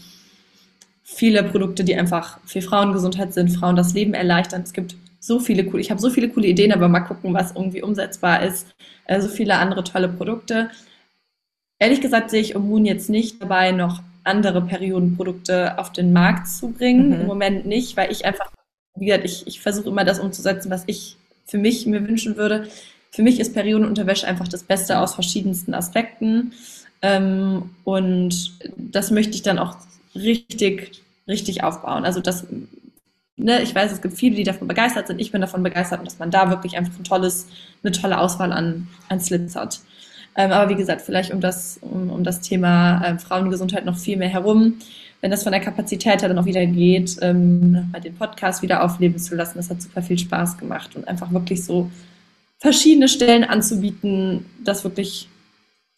viele 1.02 1.42
Produkte, 1.42 1.84
die 1.84 1.96
einfach 1.96 2.38
für 2.44 2.62
Frauengesundheit 2.62 3.32
sind, 3.32 3.48
Frauen 3.48 3.76
das 3.76 3.94
Leben 3.94 4.14
erleichtern. 4.14 4.62
Es 4.62 4.72
gibt 4.72 4.96
so 5.18 5.40
viele 5.40 5.64
coole, 5.64 5.82
ich 5.82 5.90
habe 5.90 6.00
so 6.00 6.10
viele 6.10 6.28
coole 6.28 6.46
Ideen, 6.46 6.72
aber 6.72 6.88
mal 6.88 7.00
gucken, 7.00 7.34
was 7.34 7.52
irgendwie 7.52 7.82
umsetzbar 7.82 8.42
ist. 8.42 8.74
Äh, 9.04 9.20
so 9.20 9.28
viele 9.28 9.56
andere 9.56 9.84
tolle 9.84 10.08
Produkte. 10.08 10.70
Ehrlich 11.80 12.02
gesagt 12.02 12.30
sehe 12.30 12.42
ich 12.42 12.54
Immun 12.54 12.84
jetzt 12.84 13.08
nicht 13.08 13.42
dabei, 13.42 13.72
noch 13.72 14.02
andere 14.22 14.60
Periodenprodukte 14.60 15.78
auf 15.78 15.90
den 15.90 16.12
Markt 16.12 16.46
zu 16.46 16.68
bringen. 16.68 17.08
Mhm. 17.08 17.20
Im 17.22 17.26
Moment 17.26 17.66
nicht, 17.66 17.96
weil 17.96 18.12
ich 18.12 18.24
einfach, 18.26 18.52
wie 18.96 19.06
gesagt, 19.06 19.24
ich, 19.24 19.46
ich 19.46 19.60
versuche 19.60 19.88
immer 19.88 20.04
das 20.04 20.20
umzusetzen, 20.20 20.70
was 20.70 20.84
ich 20.86 21.16
für 21.46 21.56
mich 21.56 21.86
mir 21.86 22.06
wünschen 22.06 22.36
würde. 22.36 22.68
Für 23.10 23.22
mich 23.22 23.40
ist 23.40 23.54
Periodenunterwäsche 23.54 24.26
einfach 24.26 24.46
das 24.46 24.62
Beste 24.62 24.98
aus 24.98 25.14
verschiedensten 25.14 25.72
Aspekten. 25.72 26.52
Ähm, 27.00 27.70
und 27.84 28.52
das 28.76 29.10
möchte 29.10 29.32
ich 29.32 29.42
dann 29.42 29.58
auch 29.58 29.76
richtig, 30.14 31.02
richtig 31.26 31.64
aufbauen. 31.64 32.04
Also 32.04 32.20
das, 32.20 32.46
ne, 33.36 33.62
ich 33.62 33.74
weiß, 33.74 33.90
es 33.90 34.02
gibt 34.02 34.18
viele, 34.18 34.36
die 34.36 34.44
davon 34.44 34.68
begeistert 34.68 35.06
sind. 35.06 35.18
Ich 35.18 35.32
bin 35.32 35.40
davon 35.40 35.62
begeistert, 35.62 36.06
dass 36.06 36.18
man 36.18 36.30
da 36.30 36.50
wirklich 36.50 36.76
einfach 36.76 36.98
ein 36.98 37.04
tolles, 37.04 37.48
eine 37.82 37.92
tolle 37.92 38.18
Auswahl 38.18 38.52
an, 38.52 38.86
an 39.08 39.18
Slips 39.18 39.56
hat. 39.56 39.80
Ähm, 40.36 40.52
aber 40.52 40.70
wie 40.70 40.76
gesagt, 40.76 41.02
vielleicht 41.02 41.32
um 41.32 41.40
das, 41.40 41.78
um, 41.82 42.10
um 42.10 42.24
das 42.24 42.40
Thema 42.40 43.04
äh, 43.04 43.18
Frauengesundheit 43.18 43.84
noch 43.84 43.98
viel 43.98 44.16
mehr 44.16 44.28
herum. 44.28 44.78
Wenn 45.20 45.30
das 45.30 45.42
von 45.42 45.52
der 45.52 45.60
Kapazität 45.60 46.22
her 46.22 46.28
dann 46.28 46.38
auch 46.38 46.46
wieder 46.46 46.64
geht, 46.64 47.16
ähm, 47.20 47.72
nochmal 47.72 48.00
den 48.00 48.14
Podcast 48.14 48.62
wieder 48.62 48.82
aufleben 48.82 49.18
zu 49.18 49.34
lassen, 49.34 49.58
das 49.58 49.68
hat 49.68 49.82
super 49.82 50.02
viel 50.02 50.18
Spaß 50.18 50.56
gemacht 50.56 50.96
und 50.96 51.06
einfach 51.08 51.30
wirklich 51.30 51.64
so 51.64 51.90
verschiedene 52.58 53.08
Stellen 53.08 53.44
anzubieten, 53.44 54.46
das 54.64 54.84
wirklich 54.84 55.28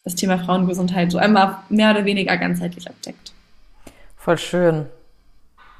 das 0.03 0.15
Thema 0.15 0.37
Frauengesundheit 0.37 1.11
so 1.11 1.17
einmal 1.17 1.59
mehr 1.69 1.91
oder 1.91 2.03
weniger 2.03 2.35
ganzheitlich 2.37 2.89
abdeckt. 2.89 3.31
Voll 4.17 4.37
schön. 4.37 4.87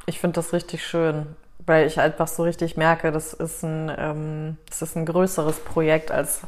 Ich 0.05 0.19
finde 0.19 0.35
das 0.35 0.53
richtig 0.53 0.85
schön 0.85 1.25
weil 1.65 1.87
ich 1.87 1.99
einfach 1.99 2.27
so 2.27 2.43
richtig 2.43 2.77
merke, 2.77 3.11
das 3.11 3.33
ist 3.33 3.63
ein, 3.63 3.91
ähm, 3.97 4.57
das 4.67 4.81
ist 4.81 4.95
ein 4.95 5.05
größeres 5.05 5.59
Projekt, 5.59 6.11
als, 6.11 6.41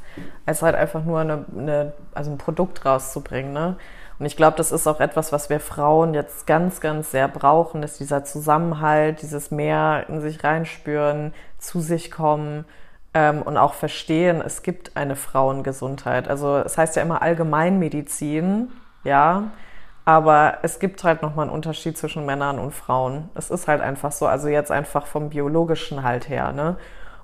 als 0.46 0.62
halt 0.62 0.76
einfach 0.76 1.04
nur 1.04 1.20
eine, 1.20 1.46
eine, 1.56 1.94
also 2.14 2.32
ein 2.32 2.38
Produkt 2.38 2.86
rauszubringen. 2.86 3.54
Ne? 3.54 3.78
Und 4.20 4.26
ich 4.26 4.38
glaube, 4.38 4.58
das 4.58 4.72
ist 4.72 4.88
auch 4.88 5.00
etwas, 5.00 5.32
was 5.32 5.50
wir 5.50 5.60
Frauen 5.60 6.14
jetzt 6.14 6.48
ganz, 6.48 6.80
ganz 6.80 7.12
sehr 7.12 7.28
brauchen, 7.28 7.84
ist 7.84 8.00
dieser 8.00 8.24
Zusammenhalt, 8.24 9.22
dieses 9.22 9.52
mehr 9.52 10.06
in 10.08 10.22
sich 10.22 10.44
reinspüren, 10.44 11.34
zu 11.58 11.82
sich 11.82 12.12
kommen 12.12 12.66
ähm, 13.14 13.42
und 13.42 13.58
auch 13.58 13.74
verstehen, 13.74 14.42
es 14.46 14.64
gibt 14.64 14.96
eine 14.96 15.16
Frauengesundheit. 15.16 16.28
Also 16.28 16.58
es 16.58 16.78
heißt 16.78 16.96
ja 16.96 17.02
immer 17.02 17.22
Allgemeinmedizin, 17.22 18.70
ja, 19.04 19.52
aber 20.06 20.60
es 20.62 20.80
gibt 20.80 21.04
halt 21.04 21.22
nochmal 21.24 21.48
einen 21.48 21.54
Unterschied 21.54 21.98
zwischen 21.98 22.26
Männern 22.26 22.60
und 22.60 22.74
Frauen. 22.74 23.30
Es 23.34 23.50
ist 23.50 23.68
halt 23.68 23.82
einfach 23.82 24.12
so, 24.12 24.28
also 24.28 24.48
jetzt 24.48 24.72
einfach 24.72 25.08
vom 25.08 25.30
biologischen 25.30 26.04
halt 26.04 26.30
her, 26.30 26.52
ne? 26.52 26.78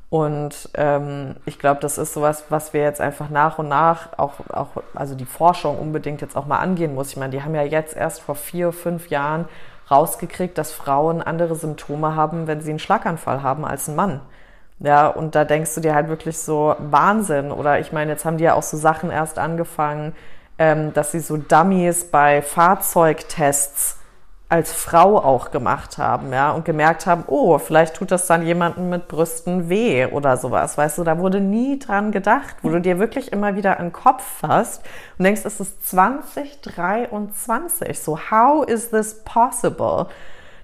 Und 0.10 0.70
ähm, 0.74 1.38
ich 1.46 1.58
glaube, 1.58 1.80
das 1.80 1.98
ist 1.98 2.14
sowas, 2.14 2.46
was 2.50 2.74
wir 2.74 2.82
jetzt 2.82 3.00
einfach 3.00 3.30
nach 3.30 3.60
und 3.60 3.70
nach 3.70 4.10
auch, 4.18 4.34
auch, 4.50 4.68
also 4.94 5.16
die 5.16 5.26
Forschung 5.26 5.80
unbedingt 5.80 6.20
jetzt 6.20 6.36
auch 6.36 6.46
mal 6.48 6.58
angehen 6.58 6.94
muss. 6.96 7.12
Ich 7.12 7.18
meine, 7.18 7.32
die 7.32 7.44
haben 7.44 7.56
ja 7.56 7.64
jetzt 7.64 7.96
erst 7.96 8.22
vor 8.22 8.36
vier, 8.36 8.74
fünf 8.74 9.10
Jahren 9.10 9.46
rausgekriegt, 9.90 10.58
dass 10.58 10.74
Frauen 10.74 11.22
andere 11.22 11.56
Symptome 11.56 12.14
haben, 12.16 12.46
wenn 12.46 12.60
sie 12.60 12.72
einen 12.72 12.80
Schlaganfall 12.80 13.42
haben 13.42 13.64
als 13.64 13.88
ein 13.88 13.96
Mann. 13.96 14.20
Ja, 14.80 15.08
und 15.08 15.36
da 15.36 15.46
denkst 15.46 15.76
du 15.76 15.82
dir 15.82 15.96
halt 15.96 16.10
wirklich 16.10 16.40
so 16.40 16.76
Wahnsinn. 16.80 17.52
Oder 17.52 17.80
ich 17.80 17.94
meine, 17.94 18.12
jetzt 18.12 18.26
haben 18.26 18.38
die 18.38 18.44
ja 18.44 18.56
auch 18.56 18.64
so 18.64 18.76
Sachen 18.76 19.12
erst 19.12 19.40
angefangen, 19.40 20.14
ähm, 20.62 20.94
dass 20.94 21.12
sie 21.12 21.20
so 21.22 21.38
Dummies 21.38 22.06
bei 22.06 22.44
Fahrzeugtests 22.44 23.98
als 24.48 24.72
Frau 24.72 25.18
auch 25.18 25.50
gemacht 25.50 25.98
haben, 25.98 26.32
ja, 26.32 26.52
und 26.52 26.66
gemerkt 26.66 27.08
haben, 27.08 27.24
oh, 27.26 27.58
vielleicht 27.58 27.96
tut 27.96 28.12
das 28.12 28.28
dann 28.28 28.46
jemandem 28.46 28.92
mit 28.92 29.08
Brüsten 29.08 29.70
weh 29.70 30.06
oder 30.06 30.38
sowas, 30.38 30.78
weißt 30.78 31.00
du, 31.00 31.04
da 31.04 31.18
wurde 31.18 31.42
nie 31.42 31.80
dran 31.80 32.12
gedacht, 32.12 32.58
wo 32.62 32.70
du 32.70 32.80
dir 32.80 33.00
wirklich 33.00 33.32
immer 33.32 33.56
wieder 33.56 33.80
einen 33.80 33.92
Kopf 33.92 34.24
fasst 34.24 34.84
und 35.18 35.26
denkst, 35.26 35.42
es 35.46 35.60
ist 35.60 35.90
2023, 35.90 38.00
so 38.00 38.20
how 38.30 38.64
is 38.64 38.92
this 38.92 39.24
possible? 39.24 40.06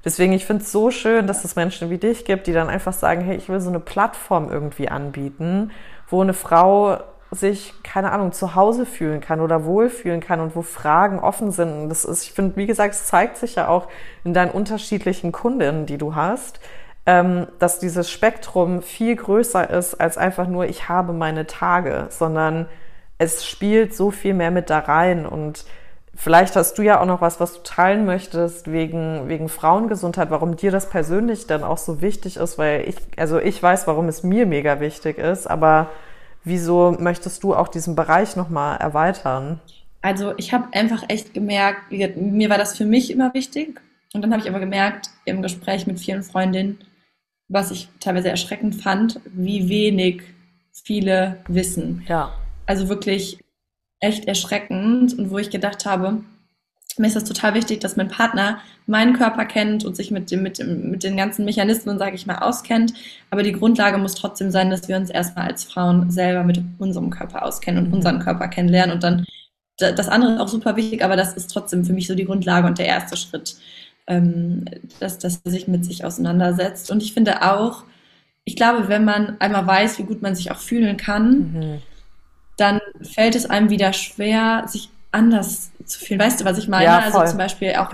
Deswegen, 0.06 0.34
ich 0.34 0.46
finde 0.46 0.62
es 0.62 0.72
so 0.72 0.92
schön, 0.92 1.26
dass 1.26 1.44
es 1.44 1.56
Menschen 1.56 1.90
wie 1.90 1.98
dich 1.98 2.24
gibt, 2.24 2.46
die 2.46 2.54
dann 2.54 2.70
einfach 2.70 2.94
sagen, 2.94 3.22
hey, 3.22 3.36
ich 3.36 3.50
will 3.50 3.62
so 3.62 3.70
eine 3.70 3.80
Plattform 3.80 4.52
irgendwie 4.52 4.90
anbieten, 4.90 5.72
wo 6.08 6.22
eine 6.22 6.36
Frau 6.36 7.00
sich, 7.32 7.74
keine 7.84 8.12
Ahnung, 8.12 8.32
zu 8.32 8.56
Hause 8.56 8.86
fühlen 8.86 9.20
kann 9.20 9.42
oder 9.42 9.66
wohlfühlen 9.66 10.22
kann 10.22 10.40
und 10.40 10.56
wo 10.56 10.62
Fragen 10.62 11.20
offen 11.20 11.52
sind. 11.52 11.84
Und 11.84 11.90
das 11.90 12.06
ist, 12.06 12.24
ich 12.24 12.32
finde, 12.32 12.56
wie 12.56 12.68
gesagt, 12.68 12.94
es 12.94 13.06
zeigt 13.06 13.38
sich 13.38 13.56
ja 13.56 13.68
auch 13.68 13.88
in 14.24 14.34
deinen 14.34 14.52
unterschiedlichen 14.52 15.32
Kundinnen, 15.32 15.86
die 15.86 15.98
du 15.98 16.16
hast, 16.16 16.60
ähm, 17.06 17.48
dass 17.60 17.80
dieses 17.80 18.10
Spektrum 18.10 18.82
viel 18.82 19.16
größer 19.16 19.70
ist 19.70 19.96
als 19.96 20.18
einfach 20.18 20.48
nur, 20.48 20.66
ich 20.66 20.90
habe 20.90 21.14
meine 21.14 21.48
Tage, 21.48 22.08
sondern 22.10 22.68
es 23.18 23.46
spielt 23.46 23.96
so 23.96 24.12
viel 24.12 24.34
mehr 24.34 24.52
mit 24.52 24.70
da 24.70 24.80
rein 24.80 25.26
und 25.26 25.66
Vielleicht 26.20 26.56
hast 26.56 26.80
du 26.80 26.82
ja 26.82 27.00
auch 27.00 27.06
noch 27.06 27.22
was, 27.22 27.40
was 27.40 27.54
du 27.54 27.60
teilen 27.62 28.04
möchtest 28.04 28.72
wegen, 28.72 29.30
wegen 29.30 29.50
Frauengesundheit, 29.50 30.32
warum 30.32 30.56
dir 30.56 30.72
das 30.72 30.90
persönlich 30.90 31.46
dann 31.46 31.64
auch 31.64 31.78
so 31.78 32.02
wichtig 32.02 32.38
ist, 32.38 32.58
weil 32.58 32.90
ich, 32.90 32.96
also 33.18 33.38
ich 33.38 33.62
weiß, 33.62 33.86
warum 33.86 34.08
es 34.08 34.24
mir 34.24 34.48
mega 34.48 34.80
wichtig 34.80 35.20
ist, 35.20 35.46
aber 35.46 35.92
Wieso 36.48 36.96
möchtest 36.98 37.44
du 37.44 37.54
auch 37.54 37.68
diesen 37.68 37.96
Bereich 37.96 38.38
nochmal 38.38 38.78
erweitern? 38.78 39.60
Also 40.02 40.34
ich 40.38 40.54
habe 40.54 40.70
einfach 40.72 41.04
echt 41.10 41.34
gemerkt, 41.34 41.92
mir 41.92 42.50
war 42.50 42.58
das 42.58 42.78
für 42.78 42.86
mich 42.86 43.12
immer 43.12 43.34
wichtig. 43.34 43.82
Und 44.14 44.22
dann 44.22 44.32
habe 44.32 44.42
ich 44.42 44.50
aber 44.50 44.62
gemerkt 44.62 45.10
im 45.26 45.42
Gespräch 45.42 45.88
mit 45.88 46.00
vielen 46.00 46.24
Freundinnen, 46.24 46.80
was 47.50 47.72
ich 47.72 47.90
teilweise 48.00 48.30
erschreckend 48.30 48.76
fand, 48.82 49.20
wie 49.26 49.68
wenig 49.68 50.22
viele 50.72 51.40
wissen. 51.50 52.06
Ja. 52.08 52.32
Also 52.66 52.88
wirklich 52.88 53.44
echt 54.00 54.26
erschreckend 54.26 55.20
und 55.20 55.30
wo 55.30 55.40
ich 55.40 55.50
gedacht 55.50 55.86
habe, 55.86 56.24
mir 56.98 57.08
ist 57.08 57.16
das 57.16 57.26
total 57.26 57.54
wichtig, 57.54 57.80
dass 57.80 57.98
mein 57.98 58.08
Partner 58.08 58.60
meinen 58.86 59.14
Körper 59.14 59.46
kennt 59.46 59.86
und 59.86 59.96
sich 59.96 60.12
mit, 60.12 60.32
dem, 60.32 60.44
mit, 60.44 60.60
dem, 60.60 60.90
mit 60.90 61.04
den 61.04 61.18
ganzen 61.18 61.46
Mechanismen, 61.46 62.00
sage 62.00 62.16
ich 62.16 62.26
mal, 62.26 62.40
auskennt. 62.40 62.94
Aber 63.30 63.44
die 63.44 63.52
Grundlage 63.52 63.98
muss 63.98 64.16
trotzdem 64.16 64.50
sein, 64.52 64.70
dass 64.70 64.88
wir 64.88 64.96
uns 64.96 65.10
erstmal 65.10 65.48
als 65.48 65.64
Frauen 65.64 66.10
selber 66.10 66.44
mit 66.44 66.62
unserem 66.80 67.10
Körper 67.10 67.44
auskennen 67.44 67.84
und 67.84 67.90
mhm. 67.90 67.96
unseren 67.96 68.20
Körper 68.20 68.48
kennenlernen. 68.48 68.96
Und 68.96 69.04
dann, 69.04 69.26
das 69.78 70.08
andere 70.08 70.34
ist 70.34 70.40
auch 70.40 70.48
super 70.48 70.76
wichtig, 70.76 71.04
aber 71.04 71.16
das 71.16 71.34
ist 71.34 71.52
trotzdem 71.52 71.86
für 71.86 71.94
mich 71.94 72.08
so 72.08 72.16
die 72.16 72.26
Grundlage 72.26 72.68
und 72.68 72.80
der 72.80 72.88
erste 72.88 73.18
Schritt, 73.18 73.58
ähm, 74.08 74.66
dass, 75.00 75.20
dass 75.20 75.42
er 75.44 75.52
sich 75.52 75.68
mit 75.68 75.86
sich 75.86 76.06
auseinandersetzt. 76.06 76.90
Und 76.90 77.04
ich 77.04 77.14
finde 77.14 77.44
auch, 77.44 77.84
ich 78.44 78.56
glaube, 78.56 78.88
wenn 78.88 79.04
man 79.04 79.40
einmal 79.40 79.68
weiß, 79.68 80.00
wie 80.00 80.04
gut 80.04 80.22
man 80.22 80.34
sich 80.34 80.52
auch 80.52 80.60
fühlen 80.60 80.98
kann, 80.98 81.38
mhm. 81.54 81.82
dann 82.56 82.80
fällt 83.02 83.36
es 83.36 83.46
einem 83.46 83.70
wieder 83.70 83.92
schwer, 83.92 84.64
sich 84.68 84.90
anders 85.18 85.72
zu 85.86 86.00
fühlen. 86.00 86.20
Weißt 86.20 86.40
du, 86.40 86.46
was 86.46 86.58
ich 86.58 86.68
meine? 86.68 86.86
Ja, 86.86 87.00
also 87.00 87.26
zum 87.26 87.38
Beispiel 87.38 87.74
auch, 87.76 87.92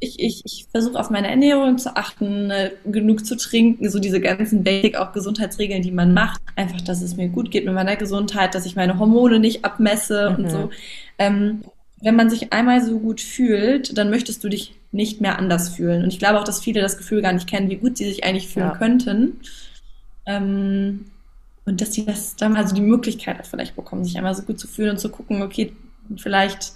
ich, 0.00 0.18
ich, 0.18 0.42
ich 0.44 0.66
versuche 0.70 0.98
auf 0.98 1.10
meine 1.10 1.28
Ernährung 1.28 1.78
zu 1.78 1.94
achten, 1.96 2.50
äh, 2.50 2.72
genug 2.86 3.24
zu 3.24 3.36
trinken, 3.36 3.88
so 3.90 3.98
diese 3.98 4.20
ganzen 4.20 4.64
Basic, 4.64 4.96
auch 4.96 5.12
Gesundheitsregeln, 5.12 5.82
die 5.82 5.92
man 5.92 6.14
macht. 6.14 6.40
Einfach, 6.56 6.80
dass 6.80 7.02
es 7.02 7.16
mir 7.16 7.28
gut 7.28 7.50
geht 7.50 7.64
mit 7.66 7.74
meiner 7.74 7.96
Gesundheit, 7.96 8.54
dass 8.54 8.66
ich 8.66 8.76
meine 8.76 8.98
Hormone 8.98 9.38
nicht 9.38 9.64
abmesse 9.64 10.30
mhm. 10.30 10.36
und 10.36 10.50
so. 10.50 10.70
Ähm, 11.18 11.64
wenn 12.02 12.16
man 12.16 12.30
sich 12.30 12.52
einmal 12.52 12.82
so 12.82 12.98
gut 12.98 13.20
fühlt, 13.20 13.96
dann 13.98 14.08
möchtest 14.08 14.42
du 14.42 14.48
dich 14.48 14.74
nicht 14.90 15.20
mehr 15.20 15.38
anders 15.38 15.68
fühlen. 15.68 16.02
Und 16.02 16.12
ich 16.12 16.18
glaube 16.18 16.40
auch, 16.40 16.44
dass 16.44 16.60
viele 16.60 16.80
das 16.80 16.96
Gefühl 16.96 17.20
gar 17.20 17.34
nicht 17.34 17.46
kennen, 17.46 17.70
wie 17.70 17.76
gut 17.76 17.98
sie 17.98 18.06
sich 18.06 18.24
eigentlich 18.24 18.48
fühlen 18.48 18.70
ja. 18.70 18.76
könnten. 18.76 19.40
Ähm, 20.26 21.06
und 21.66 21.80
dass 21.80 21.92
sie 21.92 22.06
das 22.06 22.36
dann 22.36 22.56
also 22.56 22.74
die 22.74 22.80
Möglichkeit 22.80 23.46
vielleicht 23.46 23.76
bekommen, 23.76 24.04
sich 24.04 24.16
einmal 24.16 24.34
so 24.34 24.42
gut 24.42 24.58
zu 24.58 24.66
fühlen 24.66 24.92
und 24.92 24.98
zu 24.98 25.10
gucken, 25.10 25.42
okay, 25.42 25.72
vielleicht 26.18 26.72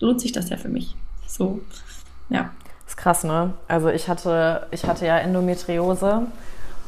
lohnt 0.00 0.20
sich 0.20 0.32
das 0.32 0.50
ja 0.50 0.56
für 0.56 0.68
mich. 0.68 0.94
So, 1.26 1.60
ja. 2.28 2.50
Das 2.84 2.94
ist 2.94 2.96
krass, 2.96 3.24
ne? 3.24 3.54
Also 3.66 3.88
ich 3.88 4.08
hatte, 4.08 4.66
ich 4.70 4.84
hatte 4.84 5.06
ja 5.06 5.18
Endometriose 5.18 6.22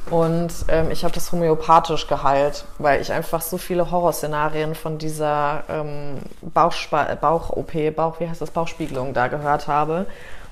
und 0.09 0.51
ähm, 0.69 0.91
ich 0.91 1.05
habe 1.05 1.15
das 1.15 1.31
homöopathisch 1.31 2.07
geheilt, 2.07 2.65
weil 2.79 3.01
ich 3.01 3.13
einfach 3.13 3.43
so 3.43 3.59
viele 3.59 3.91
Horrorszenarien 3.91 4.75
von 4.75 4.99
dieser 4.99 5.65
ähm, 5.69 6.19
Bauch-OP, 6.43 7.95
Bauch, 7.95 8.21
wie 8.21 8.29
heißt 8.29 8.41
das, 8.41 8.51
Bauchspiegelung 8.51 9.13
da 9.13 9.29
gehört 9.29 9.69
habe. 9.69 10.07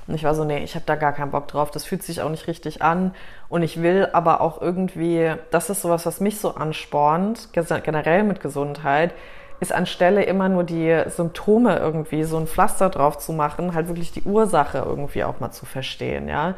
Und 0.07 0.15
ich 0.15 0.25
war 0.25 0.35
so, 0.35 0.45
nee, 0.45 0.65
ich 0.65 0.75
habe 0.75 0.85
da 0.87 0.97
gar 0.97 1.13
keinen 1.13 1.31
Bock 1.31 1.49
drauf. 1.49 1.71
Das 1.71 1.85
fühlt 1.85 2.03
sich 2.03 2.23
auch 2.23 2.31
nicht 2.31 2.47
richtig 2.47 2.83
an. 2.83 3.15
Und 3.49 3.63
ich 3.63 3.83
will 3.83 4.09
aber 4.13 4.41
auch 4.41 4.61
irgendwie, 4.61 5.35
das 5.51 5.71
ist 5.71 5.83
sowas, 5.83 6.07
was 6.07 6.21
mich 6.21 6.41
so 6.41 6.55
anspornt, 6.55 7.49
generell 7.53 8.23
mit 8.23 8.41
Gesundheit, 8.41 9.13
ist 9.61 9.73
anstelle 9.73 10.23
immer 10.25 10.49
nur 10.49 10.65
die 10.65 11.03
Symptome 11.09 11.79
irgendwie 11.79 12.25
so 12.25 12.37
ein 12.37 12.47
Pflaster 12.47 12.91
drauf 12.91 13.19
zu 13.19 13.33
machen, 13.33 13.75
halt 13.75 13.89
wirklich 13.89 14.13
die 14.13 14.23
Ursache 14.23 14.79
irgendwie 14.79 15.25
auch 15.25 15.41
mal 15.41 15.51
zu 15.51 15.67
verstehen, 15.67 16.29
ja. 16.29 16.55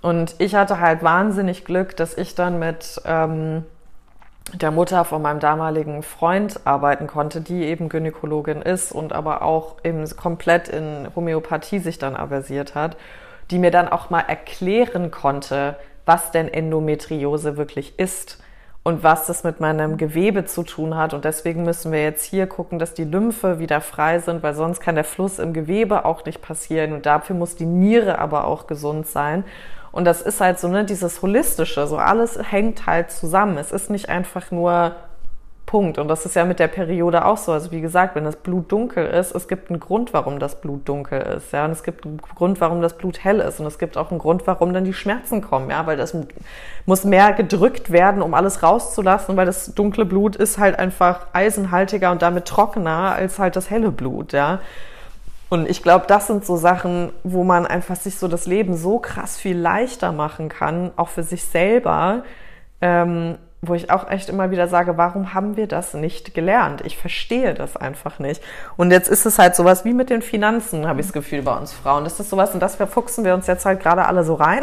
Und 0.00 0.36
ich 0.38 0.54
hatte 0.54 0.80
halt 0.80 1.02
wahnsinnig 1.02 1.64
Glück, 1.64 1.96
dass 1.96 2.16
ich 2.16 2.34
dann 2.34 2.58
mit 2.58 3.02
ähm, 3.04 3.64
der 4.54 4.70
Mutter 4.70 5.04
von 5.04 5.20
meinem 5.20 5.40
damaligen 5.40 6.02
Freund 6.02 6.60
arbeiten 6.64 7.06
konnte, 7.06 7.40
die 7.40 7.64
eben 7.64 7.88
Gynäkologin 7.88 8.62
ist 8.62 8.92
und 8.92 9.12
aber 9.12 9.42
auch 9.42 9.76
eben 9.84 10.08
komplett 10.16 10.68
in 10.68 11.08
Homöopathie 11.14 11.80
sich 11.80 11.98
dann 11.98 12.16
aversiert 12.16 12.74
hat, 12.74 12.96
die 13.50 13.58
mir 13.58 13.70
dann 13.70 13.88
auch 13.88 14.08
mal 14.08 14.20
erklären 14.20 15.10
konnte, 15.10 15.76
was 16.06 16.30
denn 16.30 16.48
Endometriose 16.48 17.56
wirklich 17.56 17.98
ist 17.98 18.38
und 18.88 19.02
was 19.02 19.26
das 19.26 19.44
mit 19.44 19.60
meinem 19.60 19.98
Gewebe 19.98 20.46
zu 20.46 20.62
tun 20.62 20.96
hat. 20.96 21.12
Und 21.12 21.26
deswegen 21.26 21.62
müssen 21.62 21.92
wir 21.92 22.02
jetzt 22.02 22.24
hier 22.24 22.46
gucken, 22.46 22.78
dass 22.78 22.94
die 22.94 23.04
Lymphe 23.04 23.58
wieder 23.58 23.82
frei 23.82 24.18
sind, 24.18 24.42
weil 24.42 24.54
sonst 24.54 24.80
kann 24.80 24.94
der 24.94 25.04
Fluss 25.04 25.38
im 25.38 25.52
Gewebe 25.52 26.06
auch 26.06 26.24
nicht 26.24 26.40
passieren. 26.40 26.94
Und 26.94 27.04
dafür 27.04 27.36
muss 27.36 27.54
die 27.54 27.66
Niere 27.66 28.18
aber 28.18 28.46
auch 28.46 28.66
gesund 28.66 29.06
sein. 29.06 29.44
Und 29.92 30.06
das 30.06 30.22
ist 30.22 30.40
halt 30.40 30.58
so, 30.58 30.68
ne, 30.68 30.86
dieses 30.86 31.20
Holistische, 31.20 31.86
so 31.86 31.98
alles 31.98 32.38
hängt 32.50 32.86
halt 32.86 33.10
zusammen. 33.10 33.58
Es 33.58 33.72
ist 33.72 33.90
nicht 33.90 34.08
einfach 34.08 34.50
nur 34.50 34.96
Punkt. 35.68 35.98
Und 35.98 36.08
das 36.08 36.24
ist 36.24 36.34
ja 36.34 36.46
mit 36.46 36.60
der 36.60 36.66
Periode 36.66 37.26
auch 37.26 37.36
so. 37.36 37.52
Also 37.52 37.70
wie 37.72 37.82
gesagt, 37.82 38.14
wenn 38.14 38.24
das 38.24 38.36
Blut 38.36 38.72
dunkel 38.72 39.06
ist, 39.06 39.34
es 39.34 39.48
gibt 39.48 39.68
einen 39.68 39.80
Grund, 39.80 40.14
warum 40.14 40.38
das 40.38 40.62
Blut 40.62 40.88
dunkel 40.88 41.20
ist. 41.20 41.52
Ja, 41.52 41.66
und 41.66 41.72
es 41.72 41.82
gibt 41.82 42.06
einen 42.06 42.16
Grund, 42.16 42.58
warum 42.62 42.80
das 42.80 42.96
Blut 42.96 43.22
hell 43.22 43.38
ist. 43.40 43.60
Und 43.60 43.66
es 43.66 43.78
gibt 43.78 43.98
auch 43.98 44.10
einen 44.10 44.18
Grund, 44.18 44.46
warum 44.46 44.72
dann 44.72 44.84
die 44.84 44.94
Schmerzen 44.94 45.42
kommen. 45.42 45.68
Ja, 45.68 45.86
weil 45.86 45.98
das 45.98 46.16
muss 46.86 47.04
mehr 47.04 47.34
gedrückt 47.34 47.92
werden, 47.92 48.22
um 48.22 48.32
alles 48.32 48.62
rauszulassen, 48.62 49.36
weil 49.36 49.44
das 49.44 49.74
dunkle 49.74 50.06
Blut 50.06 50.36
ist 50.36 50.56
halt 50.56 50.78
einfach 50.78 51.26
eisenhaltiger 51.34 52.12
und 52.12 52.22
damit 52.22 52.46
trockener 52.46 53.12
als 53.12 53.38
halt 53.38 53.54
das 53.54 53.68
helle 53.68 53.90
Blut. 53.90 54.32
Ja. 54.32 54.60
Und 55.50 55.68
ich 55.68 55.82
glaube, 55.82 56.06
das 56.08 56.28
sind 56.28 56.46
so 56.46 56.56
Sachen, 56.56 57.12
wo 57.24 57.44
man 57.44 57.66
einfach 57.66 57.96
sich 57.96 58.16
so 58.16 58.26
das 58.26 58.46
Leben 58.46 58.74
so 58.74 59.00
krass 59.00 59.36
viel 59.36 59.58
leichter 59.58 60.12
machen 60.12 60.48
kann, 60.48 60.92
auch 60.96 61.10
für 61.10 61.22
sich 61.22 61.44
selber. 61.44 62.22
Ähm, 62.80 63.36
wo 63.60 63.74
ich 63.74 63.90
auch 63.90 64.08
echt 64.08 64.28
immer 64.28 64.50
wieder 64.50 64.68
sage, 64.68 64.96
warum 64.96 65.34
haben 65.34 65.56
wir 65.56 65.66
das 65.66 65.94
nicht 65.94 66.32
gelernt? 66.32 66.82
Ich 66.84 66.96
verstehe 66.96 67.54
das 67.54 67.76
einfach 67.76 68.18
nicht. 68.20 68.42
Und 68.76 68.92
jetzt 68.92 69.08
ist 69.08 69.26
es 69.26 69.38
halt 69.38 69.56
sowas 69.56 69.84
wie 69.84 69.92
mit 69.92 70.10
den 70.10 70.22
Finanzen, 70.22 70.86
habe 70.86 71.00
ich 71.00 71.06
das 71.06 71.12
Gefühl 71.12 71.42
bei 71.42 71.56
uns 71.56 71.72
Frauen. 71.72 72.04
Das 72.04 72.20
ist 72.20 72.30
sowas 72.30 72.54
und 72.54 72.60
das 72.60 72.76
verfuchsen 72.76 73.24
wir 73.24 73.34
uns 73.34 73.46
jetzt 73.48 73.64
halt 73.66 73.80
gerade 73.80 74.06
alle 74.06 74.22
so 74.22 74.34
rein 74.34 74.62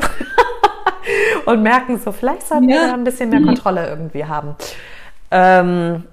und 1.46 1.62
merken 1.62 2.00
so, 2.00 2.14
vielleicht 2.14 2.48
sollten 2.48 2.70
ja. 2.70 2.82
wir 2.82 2.88
da 2.88 2.94
ein 2.94 3.04
bisschen 3.04 3.30
mehr 3.30 3.42
Kontrolle 3.42 3.88
irgendwie 3.88 4.26
haben. 4.26 4.56
Ähm, 5.30 6.04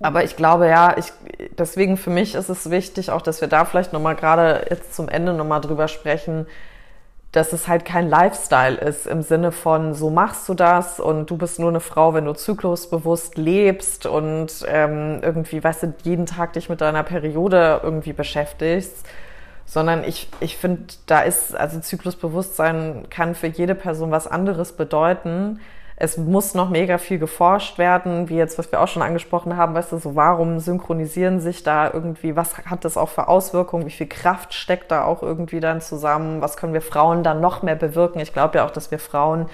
aber 0.00 0.24
ich 0.24 0.36
glaube 0.36 0.68
ja, 0.68 0.96
ich, 0.98 1.12
deswegen 1.56 1.96
für 1.96 2.10
mich 2.10 2.34
ist 2.34 2.50
es 2.50 2.70
wichtig, 2.70 3.10
auch 3.10 3.22
dass 3.22 3.40
wir 3.40 3.48
da 3.48 3.64
vielleicht 3.64 3.94
nochmal 3.94 4.16
gerade 4.16 4.66
jetzt 4.68 4.94
zum 4.94 5.08
Ende 5.08 5.32
nochmal 5.32 5.62
drüber 5.62 5.88
sprechen, 5.88 6.46
dass 7.34 7.52
es 7.52 7.66
halt 7.66 7.84
kein 7.84 8.08
Lifestyle 8.08 8.76
ist 8.76 9.08
im 9.08 9.22
Sinne 9.22 9.50
von, 9.50 9.92
so 9.92 10.08
machst 10.08 10.48
du 10.48 10.54
das 10.54 11.00
und 11.00 11.30
du 11.30 11.36
bist 11.36 11.58
nur 11.58 11.68
eine 11.68 11.80
Frau, 11.80 12.14
wenn 12.14 12.26
du 12.26 12.32
zyklusbewusst 12.32 13.36
lebst 13.36 14.06
und 14.06 14.64
ähm, 14.68 15.18
irgendwie, 15.20 15.62
weißt 15.62 15.82
du, 15.82 15.94
jeden 16.04 16.26
Tag 16.26 16.52
dich 16.52 16.68
mit 16.68 16.80
deiner 16.80 17.02
Periode 17.02 17.80
irgendwie 17.82 18.12
beschäftigst, 18.12 19.04
sondern 19.66 20.04
ich, 20.04 20.28
ich 20.38 20.56
finde, 20.56 20.84
da 21.06 21.22
ist, 21.22 21.56
also 21.56 21.80
Zyklusbewusstsein 21.80 23.06
kann 23.10 23.34
für 23.34 23.48
jede 23.48 23.74
Person 23.74 24.12
was 24.12 24.28
anderes 24.28 24.72
bedeuten 24.72 25.58
es 25.96 26.16
muss 26.16 26.54
noch 26.54 26.70
mega 26.70 26.98
viel 26.98 27.18
geforscht 27.18 27.78
werden, 27.78 28.28
wie 28.28 28.36
jetzt, 28.36 28.58
was 28.58 28.72
wir 28.72 28.80
auch 28.80 28.88
schon 28.88 29.02
angesprochen 29.02 29.56
haben, 29.56 29.74
weißt 29.74 29.92
du, 29.92 29.98
so 29.98 30.16
warum 30.16 30.58
synchronisieren 30.58 31.40
sich 31.40 31.62
da 31.62 31.90
irgendwie, 31.92 32.34
was 32.34 32.58
hat 32.58 32.84
das 32.84 32.96
auch 32.96 33.08
für 33.08 33.28
Auswirkungen, 33.28 33.86
wie 33.86 33.90
viel 33.90 34.08
Kraft 34.08 34.54
steckt 34.54 34.90
da 34.90 35.04
auch 35.04 35.22
irgendwie 35.22 35.60
dann 35.60 35.80
zusammen, 35.80 36.40
was 36.40 36.56
können 36.56 36.74
wir 36.74 36.82
Frauen 36.82 37.22
dann 37.22 37.40
noch 37.40 37.62
mehr 37.62 37.76
bewirken? 37.76 38.18
Ich 38.20 38.32
glaube 38.32 38.58
ja 38.58 38.66
auch, 38.66 38.72
dass 38.72 38.90
wir 38.90 38.98
Frauen 38.98 39.46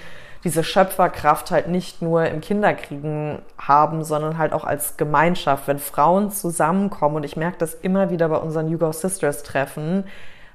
diese 0.43 0.63
Schöpferkraft 0.63 1.51
halt 1.51 1.67
nicht 1.67 2.01
nur 2.01 2.25
im 2.25 2.41
Kinderkriegen 2.41 3.43
haben, 3.59 4.03
sondern 4.03 4.39
halt 4.39 4.53
auch 4.53 4.63
als 4.63 4.97
Gemeinschaft. 4.97 5.67
Wenn 5.67 5.77
Frauen 5.77 6.31
zusammenkommen, 6.31 7.17
und 7.17 7.23
ich 7.23 7.35
merke 7.35 7.57
das 7.59 7.75
immer 7.75 8.09
wieder 8.09 8.27
bei 8.29 8.37
unseren 8.37 8.67
Hugo 8.67 8.91
Sisters 8.91 9.43
Treffen, 9.43 10.05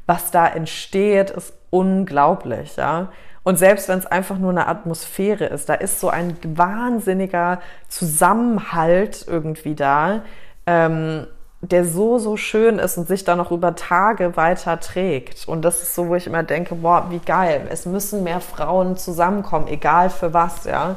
was 0.06 0.32
da 0.32 0.46
entsteht, 0.48 1.30
ist 1.30 1.54
unglaublich, 1.70 2.76
ja. 2.76 3.08
Und 3.46 3.60
selbst 3.60 3.88
wenn 3.88 4.00
es 4.00 4.06
einfach 4.06 4.38
nur 4.38 4.50
eine 4.50 4.66
Atmosphäre 4.66 5.44
ist, 5.44 5.68
da 5.68 5.74
ist 5.74 6.00
so 6.00 6.08
ein 6.08 6.36
wahnsinniger 6.42 7.60
Zusammenhalt 7.88 9.24
irgendwie 9.28 9.76
da. 9.76 10.22
Ähm, 10.66 11.28
der 11.60 11.84
so, 11.84 12.18
so 12.18 12.36
schön 12.36 12.80
ist 12.80 12.98
und 12.98 13.06
sich 13.06 13.22
dann 13.22 13.38
noch 13.38 13.52
über 13.52 13.76
Tage 13.76 14.36
weiter 14.36 14.80
trägt. 14.80 15.46
Und 15.46 15.64
das 15.64 15.80
ist 15.80 15.94
so, 15.94 16.08
wo 16.08 16.16
ich 16.16 16.26
immer 16.26 16.42
denke, 16.42 16.74
boah, 16.74 17.06
wie 17.10 17.20
geil. 17.20 17.68
Es 17.70 17.86
müssen 17.86 18.24
mehr 18.24 18.40
Frauen 18.40 18.96
zusammenkommen, 18.96 19.68
egal 19.68 20.10
für 20.10 20.34
was, 20.34 20.64
ja. 20.64 20.96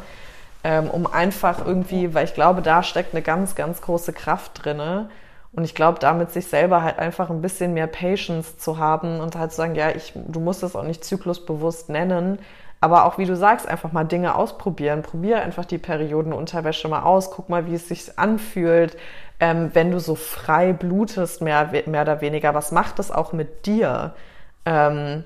Ähm, 0.64 0.90
um 0.90 1.06
einfach 1.06 1.64
irgendwie, 1.64 2.16
weil 2.16 2.26
ich 2.26 2.34
glaube, 2.34 2.64
da 2.64 2.82
steckt 2.82 3.14
eine 3.14 3.22
ganz, 3.22 3.54
ganz 3.54 3.80
große 3.80 4.12
Kraft 4.12 4.66
drinne. 4.66 5.12
Und 5.52 5.64
ich 5.64 5.74
glaube, 5.74 6.00
damit 6.00 6.32
sich 6.32 6.48
selber 6.48 6.84
halt 6.84 7.00
einfach 7.00 7.30
ein 7.30 7.42
bisschen 7.42 7.74
mehr 7.74 7.88
Patience 7.88 8.58
zu 8.58 8.78
haben 8.78 9.20
und 9.20 9.36
halt 9.36 9.52
zu 9.52 9.58
sagen, 9.58 9.76
ja, 9.76 9.90
ich, 9.90 10.14
du 10.16 10.40
musst 10.40 10.62
es 10.64 10.76
auch 10.76 10.84
nicht 10.84 11.04
zyklusbewusst 11.04 11.90
nennen, 11.90 12.40
aber 12.82 13.06
auch 13.06 13.18
wie 13.18 13.26
du 13.26 13.36
sagst, 13.36 13.68
einfach 13.68 13.92
mal 13.92 14.06
Dinge 14.06 14.36
ausprobieren. 14.36 15.02
Probier 15.02 15.42
einfach 15.42 15.66
die 15.66 15.78
Periodenunterwäsche 15.80 16.88
mal 16.88 17.02
aus, 17.02 17.32
guck 17.32 17.50
mal, 17.50 17.66
wie 17.66 17.76
es 17.76 17.88
sich 17.90 18.18
anfühlt. 18.18 18.96
Ähm, 19.40 19.72
wenn 19.74 19.92
du 19.92 20.00
so 20.00 20.16
frei 20.16 20.74
blutest, 20.74 21.42
mehr, 21.42 21.70
mehr 21.88 22.02
oder 22.04 22.22
weniger, 22.22 22.54
was 22.54 22.72
macht 22.72 23.00
das 23.00 23.12
auch 23.12 23.34
mit 23.34 23.66
dir? 23.66 24.14
Ähm, 24.66 25.24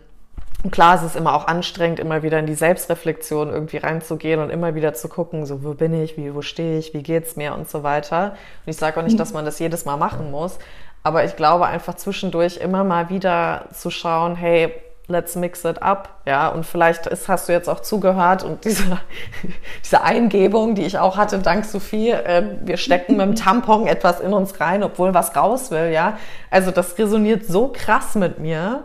klar, 0.72 0.95
es 0.95 1.03
ist 1.03 1.16
immer 1.16 1.34
auch 1.34 1.47
anstrengend, 1.47 1.99
immer 1.99 2.24
wieder 2.24 2.39
in 2.39 2.45
die 2.45 2.55
Selbstreflexion 2.55 3.49
irgendwie 3.49 3.78
reinzugehen 3.78 4.39
und 4.39 4.49
immer 4.49 4.76
wieder 4.76 4.93
zu 4.93 5.09
gucken, 5.09 5.45
so 5.45 5.64
wo 5.64 5.74
bin 5.74 5.93
ich, 5.93 6.18
wie, 6.18 6.34
wo 6.34 6.41
stehe 6.41 6.80
ich, 6.80 6.93
wie 6.93 7.03
geht's 7.03 7.36
mir 7.36 7.53
und 7.53 7.70
so 7.70 7.84
weiter. 7.84 8.32
Und 8.66 8.72
ich 8.72 8.78
sage 8.78 8.99
auch 8.99 9.03
nicht, 9.03 9.20
dass 9.20 9.34
man 9.34 9.45
das 9.45 9.59
jedes 9.59 9.86
Mal 9.86 9.97
machen 9.97 10.32
muss, 10.32 10.59
aber 11.03 11.26
ich 11.26 11.36
glaube 11.36 11.66
einfach 11.66 11.95
zwischendurch 11.95 12.57
immer 12.57 12.84
mal 12.84 13.09
wieder 13.09 13.66
zu 13.74 13.89
schauen, 13.89 14.36
hey, 14.36 14.74
let's 15.07 15.36
mix 15.36 15.66
it 15.66 15.82
up, 15.82 16.22
ja, 16.26 16.47
und 16.47 16.66
vielleicht 16.66 17.07
ist, 17.07 17.28
hast 17.28 17.49
du 17.49 17.53
jetzt 17.53 17.68
auch 17.68 17.82
zugehört 17.82 18.43
und 18.43 18.64
diese, 18.64 18.84
diese 19.84 20.01
Eingebung, 20.01 20.76
die 20.76 20.84
ich 20.84 20.97
auch 20.97 21.18
hatte, 21.18 21.39
dank 21.39 21.66
Sophie, 21.66 22.11
äh, 22.11 22.43
wir 22.61 22.78
stecken 22.78 23.18
mit 23.18 23.26
dem 23.26 23.36
Tampon 23.36 23.86
etwas 23.86 24.22
in 24.22 24.34
uns 24.34 24.61
rein, 24.61 24.82
obwohl 24.82 25.14
was 25.14 25.36
raus 25.36 25.72
will, 25.72 25.91
ja, 25.91 26.18
also 26.49 26.72
das 26.72 26.97
resoniert 26.97 27.45
so 27.45 27.68
krass 27.68 28.16
mit 28.16 28.39
mir, 28.39 28.84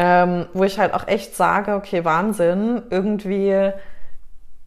ähm, 0.00 0.46
wo 0.52 0.62
ich 0.62 0.78
halt 0.78 0.94
auch 0.94 1.08
echt 1.08 1.34
sage, 1.34 1.74
okay, 1.74 2.04
Wahnsinn, 2.04 2.82
irgendwie 2.88 3.72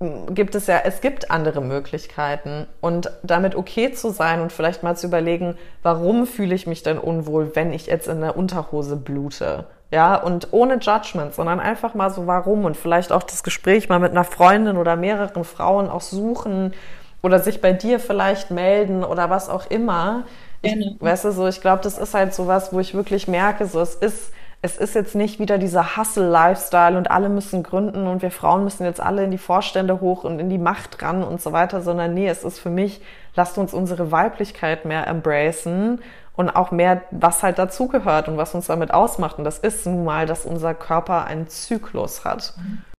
hm, 0.01 0.35
gibt 0.35 0.55
es 0.55 0.67
ja, 0.67 0.81
es 0.83 0.99
gibt 0.99 1.31
andere 1.31 1.61
Möglichkeiten 1.61 2.67
und 2.81 3.09
damit 3.23 3.55
okay 3.55 3.93
zu 3.93 4.09
sein 4.09 4.41
und 4.41 4.51
vielleicht 4.51 4.83
mal 4.83 4.97
zu 4.97 5.07
überlegen, 5.07 5.57
warum 5.83 6.27
fühle 6.27 6.53
ich 6.53 6.67
mich 6.67 6.83
denn 6.83 6.97
unwohl, 6.97 7.55
wenn 7.55 7.71
ich 7.71 7.85
jetzt 7.85 8.09
in 8.09 8.19
der 8.19 8.35
Unterhose 8.35 8.97
blute? 8.97 9.67
Ja, 9.89 10.15
und 10.15 10.49
ohne 10.51 10.79
Judgment, 10.81 11.33
sondern 11.33 11.61
einfach 11.61 11.93
mal 11.93 12.09
so 12.09 12.27
warum 12.27 12.65
und 12.65 12.75
vielleicht 12.75 13.13
auch 13.13 13.23
das 13.23 13.41
Gespräch 13.41 13.87
mal 13.87 13.99
mit 13.99 14.11
einer 14.11 14.25
Freundin 14.25 14.75
oder 14.75 14.97
mehreren 14.97 15.45
Frauen 15.45 15.89
auch 15.89 16.01
suchen 16.01 16.73
oder 17.21 17.39
sich 17.39 17.61
bei 17.61 17.71
dir 17.71 18.01
vielleicht 18.01 18.51
melden 18.51 19.05
oder 19.05 19.29
was 19.29 19.47
auch 19.47 19.69
immer. 19.69 20.25
Ich, 20.61 20.75
weißt 20.99 21.23
du, 21.23 21.31
so, 21.31 21.47
ich 21.47 21.61
glaube, 21.61 21.83
das 21.83 21.97
ist 21.97 22.13
halt 22.13 22.33
so 22.33 22.47
was, 22.47 22.73
wo 22.73 22.81
ich 22.81 22.93
wirklich 22.93 23.29
merke, 23.29 23.65
so, 23.65 23.79
es 23.79 23.95
ist, 23.95 24.33
es 24.63 24.77
ist 24.77 24.93
jetzt 24.93 25.15
nicht 25.15 25.39
wieder 25.39 25.57
dieser 25.57 25.97
Hustle-Lifestyle 25.97 26.97
und 26.97 27.09
alle 27.09 27.29
müssen 27.29 27.63
gründen 27.63 28.05
und 28.05 28.21
wir 28.21 28.29
Frauen 28.29 28.63
müssen 28.63 28.83
jetzt 28.83 28.99
alle 28.99 29.23
in 29.23 29.31
die 29.31 29.39
Vorstände 29.39 30.01
hoch 30.01 30.23
und 30.23 30.39
in 30.39 30.49
die 30.49 30.59
Macht 30.59 31.01
ran 31.01 31.23
und 31.23 31.41
so 31.41 31.51
weiter, 31.51 31.81
sondern 31.81 32.13
nee, 32.13 32.27
es 32.27 32.43
ist 32.43 32.59
für 32.59 32.69
mich, 32.69 33.01
lasst 33.35 33.57
uns 33.57 33.73
unsere 33.73 34.11
Weiblichkeit 34.11 34.85
mehr 34.85 35.07
embracen 35.07 35.99
und 36.35 36.49
auch 36.51 36.69
mehr, 36.69 37.01
was 37.09 37.41
halt 37.41 37.57
dazugehört 37.57 38.27
und 38.27 38.37
was 38.37 38.53
uns 38.53 38.67
damit 38.67 38.93
ausmacht. 38.93 39.39
Und 39.39 39.45
das 39.45 39.57
ist 39.57 39.85
nun 39.87 40.03
mal, 40.03 40.27
dass 40.27 40.45
unser 40.45 40.75
Körper 40.75 41.25
einen 41.25 41.47
Zyklus 41.47 42.23
hat. 42.23 42.53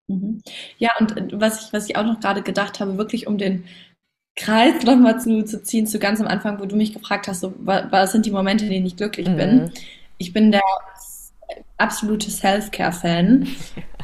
Mhm. 0.08 0.42
Ja, 0.78 0.90
und 0.98 1.40
was 1.40 1.66
ich, 1.66 1.72
was 1.72 1.88
ich 1.88 1.96
auch 1.96 2.04
noch 2.04 2.18
gerade 2.18 2.42
gedacht 2.42 2.80
habe, 2.80 2.98
wirklich 2.98 3.28
um 3.28 3.38
den 3.38 3.64
Kreis 4.34 4.82
nochmal 4.84 5.20
zu, 5.20 5.44
zu 5.44 5.62
ziehen, 5.62 5.86
zu 5.86 6.00
ganz 6.00 6.20
am 6.20 6.26
Anfang, 6.26 6.58
wo 6.58 6.64
du 6.64 6.74
mich 6.74 6.92
gefragt 6.92 7.28
hast, 7.28 7.40
so, 7.40 7.54
was 7.58 8.10
sind 8.10 8.26
die 8.26 8.30
Momente, 8.32 8.64
in 8.64 8.70
denen 8.70 8.86
ich 8.86 8.96
glücklich 8.96 9.28
mhm. 9.28 9.36
bin. 9.36 9.72
Ich 10.18 10.32
bin 10.32 10.50
der 10.50 10.62
absolute 11.78 12.30
Self-Care-Fan. 12.30 13.46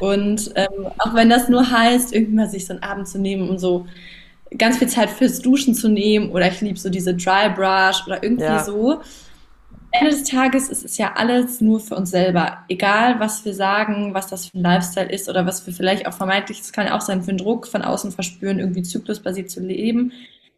Und 0.01 0.51
ähm, 0.55 0.87
auch 0.99 1.15
wenn 1.15 1.29
das 1.29 1.49
nur 1.49 1.71
heißt, 1.71 2.15
irgendwie 2.15 2.35
mal 2.35 2.49
sich 2.49 2.67
so 2.67 2.75
einen 2.75 2.83
Abend 2.83 3.09
zu 3.09 3.19
nehmen 3.19 3.49
und 3.49 3.59
so 3.59 3.87
ganz 4.57 4.79
viel 4.79 4.89
Zeit 4.89 5.11
fürs 5.11 5.41
Duschen 5.41 5.75
zu 5.75 5.89
nehmen 5.89 6.31
oder 6.31 6.49
ich 6.49 6.61
liebe 6.61 6.79
so 6.79 6.89
diese 6.89 7.15
Dry 7.15 7.51
Brush 7.55 8.07
oder 8.07 8.23
irgendwie 8.23 8.45
ja. 8.45 8.65
so. 8.65 9.01
Ende 9.91 10.11
des 10.11 10.25
Tages 10.25 10.69
ist 10.69 10.85
es 10.85 10.99
ja 10.99 11.15
alles 11.17 11.61
nur 11.61 11.81
für 11.81 11.97
uns 11.97 12.11
selber. 12.11 12.59
Egal, 12.69 13.21
was 13.21 13.45
wir 13.45 13.55
sagen, 13.55 14.13
was 14.13 14.27
das 14.27 14.47
für 14.47 14.59
ein 14.59 14.63
Lifestyle 14.63 15.11
ist 15.11 15.29
oder 15.29 15.47
was 15.47 15.67
wir 15.67 15.73
vielleicht 15.73 16.07
auch 16.07 16.13
vermeintlich, 16.13 16.61
es 16.61 16.73
kann 16.73 16.87
ja 16.87 16.97
auch 16.97 17.01
sein, 17.01 17.23
für 17.23 17.31
einen 17.31 17.39
Druck 17.39 17.67
von 17.67 17.83
außen 17.83 18.13
verspüren, 18.13 18.59
irgendwie 18.59 18.83
zyklusbasiert 18.83 19.51
zu 19.51 19.61
leben. 19.61 20.13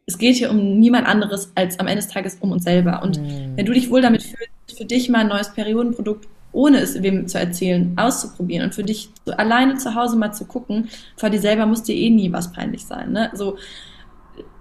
Es 0.07 0.18
geht 0.18 0.36
hier 0.36 0.51
um 0.51 0.80
niemand 0.80 1.07
anderes 1.07 1.53
als 1.55 1.78
am 1.78 1.86
Ende 1.86 2.03
des 2.03 2.09
Tages 2.09 2.38
um 2.41 2.51
uns 2.51 2.64
selber. 2.64 3.03
Und 3.05 3.20
mm. 3.20 3.57
wenn 3.57 3.66
du 3.66 3.72
dich 3.72 3.91
wohl 3.91 4.01
damit 4.01 4.24
fühlst, 4.24 4.76
für 4.76 4.84
dich 4.84 5.09
mal 5.09 5.20
ein 5.20 5.28
neues 5.28 5.53
Periodenprodukt 5.53 6.26
ohne 6.53 6.78
es 6.78 7.03
wem 7.03 7.28
zu 7.28 7.38
erzählen, 7.38 7.92
auszuprobieren 7.96 8.66
und 8.66 8.74
für 8.74 8.84
dich 8.84 9.11
so 9.24 9.32
alleine 9.32 9.76
zu 9.76 9.94
Hause 9.94 10.16
mal 10.16 10.32
zu 10.32 10.44
gucken, 10.44 10.88
vor 11.16 11.30
dir 11.30 11.40
selber 11.40 11.66
muss 11.66 11.82
dir 11.82 11.94
eh 11.94 12.11
nie 12.11 12.32
was 12.32 12.53
peinlich 12.53 12.84
sein. 12.84 13.12
Ne? 13.12 13.30
So, 13.34 13.57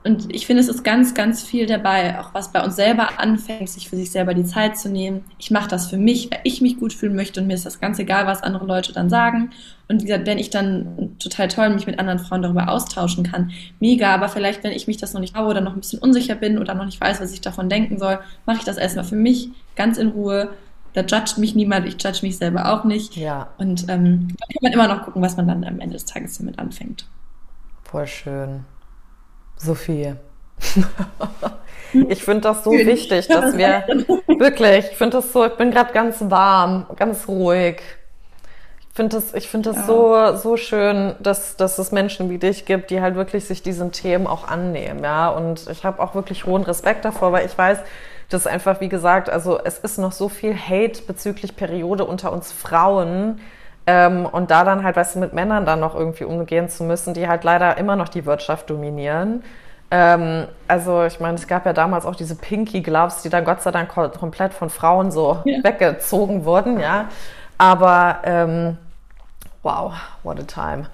und 0.05 0.33
ich 0.33 0.47
finde, 0.47 0.61
es 0.61 0.69
ist 0.69 0.83
ganz, 0.83 1.13
ganz 1.13 1.43
viel 1.43 1.65
dabei, 1.65 2.19
auch 2.19 2.33
was 2.33 2.53
bei 2.53 2.63
uns 2.63 2.77
selber 2.77 3.19
anfängt, 3.19 3.69
sich 3.69 3.89
für 3.89 3.97
sich 3.97 4.11
selber 4.11 4.33
die 4.33 4.45
Zeit 4.45 4.77
zu 4.77 4.89
nehmen. 4.89 5.25
Ich 5.37 5.51
mache 5.51 5.67
das 5.67 5.87
für 5.87 5.97
mich, 5.97 6.31
weil 6.31 6.39
ich 6.45 6.61
mich 6.61 6.79
gut 6.79 6.93
fühlen 6.93 7.15
möchte 7.15 7.41
und 7.41 7.47
mir 7.47 7.53
ist 7.53 7.65
das 7.65 7.81
ganz 7.81 7.99
egal, 7.99 8.25
was 8.25 8.41
andere 8.41 8.65
Leute 8.65 8.93
dann 8.93 9.09
sagen. 9.09 9.49
Und 9.89 10.01
wie 10.01 10.05
gesagt, 10.05 10.25
wenn 10.25 10.37
ich 10.37 10.49
dann 10.49 11.17
total 11.19 11.49
toll 11.49 11.69
mich 11.71 11.85
mit 11.85 11.99
anderen 11.99 12.19
Frauen 12.19 12.41
darüber 12.41 12.69
austauschen 12.69 13.25
kann, 13.25 13.51
mega. 13.81 14.13
Aber 14.13 14.29
vielleicht, 14.29 14.63
wenn 14.63 14.71
ich 14.71 14.87
mich 14.87 14.97
das 14.97 15.13
noch 15.13 15.19
nicht 15.19 15.35
traue 15.35 15.49
oder 15.49 15.61
noch 15.61 15.73
ein 15.73 15.81
bisschen 15.81 15.99
unsicher 15.99 16.35
bin 16.35 16.59
oder 16.59 16.75
noch 16.75 16.85
nicht 16.85 17.01
weiß, 17.01 17.19
was 17.19 17.33
ich 17.33 17.41
davon 17.41 17.67
denken 17.67 17.99
soll, 17.99 18.19
mache 18.45 18.59
ich 18.59 18.63
das 18.63 18.77
erstmal 18.77 19.05
für 19.05 19.17
mich 19.17 19.49
ganz 19.75 19.97
in 19.97 20.09
Ruhe 20.09 20.49
da 20.93 21.01
judgt 21.01 21.37
mich 21.37 21.55
niemand, 21.55 21.87
ich 21.87 22.01
judge 22.01 22.19
mich 22.23 22.37
selber 22.37 22.73
auch 22.73 22.83
nicht. 22.83 23.15
Ja. 23.15 23.49
Und 23.57 23.87
ähm, 23.89 24.29
da 24.39 24.45
kann 24.47 24.61
man 24.61 24.71
immer 24.71 24.87
noch 24.87 25.03
gucken, 25.03 25.21
was 25.21 25.37
man 25.37 25.47
dann 25.47 25.63
am 25.63 25.79
Ende 25.79 25.93
des 25.93 26.05
Tages 26.05 26.37
damit 26.37 26.59
anfängt. 26.59 27.07
Voll 27.83 28.07
schön. 28.07 28.65
Sophie. 29.55 30.15
ich 32.09 32.23
finde 32.23 32.41
das 32.41 32.63
so 32.63 32.71
wichtig, 32.71 33.27
dass 33.27 33.57
wir 33.57 33.83
wirklich, 34.27 34.85
ich 34.91 34.97
finde 34.97 35.17
das 35.17 35.31
so, 35.33 35.45
ich 35.45 35.53
bin 35.53 35.71
gerade 35.71 35.93
ganz 35.93 36.17
warm, 36.21 36.85
ganz 36.95 37.27
ruhig. 37.27 37.81
Ich 38.89 38.95
finde 38.95 39.15
das, 39.15 39.33
ich 39.33 39.47
finde 39.47 39.69
das 39.69 39.77
ja. 39.77 39.85
so, 39.85 40.35
so 40.35 40.57
schön, 40.57 41.15
dass, 41.19 41.55
dass 41.55 41.77
es 41.77 41.91
Menschen 41.91 42.29
wie 42.29 42.37
dich 42.37 42.65
gibt, 42.65 42.89
die 42.89 42.99
halt 43.01 43.15
wirklich 43.15 43.45
sich 43.45 43.63
diesen 43.63 43.91
Themen 43.91 44.27
auch 44.27 44.47
annehmen, 44.47 45.03
ja. 45.03 45.29
Und 45.29 45.67
ich 45.69 45.85
habe 45.85 46.01
auch 46.01 46.15
wirklich 46.15 46.45
hohen 46.45 46.63
Respekt 46.63 47.05
davor, 47.05 47.31
weil 47.31 47.45
ich 47.45 47.57
weiß, 47.57 47.79
das 48.29 48.41
ist 48.41 48.47
einfach, 48.47 48.79
wie 48.79 48.89
gesagt, 48.89 49.29
also 49.29 49.59
es 49.63 49.79
ist 49.79 49.97
noch 49.97 50.11
so 50.11 50.29
viel 50.29 50.55
Hate 50.55 51.01
bezüglich 51.07 51.55
Periode 51.55 52.05
unter 52.05 52.31
uns 52.31 52.51
Frauen. 52.51 53.39
Ähm, 53.87 54.27
und 54.27 54.51
da 54.51 54.63
dann 54.63 54.83
halt, 54.83 54.95
weißt 54.95 55.15
du, 55.15 55.19
mit 55.19 55.33
Männern 55.33 55.65
dann 55.65 55.79
noch 55.79 55.95
irgendwie 55.95 56.25
umgehen 56.25 56.69
zu 56.69 56.83
müssen, 56.83 57.15
die 57.15 57.27
halt 57.27 57.43
leider 57.43 57.77
immer 57.77 57.95
noch 57.95 58.07
die 58.07 58.25
Wirtschaft 58.25 58.69
dominieren. 58.69 59.43
Ähm, 59.89 60.45
also 60.67 61.03
ich 61.05 61.19
meine, 61.19 61.35
es 61.35 61.47
gab 61.47 61.65
ja 61.65 61.73
damals 61.73 62.05
auch 62.05 62.15
diese 62.15 62.35
Pinky 62.35 62.81
Gloves, 62.81 63.23
die 63.23 63.29
dann 63.29 63.45
Gott 63.45 63.63
sei 63.63 63.71
Dank 63.71 63.89
komplett 63.89 64.53
von 64.53 64.69
Frauen 64.69 65.09
so 65.09 65.39
ja. 65.45 65.63
weggezogen 65.63 66.45
wurden, 66.45 66.79
ja. 66.79 67.05
Aber 67.57 68.19
ähm, 68.23 68.77
wow, 69.63 69.93
what 70.21 70.39
a 70.39 70.43
time. 70.43 70.85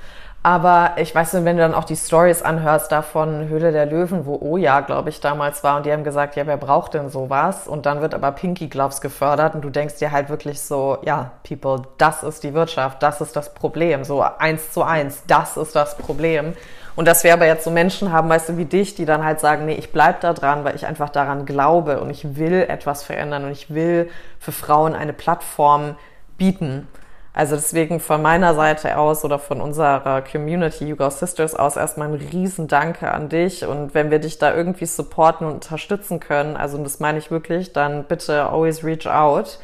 Aber 0.45 0.91
ich 0.97 1.15
weiß 1.15 1.33
nicht, 1.33 1.45
wenn 1.45 1.57
du 1.57 1.63
dann 1.63 1.73
auch 1.73 1.85
die 1.85 1.95
Stories 1.95 2.43
anhörst 2.43 2.91
da 2.91 3.01
von 3.01 3.49
Höhle 3.49 3.71
der 3.71 3.87
Löwen, 3.87 4.27
wo 4.27 4.37
Oja, 4.39 4.81
glaube 4.81 5.09
ich, 5.09 5.19
damals 5.19 5.63
war 5.63 5.77
und 5.77 5.87
die 5.87 5.91
haben 5.91 6.03
gesagt, 6.03 6.35
ja, 6.35 6.45
wer 6.45 6.57
braucht 6.57 6.93
denn 6.93 7.09
sowas? 7.09 7.67
Und 7.67 7.87
dann 7.87 7.99
wird 7.99 8.13
aber 8.13 8.31
Pinky 8.31 8.67
Gloves 8.67 9.01
gefördert 9.01 9.55
und 9.55 9.63
du 9.63 9.71
denkst 9.71 9.95
dir 9.95 10.11
halt 10.11 10.29
wirklich 10.29 10.61
so, 10.61 10.99
ja, 11.01 11.31
People, 11.41 11.87
das 11.97 12.21
ist 12.21 12.43
die 12.43 12.53
Wirtschaft, 12.53 13.01
das 13.01 13.21
ist 13.21 13.35
das 13.35 13.55
Problem, 13.55 14.03
so 14.03 14.21
eins 14.21 14.71
zu 14.71 14.83
eins, 14.83 15.23
das 15.25 15.57
ist 15.57 15.75
das 15.75 15.97
Problem. 15.97 16.53
Und 16.95 17.07
dass 17.07 17.23
wir 17.23 17.33
aber 17.33 17.47
jetzt 17.47 17.63
so 17.63 17.71
Menschen 17.71 18.11
haben, 18.11 18.29
weißt 18.29 18.49
du, 18.49 18.57
wie 18.57 18.65
dich, 18.65 18.93
die 18.93 19.05
dann 19.05 19.25
halt 19.25 19.39
sagen, 19.39 19.65
nee, 19.65 19.73
ich 19.73 19.91
bleib 19.91 20.21
da 20.21 20.33
dran, 20.33 20.63
weil 20.63 20.75
ich 20.75 20.85
einfach 20.85 21.09
daran 21.09 21.47
glaube 21.47 21.99
und 22.01 22.11
ich 22.11 22.37
will 22.37 22.67
etwas 22.69 23.01
verändern 23.01 23.45
und 23.45 23.51
ich 23.51 23.73
will 23.73 24.11
für 24.37 24.51
Frauen 24.51 24.93
eine 24.93 25.13
Plattform 25.13 25.95
bieten. 26.37 26.87
Also 27.35 27.55
deswegen 27.55 27.99
von 27.99 28.21
meiner 28.21 28.55
Seite 28.55 28.97
aus 28.97 29.25
oder 29.25 29.39
von 29.39 29.59
unserer 29.59 30.21
Community 30.21 30.85
You 30.85 30.95
Go 30.95 31.09
Sisters 31.09 31.53
aus 31.53 31.75
erstmal 31.75 32.07
ein 32.07 32.13
riesen 32.13 32.69
Danke 32.69 33.11
an 33.11 33.27
dich. 33.27 33.65
Und 33.65 33.93
wenn 33.93 34.09
wir 34.09 34.19
dich 34.19 34.37
da 34.37 34.55
irgendwie 34.55 34.85
supporten 34.85 35.45
und 35.45 35.55
unterstützen 35.55 36.21
können, 36.21 36.55
also 36.55 36.81
das 36.81 37.01
meine 37.01 37.17
ich 37.17 37.31
wirklich, 37.31 37.73
dann 37.73 38.05
bitte 38.05 38.45
always 38.45 38.85
reach 38.85 39.05
out. 39.05 39.59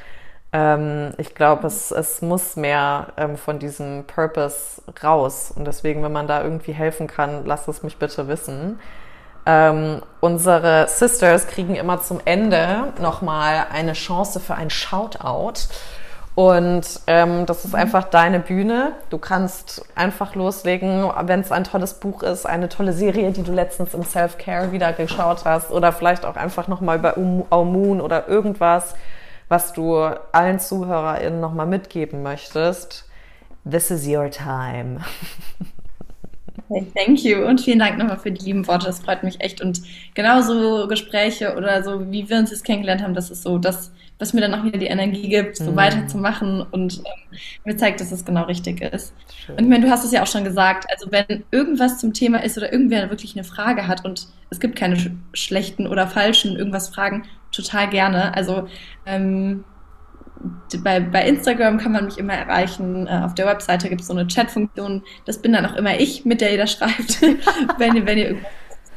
Ähm, 0.52 1.14
ich 1.18 1.34
glaube, 1.34 1.66
es, 1.66 1.92
es 1.92 2.22
muss 2.22 2.58
mehr 2.58 3.14
ähm, 3.16 3.38
von 3.38 3.58
diesem 3.58 4.04
Purpose 4.04 4.82
raus. 5.02 5.54
Und 5.56 5.66
deswegen, 5.66 6.04
wenn 6.04 6.12
man 6.12 6.28
da 6.28 6.44
irgendwie 6.44 6.74
helfen 6.74 7.08
kann, 7.08 7.46
lass 7.46 7.70
es 7.70 7.84
mich 7.84 7.96
bitte 7.96 8.28
wissen. 8.28 8.82
Ähm, 9.46 10.02
unsere 10.20 10.90
Sisters 10.90 11.48
kriegen 11.48 11.76
immer 11.76 12.02
zum 12.02 12.20
Ende 12.26 12.92
nochmal 13.00 13.68
eine 13.72 13.94
Chance 13.94 14.42
für 14.42 14.56
ein 14.56 14.70
Shoutout. 14.70 15.70
Und 16.34 17.02
ähm, 17.08 17.46
das 17.46 17.66
ist 17.66 17.76
einfach 17.76 18.06
deine 18.06 18.40
Bühne. 18.40 18.94
Du 19.10 19.18
kannst 19.18 19.86
einfach 19.96 20.34
loslegen, 20.34 21.04
wenn 21.24 21.42
es 21.42 21.52
ein 21.52 21.66
tolles 21.66 21.96
Buch 21.96 22.24
ist, 22.24 22.46
eine 22.46 22.70
tolle 22.70 22.94
Serie, 22.94 23.32
die 23.32 23.44
du 23.44 23.52
letztens 23.52 23.94
im 23.94 24.04
Self-Care 24.04 24.72
wieder 24.72 24.94
geschaut 24.94 25.44
hast 25.44 25.72
oder 25.72 25.92
vielleicht 25.92 26.26
auch 26.26 26.38
einfach 26.38 26.70
nochmal 26.70 27.00
über 27.00 27.18
Moon 27.18 28.00
oder 28.00 28.30
irgendwas, 28.30 28.96
was 29.50 29.74
du 29.74 29.98
allen 30.32 30.60
ZuhörerInnen 30.60 31.42
nochmal 31.42 31.68
mitgeben 31.68 32.24
möchtest. 32.24 33.10
This 33.70 33.92
is 33.92 34.08
your 34.08 34.32
time. 34.32 35.02
Thank 36.96 37.24
you 37.24 37.46
und 37.46 37.60
vielen 37.60 37.80
Dank 37.80 37.98
nochmal 37.98 38.18
für 38.18 38.32
die 38.32 38.46
lieben 38.46 38.66
Worte. 38.66 38.86
Das 38.86 39.00
freut 39.00 39.24
mich 39.24 39.42
echt. 39.42 39.60
Und 39.60 39.82
genauso 40.14 40.88
Gespräche 40.88 41.58
oder 41.58 41.84
so, 41.84 42.10
wie 42.10 42.30
wir 42.30 42.38
uns 42.38 42.52
jetzt 42.52 42.64
kennengelernt 42.64 43.04
haben, 43.04 43.14
das 43.14 43.30
ist 43.30 43.44
so 43.44 43.58
das, 43.58 43.92
was 44.22 44.34
mir 44.34 44.42
dann 44.42 44.54
auch 44.54 44.64
wieder 44.64 44.78
die 44.78 44.86
Energie 44.86 45.28
gibt, 45.28 45.58
so 45.58 45.72
mm. 45.72 45.76
weiterzumachen 45.76 46.62
und 46.62 47.00
ähm, 47.00 47.38
mir 47.66 47.76
zeigt, 47.76 48.00
dass 48.00 48.12
es 48.12 48.24
genau 48.24 48.44
richtig 48.44 48.82
ist. 48.82 49.16
Schön. 49.46 49.56
Und 49.56 49.64
ich 49.64 49.70
meine, 49.70 49.84
du 49.84 49.92
hast 49.92 50.06
es 50.06 50.12
ja 50.12 50.22
auch 50.22 50.28
schon 50.28 50.44
gesagt, 50.44 50.86
also 50.92 51.12
wenn 51.12 51.44
irgendwas 51.50 51.98
zum 51.98 52.14
Thema 52.14 52.44
ist 52.44 52.56
oder 52.56 52.72
irgendwer 52.72 53.10
wirklich 53.10 53.36
eine 53.36 53.44
Frage 53.44 53.88
hat 53.88 54.06
und 54.06 54.28
es 54.52 54.60
gibt 54.60 54.76
keine 54.76 54.96
sch 54.96 55.10
schlechten 55.34 55.88
oder 55.88 56.08
falschen 56.08 56.56
irgendwas 56.56 56.90
Fragen, 56.90 57.24
total 57.52 57.90
gerne. 57.90 58.36
Also 58.36 58.68
ähm, 59.08 59.64
bei, 60.84 61.00
bei 61.00 61.28
Instagram 61.28 61.80
kann 61.80 61.92
man 61.92 62.06
mich 62.06 62.20
immer 62.20 62.34
erreichen. 62.34 63.08
Äh, 63.08 63.22
auf 63.24 63.34
der 63.34 63.48
Webseite 63.48 63.90
gibt 63.90 64.02
es 64.02 64.08
so 64.08 64.14
eine 64.14 64.28
Chat-Funktion. 64.28 65.02
Das 65.26 65.42
bin 65.42 65.54
dann 65.54 65.66
auch 65.66 65.76
immer 65.76 66.00
ich, 66.00 66.26
mit 66.26 66.42
der 66.42 66.52
ihr 66.52 66.60
das 66.60 66.74
schreibt. 66.74 67.22
wenn, 67.80 67.96
ihr, 67.96 68.06
wenn 68.06 68.18
ihr 68.20 68.28
irgendwas 68.28 68.52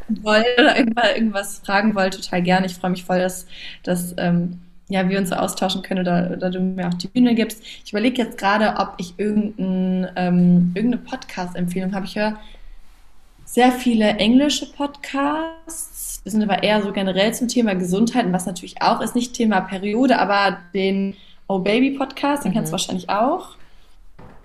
wollt 0.08 0.58
oder 0.58 0.76
irgendwas 1.16 1.62
fragen 1.64 1.94
wollt, 1.94 2.14
total 2.14 2.42
gerne. 2.42 2.66
Ich 2.66 2.74
freue 2.74 2.90
mich 2.90 3.04
voll, 3.04 3.20
dass, 3.20 3.46
dass 3.82 4.14
ähm, 4.18 4.60
ja, 4.88 5.08
wir 5.08 5.18
uns 5.18 5.30
so 5.30 5.34
austauschen 5.34 5.82
können 5.82 6.00
oder, 6.00 6.30
oder 6.36 6.50
du 6.50 6.60
mir 6.60 6.88
auch 6.88 6.94
die 6.94 7.08
Bühne 7.08 7.34
gibst. 7.34 7.62
Ich 7.84 7.92
überlege 7.92 8.22
jetzt 8.22 8.36
gerade, 8.36 8.74
ob 8.78 8.94
ich 8.98 9.14
irgendein, 9.18 10.10
ähm, 10.16 10.72
irgendeine 10.74 11.02
Podcast-Empfehlung 11.02 11.94
habe. 11.94 12.06
Ich 12.06 12.16
höre 12.16 12.38
sehr 13.44 13.72
viele 13.72 14.08
englische 14.16 14.70
Podcasts. 14.72 16.20
Wir 16.22 16.32
sind 16.32 16.42
aber 16.42 16.62
eher 16.62 16.82
so 16.82 16.92
generell 16.92 17.32
zum 17.34 17.48
Thema 17.48 17.74
Gesundheit 17.74 18.26
und 18.26 18.32
was 18.32 18.46
natürlich 18.46 18.82
auch 18.82 19.00
ist, 19.00 19.14
nicht 19.14 19.34
Thema 19.34 19.60
Periode, 19.60 20.18
aber 20.18 20.58
den 20.74 21.14
Oh 21.46 21.58
Baby 21.58 21.92
Podcast, 21.92 22.44
den 22.44 22.50
mhm. 22.50 22.54
kennst 22.56 22.70
du 22.70 22.70
mhm. 22.70 22.78
wahrscheinlich 22.78 23.08
auch. 23.08 23.56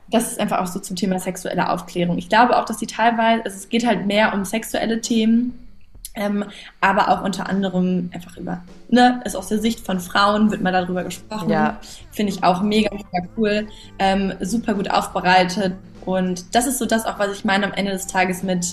Das 0.09 0.31
ist 0.31 0.39
einfach 0.39 0.59
auch 0.59 0.67
so 0.67 0.79
zum 0.79 0.95
Thema 0.95 1.19
sexuelle 1.19 1.69
Aufklärung. 1.69 2.17
Ich 2.17 2.29
glaube 2.29 2.57
auch, 2.57 2.65
dass 2.65 2.77
die 2.77 2.87
teilweise, 2.87 3.45
also 3.45 3.57
es 3.57 3.69
geht 3.69 3.85
halt 3.85 4.05
mehr 4.07 4.33
um 4.33 4.43
sexuelle 4.43 5.01
Themen, 5.01 5.68
ähm, 6.15 6.45
aber 6.81 7.10
auch 7.10 7.23
unter 7.23 7.49
anderem 7.49 8.10
einfach 8.14 8.38
über, 8.38 8.64
ne, 8.90 9.22
ist 9.26 9.36
aus 9.36 9.48
der 9.48 9.60
Sicht 9.60 9.80
von 9.80 9.99
Frauen, 9.99 10.52
wird 10.52 10.61
mal 10.61 10.72
darüber 10.72 11.03
gesprochen. 11.03 11.49
Ja. 11.49 11.80
Finde 12.11 12.34
ich 12.34 12.44
auch 12.44 12.61
mega, 12.61 12.94
mega 12.94 13.27
cool. 13.38 13.68
Ähm, 13.99 14.34
super 14.41 14.73
gut 14.73 14.90
aufbereitet. 14.90 15.73
Und 16.06 16.56
das 16.56 16.68
ist 16.68 16.80
so 16.80 16.86
das 16.86 17.06
auch, 17.06 17.19
was 17.19 17.31
ich 17.38 17.45
meine 17.45 17.65
am 17.65 17.73
Ende 17.73 17.91
des 17.91 18.07
Tages 18.07 18.44
mit, 18.44 18.65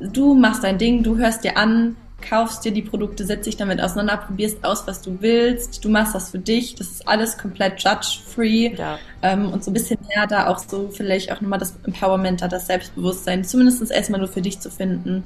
du 0.00 0.34
machst 0.34 0.64
dein 0.64 0.78
Ding, 0.78 1.02
du 1.02 1.16
hörst 1.16 1.44
dir 1.44 1.56
an, 1.56 1.96
kaufst 2.28 2.64
dir 2.64 2.72
die 2.72 2.82
Produkte, 2.82 3.24
setzt 3.24 3.46
dich 3.46 3.56
damit 3.56 3.80
auseinander, 3.80 4.16
probierst 4.16 4.64
aus, 4.64 4.86
was 4.86 5.00
du 5.00 5.18
willst, 5.20 5.84
du 5.84 5.88
machst 5.88 6.14
das 6.14 6.30
für 6.30 6.38
dich, 6.38 6.74
das 6.74 6.88
ist 6.88 7.08
alles 7.08 7.38
komplett 7.38 7.82
judge-free 7.82 8.74
ja. 8.74 8.98
ähm, 9.22 9.52
und 9.52 9.62
so 9.62 9.70
ein 9.70 9.74
bisschen 9.74 9.98
mehr 10.08 10.26
da 10.26 10.48
auch 10.48 10.58
so 10.58 10.90
vielleicht 10.92 11.30
auch 11.30 11.40
nochmal 11.40 11.60
das 11.60 11.74
Empowerment, 11.84 12.42
da 12.42 12.48
das 12.48 12.66
Selbstbewusstsein, 12.66 13.44
zumindest 13.44 13.90
erstmal 13.90 14.20
nur 14.20 14.28
für 14.28 14.42
dich 14.42 14.58
zu 14.58 14.70
finden, 14.70 15.22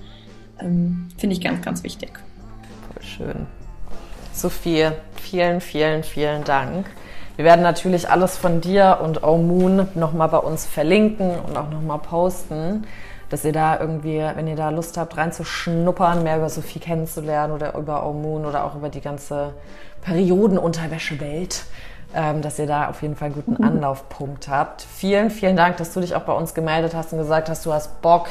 ähm, 0.62 1.09
finde 1.18 1.34
ich 1.34 1.43
ganz, 1.43 1.64
ganz 1.64 1.82
wichtig. 1.82 2.10
Voll 2.93 3.02
schön. 3.02 3.47
Sophie, 4.32 4.90
vielen, 5.16 5.60
vielen, 5.60 6.02
vielen 6.02 6.44
Dank. 6.44 6.86
Wir 7.36 7.44
werden 7.44 7.62
natürlich 7.62 8.09
alles 8.09 8.36
von 8.36 8.60
dir 8.60 8.98
und 9.02 9.22
Oh 9.22 9.39
Moon 9.39 9.89
nochmal 9.94 10.28
bei 10.28 10.39
uns 10.39 10.66
verlinken 10.66 11.39
und 11.40 11.56
auch 11.56 11.70
nochmal 11.70 11.98
posten 11.98 12.84
dass 13.32 13.47
ihr 13.47 13.52
da 13.52 13.80
irgendwie, 13.80 14.18
wenn 14.18 14.47
ihr 14.47 14.56
da 14.56 14.68
Lust 14.68 14.98
habt, 14.98 15.16
reinzuschnuppern, 15.16 16.22
mehr 16.22 16.36
über 16.36 16.51
Sophie 16.51 16.80
kennenzulernen 16.80 17.55
oder 17.55 17.74
über 17.74 18.05
Moon 18.12 18.44
oder 18.44 18.62
auch 18.62 18.74
über 18.74 18.90
die 18.90 19.01
ganze 19.01 19.55
Periodenunterwäschewelt, 20.02 21.64
ähm, 22.14 22.43
dass 22.43 22.59
ihr 22.59 22.66
da 22.66 22.90
auf 22.90 23.01
jeden 23.01 23.16
Fall 23.16 23.32
einen 23.32 23.43
guten. 23.43 23.64
Anlaufpunkt 23.64 24.48
habt. 24.48 24.82
Vielen, 24.82 25.30
vielen 25.30 25.56
Dank, 25.56 25.78
dass 25.78 25.94
du 25.94 26.01
dich 26.01 26.14
auch 26.14 26.24
bei 26.24 26.34
uns 26.34 26.52
gemeldet 26.52 26.94
hast 26.94 27.14
und 27.14 27.20
gesagt 27.20 27.48
hast, 27.48 27.64
du 27.64 27.72
hast 27.72 28.02
Bock. 28.02 28.28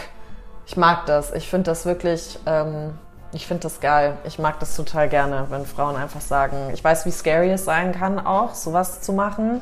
Ich 0.72 0.78
mag 0.78 1.06
das. 1.06 1.34
Ich 1.34 1.50
finde 1.50 1.66
das 1.66 1.86
wirklich, 1.86 2.40
ähm, 2.46 2.94
ich 3.34 3.46
finde 3.46 3.64
das 3.64 3.82
geil. 3.82 4.14
Ich 4.24 4.40
mag 4.40 4.58
das 4.62 4.74
total 4.74 5.10
gerne, 5.10 5.48
wenn 5.50 5.66
Frauen 5.66 5.98
einfach 5.98 6.22
sagen, 6.22 6.70
ich 6.74 6.82
weiß, 6.82 7.06
wie 7.06 7.12
scary 7.12 7.52
es 7.52 7.66
sein 7.66 7.92
kann, 7.92 8.26
auch 8.26 8.54
sowas 8.54 9.02
zu 9.02 9.12
machen. 9.12 9.62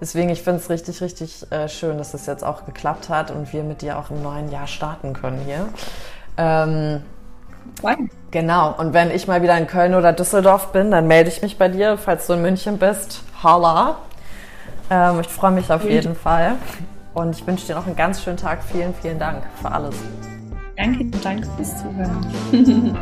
Deswegen, 0.00 0.30
ich 0.30 0.40
finde 0.40 0.60
es 0.60 0.70
richtig, 0.70 1.02
richtig 1.02 1.52
äh, 1.52 1.68
schön, 1.68 1.98
dass 1.98 2.12
das 2.12 2.24
jetzt 2.24 2.44
auch 2.44 2.64
geklappt 2.64 3.10
hat 3.10 3.30
und 3.30 3.52
wir 3.52 3.62
mit 3.62 3.82
dir 3.82 3.98
auch 3.98 4.08
im 4.08 4.22
neuen 4.22 4.50
Jahr 4.50 4.66
starten 4.66 5.12
können 5.12 5.42
hier. 5.44 5.68
Ähm, 6.38 7.02
Genau, 8.30 8.74
und 8.78 8.94
wenn 8.94 9.10
ich 9.10 9.28
mal 9.28 9.42
wieder 9.42 9.58
in 9.58 9.66
Köln 9.66 9.94
oder 9.94 10.14
Düsseldorf 10.14 10.72
bin, 10.72 10.90
dann 10.90 11.06
melde 11.06 11.28
ich 11.28 11.42
mich 11.42 11.58
bei 11.58 11.68
dir. 11.68 11.98
Falls 11.98 12.26
du 12.26 12.32
in 12.32 12.40
München 12.40 12.78
bist, 12.78 13.20
holla. 13.42 13.96
Ähm, 14.88 15.20
ich 15.20 15.28
freue 15.28 15.50
mich 15.50 15.70
auf 15.70 15.84
jeden 15.84 16.16
Fall. 16.16 16.54
Und 17.18 17.36
ich 17.36 17.46
wünsche 17.46 17.66
dir 17.66 17.74
noch 17.74 17.86
einen 17.86 17.96
ganz 17.96 18.22
schönen 18.22 18.36
Tag. 18.36 18.62
Vielen, 18.62 18.94
vielen 18.94 19.18
Dank 19.18 19.42
für 19.60 19.70
alles. 19.70 19.96
Danke, 20.78 21.04
danke 21.24 21.48
fürs 21.56 21.76
Zuhören. 21.76 22.24